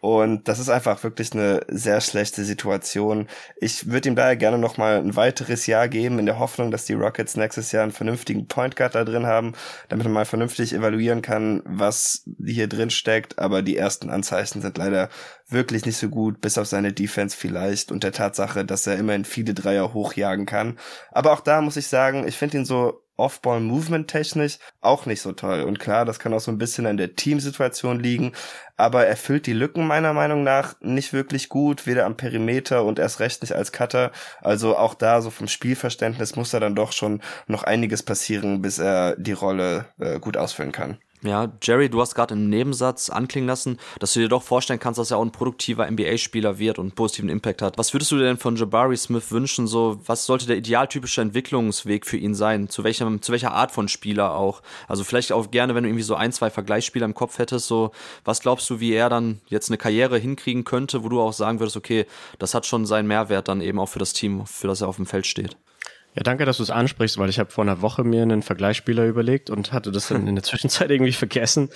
Und 0.00 0.48
das 0.48 0.58
ist 0.58 0.70
einfach 0.70 1.02
wirklich 1.04 1.32
eine 1.32 1.60
sehr 1.68 2.00
schlechte 2.00 2.44
Situation. 2.44 3.28
Ich 3.60 3.90
würde 3.90 4.08
ihm 4.08 4.16
daher 4.16 4.36
gerne 4.36 4.56
noch 4.56 4.78
mal 4.78 4.96
ein 4.96 5.14
weiteres 5.14 5.66
Jahr 5.66 5.88
geben, 5.88 6.18
in 6.18 6.24
der 6.24 6.38
Hoffnung, 6.38 6.70
dass 6.70 6.86
die 6.86 6.94
Rockets 6.94 7.36
nächstes 7.36 7.70
Jahr 7.72 7.82
einen 7.82 7.92
vernünftigen 7.92 8.48
Point 8.48 8.76
Guard 8.76 8.94
da 8.94 9.04
drin 9.04 9.26
haben, 9.26 9.52
damit 9.88 10.04
man 10.04 10.14
mal 10.14 10.24
vernünftig 10.24 10.72
evaluieren 10.72 11.20
kann, 11.20 11.62
was 11.66 12.24
hier 12.42 12.66
drin 12.66 12.88
steckt. 12.88 13.38
Aber 13.38 13.60
die 13.60 13.76
ersten 13.76 14.08
Anzeichen 14.08 14.62
sind 14.62 14.78
leider 14.78 15.10
wirklich 15.48 15.84
nicht 15.84 15.98
so 15.98 16.08
gut, 16.08 16.40
bis 16.40 16.56
auf 16.56 16.66
seine 16.66 16.94
Defense 16.94 17.36
vielleicht 17.36 17.92
und 17.92 18.02
der 18.02 18.12
Tatsache, 18.12 18.64
dass 18.64 18.86
er 18.86 18.96
immerhin 18.96 19.26
viele 19.26 19.52
Dreier 19.52 19.92
hochjagen 19.92 20.46
kann. 20.46 20.78
Aber 21.10 21.32
auch 21.32 21.40
da 21.40 21.60
muss 21.60 21.76
ich 21.76 21.88
sagen, 21.88 22.26
ich 22.26 22.36
finde 22.36 22.58
ihn 22.58 22.64
so 22.64 22.99
Off-Ball-Movement 23.20 24.08
technisch 24.08 24.58
auch 24.80 25.06
nicht 25.06 25.20
so 25.22 25.32
toll. 25.32 25.62
Und 25.62 25.78
klar, 25.78 26.04
das 26.04 26.18
kann 26.18 26.34
auch 26.34 26.40
so 26.40 26.50
ein 26.50 26.58
bisschen 26.58 26.86
an 26.86 26.96
der 26.96 27.16
Teamsituation 27.16 28.00
liegen, 28.00 28.32
aber 28.76 29.06
er 29.06 29.16
füllt 29.16 29.46
die 29.46 29.52
Lücken 29.52 29.86
meiner 29.86 30.12
Meinung 30.12 30.42
nach 30.42 30.74
nicht 30.80 31.12
wirklich 31.12 31.48
gut, 31.48 31.86
weder 31.86 32.06
am 32.06 32.16
Perimeter 32.16 32.84
und 32.84 32.98
erst 32.98 33.20
recht 33.20 33.42
nicht 33.42 33.54
als 33.54 33.72
Cutter. 33.72 34.10
Also 34.40 34.76
auch 34.76 34.94
da 34.94 35.20
so 35.20 35.30
vom 35.30 35.48
Spielverständnis 35.48 36.36
muss 36.36 36.50
da 36.50 36.60
dann 36.60 36.74
doch 36.74 36.92
schon 36.92 37.20
noch 37.46 37.62
einiges 37.62 38.02
passieren, 38.02 38.62
bis 38.62 38.78
er 38.78 39.16
die 39.16 39.32
Rolle 39.32 39.86
äh, 39.98 40.18
gut 40.18 40.36
ausfüllen 40.36 40.72
kann. 40.72 40.98
Ja, 41.22 41.52
Jerry, 41.60 41.90
du 41.90 42.00
hast 42.00 42.14
gerade 42.14 42.32
im 42.32 42.48
Nebensatz 42.48 43.10
anklingen 43.10 43.46
lassen, 43.46 43.78
dass 43.98 44.14
du 44.14 44.20
dir 44.20 44.30
doch 44.30 44.42
vorstellen 44.42 44.80
kannst, 44.80 44.98
dass 44.98 45.10
er 45.10 45.18
auch 45.18 45.24
ein 45.24 45.32
produktiver 45.32 45.90
NBA-Spieler 45.90 46.58
wird 46.58 46.78
und 46.78 46.94
positiven 46.94 47.28
Impact 47.28 47.60
hat. 47.60 47.76
Was 47.76 47.92
würdest 47.92 48.10
du 48.10 48.16
dir 48.16 48.24
denn 48.24 48.38
von 48.38 48.56
Jabari 48.56 48.96
Smith 48.96 49.30
wünschen? 49.30 49.66
So, 49.66 50.00
was 50.06 50.24
sollte 50.24 50.46
der 50.46 50.56
idealtypische 50.56 51.20
Entwicklungsweg 51.20 52.06
für 52.06 52.16
ihn 52.16 52.34
sein? 52.34 52.70
Zu 52.70 52.84
welchem, 52.84 53.20
zu 53.20 53.32
welcher 53.32 53.52
Art 53.52 53.70
von 53.70 53.88
Spieler 53.88 54.34
auch? 54.34 54.62
Also 54.88 55.04
vielleicht 55.04 55.32
auch 55.32 55.50
gerne, 55.50 55.74
wenn 55.74 55.82
du 55.82 55.90
irgendwie 55.90 56.04
so 56.04 56.14
ein, 56.14 56.32
zwei 56.32 56.48
Vergleichsspieler 56.48 57.04
im 57.04 57.14
Kopf 57.14 57.36
hättest, 57.38 57.66
so, 57.66 57.90
was 58.24 58.40
glaubst 58.40 58.70
du, 58.70 58.80
wie 58.80 58.92
er 58.92 59.10
dann 59.10 59.42
jetzt 59.48 59.68
eine 59.68 59.76
Karriere 59.76 60.16
hinkriegen 60.16 60.64
könnte, 60.64 61.04
wo 61.04 61.10
du 61.10 61.20
auch 61.20 61.34
sagen 61.34 61.60
würdest, 61.60 61.76
okay, 61.76 62.06
das 62.38 62.54
hat 62.54 62.64
schon 62.64 62.86
seinen 62.86 63.08
Mehrwert 63.08 63.48
dann 63.48 63.60
eben 63.60 63.78
auch 63.78 63.90
für 63.90 63.98
das 63.98 64.14
Team, 64.14 64.46
für 64.46 64.68
das 64.68 64.80
er 64.80 64.88
auf 64.88 64.96
dem 64.96 65.06
Feld 65.06 65.26
steht? 65.26 65.54
Ja, 66.14 66.22
danke, 66.22 66.44
dass 66.44 66.56
du 66.56 66.62
es 66.62 66.70
ansprichst, 66.70 67.18
weil 67.18 67.30
ich 67.30 67.38
habe 67.38 67.50
vor 67.50 67.62
einer 67.62 67.82
Woche 67.82 68.02
mir 68.02 68.22
einen 68.22 68.42
Vergleichsspieler 68.42 69.06
überlegt 69.06 69.48
und 69.48 69.72
hatte 69.72 69.92
das 69.92 70.08
dann 70.08 70.26
in 70.26 70.34
der 70.34 70.44
Zwischenzeit 70.44 70.90
irgendwie 70.90 71.12
vergessen. 71.12 71.70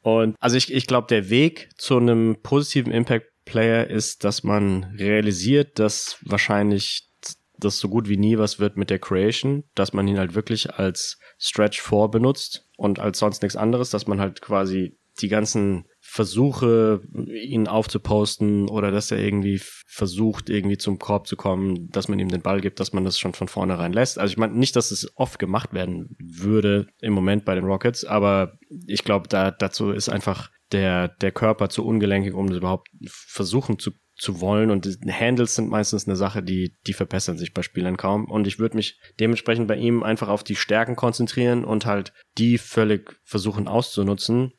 Und 0.00 0.36
also 0.40 0.56
ich, 0.56 0.72
ich 0.72 0.86
glaube, 0.86 1.06
der 1.08 1.30
Weg 1.30 1.70
zu 1.76 1.96
einem 1.96 2.36
positiven 2.42 2.92
Impact 2.92 3.26
Player 3.44 3.86
ist, 3.88 4.24
dass 4.24 4.42
man 4.42 4.84
realisiert, 4.98 5.78
dass 5.78 6.18
wahrscheinlich 6.22 7.10
das 7.58 7.78
so 7.78 7.88
gut 7.88 8.08
wie 8.08 8.16
nie 8.16 8.38
was 8.38 8.58
wird 8.58 8.76
mit 8.76 8.90
der 8.90 8.98
Creation, 8.98 9.64
dass 9.74 9.92
man 9.92 10.08
ihn 10.08 10.18
halt 10.18 10.34
wirklich 10.34 10.74
als 10.74 11.18
Stretch 11.38 11.80
4 11.80 12.08
benutzt 12.08 12.66
und 12.76 12.98
als 12.98 13.18
sonst 13.18 13.42
nichts 13.42 13.56
anderes, 13.56 13.90
dass 13.90 14.06
man 14.06 14.20
halt 14.20 14.40
quasi 14.40 14.96
die 15.20 15.28
ganzen 15.28 15.86
Versuche, 16.14 17.00
ihn 17.26 17.66
aufzuposten 17.66 18.68
oder 18.68 18.92
dass 18.92 19.10
er 19.10 19.18
irgendwie 19.18 19.60
versucht, 19.60 20.48
irgendwie 20.48 20.78
zum 20.78 21.00
Korb 21.00 21.26
zu 21.26 21.34
kommen, 21.34 21.90
dass 21.90 22.06
man 22.06 22.20
ihm 22.20 22.28
den 22.28 22.40
Ball 22.40 22.60
gibt, 22.60 22.78
dass 22.78 22.92
man 22.92 23.02
das 23.02 23.18
schon 23.18 23.32
von 23.32 23.48
vornherein 23.48 23.92
lässt. 23.92 24.20
Also 24.20 24.30
ich 24.30 24.36
meine 24.36 24.54
nicht, 24.54 24.76
dass 24.76 24.92
es 24.92 25.10
oft 25.16 25.40
gemacht 25.40 25.72
werden 25.72 26.16
würde 26.20 26.86
im 27.00 27.14
Moment 27.14 27.44
bei 27.44 27.56
den 27.56 27.64
Rockets, 27.64 28.04
aber 28.04 28.58
ich 28.86 29.02
glaube, 29.02 29.26
da 29.26 29.50
dazu 29.50 29.90
ist 29.90 30.08
einfach 30.08 30.52
der, 30.70 31.08
der 31.08 31.32
Körper 31.32 31.68
zu 31.68 31.84
ungelenkig, 31.84 32.32
um 32.32 32.46
das 32.46 32.58
überhaupt 32.58 32.90
versuchen 33.08 33.80
zu 33.80 33.90
zu 34.16 34.40
wollen. 34.40 34.70
Und 34.70 34.86
Handles 35.08 35.56
sind 35.56 35.68
meistens 35.68 36.06
eine 36.06 36.14
Sache, 36.14 36.44
die 36.44 36.76
die 36.86 36.92
verbessern 36.92 37.38
sich 37.38 37.52
bei 37.52 37.62
Spielern 37.62 37.96
kaum. 37.96 38.26
Und 38.30 38.46
ich 38.46 38.60
würde 38.60 38.76
mich 38.76 39.00
dementsprechend 39.18 39.66
bei 39.66 39.74
ihm 39.74 40.04
einfach 40.04 40.28
auf 40.28 40.44
die 40.44 40.54
Stärken 40.54 40.94
konzentrieren 40.94 41.64
und 41.64 41.86
halt 41.86 42.12
die 42.38 42.58
völlig 42.58 43.16
versuchen 43.24 43.66
auszunutzen 43.66 44.52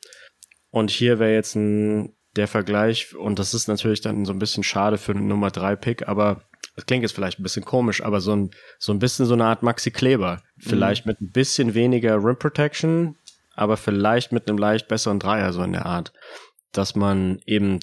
und 0.70 0.90
hier 0.90 1.18
wäre 1.18 1.34
jetzt 1.34 1.54
ein 1.54 2.12
der 2.36 2.48
Vergleich 2.48 3.16
und 3.16 3.38
das 3.38 3.54
ist 3.54 3.66
natürlich 3.66 4.02
dann 4.02 4.24
so 4.24 4.32
ein 4.32 4.38
bisschen 4.38 4.62
schade 4.62 4.98
für 4.98 5.12
einen 5.12 5.26
Nummer 5.26 5.50
3 5.50 5.76
Pick, 5.76 6.06
aber 6.06 6.42
das 6.74 6.84
klingt 6.84 7.02
jetzt 7.02 7.14
vielleicht 7.14 7.40
ein 7.40 7.42
bisschen 7.42 7.64
komisch, 7.64 8.02
aber 8.02 8.20
so 8.20 8.34
ein 8.36 8.50
so 8.78 8.92
ein 8.92 8.98
bisschen 8.98 9.26
so 9.26 9.34
eine 9.34 9.46
Art 9.46 9.62
Maxi 9.62 9.90
Kleber, 9.90 10.42
vielleicht 10.58 11.06
mhm. 11.06 11.10
mit 11.10 11.20
ein 11.20 11.32
bisschen 11.32 11.74
weniger 11.74 12.22
Rim 12.22 12.38
Protection, 12.38 13.16
aber 13.54 13.76
vielleicht 13.76 14.32
mit 14.32 14.48
einem 14.48 14.58
leicht 14.58 14.88
besseren 14.88 15.18
Dreier 15.18 15.52
so 15.52 15.62
in 15.62 15.72
der 15.72 15.86
Art, 15.86 16.12
dass 16.72 16.94
man 16.94 17.40
eben 17.46 17.80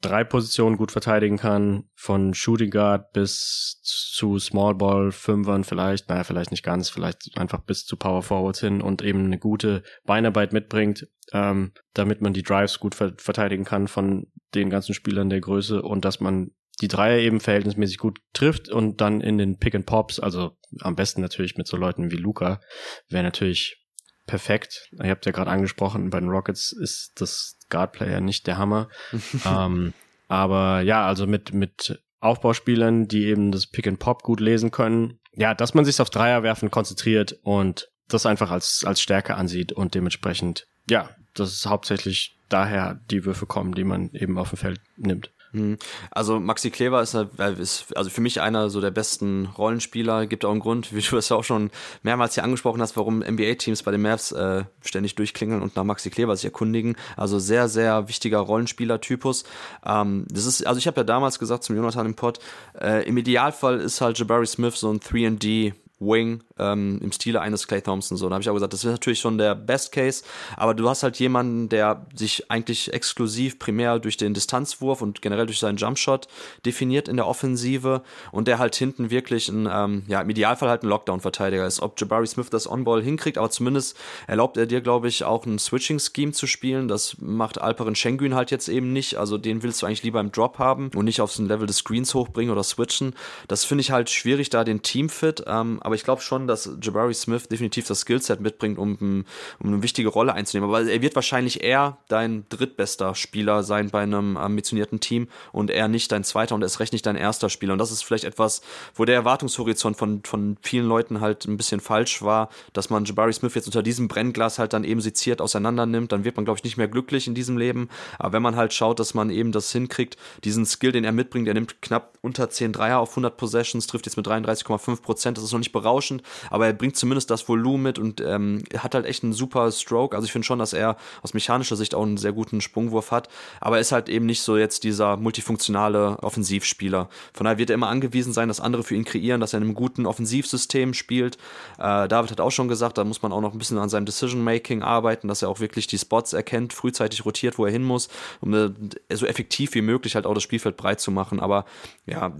drei 0.00 0.22
Positionen 0.24 0.76
gut 0.76 0.92
verteidigen 0.92 1.36
kann, 1.36 1.84
von 1.94 2.34
Shooting 2.34 2.70
Guard 2.70 3.12
bis 3.12 3.80
zu 3.82 4.38
Small 4.38 4.74
Ball, 4.74 5.10
Fünfern 5.10 5.64
vielleicht, 5.64 6.08
naja, 6.08 6.24
vielleicht 6.24 6.50
nicht 6.50 6.62
ganz, 6.62 6.88
vielleicht 6.88 7.36
einfach 7.36 7.60
bis 7.60 7.84
zu 7.84 7.96
Power 7.96 8.22
Forwards 8.22 8.60
hin 8.60 8.80
und 8.80 9.02
eben 9.02 9.24
eine 9.24 9.38
gute 9.38 9.82
Beinarbeit 10.04 10.52
mitbringt, 10.52 11.08
ähm, 11.32 11.72
damit 11.94 12.20
man 12.20 12.32
die 12.32 12.42
Drives 12.42 12.78
gut 12.78 12.94
ver 12.94 13.12
verteidigen 13.16 13.64
kann 13.64 13.88
von 13.88 14.26
den 14.54 14.70
ganzen 14.70 14.94
Spielern 14.94 15.30
der 15.30 15.40
Größe 15.40 15.82
und 15.82 16.04
dass 16.04 16.20
man 16.20 16.52
die 16.80 16.88
Dreier 16.88 17.18
eben 17.18 17.40
verhältnismäßig 17.40 17.98
gut 17.98 18.20
trifft 18.32 18.68
und 18.68 19.00
dann 19.00 19.20
in 19.20 19.36
den 19.36 19.58
Pick 19.58 19.74
and 19.74 19.86
Pops, 19.86 20.20
also 20.20 20.56
am 20.80 20.94
besten 20.94 21.20
natürlich 21.20 21.56
mit 21.56 21.66
so 21.66 21.76
Leuten 21.76 22.12
wie 22.12 22.16
Luca, 22.16 22.60
wäre 23.08 23.24
natürlich 23.24 23.84
perfekt. 24.28 24.88
Ihr 24.92 25.10
habt 25.10 25.26
ja 25.26 25.32
gerade 25.32 25.50
angesprochen, 25.50 26.10
bei 26.10 26.20
den 26.20 26.28
Rockets 26.28 26.70
ist 26.70 27.20
das 27.20 27.56
Guard-Player 27.70 28.20
nicht 28.20 28.46
der 28.46 28.58
Hammer. 28.58 28.88
ähm, 29.44 29.92
aber 30.28 30.82
ja, 30.82 31.04
also 31.04 31.26
mit, 31.26 31.52
mit 31.52 32.00
Aufbauspielern, 32.20 33.08
die 33.08 33.24
eben 33.24 33.50
das 33.50 33.66
Pick 33.66 33.88
and 33.88 33.98
Pop 33.98 34.22
gut 34.22 34.38
lesen 34.38 34.70
können. 34.70 35.18
Ja, 35.34 35.54
dass 35.54 35.74
man 35.74 35.84
sich 35.84 36.00
auf 36.00 36.10
Dreier 36.10 36.42
werfen 36.44 36.70
konzentriert 36.70 37.38
und 37.42 37.88
das 38.08 38.26
einfach 38.26 38.50
als, 38.50 38.84
als 38.84 39.00
Stärke 39.00 39.34
ansieht 39.34 39.72
und 39.72 39.94
dementsprechend, 39.94 40.66
ja, 40.88 41.10
das 41.34 41.52
ist 41.52 41.66
hauptsächlich 41.66 42.36
daher 42.48 43.00
die 43.10 43.24
Würfe 43.24 43.46
kommen, 43.46 43.74
die 43.74 43.84
man 43.84 44.10
eben 44.12 44.38
auf 44.38 44.50
dem 44.50 44.58
Feld 44.58 44.80
nimmt. 44.96 45.30
Hm. 45.52 45.78
Also 46.10 46.38
Maxi 46.40 46.70
Kleber 46.70 47.00
ist, 47.00 47.14
ist, 47.58 47.96
also 47.96 48.10
für 48.10 48.20
mich 48.20 48.40
einer 48.40 48.68
so 48.68 48.80
der 48.80 48.90
besten 48.90 49.46
Rollenspieler. 49.56 50.26
Gibt 50.26 50.44
auch 50.44 50.50
einen 50.50 50.60
Grund, 50.60 50.94
wie 50.94 51.00
du 51.00 51.16
das 51.16 51.28
ja 51.30 51.36
auch 51.36 51.44
schon 51.44 51.70
mehrmals 52.02 52.34
hier 52.34 52.44
angesprochen 52.44 52.82
hast, 52.82 52.96
warum 52.96 53.20
NBA-Teams 53.20 53.82
bei 53.82 53.90
den 53.90 54.02
Mavs 54.02 54.32
äh, 54.32 54.64
ständig 54.82 55.14
durchklingeln 55.14 55.62
und 55.62 55.76
nach 55.76 55.84
Maxi 55.84 56.10
Kleber 56.10 56.36
sich 56.36 56.44
erkundigen. 56.44 56.96
Also 57.16 57.38
sehr, 57.38 57.68
sehr 57.68 58.08
wichtiger 58.08 58.38
Rollenspieler-Typus. 58.38 59.44
Ähm, 59.84 60.26
das 60.30 60.44
ist, 60.44 60.66
also 60.66 60.78
ich 60.78 60.86
habe 60.86 61.00
ja 61.00 61.04
damals 61.04 61.38
gesagt 61.38 61.64
zum 61.64 61.76
Jonathan 61.76 62.06
im 62.06 62.14
Pod, 62.14 62.40
äh, 62.78 63.06
im 63.08 63.16
Idealfall 63.16 63.80
ist 63.80 64.00
halt 64.00 64.18
Jabari 64.18 64.46
Smith 64.46 64.76
so 64.76 64.90
ein 64.90 65.00
3D 65.00 65.72
Wing 66.00 66.42
ähm, 66.58 66.98
im 67.02 67.12
Stile 67.12 67.40
eines 67.40 67.66
Clay 67.66 67.80
Thompson. 67.80 68.16
So, 68.16 68.28
da 68.28 68.34
habe 68.34 68.42
ich 68.42 68.48
auch 68.50 68.54
gesagt, 68.54 68.72
das 68.72 68.84
ist 68.84 68.90
natürlich 68.90 69.20
schon 69.20 69.38
der 69.38 69.54
Best 69.54 69.92
Case, 69.92 70.24
aber 70.56 70.74
du 70.74 70.88
hast 70.88 71.02
halt 71.02 71.18
jemanden, 71.18 71.68
der 71.68 72.06
sich 72.14 72.50
eigentlich 72.50 72.92
exklusiv 72.92 73.58
primär 73.58 73.98
durch 73.98 74.16
den 74.16 74.34
Distanzwurf 74.34 75.02
und 75.02 75.22
generell 75.22 75.46
durch 75.46 75.58
seinen 75.58 75.76
Jumpshot 75.76 76.28
definiert 76.66 77.08
in 77.08 77.16
der 77.16 77.26
Offensive 77.26 78.02
und 78.32 78.48
der 78.48 78.58
halt 78.58 78.74
hinten 78.74 79.10
wirklich 79.10 79.48
ein, 79.48 79.68
ähm, 79.70 80.02
ja, 80.08 80.20
im 80.20 80.30
Idealfall 80.30 80.68
halt 80.68 80.82
ein 80.82 80.88
Lockdown-Verteidiger 80.88 81.66
ist. 81.66 81.80
Ob 81.80 81.98
Jabari 82.00 82.26
Smith 82.26 82.50
das 82.50 82.68
On-Ball 82.68 83.02
hinkriegt, 83.02 83.38
aber 83.38 83.50
zumindest 83.50 83.96
erlaubt 84.26 84.56
er 84.56 84.66
dir, 84.66 84.80
glaube 84.80 85.08
ich, 85.08 85.24
auch 85.24 85.46
ein 85.46 85.58
Switching-Scheme 85.58 86.32
zu 86.32 86.46
spielen. 86.46 86.88
Das 86.88 87.16
macht 87.20 87.60
Alperen 87.60 87.94
Schengen 87.94 88.34
halt 88.34 88.50
jetzt 88.50 88.68
eben 88.68 88.92
nicht. 88.92 89.16
Also 89.16 89.38
den 89.38 89.62
willst 89.62 89.82
du 89.82 89.86
eigentlich 89.86 90.02
lieber 90.02 90.20
im 90.20 90.32
Drop 90.32 90.58
haben 90.58 90.90
und 90.94 91.04
nicht 91.04 91.20
aufs 91.20 91.38
Level 91.38 91.66
des 91.66 91.78
Screens 91.78 92.14
hochbringen 92.14 92.52
oder 92.52 92.64
switchen. 92.64 93.14
Das 93.46 93.64
finde 93.64 93.82
ich 93.82 93.90
halt 93.90 94.10
schwierig, 94.10 94.50
da 94.50 94.64
den 94.64 94.82
Teamfit. 94.82 95.44
Ähm, 95.46 95.78
aber 95.82 95.94
ich 95.94 96.02
glaube 96.02 96.22
schon, 96.22 96.46
dass 96.48 96.70
Jabari 96.80 97.14
Smith 97.14 97.48
definitiv 97.48 97.86
das 97.86 98.00
Skillset 98.00 98.40
mitbringt, 98.40 98.78
um, 98.78 98.96
um 98.98 99.24
eine 99.62 99.82
wichtige 99.82 100.08
Rolle 100.08 100.32
einzunehmen. 100.32 100.68
Aber 100.68 100.84
er 100.84 101.02
wird 101.02 101.14
wahrscheinlich 101.14 101.62
eher 101.62 101.98
dein 102.08 102.44
drittbester 102.48 103.14
Spieler 103.14 103.62
sein 103.62 103.90
bei 103.90 104.02
einem 104.02 104.36
ambitionierten 104.36 105.00
Team 105.00 105.28
und 105.52 105.70
er 105.70 105.88
nicht 105.88 106.10
dein 106.12 106.24
zweiter 106.24 106.54
und 106.54 106.62
erst 106.62 106.80
recht 106.80 106.92
nicht 106.92 107.06
dein 107.06 107.16
erster 107.16 107.48
Spieler. 107.48 107.72
Und 107.72 107.78
das 107.78 107.92
ist 107.92 108.02
vielleicht 108.02 108.24
etwas, 108.24 108.62
wo 108.94 109.04
der 109.04 109.14
Erwartungshorizont 109.14 109.96
von, 109.96 110.22
von 110.24 110.56
vielen 110.62 110.86
Leuten 110.86 111.20
halt 111.20 111.46
ein 111.46 111.56
bisschen 111.56 111.80
falsch 111.80 112.22
war, 112.22 112.48
dass 112.72 112.90
man 112.90 113.04
Jabari 113.04 113.32
Smith 113.32 113.54
jetzt 113.54 113.66
unter 113.66 113.82
diesem 113.82 114.08
Brennglas 114.08 114.58
halt 114.58 114.72
dann 114.72 114.84
eben 114.84 115.00
seziert 115.00 115.40
auseinander 115.40 115.86
nimmt. 115.86 116.12
Dann 116.12 116.24
wird 116.24 116.36
man, 116.36 116.44
glaube 116.44 116.58
ich, 116.58 116.64
nicht 116.64 116.76
mehr 116.76 116.88
glücklich 116.88 117.26
in 117.26 117.34
diesem 117.34 117.58
Leben. 117.58 117.88
Aber 118.18 118.32
wenn 118.32 118.42
man 118.42 118.56
halt 118.56 118.72
schaut, 118.72 118.98
dass 118.98 119.14
man 119.14 119.30
eben 119.30 119.52
das 119.52 119.70
hinkriegt, 119.72 120.16
diesen 120.44 120.66
Skill, 120.66 120.92
den 120.92 121.04
er 121.04 121.12
mitbringt, 121.12 121.48
er 121.48 121.54
nimmt 121.54 121.82
knapp 121.82 122.18
unter 122.22 122.50
10 122.50 122.72
Dreier 122.72 122.98
auf 122.98 123.10
100 123.10 123.36
Possessions, 123.36 123.86
trifft 123.86 124.06
jetzt 124.06 124.16
mit 124.16 124.26
33,5 124.26 125.02
Prozent. 125.02 125.36
Das 125.36 125.44
ist 125.44 125.52
noch 125.52 125.58
nicht 125.58 125.72
berauschend, 125.72 126.22
aber 126.50 126.66
er 126.66 126.72
bringt 126.72 126.96
zumindest 126.96 127.30
das 127.30 127.48
Volumen 127.48 127.82
mit 127.82 127.98
und 127.98 128.20
ähm, 128.20 128.62
hat 128.76 128.94
halt 128.94 129.06
echt 129.06 129.22
einen 129.22 129.32
super 129.32 129.70
Stroke. 129.72 130.16
Also 130.16 130.26
ich 130.26 130.32
finde 130.32 130.46
schon, 130.46 130.58
dass 130.58 130.72
er 130.72 130.96
aus 131.22 131.34
mechanischer 131.34 131.76
Sicht 131.76 131.94
auch 131.94 132.02
einen 132.02 132.16
sehr 132.16 132.32
guten 132.32 132.60
Sprungwurf 132.60 133.10
hat, 133.10 133.28
aber 133.60 133.76
er 133.76 133.80
ist 133.80 133.92
halt 133.92 134.08
eben 134.08 134.26
nicht 134.26 134.42
so 134.42 134.56
jetzt 134.56 134.84
dieser 134.84 135.16
multifunktionale 135.16 136.18
Offensivspieler. 136.22 137.08
Von 137.32 137.44
daher 137.44 137.58
wird 137.58 137.70
er 137.70 137.74
immer 137.74 137.88
angewiesen 137.88 138.32
sein, 138.32 138.48
dass 138.48 138.60
andere 138.60 138.82
für 138.82 138.94
ihn 138.94 139.04
kreieren, 139.04 139.40
dass 139.40 139.52
er 139.52 139.58
in 139.58 139.64
einem 139.64 139.74
guten 139.74 140.06
Offensivsystem 140.06 140.94
spielt. 140.94 141.36
Äh, 141.78 142.08
David 142.08 142.30
hat 142.30 142.40
auch 142.40 142.50
schon 142.50 142.68
gesagt, 142.68 142.98
da 142.98 143.04
muss 143.04 143.22
man 143.22 143.32
auch 143.32 143.40
noch 143.40 143.52
ein 143.52 143.58
bisschen 143.58 143.78
an 143.78 143.88
seinem 143.88 144.06
Decision-Making 144.06 144.82
arbeiten, 144.82 145.28
dass 145.28 145.42
er 145.42 145.48
auch 145.48 145.60
wirklich 145.60 145.86
die 145.86 145.98
Spots 145.98 146.32
erkennt, 146.32 146.72
frühzeitig 146.72 147.24
rotiert, 147.24 147.58
wo 147.58 147.66
er 147.66 147.72
hin 147.72 147.84
muss, 147.84 148.08
um 148.40 148.54
äh, 148.54 148.70
so 149.14 149.26
effektiv 149.26 149.74
wie 149.74 149.82
möglich 149.82 150.14
halt 150.14 150.26
auch 150.26 150.34
das 150.34 150.42
Spielfeld 150.42 150.76
breit 150.76 151.00
zu 151.00 151.10
machen. 151.10 151.40
Aber 151.40 151.64
ja, 152.06 152.32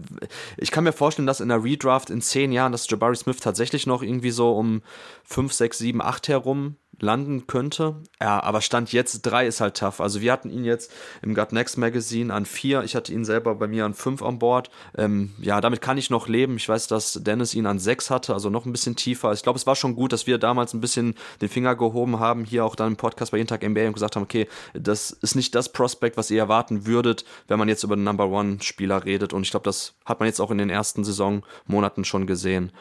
ich 0.56 0.70
kann 0.70 0.84
mir 0.84 0.92
vorstellen, 0.92 1.26
dass 1.26 1.40
in 1.40 1.48
der 1.48 1.62
Redraft 1.62 2.10
in 2.10 2.20
zehn 2.20 2.52
Jahren, 2.52 2.72
dass 2.72 2.88
Jabari 2.88 3.16
Smith 3.16 3.38
tatsächlich 3.40 3.86
noch 3.88 4.02
irgendwie 4.02 4.30
so 4.30 4.52
um 4.52 4.82
5, 5.24 5.52
6, 5.52 5.78
7, 5.78 6.00
8 6.00 6.28
herum 6.28 6.76
landen 7.00 7.46
könnte. 7.46 7.96
Ja, 8.20 8.42
aber 8.42 8.60
Stand 8.60 8.92
jetzt 8.92 9.22
3 9.22 9.46
ist 9.46 9.60
halt 9.60 9.76
tough. 9.76 10.00
Also 10.00 10.20
wir 10.20 10.32
hatten 10.32 10.50
ihn 10.50 10.64
jetzt 10.64 10.92
im 11.22 11.34
Gut 11.34 11.52
Next 11.52 11.78
Magazine 11.78 12.32
an 12.32 12.44
4. 12.44 12.82
Ich 12.82 12.96
hatte 12.96 13.12
ihn 13.12 13.24
selber 13.24 13.54
bei 13.54 13.66
mir 13.66 13.84
an 13.84 13.94
5 13.94 14.22
an 14.22 14.38
Bord. 14.38 14.70
Ähm, 14.96 15.32
ja, 15.40 15.60
damit 15.60 15.80
kann 15.80 15.98
ich 15.98 16.10
noch 16.10 16.28
leben. 16.28 16.56
Ich 16.56 16.68
weiß, 16.68 16.88
dass 16.88 17.20
Dennis 17.22 17.54
ihn 17.54 17.66
an 17.66 17.78
6 17.78 18.10
hatte, 18.10 18.34
also 18.34 18.50
noch 18.50 18.66
ein 18.66 18.72
bisschen 18.72 18.96
tiefer. 18.96 19.32
Ich 19.32 19.42
glaube, 19.42 19.58
es 19.58 19.66
war 19.66 19.76
schon 19.76 19.94
gut, 19.94 20.12
dass 20.12 20.26
wir 20.26 20.38
damals 20.38 20.74
ein 20.74 20.80
bisschen 20.80 21.14
den 21.40 21.48
Finger 21.48 21.76
gehoben 21.76 22.18
haben, 22.18 22.44
hier 22.44 22.64
auch 22.64 22.74
dann 22.74 22.88
im 22.88 22.96
Podcast 22.96 23.30
bei 23.30 23.38
Jeden 23.38 23.48
Tag 23.48 23.62
NBA 23.62 23.86
und 23.86 23.92
gesagt 23.92 24.16
haben, 24.16 24.24
okay, 24.24 24.48
das 24.74 25.10
ist 25.10 25.36
nicht 25.36 25.54
das 25.54 25.70
Prospect, 25.70 26.16
was 26.16 26.30
ihr 26.30 26.38
erwarten 26.38 26.86
würdet, 26.86 27.24
wenn 27.46 27.58
man 27.58 27.68
jetzt 27.68 27.84
über 27.84 27.96
den 27.96 28.04
Number 28.04 28.28
One 28.28 28.58
Spieler 28.60 29.04
redet. 29.04 29.32
Und 29.32 29.42
ich 29.42 29.50
glaube, 29.50 29.64
das 29.64 29.94
hat 30.04 30.18
man 30.18 30.26
jetzt 30.26 30.40
auch 30.40 30.50
in 30.50 30.58
den 30.58 30.70
ersten 30.70 31.04
Saisonmonaten 31.04 32.04
schon 32.04 32.26
gesehen. 32.26 32.72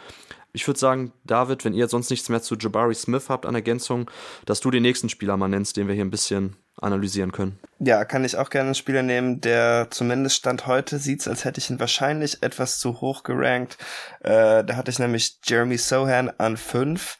Ich 0.57 0.67
würde 0.67 0.79
sagen, 0.79 1.13
David, 1.23 1.65
wenn 1.65 1.75
ihr 1.75 1.87
sonst 1.87 2.09
nichts 2.09 2.29
mehr 2.29 2.41
zu 2.41 2.55
Jabari 2.55 2.95
Smith 2.95 3.29
habt 3.29 3.45
an 3.45 3.53
Ergänzung, 3.53 4.09
dass 4.45 4.59
du 4.59 4.71
den 4.71 4.81
nächsten 4.81 5.07
Spieler 5.07 5.37
mal 5.37 5.47
nennst, 5.47 5.77
den 5.77 5.87
wir 5.87 5.93
hier 5.93 6.03
ein 6.03 6.09
bisschen 6.09 6.55
analysieren 6.81 7.31
können. 7.31 7.59
Ja, 7.77 8.05
kann 8.05 8.25
ich 8.25 8.37
auch 8.37 8.49
gerne 8.49 8.69
einen 8.69 8.75
Spieler 8.75 9.03
nehmen, 9.03 9.39
der 9.39 9.89
zumindest 9.91 10.37
Stand 10.37 10.65
heute 10.65 10.97
sieht, 10.97 11.27
als 11.27 11.45
hätte 11.45 11.59
ich 11.59 11.69
ihn 11.69 11.79
wahrscheinlich 11.79 12.41
etwas 12.41 12.79
zu 12.79 13.01
hoch 13.01 13.21
gerankt. 13.21 13.77
Äh, 14.21 14.63
da 14.63 14.75
hatte 14.75 14.89
ich 14.89 14.97
nämlich 14.97 15.37
Jeremy 15.43 15.77
Sohan 15.77 16.31
an 16.39 16.57
fünf 16.57 17.19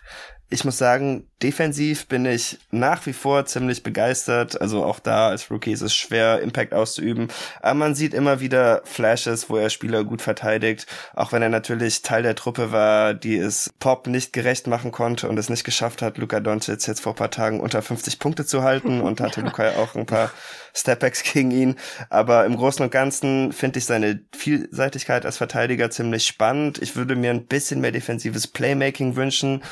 ich 0.49 0.63
muss 0.63 0.77
sagen, 0.77 1.27
defensiv 1.43 2.07
bin 2.07 2.25
ich 2.25 2.57
nach 2.71 3.05
wie 3.05 3.11
vor 3.11 3.45
ziemlich 3.45 3.83
begeistert. 3.83 4.59
Also 4.61 4.83
auch 4.85 4.99
da 4.99 5.27
als 5.27 5.51
Rookie 5.51 5.73
ist 5.73 5.81
es 5.81 5.93
schwer, 5.93 6.39
Impact 6.39 6.73
auszuüben. 6.73 7.27
Aber 7.61 7.73
man 7.73 7.95
sieht 7.95 8.13
immer 8.13 8.39
wieder 8.39 8.81
Flashes, 8.85 9.49
wo 9.49 9.57
er 9.57 9.69
Spieler 9.69 10.05
gut 10.05 10.21
verteidigt. 10.21 10.87
Auch 11.13 11.33
wenn 11.33 11.41
er 11.41 11.49
natürlich 11.49 12.01
Teil 12.01 12.23
der 12.23 12.35
Truppe 12.35 12.71
war, 12.71 13.13
die 13.13 13.35
es 13.35 13.73
Pop 13.79 14.07
nicht 14.07 14.31
gerecht 14.31 14.67
machen 14.67 14.91
konnte 14.93 15.27
und 15.27 15.37
es 15.37 15.49
nicht 15.49 15.65
geschafft 15.65 16.01
hat, 16.01 16.17
Luka 16.17 16.39
Doncic 16.39 16.87
jetzt 16.87 17.01
vor 17.01 17.11
ein 17.11 17.17
paar 17.17 17.31
Tagen 17.31 17.59
unter 17.59 17.81
50 17.81 18.19
Punkte 18.19 18.45
zu 18.45 18.63
halten. 18.63 19.01
Und 19.07 19.21
hatte 19.21 19.41
Luka 19.41 19.63
ja 19.63 19.77
auch 19.77 19.95
ein 19.95 20.05
paar 20.05 20.31
Stepbacks 20.73 21.23
gegen 21.23 21.51
ihn. 21.51 21.75
Aber 22.09 22.45
im 22.45 22.55
Großen 22.55 22.83
und 22.83 22.91
Ganzen 22.91 23.51
finde 23.51 23.79
ich 23.79 23.85
seine 23.85 24.21
Vielseitigkeit 24.35 25.25
als 25.25 25.37
Verteidiger 25.37 25.89
ziemlich 25.89 26.25
spannend. 26.27 26.81
Ich 26.81 26.95
würde 26.95 27.15
mir 27.15 27.31
ein 27.31 27.47
bisschen 27.47 27.81
mehr 27.81 27.91
defensives 27.91 28.47
Playmaking 28.47 29.15
wünschen. 29.15 29.63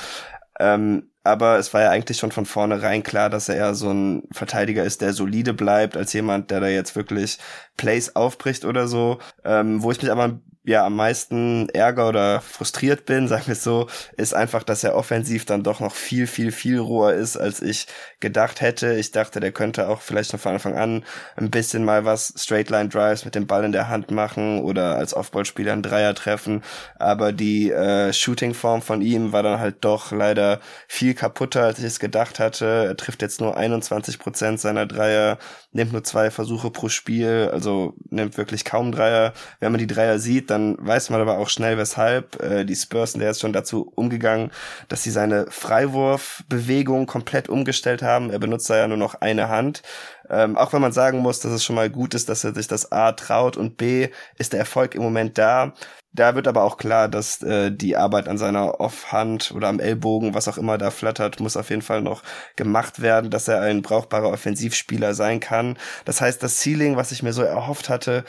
Ähm, 0.59 1.09
aber 1.23 1.57
es 1.57 1.73
war 1.73 1.81
ja 1.81 1.89
eigentlich 1.89 2.19
schon 2.19 2.31
von 2.31 2.45
vornherein 2.45 3.01
klar, 3.01 3.29
dass 3.31 3.49
er 3.49 3.55
eher 3.55 3.73
so 3.73 3.89
ein 3.91 4.23
Verteidiger 4.31 4.83
ist, 4.83 5.01
der 5.01 5.11
solide 5.11 5.53
bleibt, 5.53 5.97
als 5.97 6.13
jemand, 6.13 6.51
der 6.51 6.59
da 6.59 6.67
jetzt 6.67 6.95
wirklich 6.95 7.39
Plays 7.77 8.15
aufbricht 8.15 8.63
oder 8.63 8.87
so. 8.87 9.17
Ähm, 9.43 9.81
wo 9.81 9.91
ich 9.91 10.01
mich 10.01 10.11
aber 10.11 10.25
ein 10.25 10.41
ja 10.65 10.85
am 10.85 10.95
meisten 10.95 11.69
Ärger 11.69 12.09
oder 12.09 12.41
frustriert 12.41 13.05
bin, 13.05 13.27
sagen 13.29 13.47
wir 13.47 13.53
es 13.53 13.63
so, 13.63 13.87
ist 14.17 14.33
einfach, 14.33 14.63
dass 14.63 14.83
er 14.83 14.95
offensiv 14.95 15.45
dann 15.45 15.63
doch 15.63 15.79
noch 15.79 15.93
viel, 15.93 16.27
viel, 16.27 16.51
viel 16.51 16.79
roher 16.79 17.13
ist, 17.13 17.37
als 17.37 17.61
ich 17.61 17.87
gedacht 18.19 18.61
hätte. 18.61 18.93
Ich 18.95 19.11
dachte, 19.11 19.39
der 19.39 19.51
könnte 19.51 19.87
auch 19.87 20.01
vielleicht 20.01 20.31
von 20.31 20.53
Anfang 20.53 20.75
an 20.75 21.03
ein 21.35 21.51
bisschen 21.51 21.85
mal 21.85 22.05
was 22.05 22.33
Straight 22.37 22.69
Line 22.69 22.89
Drives 22.89 23.25
mit 23.25 23.35
dem 23.35 23.47
Ball 23.47 23.63
in 23.63 23.71
der 23.71 23.89
Hand 23.89 24.11
machen 24.11 24.61
oder 24.61 24.95
als 24.95 25.13
Offballspieler 25.13 25.73
einen 25.73 25.83
Dreier 25.83 26.15
treffen. 26.15 26.63
Aber 26.97 27.31
die 27.31 27.71
äh, 27.71 28.11
Shooting-Form 28.11 28.81
von 28.81 29.01
ihm 29.01 29.31
war 29.31 29.43
dann 29.43 29.59
halt 29.59 29.77
doch 29.81 30.11
leider 30.11 30.59
viel 30.87 31.13
kaputter, 31.13 31.63
als 31.63 31.79
ich 31.79 31.85
es 31.85 31.99
gedacht 31.99 32.39
hatte. 32.39 32.65
Er 32.65 32.97
trifft 32.97 33.21
jetzt 33.21 33.41
nur 33.41 33.55
21 33.57 34.19
Prozent 34.19 34.59
seiner 34.59 34.85
Dreier, 34.85 35.37
nimmt 35.71 35.91
nur 35.93 36.03
zwei 36.03 36.31
Versuche 36.31 36.71
pro 36.71 36.89
Spiel, 36.89 37.49
also 37.51 37.93
nimmt 38.09 38.37
wirklich 38.37 38.65
kaum 38.65 38.91
Dreier. 38.91 39.33
Wenn 39.59 39.71
man 39.71 39.79
die 39.79 39.87
Dreier 39.87 40.19
sieht, 40.19 40.49
dann 40.49 40.54
weiß 40.57 41.09
man 41.09 41.21
aber 41.21 41.37
auch 41.37 41.49
schnell, 41.49 41.77
weshalb. 41.77 42.41
Äh, 42.41 42.65
die 42.65 42.75
Spurs 42.75 43.13
sind 43.13 43.21
jetzt 43.21 43.41
schon 43.41 43.53
dazu 43.53 43.91
umgegangen, 43.95 44.51
dass 44.87 45.03
sie 45.03 45.11
seine 45.11 45.47
Freiwurfbewegung 45.49 47.05
komplett 47.07 47.49
umgestellt 47.49 48.01
haben. 48.01 48.29
Er 48.29 48.39
benutzt 48.39 48.69
da 48.69 48.77
ja 48.77 48.87
nur 48.87 48.97
noch 48.97 49.15
eine 49.15 49.49
Hand. 49.49 49.83
Ähm, 50.29 50.57
auch 50.57 50.73
wenn 50.73 50.81
man 50.81 50.91
sagen 50.91 51.19
muss, 51.19 51.39
dass 51.39 51.51
es 51.51 51.63
schon 51.63 51.75
mal 51.75 51.89
gut 51.89 52.13
ist, 52.13 52.29
dass 52.29 52.43
er 52.43 52.53
sich 52.53 52.67
das 52.67 52.91
A 52.91 53.11
traut 53.11 53.57
und 53.57 53.77
B 53.77 54.09
ist 54.37 54.53
der 54.53 54.59
Erfolg 54.59 54.95
im 54.95 55.03
Moment 55.03 55.37
da. 55.37 55.73
Da 56.15 56.33
wird 56.33 56.47
aber 56.47 56.63
auch 56.63 56.77
klar, 56.77 57.09
dass 57.09 57.41
äh, 57.41 57.71
die 57.71 57.97
Arbeit 57.97 58.29
an 58.29 58.37
seiner 58.37 58.79
Offhand 58.79 59.51
oder 59.53 59.67
am 59.67 59.81
Ellbogen, 59.81 60.33
was 60.33 60.47
auch 60.47 60.57
immer 60.57 60.77
da 60.77 60.89
flattert, 60.89 61.41
muss 61.41 61.57
auf 61.57 61.69
jeden 61.69 61.81
Fall 61.81 62.01
noch 62.01 62.23
gemacht 62.55 63.01
werden, 63.01 63.29
dass 63.29 63.49
er 63.49 63.59
ein 63.59 63.81
brauchbarer 63.81 64.29
Offensivspieler 64.29 65.13
sein 65.13 65.41
kann. 65.41 65.77
Das 66.05 66.21
heißt, 66.21 66.41
das 66.41 66.61
Ceiling, 66.61 66.95
was 66.95 67.11
ich 67.11 67.21
mir 67.21 67.33
so 67.33 67.41
erhofft 67.41 67.89
hatte, 67.89 68.23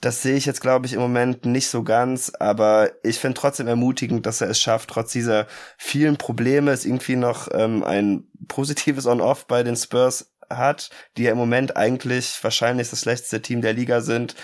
das 0.00 0.22
sehe 0.22 0.36
ich 0.36 0.46
jetzt, 0.46 0.60
glaube 0.60 0.86
ich, 0.86 0.92
im 0.92 1.00
Moment 1.00 1.44
nicht 1.44 1.68
so 1.68 1.82
ganz, 1.82 2.30
aber 2.38 2.90
ich 3.02 3.18
finde 3.18 3.40
trotzdem 3.40 3.66
ermutigend, 3.66 4.24
dass 4.24 4.40
er 4.40 4.48
es 4.48 4.60
schafft, 4.60 4.90
trotz 4.90 5.10
dieser 5.10 5.48
vielen 5.76 6.18
Probleme, 6.18 6.70
es 6.70 6.84
irgendwie 6.84 7.16
noch 7.16 7.48
ähm, 7.52 7.82
ein 7.82 8.24
positives 8.46 9.06
On-Off 9.06 9.46
bei 9.48 9.64
den 9.64 9.76
Spurs 9.76 10.32
hat, 10.48 10.90
die 11.16 11.24
ja 11.24 11.32
im 11.32 11.38
Moment 11.38 11.76
eigentlich 11.76 12.38
wahrscheinlich 12.42 12.90
das 12.90 13.00
schlechteste 13.00 13.42
Team 13.42 13.62
der 13.62 13.72
Liga 13.72 14.00
sind 14.00 14.36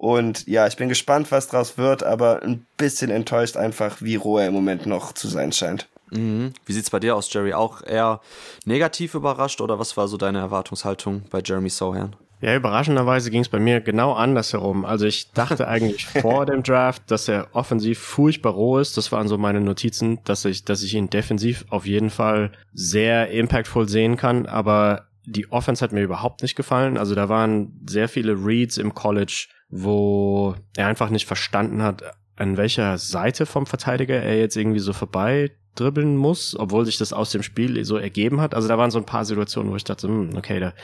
und 0.00 0.46
ja, 0.46 0.66
ich 0.66 0.78
bin 0.78 0.88
gespannt, 0.88 1.30
was 1.30 1.48
draus 1.48 1.76
wird, 1.76 2.02
aber 2.02 2.42
ein 2.42 2.64
bisschen 2.78 3.10
enttäuscht 3.10 3.58
einfach, 3.58 4.00
wie 4.00 4.16
roh 4.16 4.38
er 4.38 4.46
im 4.46 4.54
Moment 4.54 4.86
noch 4.86 5.12
zu 5.12 5.28
sein 5.28 5.52
scheint. 5.52 5.88
Mhm. 6.10 6.54
Wie 6.64 6.72
sieht's 6.72 6.88
bei 6.88 7.00
dir 7.00 7.14
aus, 7.14 7.30
Jerry? 7.30 7.52
Auch 7.52 7.82
eher 7.82 8.22
negativ 8.64 9.14
überrascht 9.14 9.60
oder 9.60 9.78
was 9.78 9.98
war 9.98 10.08
so 10.08 10.16
deine 10.16 10.38
Erwartungshaltung 10.38 11.24
bei 11.28 11.42
Jeremy 11.44 11.68
Sohan? 11.68 12.16
Ja, 12.40 12.56
überraschenderweise 12.56 13.30
ging 13.30 13.42
es 13.42 13.50
bei 13.50 13.58
mir 13.58 13.82
genau 13.82 14.14
andersherum. 14.14 14.86
Also 14.86 15.04
ich 15.04 15.32
dachte 15.32 15.68
eigentlich 15.68 16.06
vor 16.22 16.46
dem 16.46 16.62
Draft, 16.62 17.02
dass 17.10 17.28
er 17.28 17.48
offensiv 17.52 17.98
furchtbar 17.98 18.54
roh 18.54 18.78
ist. 18.78 18.96
Das 18.96 19.12
waren 19.12 19.28
so 19.28 19.36
meine 19.36 19.60
Notizen, 19.60 20.20
dass 20.24 20.46
ich, 20.46 20.64
dass 20.64 20.82
ich 20.82 20.94
ihn 20.94 21.10
defensiv 21.10 21.66
auf 21.68 21.84
jeden 21.84 22.08
Fall 22.08 22.52
sehr 22.72 23.30
impactful 23.32 23.86
sehen 23.86 24.16
kann. 24.16 24.46
Aber 24.46 25.09
die 25.30 25.50
Offense 25.50 25.82
hat 25.82 25.92
mir 25.92 26.02
überhaupt 26.02 26.42
nicht 26.42 26.56
gefallen. 26.56 26.98
Also 26.98 27.14
da 27.14 27.28
waren 27.28 27.80
sehr 27.88 28.08
viele 28.08 28.32
Reads 28.32 28.78
im 28.78 28.94
College, 28.94 29.46
wo 29.68 30.54
er 30.76 30.86
einfach 30.86 31.10
nicht 31.10 31.26
verstanden 31.26 31.82
hat, 31.82 32.02
an 32.36 32.56
welcher 32.56 32.98
Seite 32.98 33.46
vom 33.46 33.66
Verteidiger 33.66 34.20
er 34.20 34.38
jetzt 34.38 34.56
irgendwie 34.56 34.80
so 34.80 34.92
vorbei 34.92 35.52
dribbeln 35.76 36.16
muss, 36.16 36.56
obwohl 36.58 36.84
sich 36.84 36.98
das 36.98 37.12
aus 37.12 37.30
dem 37.30 37.44
Spiel 37.44 37.84
so 37.84 37.96
ergeben 37.96 38.40
hat. 38.40 38.54
Also 38.54 38.66
da 38.66 38.76
waren 38.76 38.90
so 38.90 38.98
ein 38.98 39.06
paar 39.06 39.24
Situationen, 39.24 39.70
wo 39.70 39.76
ich 39.76 39.84
dachte, 39.84 40.08
hm, 40.08 40.36
okay, 40.36 40.58
da 40.58 40.74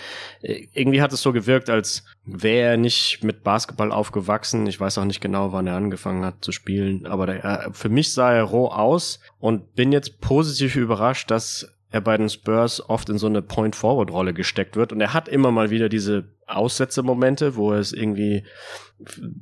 irgendwie 0.40 1.02
hat 1.02 1.12
es 1.12 1.22
so 1.22 1.32
gewirkt, 1.32 1.68
als 1.68 2.04
wäre 2.24 2.70
er 2.70 2.76
nicht 2.76 3.24
mit 3.24 3.42
Basketball 3.42 3.90
aufgewachsen. 3.90 4.66
Ich 4.66 4.78
weiß 4.78 4.98
auch 4.98 5.04
nicht 5.04 5.20
genau, 5.20 5.52
wann 5.52 5.66
er 5.66 5.76
angefangen 5.76 6.24
hat 6.24 6.44
zu 6.44 6.52
spielen, 6.52 7.06
aber 7.06 7.26
der, 7.26 7.70
für 7.72 7.88
mich 7.88 8.12
sah 8.12 8.32
er 8.32 8.44
roh 8.44 8.68
aus 8.68 9.20
und 9.40 9.74
bin 9.74 9.90
jetzt 9.90 10.20
positiv 10.20 10.76
überrascht, 10.76 11.30
dass 11.30 11.75
er 11.90 12.00
bei 12.00 12.16
den 12.16 12.28
Spurs 12.28 12.88
oft 12.88 13.08
in 13.08 13.18
so 13.18 13.26
eine 13.26 13.42
Point-Forward-Rolle 13.42 14.34
gesteckt 14.34 14.76
wird. 14.76 14.92
Und 14.92 15.00
er 15.00 15.14
hat 15.14 15.28
immer 15.28 15.50
mal 15.50 15.70
wieder 15.70 15.88
diese 15.88 16.24
Aussetzemomente, 16.46 17.56
wo 17.56 17.72
er 17.72 17.78
es 17.78 17.92
irgendwie 17.92 18.44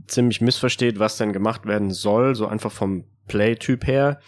ziemlich 0.07 0.41
missversteht, 0.41 0.99
was 0.99 1.17
denn 1.17 1.33
gemacht 1.33 1.67
werden 1.67 1.91
soll, 1.91 2.35
so 2.35 2.47
einfach 2.47 2.73
vom 2.73 3.05
Play-Typ 3.29 3.87
her. 3.87 4.21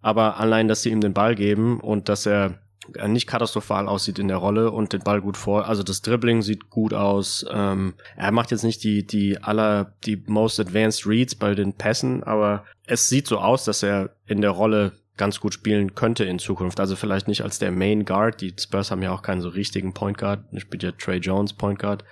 Aber 0.00 0.38
allein, 0.38 0.68
dass 0.68 0.82
sie 0.82 0.90
ihm 0.90 1.00
den 1.00 1.14
Ball 1.14 1.34
geben 1.34 1.80
und 1.80 2.08
dass 2.08 2.26
er 2.26 2.58
nicht 3.06 3.26
katastrophal 3.26 3.88
aussieht 3.88 4.18
in 4.18 4.28
der 4.28 4.38
Rolle 4.38 4.70
und 4.70 4.92
den 4.92 5.02
Ball 5.02 5.20
gut 5.20 5.36
vor. 5.36 5.68
Also 5.68 5.82
das 5.82 6.02
Dribbling 6.02 6.42
sieht 6.42 6.70
gut 6.70 6.94
aus. 6.94 7.44
Ähm, 7.50 7.94
er 8.16 8.32
macht 8.32 8.50
jetzt 8.50 8.64
nicht 8.64 8.82
die 8.82 9.06
die 9.06 9.38
aller 9.42 9.94
die 10.04 10.22
most 10.26 10.58
advanced 10.58 11.06
Reads 11.06 11.34
bei 11.34 11.54
den 11.54 11.74
Pässen, 11.74 12.24
aber 12.24 12.64
es 12.86 13.08
sieht 13.08 13.26
so 13.26 13.38
aus, 13.38 13.64
dass 13.64 13.82
er 13.82 14.16
in 14.26 14.40
der 14.40 14.50
Rolle 14.50 14.92
ganz 15.20 15.38
gut 15.38 15.52
spielen 15.52 15.94
könnte 15.94 16.24
in 16.24 16.38
Zukunft. 16.38 16.80
Also 16.80 16.96
vielleicht 16.96 17.28
nicht 17.28 17.42
als 17.42 17.58
der 17.58 17.70
Main 17.70 18.06
Guard. 18.06 18.40
Die 18.40 18.54
Spurs 18.58 18.90
haben 18.90 19.02
ja 19.02 19.12
auch 19.12 19.20
keinen 19.20 19.42
so 19.42 19.50
richtigen 19.50 19.92
Point 19.92 20.16
Guard. 20.16 20.46
Da 20.50 20.60
spielt 20.60 20.82
ja 20.82 20.92
Trey 20.92 21.18
Jones 21.18 21.52
Point 21.52 21.78
Guard. 21.78 22.04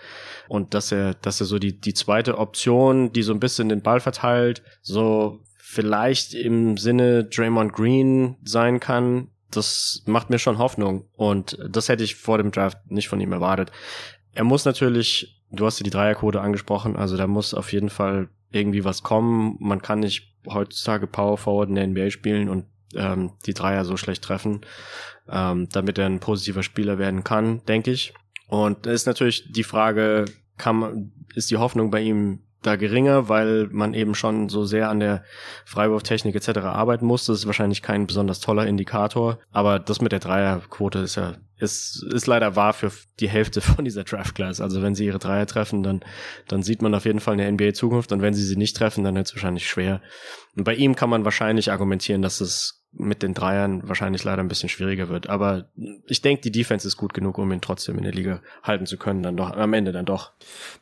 Und 0.47 0.75
dass 0.75 0.93
er, 0.93 1.15
dass 1.15 1.41
er 1.41 1.47
so 1.47 1.59
die, 1.59 1.81
die 1.81 1.95
zweite 1.95 2.37
Option, 2.37 3.11
die 3.15 3.23
so 3.23 3.33
ein 3.33 3.41
bisschen 3.41 3.71
den 3.71 3.81
Ball 3.81 4.01
verteilt, 4.01 4.63
so 4.83 5.41
vielleicht 5.57 6.35
im 6.35 6.77
Sinne 6.77 7.25
Draymond 7.25 7.73
Green 7.73 8.37
sein 8.45 8.79
kann. 8.79 9.29
Das 9.51 10.03
macht 10.05 10.29
mir 10.29 10.39
schon 10.39 10.59
Hoffnung. 10.59 11.09
Und 11.17 11.59
das 11.67 11.89
hätte 11.89 12.05
ich 12.05 12.15
vor 12.15 12.37
dem 12.37 12.51
Draft 12.51 12.91
nicht 12.91 13.09
von 13.09 13.23
ihm 13.23 13.33
erwartet. 13.33 13.73
Er 14.35 14.45
muss 14.45 14.67
natürlich, 14.67 15.43
du 15.51 15.65
hast 15.65 15.81
ja 15.81 15.85
die 15.85 15.91
Dreierquote 15.91 16.43
angesprochen, 16.43 16.95
also 16.95 17.17
da 17.17 17.27
muss 17.27 17.55
auf 17.55 17.73
jeden 17.73 17.89
Fall 17.89 18.29
irgendwie 18.51 18.85
was 18.85 19.03
kommen. 19.03 19.57
Man 19.61 19.81
kann 19.81 20.01
nicht 20.01 20.35
heutzutage 20.47 21.07
Power 21.07 21.39
Forward 21.39 21.71
in 21.71 21.75
der 21.75 21.87
NBA 21.87 22.11
spielen 22.11 22.51
und 22.51 22.67
ähm, 22.95 23.32
die 23.47 23.55
Dreier 23.55 23.84
so 23.84 23.97
schlecht 23.97 24.22
treffen, 24.22 24.62
ähm, 25.28 25.68
damit 25.70 25.99
er 25.99 26.07
ein 26.07 26.20
positiver 26.20 26.62
Spieler 26.62 26.99
werden 26.99 27.24
kann, 27.24 27.64
denke 27.66 27.91
ich. 27.91 28.14
Und 28.47 28.86
ist 28.86 29.07
natürlich 29.07 29.53
die 29.53 29.64
Frage, 29.64 30.24
kann, 30.57 31.12
ist 31.34 31.51
die 31.51 31.59
Hoffnung 31.59 31.91
bei 31.91 32.01
ihm 32.01 32.41
da 32.62 32.76
geringer, 32.76 33.28
weil 33.28 33.68
man 33.70 33.95
eben 33.95 34.14
schon 34.14 34.49
so 34.49 34.64
sehr 34.64 34.89
an 34.89 35.01
der 35.01 35.22
Freiwurftechnik 35.64 36.34
etc. 36.34 36.59
arbeiten 36.59 37.07
muss. 37.07 37.24
Das 37.26 37.39
ist 37.39 37.47
wahrscheinlich 37.47 37.82
kein 37.82 38.07
besonders 38.07 38.41
toller 38.41 38.66
Indikator, 38.66 39.39
aber 39.53 39.78
das 39.78 40.01
mit 40.01 40.12
der 40.12 40.18
Dreierquote 40.18 40.99
ist 40.99 41.14
ja 41.14 41.34
ist, 41.61 42.05
ist 42.05 42.26
leider 42.26 42.57
wahr 42.57 42.72
für 42.72 42.91
die 43.20 43.28
Hälfte 43.28 43.61
von 43.61 43.84
dieser 43.84 44.05
Draft 44.05 44.34
Class. 44.34 44.61
Also 44.61 44.82
wenn 44.82 44.95
sie 44.95 45.07
ihre 45.07 45.18
Dreier 45.18 45.47
treffen, 45.47 45.82
dann, 45.82 46.01
dann 46.47 46.62
sieht 46.62 46.82
man 46.82 46.95
auf 46.95 47.05
jeden 47.05 47.20
Fall 47.20 47.34
eine 47.34 47.51
NBA 47.51 47.74
Zukunft 47.74 48.12
und 48.12 48.22
wenn 48.22 48.34
sie 48.34 48.45
sie 48.45 48.57
nicht 48.57 48.76
treffen, 48.76 49.05
dann 49.05 49.14
wird 49.14 49.26
es 49.26 49.34
wahrscheinlich 49.34 49.68
schwer. 49.68 50.01
Und 50.57 50.64
bei 50.64 50.74
ihm 50.74 50.95
kann 50.95 51.11
man 51.11 51.24
wahrscheinlich 51.24 51.70
argumentieren, 51.70 52.22
dass 52.22 52.41
es 52.41 52.78
mit 52.93 53.22
den 53.22 53.34
Dreiern 53.34 53.86
wahrscheinlich 53.86 54.24
leider 54.24 54.43
ein 54.43 54.49
bisschen 54.49 54.68
schwieriger 54.68 55.09
wird. 55.09 55.28
Aber 55.28 55.66
ich 56.07 56.22
denke, 56.22 56.41
die 56.43 56.51
Defense 56.51 56.89
ist 56.89 56.97
gut 56.97 57.12
genug, 57.12 57.39
um 57.39 57.53
ihn 57.53 57.61
trotzdem 57.61 57.99
in 57.99 58.05
der 58.05 58.12
Liga 58.12 58.41
halten 58.62 58.86
zu 58.86 58.97
können, 58.97 59.22
dann 59.22 59.36
doch, 59.36 59.51
am 59.51 59.72
Ende 59.74 59.93
dann 59.93 60.07
doch. 60.07 60.32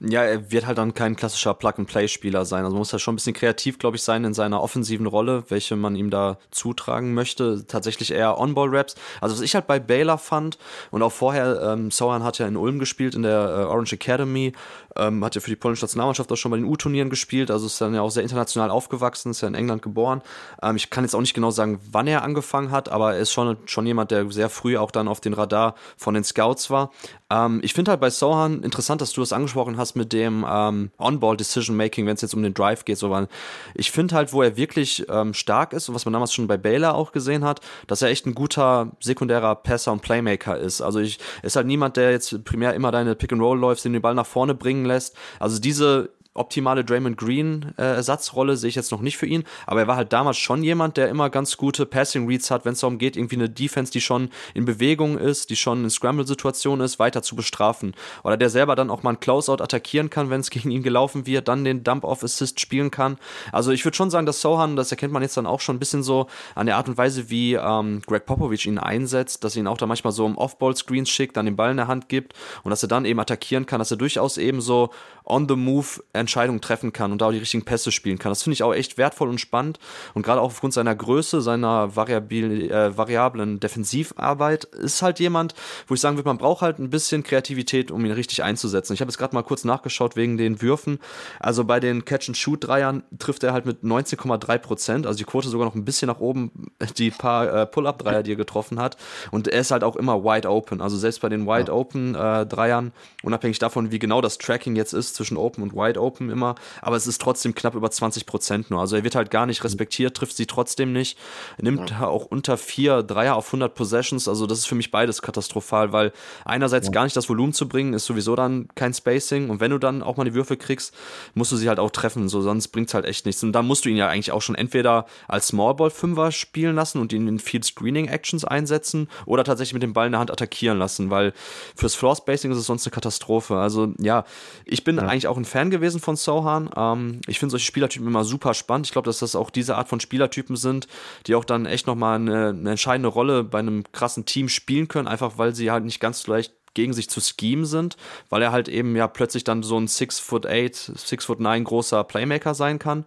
Ja, 0.00 0.22
er 0.22 0.50
wird 0.52 0.66
halt 0.66 0.78
dann 0.78 0.94
kein 0.94 1.16
klassischer 1.16 1.54
Plug-and-Play-Spieler 1.54 2.44
sein. 2.44 2.64
Also 2.64 2.76
muss 2.76 2.92
ja 2.92 2.98
schon 2.98 3.14
ein 3.14 3.16
bisschen 3.16 3.34
kreativ, 3.34 3.78
glaube 3.78 3.96
ich, 3.96 4.02
sein 4.02 4.24
in 4.24 4.34
seiner 4.34 4.62
offensiven 4.62 5.06
Rolle, 5.06 5.44
welche 5.48 5.74
man 5.74 5.96
ihm 5.96 6.10
da 6.10 6.38
zutragen 6.50 7.12
möchte. 7.12 7.66
Tatsächlich 7.66 8.12
eher 8.12 8.38
On-Ball-Raps. 8.38 8.94
Also 9.20 9.34
was 9.34 9.42
ich 9.42 9.54
halt 9.54 9.66
bei 9.66 9.80
Baylor 9.80 10.18
fand 10.18 10.58
und 10.92 11.02
auch 11.02 11.12
vorher, 11.12 11.60
ähm, 11.62 11.90
Sohan 11.90 12.22
hat 12.22 12.38
ja 12.38 12.46
in 12.46 12.56
Ulm 12.56 12.78
gespielt, 12.78 13.14
in 13.14 13.22
der 13.22 13.40
äh, 13.40 13.64
Orange 13.64 13.94
Academy, 13.94 14.52
ähm, 14.96 15.24
hat 15.24 15.34
ja 15.34 15.40
für 15.40 15.50
die 15.50 15.56
polnische 15.56 15.84
Nationalmannschaft 15.84 16.30
auch 16.32 16.36
schon 16.36 16.50
bei 16.50 16.56
den 16.56 16.66
U-Turnieren 16.66 17.10
gespielt, 17.10 17.50
also 17.50 17.66
ist 17.66 17.80
dann 17.80 17.94
ja 17.94 18.00
auch 18.00 18.10
sehr 18.10 18.22
international 18.22 18.70
aufgewachsen, 18.70 19.30
ist 19.30 19.40
ja 19.40 19.48
in 19.48 19.54
England 19.54 19.82
geboren. 19.82 20.22
Ähm, 20.62 20.76
ich 20.76 20.90
kann 20.90 21.04
jetzt 21.04 21.14
auch 21.14 21.20
nicht 21.20 21.34
genau 21.34 21.50
sagen, 21.50 21.80
wann 21.96 22.06
er 22.06 22.22
angefangen 22.22 22.72
hat, 22.72 22.90
aber 22.90 23.14
er 23.14 23.20
ist 23.20 23.32
schon, 23.32 23.56
schon 23.64 23.86
jemand, 23.86 24.10
der 24.10 24.30
sehr 24.30 24.50
früh 24.50 24.76
auch 24.76 24.90
dann 24.90 25.08
auf 25.08 25.22
den 25.22 25.32
Radar 25.32 25.74
von 25.96 26.12
den 26.12 26.24
Scouts 26.24 26.68
war. 26.68 26.90
Ähm, 27.30 27.60
ich 27.62 27.72
finde 27.72 27.90
halt 27.90 28.02
bei 28.02 28.10
Sohan 28.10 28.62
interessant, 28.62 29.00
dass 29.00 29.12
du 29.12 29.22
das 29.22 29.32
angesprochen 29.32 29.78
hast 29.78 29.94
mit 29.94 30.12
dem 30.12 30.44
ähm, 30.46 30.90
On-Ball 30.98 31.38
Decision 31.38 31.74
Making, 31.74 32.04
wenn 32.04 32.14
es 32.14 32.20
jetzt 32.20 32.34
um 32.34 32.42
den 32.42 32.52
Drive 32.52 32.84
geht. 32.84 32.98
So, 32.98 33.26
ich 33.74 33.90
finde 33.90 34.14
halt, 34.14 34.34
wo 34.34 34.42
er 34.42 34.58
wirklich 34.58 35.06
ähm, 35.08 35.32
stark 35.32 35.72
ist 35.72 35.88
und 35.88 35.94
was 35.94 36.04
man 36.04 36.12
damals 36.12 36.34
schon 36.34 36.46
bei 36.46 36.58
Baylor 36.58 36.94
auch 36.94 37.12
gesehen 37.12 37.44
hat, 37.44 37.60
dass 37.86 38.02
er 38.02 38.10
echt 38.10 38.26
ein 38.26 38.34
guter 38.34 38.92
sekundärer 39.00 39.54
Passer 39.54 39.90
und 39.90 40.02
Playmaker 40.02 40.58
ist. 40.58 40.82
Also 40.82 41.00
ich 41.00 41.18
ist 41.42 41.56
halt 41.56 41.66
niemand, 41.66 41.96
der 41.96 42.10
jetzt 42.10 42.44
primär 42.44 42.74
immer 42.74 42.92
deine 42.92 43.14
Pick 43.14 43.32
and 43.32 43.40
Roll 43.40 43.58
läuft, 43.58 43.86
den 43.86 43.94
den 43.94 44.02
Ball 44.02 44.14
nach 44.14 44.26
vorne 44.26 44.54
bringen 44.54 44.84
lässt. 44.84 45.16
Also 45.40 45.58
diese 45.58 46.10
optimale 46.36 46.84
Draymond 46.84 47.16
Green 47.16 47.72
äh, 47.78 47.82
Ersatzrolle 47.82 48.56
sehe 48.56 48.68
ich 48.68 48.74
jetzt 48.74 48.92
noch 48.92 49.00
nicht 49.00 49.16
für 49.16 49.26
ihn, 49.26 49.44
aber 49.66 49.80
er 49.80 49.86
war 49.86 49.96
halt 49.96 50.12
damals 50.12 50.38
schon 50.38 50.62
jemand, 50.62 50.96
der 50.96 51.08
immer 51.08 51.30
ganz 51.30 51.56
gute 51.56 51.86
Passing 51.86 52.26
Reads 52.26 52.50
hat, 52.50 52.64
wenn 52.64 52.72
es 52.72 52.80
darum 52.80 52.98
geht, 52.98 53.16
irgendwie 53.16 53.36
eine 53.36 53.48
Defense, 53.48 53.92
die 53.92 54.00
schon 54.00 54.30
in 54.54 54.64
Bewegung 54.64 55.18
ist, 55.18 55.50
die 55.50 55.56
schon 55.56 55.84
in 55.84 55.90
Scramble-Situation 55.90 56.80
ist, 56.80 56.98
weiter 56.98 57.22
zu 57.22 57.36
bestrafen. 57.36 57.94
Oder 58.24 58.36
der 58.36 58.50
selber 58.50 58.76
dann 58.76 58.90
auch 58.90 59.02
mal 59.02 59.10
ein 59.10 59.20
Closeout 59.20 59.62
attackieren 59.62 60.10
kann, 60.10 60.30
wenn 60.30 60.40
es 60.40 60.50
gegen 60.56 60.70
ihn 60.70 60.82
gelaufen 60.82 61.26
wird, 61.26 61.48
dann 61.48 61.64
den 61.64 61.84
Dump-Off-Assist 61.84 62.60
spielen 62.60 62.90
kann. 62.90 63.18
Also 63.52 63.72
ich 63.72 63.84
würde 63.84 63.96
schon 63.96 64.10
sagen, 64.10 64.26
dass 64.26 64.40
Sohan, 64.40 64.76
das 64.76 64.90
erkennt 64.90 65.12
man 65.12 65.22
jetzt 65.22 65.36
dann 65.36 65.46
auch 65.46 65.60
schon 65.60 65.76
ein 65.76 65.80
bisschen 65.80 66.02
so 66.02 66.26
an 66.54 66.66
der 66.66 66.76
Art 66.76 66.88
und 66.88 66.98
Weise, 66.98 67.30
wie 67.30 67.54
ähm, 67.54 68.02
Greg 68.06 68.26
Popovich 68.26 68.66
ihn 68.66 68.78
einsetzt, 68.78 69.44
dass 69.44 69.56
er 69.56 69.60
ihn 69.60 69.66
auch 69.66 69.78
da 69.78 69.86
manchmal 69.86 70.12
so 70.12 70.26
im 70.26 70.36
Off-Ball-Screens 70.36 71.08
schickt, 71.08 71.36
dann 71.36 71.46
den 71.46 71.56
Ball 71.56 71.70
in 71.70 71.76
der 71.76 71.88
Hand 71.88 72.08
gibt 72.08 72.34
und 72.62 72.70
dass 72.70 72.82
er 72.82 72.88
dann 72.88 73.04
eben 73.04 73.20
attackieren 73.20 73.66
kann, 73.66 73.78
dass 73.78 73.90
er 73.90 73.96
durchaus 73.96 74.38
eben 74.38 74.60
so 74.60 74.90
on 75.24 75.48
the 75.48 75.56
move 75.56 76.02
Entscheidungen 76.26 76.60
treffen 76.60 76.92
kann 76.92 77.12
und 77.12 77.22
da 77.22 77.26
auch 77.26 77.32
die 77.32 77.38
richtigen 77.38 77.64
Pässe 77.64 77.92
spielen 77.92 78.18
kann. 78.18 78.30
Das 78.30 78.42
finde 78.42 78.54
ich 78.54 78.62
auch 78.62 78.74
echt 78.74 78.98
wertvoll 78.98 79.28
und 79.28 79.40
spannend. 79.40 79.78
Und 80.14 80.22
gerade 80.22 80.40
auch 80.40 80.46
aufgrund 80.46 80.74
seiner 80.74 80.94
Größe, 80.94 81.40
seiner 81.40 81.94
variabil, 81.94 82.70
äh, 82.70 82.96
variablen 82.96 83.60
Defensivarbeit 83.60 84.64
ist 84.64 85.02
halt 85.02 85.20
jemand, 85.20 85.54
wo 85.86 85.94
ich 85.94 86.00
sagen 86.00 86.16
würde, 86.16 86.28
man 86.28 86.38
braucht 86.38 86.62
halt 86.62 86.78
ein 86.78 86.90
bisschen 86.90 87.22
Kreativität, 87.22 87.90
um 87.90 88.04
ihn 88.04 88.12
richtig 88.12 88.42
einzusetzen. 88.42 88.92
Ich 88.92 89.00
habe 89.00 89.10
jetzt 89.10 89.18
gerade 89.18 89.34
mal 89.34 89.42
kurz 89.42 89.64
nachgeschaut 89.64 90.16
wegen 90.16 90.36
den 90.36 90.60
Würfen. 90.60 90.98
Also 91.38 91.64
bei 91.64 91.80
den 91.80 92.04
Catch-and-Shoot-Dreiern 92.04 93.04
trifft 93.18 93.44
er 93.44 93.52
halt 93.52 93.66
mit 93.66 93.82
19,3 93.82 94.58
Prozent, 94.58 95.06
also 95.06 95.16
die 95.16 95.24
Quote 95.24 95.48
sogar 95.48 95.66
noch 95.66 95.74
ein 95.74 95.84
bisschen 95.84 96.08
nach 96.08 96.20
oben, 96.20 96.50
die 96.98 97.10
paar 97.10 97.52
äh, 97.52 97.66
Pull-Up-Dreier, 97.66 98.22
die 98.22 98.32
er 98.32 98.36
getroffen 98.36 98.80
hat. 98.80 98.96
Und 99.30 99.48
er 99.48 99.60
ist 99.60 99.70
halt 99.70 99.84
auch 99.84 99.96
immer 99.96 100.24
wide 100.24 100.50
open. 100.50 100.80
Also 100.80 100.96
selbst 100.96 101.20
bei 101.20 101.28
den 101.28 101.46
wide 101.46 101.72
open 101.72 102.14
äh, 102.14 102.46
Dreiern, 102.46 102.92
unabhängig 103.22 103.58
davon, 103.58 103.90
wie 103.90 103.98
genau 103.98 104.20
das 104.20 104.38
Tracking 104.38 104.76
jetzt 104.76 104.92
ist 104.92 105.14
zwischen 105.14 105.36
open 105.36 105.62
und 105.62 105.74
wide 105.74 106.00
open 106.00 106.15
immer, 106.20 106.54
aber 106.82 106.96
es 106.96 107.06
ist 107.06 107.20
trotzdem 107.20 107.54
knapp 107.54 107.74
über 107.74 107.90
20 107.90 108.26
Prozent 108.26 108.70
nur. 108.70 108.80
Also 108.80 108.96
er 108.96 109.04
wird 109.04 109.14
halt 109.14 109.30
gar 109.30 109.46
nicht 109.46 109.62
respektiert, 109.64 110.16
trifft 110.16 110.36
sie 110.36 110.46
trotzdem 110.46 110.92
nicht, 110.92 111.18
nimmt 111.58 111.90
ja. 111.90 112.06
auch 112.06 112.26
unter 112.26 112.56
vier 112.56 113.02
Dreier 113.02 113.36
auf 113.36 113.46
100 113.46 113.74
Possessions. 113.74 114.28
Also 114.28 114.46
das 114.46 114.58
ist 114.58 114.66
für 114.66 114.74
mich 114.74 114.90
beides 114.90 115.22
katastrophal, 115.22 115.92
weil 115.92 116.12
einerseits 116.44 116.86
ja. 116.88 116.92
gar 116.92 117.04
nicht 117.04 117.16
das 117.16 117.28
Volumen 117.28 117.52
zu 117.52 117.68
bringen, 117.68 117.94
ist 117.94 118.06
sowieso 118.06 118.36
dann 118.36 118.68
kein 118.74 118.94
Spacing. 118.94 119.50
Und 119.50 119.60
wenn 119.60 119.70
du 119.70 119.78
dann 119.78 120.02
auch 120.02 120.16
mal 120.16 120.24
die 120.24 120.34
Würfe 120.34 120.56
kriegst, 120.56 120.94
musst 121.34 121.52
du 121.52 121.56
sie 121.56 121.68
halt 121.68 121.78
auch 121.78 121.90
treffen. 121.90 122.28
So, 122.28 122.40
sonst 122.40 122.68
bringt's 122.68 122.94
halt 122.94 123.04
echt 123.04 123.26
nichts. 123.26 123.42
Und 123.42 123.52
dann 123.52 123.66
musst 123.66 123.84
du 123.84 123.88
ihn 123.88 123.96
ja 123.96 124.08
eigentlich 124.08 124.32
auch 124.32 124.42
schon 124.42 124.54
entweder 124.54 125.06
als 125.28 125.48
Smallball-Fünfer 125.48 126.32
spielen 126.32 126.74
lassen 126.74 127.00
und 127.00 127.12
ihn 127.12 127.28
in 127.28 127.38
Field 127.38 127.64
Screening 127.64 128.08
Actions 128.08 128.44
einsetzen 128.44 129.08
oder 129.24 129.44
tatsächlich 129.44 129.74
mit 129.74 129.82
dem 129.82 129.92
Ball 129.92 130.06
in 130.06 130.12
der 130.12 130.20
Hand 130.20 130.30
attackieren 130.30 130.78
lassen, 130.78 131.10
weil 131.10 131.32
fürs 131.74 131.94
Floor 131.94 132.16
Spacing 132.16 132.50
ist 132.50 132.58
es 132.58 132.66
sonst 132.66 132.86
eine 132.86 132.92
Katastrophe. 132.92 133.56
Also 133.56 133.92
ja, 133.98 134.24
ich 134.64 134.84
bin 134.84 134.96
ja. 134.96 135.02
eigentlich 135.02 135.26
auch 135.26 135.36
ein 135.36 135.44
Fan 135.44 135.70
gewesen 135.70 136.00
von 136.06 136.16
Sohan. 136.16 136.70
Ähm, 136.74 137.20
ich 137.26 137.38
finde 137.38 137.50
solche 137.50 137.66
Spielertypen 137.66 138.08
immer 138.08 138.24
super 138.24 138.54
spannend. 138.54 138.86
Ich 138.86 138.92
glaube, 138.92 139.06
dass 139.06 139.18
das 139.18 139.36
auch 139.36 139.50
diese 139.50 139.76
Art 139.76 139.88
von 139.88 140.00
Spielertypen 140.00 140.56
sind, 140.56 140.88
die 141.26 141.34
auch 141.34 141.44
dann 141.44 141.66
echt 141.66 141.86
nochmal 141.86 142.16
eine, 142.16 142.48
eine 142.48 142.70
entscheidende 142.70 143.10
Rolle 143.10 143.44
bei 143.44 143.58
einem 143.58 143.84
krassen 143.92 144.24
Team 144.24 144.48
spielen 144.48 144.88
können, 144.88 145.08
einfach 145.08 145.36
weil 145.36 145.54
sie 145.54 145.70
halt 145.70 145.84
nicht 145.84 146.00
ganz 146.00 146.26
leicht 146.26 146.54
gegen 146.76 146.92
sich 146.92 147.10
zu 147.10 147.20
scheme 147.20 147.66
sind, 147.66 147.96
weil 148.28 148.42
er 148.42 148.52
halt 148.52 148.68
eben 148.68 148.94
ja 148.94 149.08
plötzlich 149.08 149.42
dann 149.42 149.64
so 149.64 149.78
ein 149.78 149.88
6 149.88 150.20
foot 150.20 150.46
8, 150.46 150.74
6 150.74 151.24
foot 151.24 151.40
9 151.40 151.64
großer 151.64 152.04
Playmaker 152.04 152.54
sein 152.54 152.78
kann. 152.78 153.04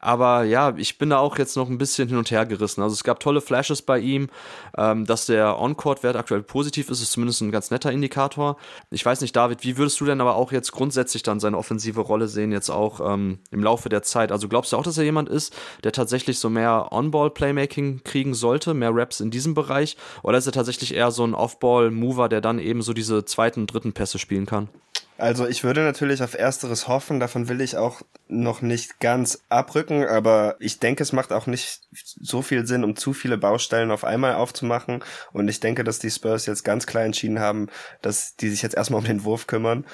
Aber 0.00 0.42
ja, 0.42 0.74
ich 0.76 0.98
bin 0.98 1.10
da 1.10 1.18
auch 1.18 1.38
jetzt 1.38 1.56
noch 1.56 1.70
ein 1.70 1.78
bisschen 1.78 2.08
hin 2.08 2.18
und 2.18 2.30
her 2.30 2.44
gerissen. 2.44 2.82
Also 2.82 2.92
es 2.92 3.04
gab 3.04 3.20
tolle 3.20 3.40
Flashes 3.40 3.82
bei 3.82 4.00
ihm, 4.00 4.28
ähm, 4.76 5.06
dass 5.06 5.26
der 5.26 5.58
On-Court-Wert 5.58 6.16
aktuell 6.16 6.42
positiv 6.42 6.90
ist, 6.90 7.00
ist 7.00 7.12
zumindest 7.12 7.40
ein 7.40 7.52
ganz 7.52 7.70
netter 7.70 7.92
Indikator. 7.92 8.56
Ich 8.90 9.06
weiß 9.06 9.20
nicht, 9.20 9.34
David, 9.34 9.62
wie 9.62 9.78
würdest 9.78 10.00
du 10.00 10.04
denn 10.04 10.20
aber 10.20 10.34
auch 10.34 10.50
jetzt 10.50 10.72
grundsätzlich 10.72 11.22
dann 11.22 11.40
seine 11.40 11.56
offensive 11.56 12.00
Rolle 12.00 12.26
sehen, 12.26 12.50
jetzt 12.50 12.68
auch 12.68 13.00
ähm, 13.00 13.38
im 13.52 13.62
Laufe 13.62 13.88
der 13.88 14.02
Zeit? 14.02 14.32
Also 14.32 14.48
glaubst 14.48 14.72
du 14.72 14.76
auch, 14.76 14.82
dass 14.82 14.98
er 14.98 15.04
jemand 15.04 15.28
ist, 15.28 15.54
der 15.84 15.92
tatsächlich 15.92 16.40
so 16.40 16.50
mehr 16.50 16.88
On-Ball-Playmaking 16.90 18.02
kriegen 18.02 18.34
sollte, 18.34 18.74
mehr 18.74 18.90
Raps 18.92 19.20
in 19.20 19.30
diesem 19.30 19.54
Bereich? 19.54 19.96
Oder 20.24 20.38
ist 20.38 20.46
er 20.46 20.52
tatsächlich 20.52 20.94
eher 20.94 21.12
so 21.12 21.24
ein 21.24 21.34
Off-Ball-Mover, 21.34 22.28
der 22.28 22.40
dann 22.40 22.58
eben 22.58 22.82
so 22.82 22.92
die 22.92 23.03
diese 23.04 23.24
zweiten, 23.24 23.66
dritten 23.66 23.92
Pässe 23.92 24.18
spielen 24.18 24.46
kann. 24.46 24.68
Also 25.16 25.46
ich 25.46 25.62
würde 25.62 25.82
natürlich 25.82 26.22
auf 26.24 26.34
ersteres 26.34 26.88
hoffen, 26.88 27.20
davon 27.20 27.48
will 27.48 27.60
ich 27.60 27.76
auch 27.76 28.02
noch 28.26 28.62
nicht 28.62 28.98
ganz 28.98 29.44
abrücken, 29.48 30.04
aber 30.04 30.56
ich 30.58 30.80
denke, 30.80 31.04
es 31.04 31.12
macht 31.12 31.32
auch 31.32 31.46
nicht 31.46 31.82
so 31.92 32.42
viel 32.42 32.66
Sinn, 32.66 32.82
um 32.82 32.96
zu 32.96 33.12
viele 33.12 33.38
Baustellen 33.38 33.92
auf 33.92 34.02
einmal 34.02 34.34
aufzumachen 34.34 35.04
und 35.32 35.46
ich 35.46 35.60
denke, 35.60 35.84
dass 35.84 36.00
die 36.00 36.10
Spurs 36.10 36.46
jetzt 36.46 36.64
ganz 36.64 36.84
klar 36.86 37.04
entschieden 37.04 37.38
haben, 37.38 37.68
dass 38.02 38.34
die 38.34 38.50
sich 38.50 38.62
jetzt 38.62 38.74
erstmal 38.74 39.00
um 39.00 39.06
den 39.06 39.22
Wurf 39.22 39.46
kümmern 39.46 39.84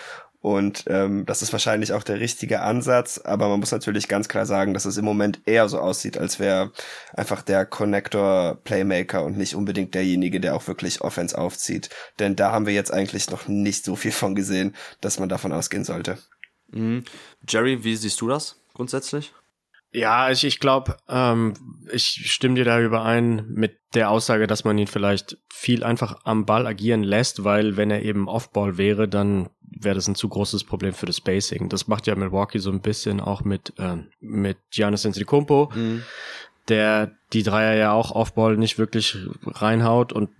und 0.40 0.84
ähm, 0.86 1.26
das 1.26 1.42
ist 1.42 1.52
wahrscheinlich 1.52 1.92
auch 1.92 2.02
der 2.02 2.18
richtige 2.18 2.62
Ansatz, 2.62 3.18
aber 3.18 3.48
man 3.48 3.60
muss 3.60 3.72
natürlich 3.72 4.08
ganz 4.08 4.26
klar 4.28 4.46
sagen, 4.46 4.72
dass 4.72 4.86
es 4.86 4.96
im 4.96 5.04
Moment 5.04 5.40
eher 5.44 5.68
so 5.68 5.78
aussieht, 5.78 6.16
als 6.16 6.38
wäre 6.38 6.72
einfach 7.12 7.42
der 7.42 7.66
Connector 7.66 8.58
Playmaker 8.64 9.22
und 9.22 9.36
nicht 9.36 9.54
unbedingt 9.54 9.94
derjenige, 9.94 10.40
der 10.40 10.56
auch 10.56 10.66
wirklich 10.66 11.02
Offense 11.02 11.36
aufzieht. 11.36 11.90
Denn 12.18 12.36
da 12.36 12.52
haben 12.52 12.64
wir 12.64 12.72
jetzt 12.72 12.92
eigentlich 12.92 13.30
noch 13.30 13.48
nicht 13.48 13.84
so 13.84 13.96
viel 13.96 14.12
von 14.12 14.34
gesehen, 14.34 14.74
dass 15.02 15.18
man 15.18 15.28
davon 15.28 15.52
ausgehen 15.52 15.84
sollte. 15.84 16.16
Mhm. 16.70 17.04
Jerry, 17.46 17.84
wie 17.84 17.96
siehst 17.96 18.20
du 18.22 18.28
das 18.28 18.56
grundsätzlich? 18.72 19.32
Ja, 19.92 20.30
ich, 20.30 20.44
ich 20.44 20.60
glaube, 20.60 20.96
ähm, 21.08 21.54
ich 21.90 22.32
stimme 22.32 22.54
dir 22.54 22.64
da 22.64 22.80
überein 22.80 23.44
mit 23.48 23.76
der 23.94 24.10
Aussage, 24.10 24.46
dass 24.46 24.62
man 24.62 24.78
ihn 24.78 24.86
vielleicht 24.86 25.36
viel 25.52 25.82
einfach 25.82 26.20
am 26.24 26.46
Ball 26.46 26.66
agieren 26.66 27.02
lässt, 27.02 27.42
weil 27.42 27.76
wenn 27.76 27.90
er 27.90 28.02
eben 28.02 28.28
Offball 28.28 28.78
wäre, 28.78 29.08
dann 29.08 29.50
wäre 29.82 29.94
das 29.94 30.08
ein 30.08 30.14
zu 30.14 30.28
großes 30.28 30.64
Problem 30.64 30.92
für 30.92 31.06
das 31.06 31.16
Spacing. 31.16 31.68
Das 31.68 31.88
macht 31.88 32.06
ja 32.06 32.14
Milwaukee 32.14 32.58
so 32.58 32.70
ein 32.70 32.80
bisschen 32.80 33.20
auch 33.20 33.42
mit 33.42 33.72
äh, 33.78 33.96
mit 34.20 34.58
Giannis 34.70 35.06
Antetokounmpo, 35.06 35.72
mhm. 35.74 36.02
der 36.68 37.12
die 37.32 37.42
Dreier 37.42 37.74
ja 37.76 37.92
auch 37.92 38.10
Offball 38.12 38.56
nicht 38.56 38.78
wirklich 38.78 39.16
reinhaut 39.46 40.12
und 40.12 40.30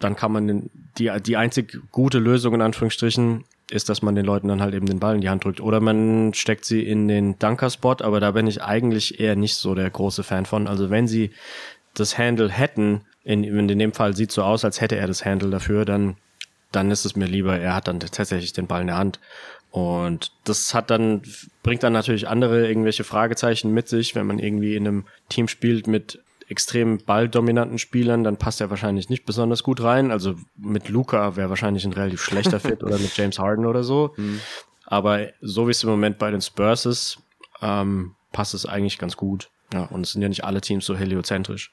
dann 0.00 0.16
kann 0.16 0.32
man 0.32 0.70
die 0.98 1.10
die 1.24 1.36
einzig 1.36 1.80
gute 1.90 2.18
Lösung 2.18 2.54
in 2.54 2.62
Anführungsstrichen 2.62 3.44
ist, 3.70 3.88
dass 3.88 4.02
man 4.02 4.14
den 4.14 4.26
Leuten 4.26 4.48
dann 4.48 4.60
halt 4.60 4.74
eben 4.74 4.86
den 4.86 5.00
Ball 5.00 5.14
in 5.14 5.20
die 5.20 5.30
Hand 5.30 5.44
drückt. 5.44 5.60
Oder 5.60 5.80
man 5.80 6.34
steckt 6.34 6.64
sie 6.64 6.82
in 6.82 7.08
den 7.08 7.38
Dunker-Spot, 7.38 7.96
aber 8.00 8.20
da 8.20 8.32
bin 8.32 8.46
ich 8.46 8.62
eigentlich 8.62 9.20
eher 9.20 9.36
nicht 9.36 9.56
so 9.56 9.74
der 9.74 9.88
große 9.88 10.22
Fan 10.22 10.46
von. 10.46 10.66
Also 10.66 10.90
wenn 10.90 11.08
sie 11.08 11.30
das 11.94 12.18
Handle 12.18 12.50
hätten, 12.50 13.02
in, 13.22 13.42
in 13.44 13.78
dem 13.78 13.92
Fall 13.92 14.14
sieht 14.14 14.32
so 14.32 14.42
aus, 14.42 14.64
als 14.64 14.80
hätte 14.80 14.96
er 14.96 15.06
das 15.06 15.24
Handle 15.24 15.50
dafür, 15.50 15.84
dann, 15.84 16.16
dann 16.74 16.90
ist 16.90 17.04
es 17.04 17.16
mir 17.16 17.26
lieber, 17.26 17.58
er 17.58 17.74
hat 17.74 17.88
dann 17.88 18.00
tatsächlich 18.00 18.52
den 18.52 18.66
Ball 18.66 18.82
in 18.82 18.88
der 18.88 18.96
Hand. 18.96 19.20
Und 19.70 20.32
das 20.44 20.72
hat 20.72 20.90
dann, 20.90 21.22
bringt 21.62 21.82
dann 21.82 21.92
natürlich 21.92 22.28
andere 22.28 22.68
irgendwelche 22.68 23.04
Fragezeichen 23.04 23.72
mit 23.72 23.88
sich, 23.88 24.14
wenn 24.14 24.26
man 24.26 24.38
irgendwie 24.38 24.76
in 24.76 24.86
einem 24.86 25.04
Team 25.28 25.48
spielt 25.48 25.86
mit 25.86 26.22
extrem 26.48 26.98
balldominanten 26.98 27.78
Spielern, 27.78 28.22
dann 28.22 28.36
passt 28.36 28.60
er 28.60 28.70
wahrscheinlich 28.70 29.08
nicht 29.08 29.24
besonders 29.24 29.62
gut 29.62 29.82
rein. 29.82 30.10
Also 30.10 30.34
mit 30.56 30.88
Luca 30.88 31.36
wäre 31.36 31.48
wahrscheinlich 31.48 31.84
ein 31.84 31.92
relativ 31.92 32.22
schlechter 32.22 32.60
Fit 32.60 32.84
oder 32.84 32.98
mit 32.98 33.16
James 33.16 33.38
Harden 33.38 33.66
oder 33.66 33.82
so. 33.82 34.14
Mhm. 34.16 34.40
Aber 34.84 35.28
so 35.40 35.66
wie 35.66 35.72
es 35.72 35.82
im 35.82 35.90
Moment 35.90 36.18
bei 36.18 36.30
den 36.30 36.42
Spurs 36.42 36.86
ist, 36.86 37.18
ähm, 37.62 38.14
passt 38.32 38.54
es 38.54 38.66
eigentlich 38.66 38.98
ganz 38.98 39.16
gut. 39.16 39.50
Ja, 39.72 39.84
und 39.86 40.02
es 40.02 40.12
sind 40.12 40.22
ja 40.22 40.28
nicht 40.28 40.44
alle 40.44 40.60
Teams 40.60 40.84
so 40.84 40.96
heliozentrisch. 40.96 41.72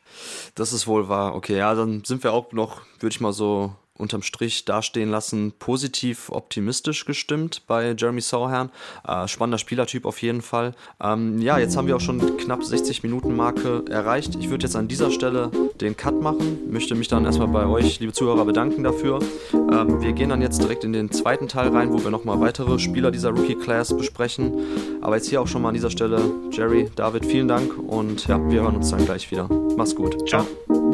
Das 0.56 0.74
ist 0.74 0.88
wohl 0.88 1.10
wahr. 1.10 1.36
Okay, 1.36 1.58
ja, 1.58 1.76
dann 1.76 2.04
sind 2.04 2.24
wir 2.24 2.34
auch 2.34 2.52
noch, 2.52 2.82
würde 3.00 3.14
ich 3.14 3.22
mal 3.22 3.34
so 3.34 3.76
unterm 3.98 4.24
Strich 4.24 4.66
dastehen 4.66 5.10
lassen, 5.10 5.54
positiv 5.58 6.30
optimistisch 6.30 7.06
gestimmt 7.06 7.64
bei 7.68 7.96
Jeremy 7.98 8.22
Sauerherrn. 8.22 8.70
Äh, 9.08 9.28
spannender 9.28 9.58
Spielertyp 9.58 10.06
auf 10.06 10.22
jeden 10.22 10.42
Fall. 10.42 10.74
Ähm, 11.02 11.40
ja, 11.42 11.58
jetzt 11.58 11.78
haben 11.78 11.88
wir 11.88 11.96
auch 11.96 12.02
schon 12.02 12.38
knapp 12.38 12.64
60 12.64 13.04
Minuten 13.04 13.36
Marke 13.36 13.86
erreicht. 13.90 14.36
Ich 14.40 14.50
würde 14.50 14.66
jetzt 14.66 14.76
an 14.76 14.88
dieser 14.88 15.12
Stelle 15.12 15.52
den 15.80 15.96
Cut 15.96 16.22
machen, 16.22 16.72
möchte 16.72 16.96
mich 16.96 17.08
dann 17.08 17.26
erstmal 17.26 17.48
bei 17.48 17.66
euch, 17.66 18.00
liebe 18.00 18.14
Zuhörer, 18.14 18.46
bedanken 18.46 18.84
dafür. 18.84 19.20
Ähm, 19.54 20.02
wir 20.02 20.14
gehen 20.14 20.30
dann 20.30 20.42
jetzt 20.42 20.62
direkt 20.62 20.84
in 20.84 20.94
den 20.94 21.12
zweiten 21.12 21.48
Teil 21.48 21.70
rein, 21.70 21.94
wo 21.94 22.04
wir 22.04 22.12
nochmal 22.12 22.40
weitere 22.40 22.80
Spieler 22.80 23.12
dieser 23.12 23.30
Rookie 23.30 23.56
Class 23.56 23.96
besprechen. 23.96 24.54
Aber 25.02 25.16
jetzt 25.16 25.30
hier 25.30 25.42
auch 25.42 25.48
schon 25.48 25.62
mal 25.62 25.70
an 25.70 25.76
dieser 25.76 25.92
Stelle, 25.92 26.22
Jerry, 26.52 26.90
David, 26.96 27.26
vielen 27.26 27.48
Dank 27.48 27.78
und 27.78 28.28
ja, 28.28 28.40
wir 28.50 28.62
hören 28.62 28.76
uns 28.76 28.90
dann 28.90 29.06
gleich 29.06 29.30
wieder. 29.32 29.48
Mach's 29.78 29.96
gut. 29.96 30.28
Ciao. 30.28 30.46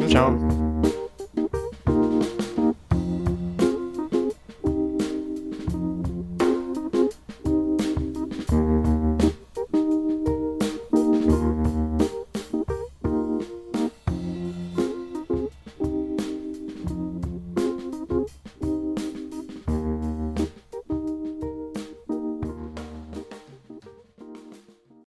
Ciao. 0.08 0.67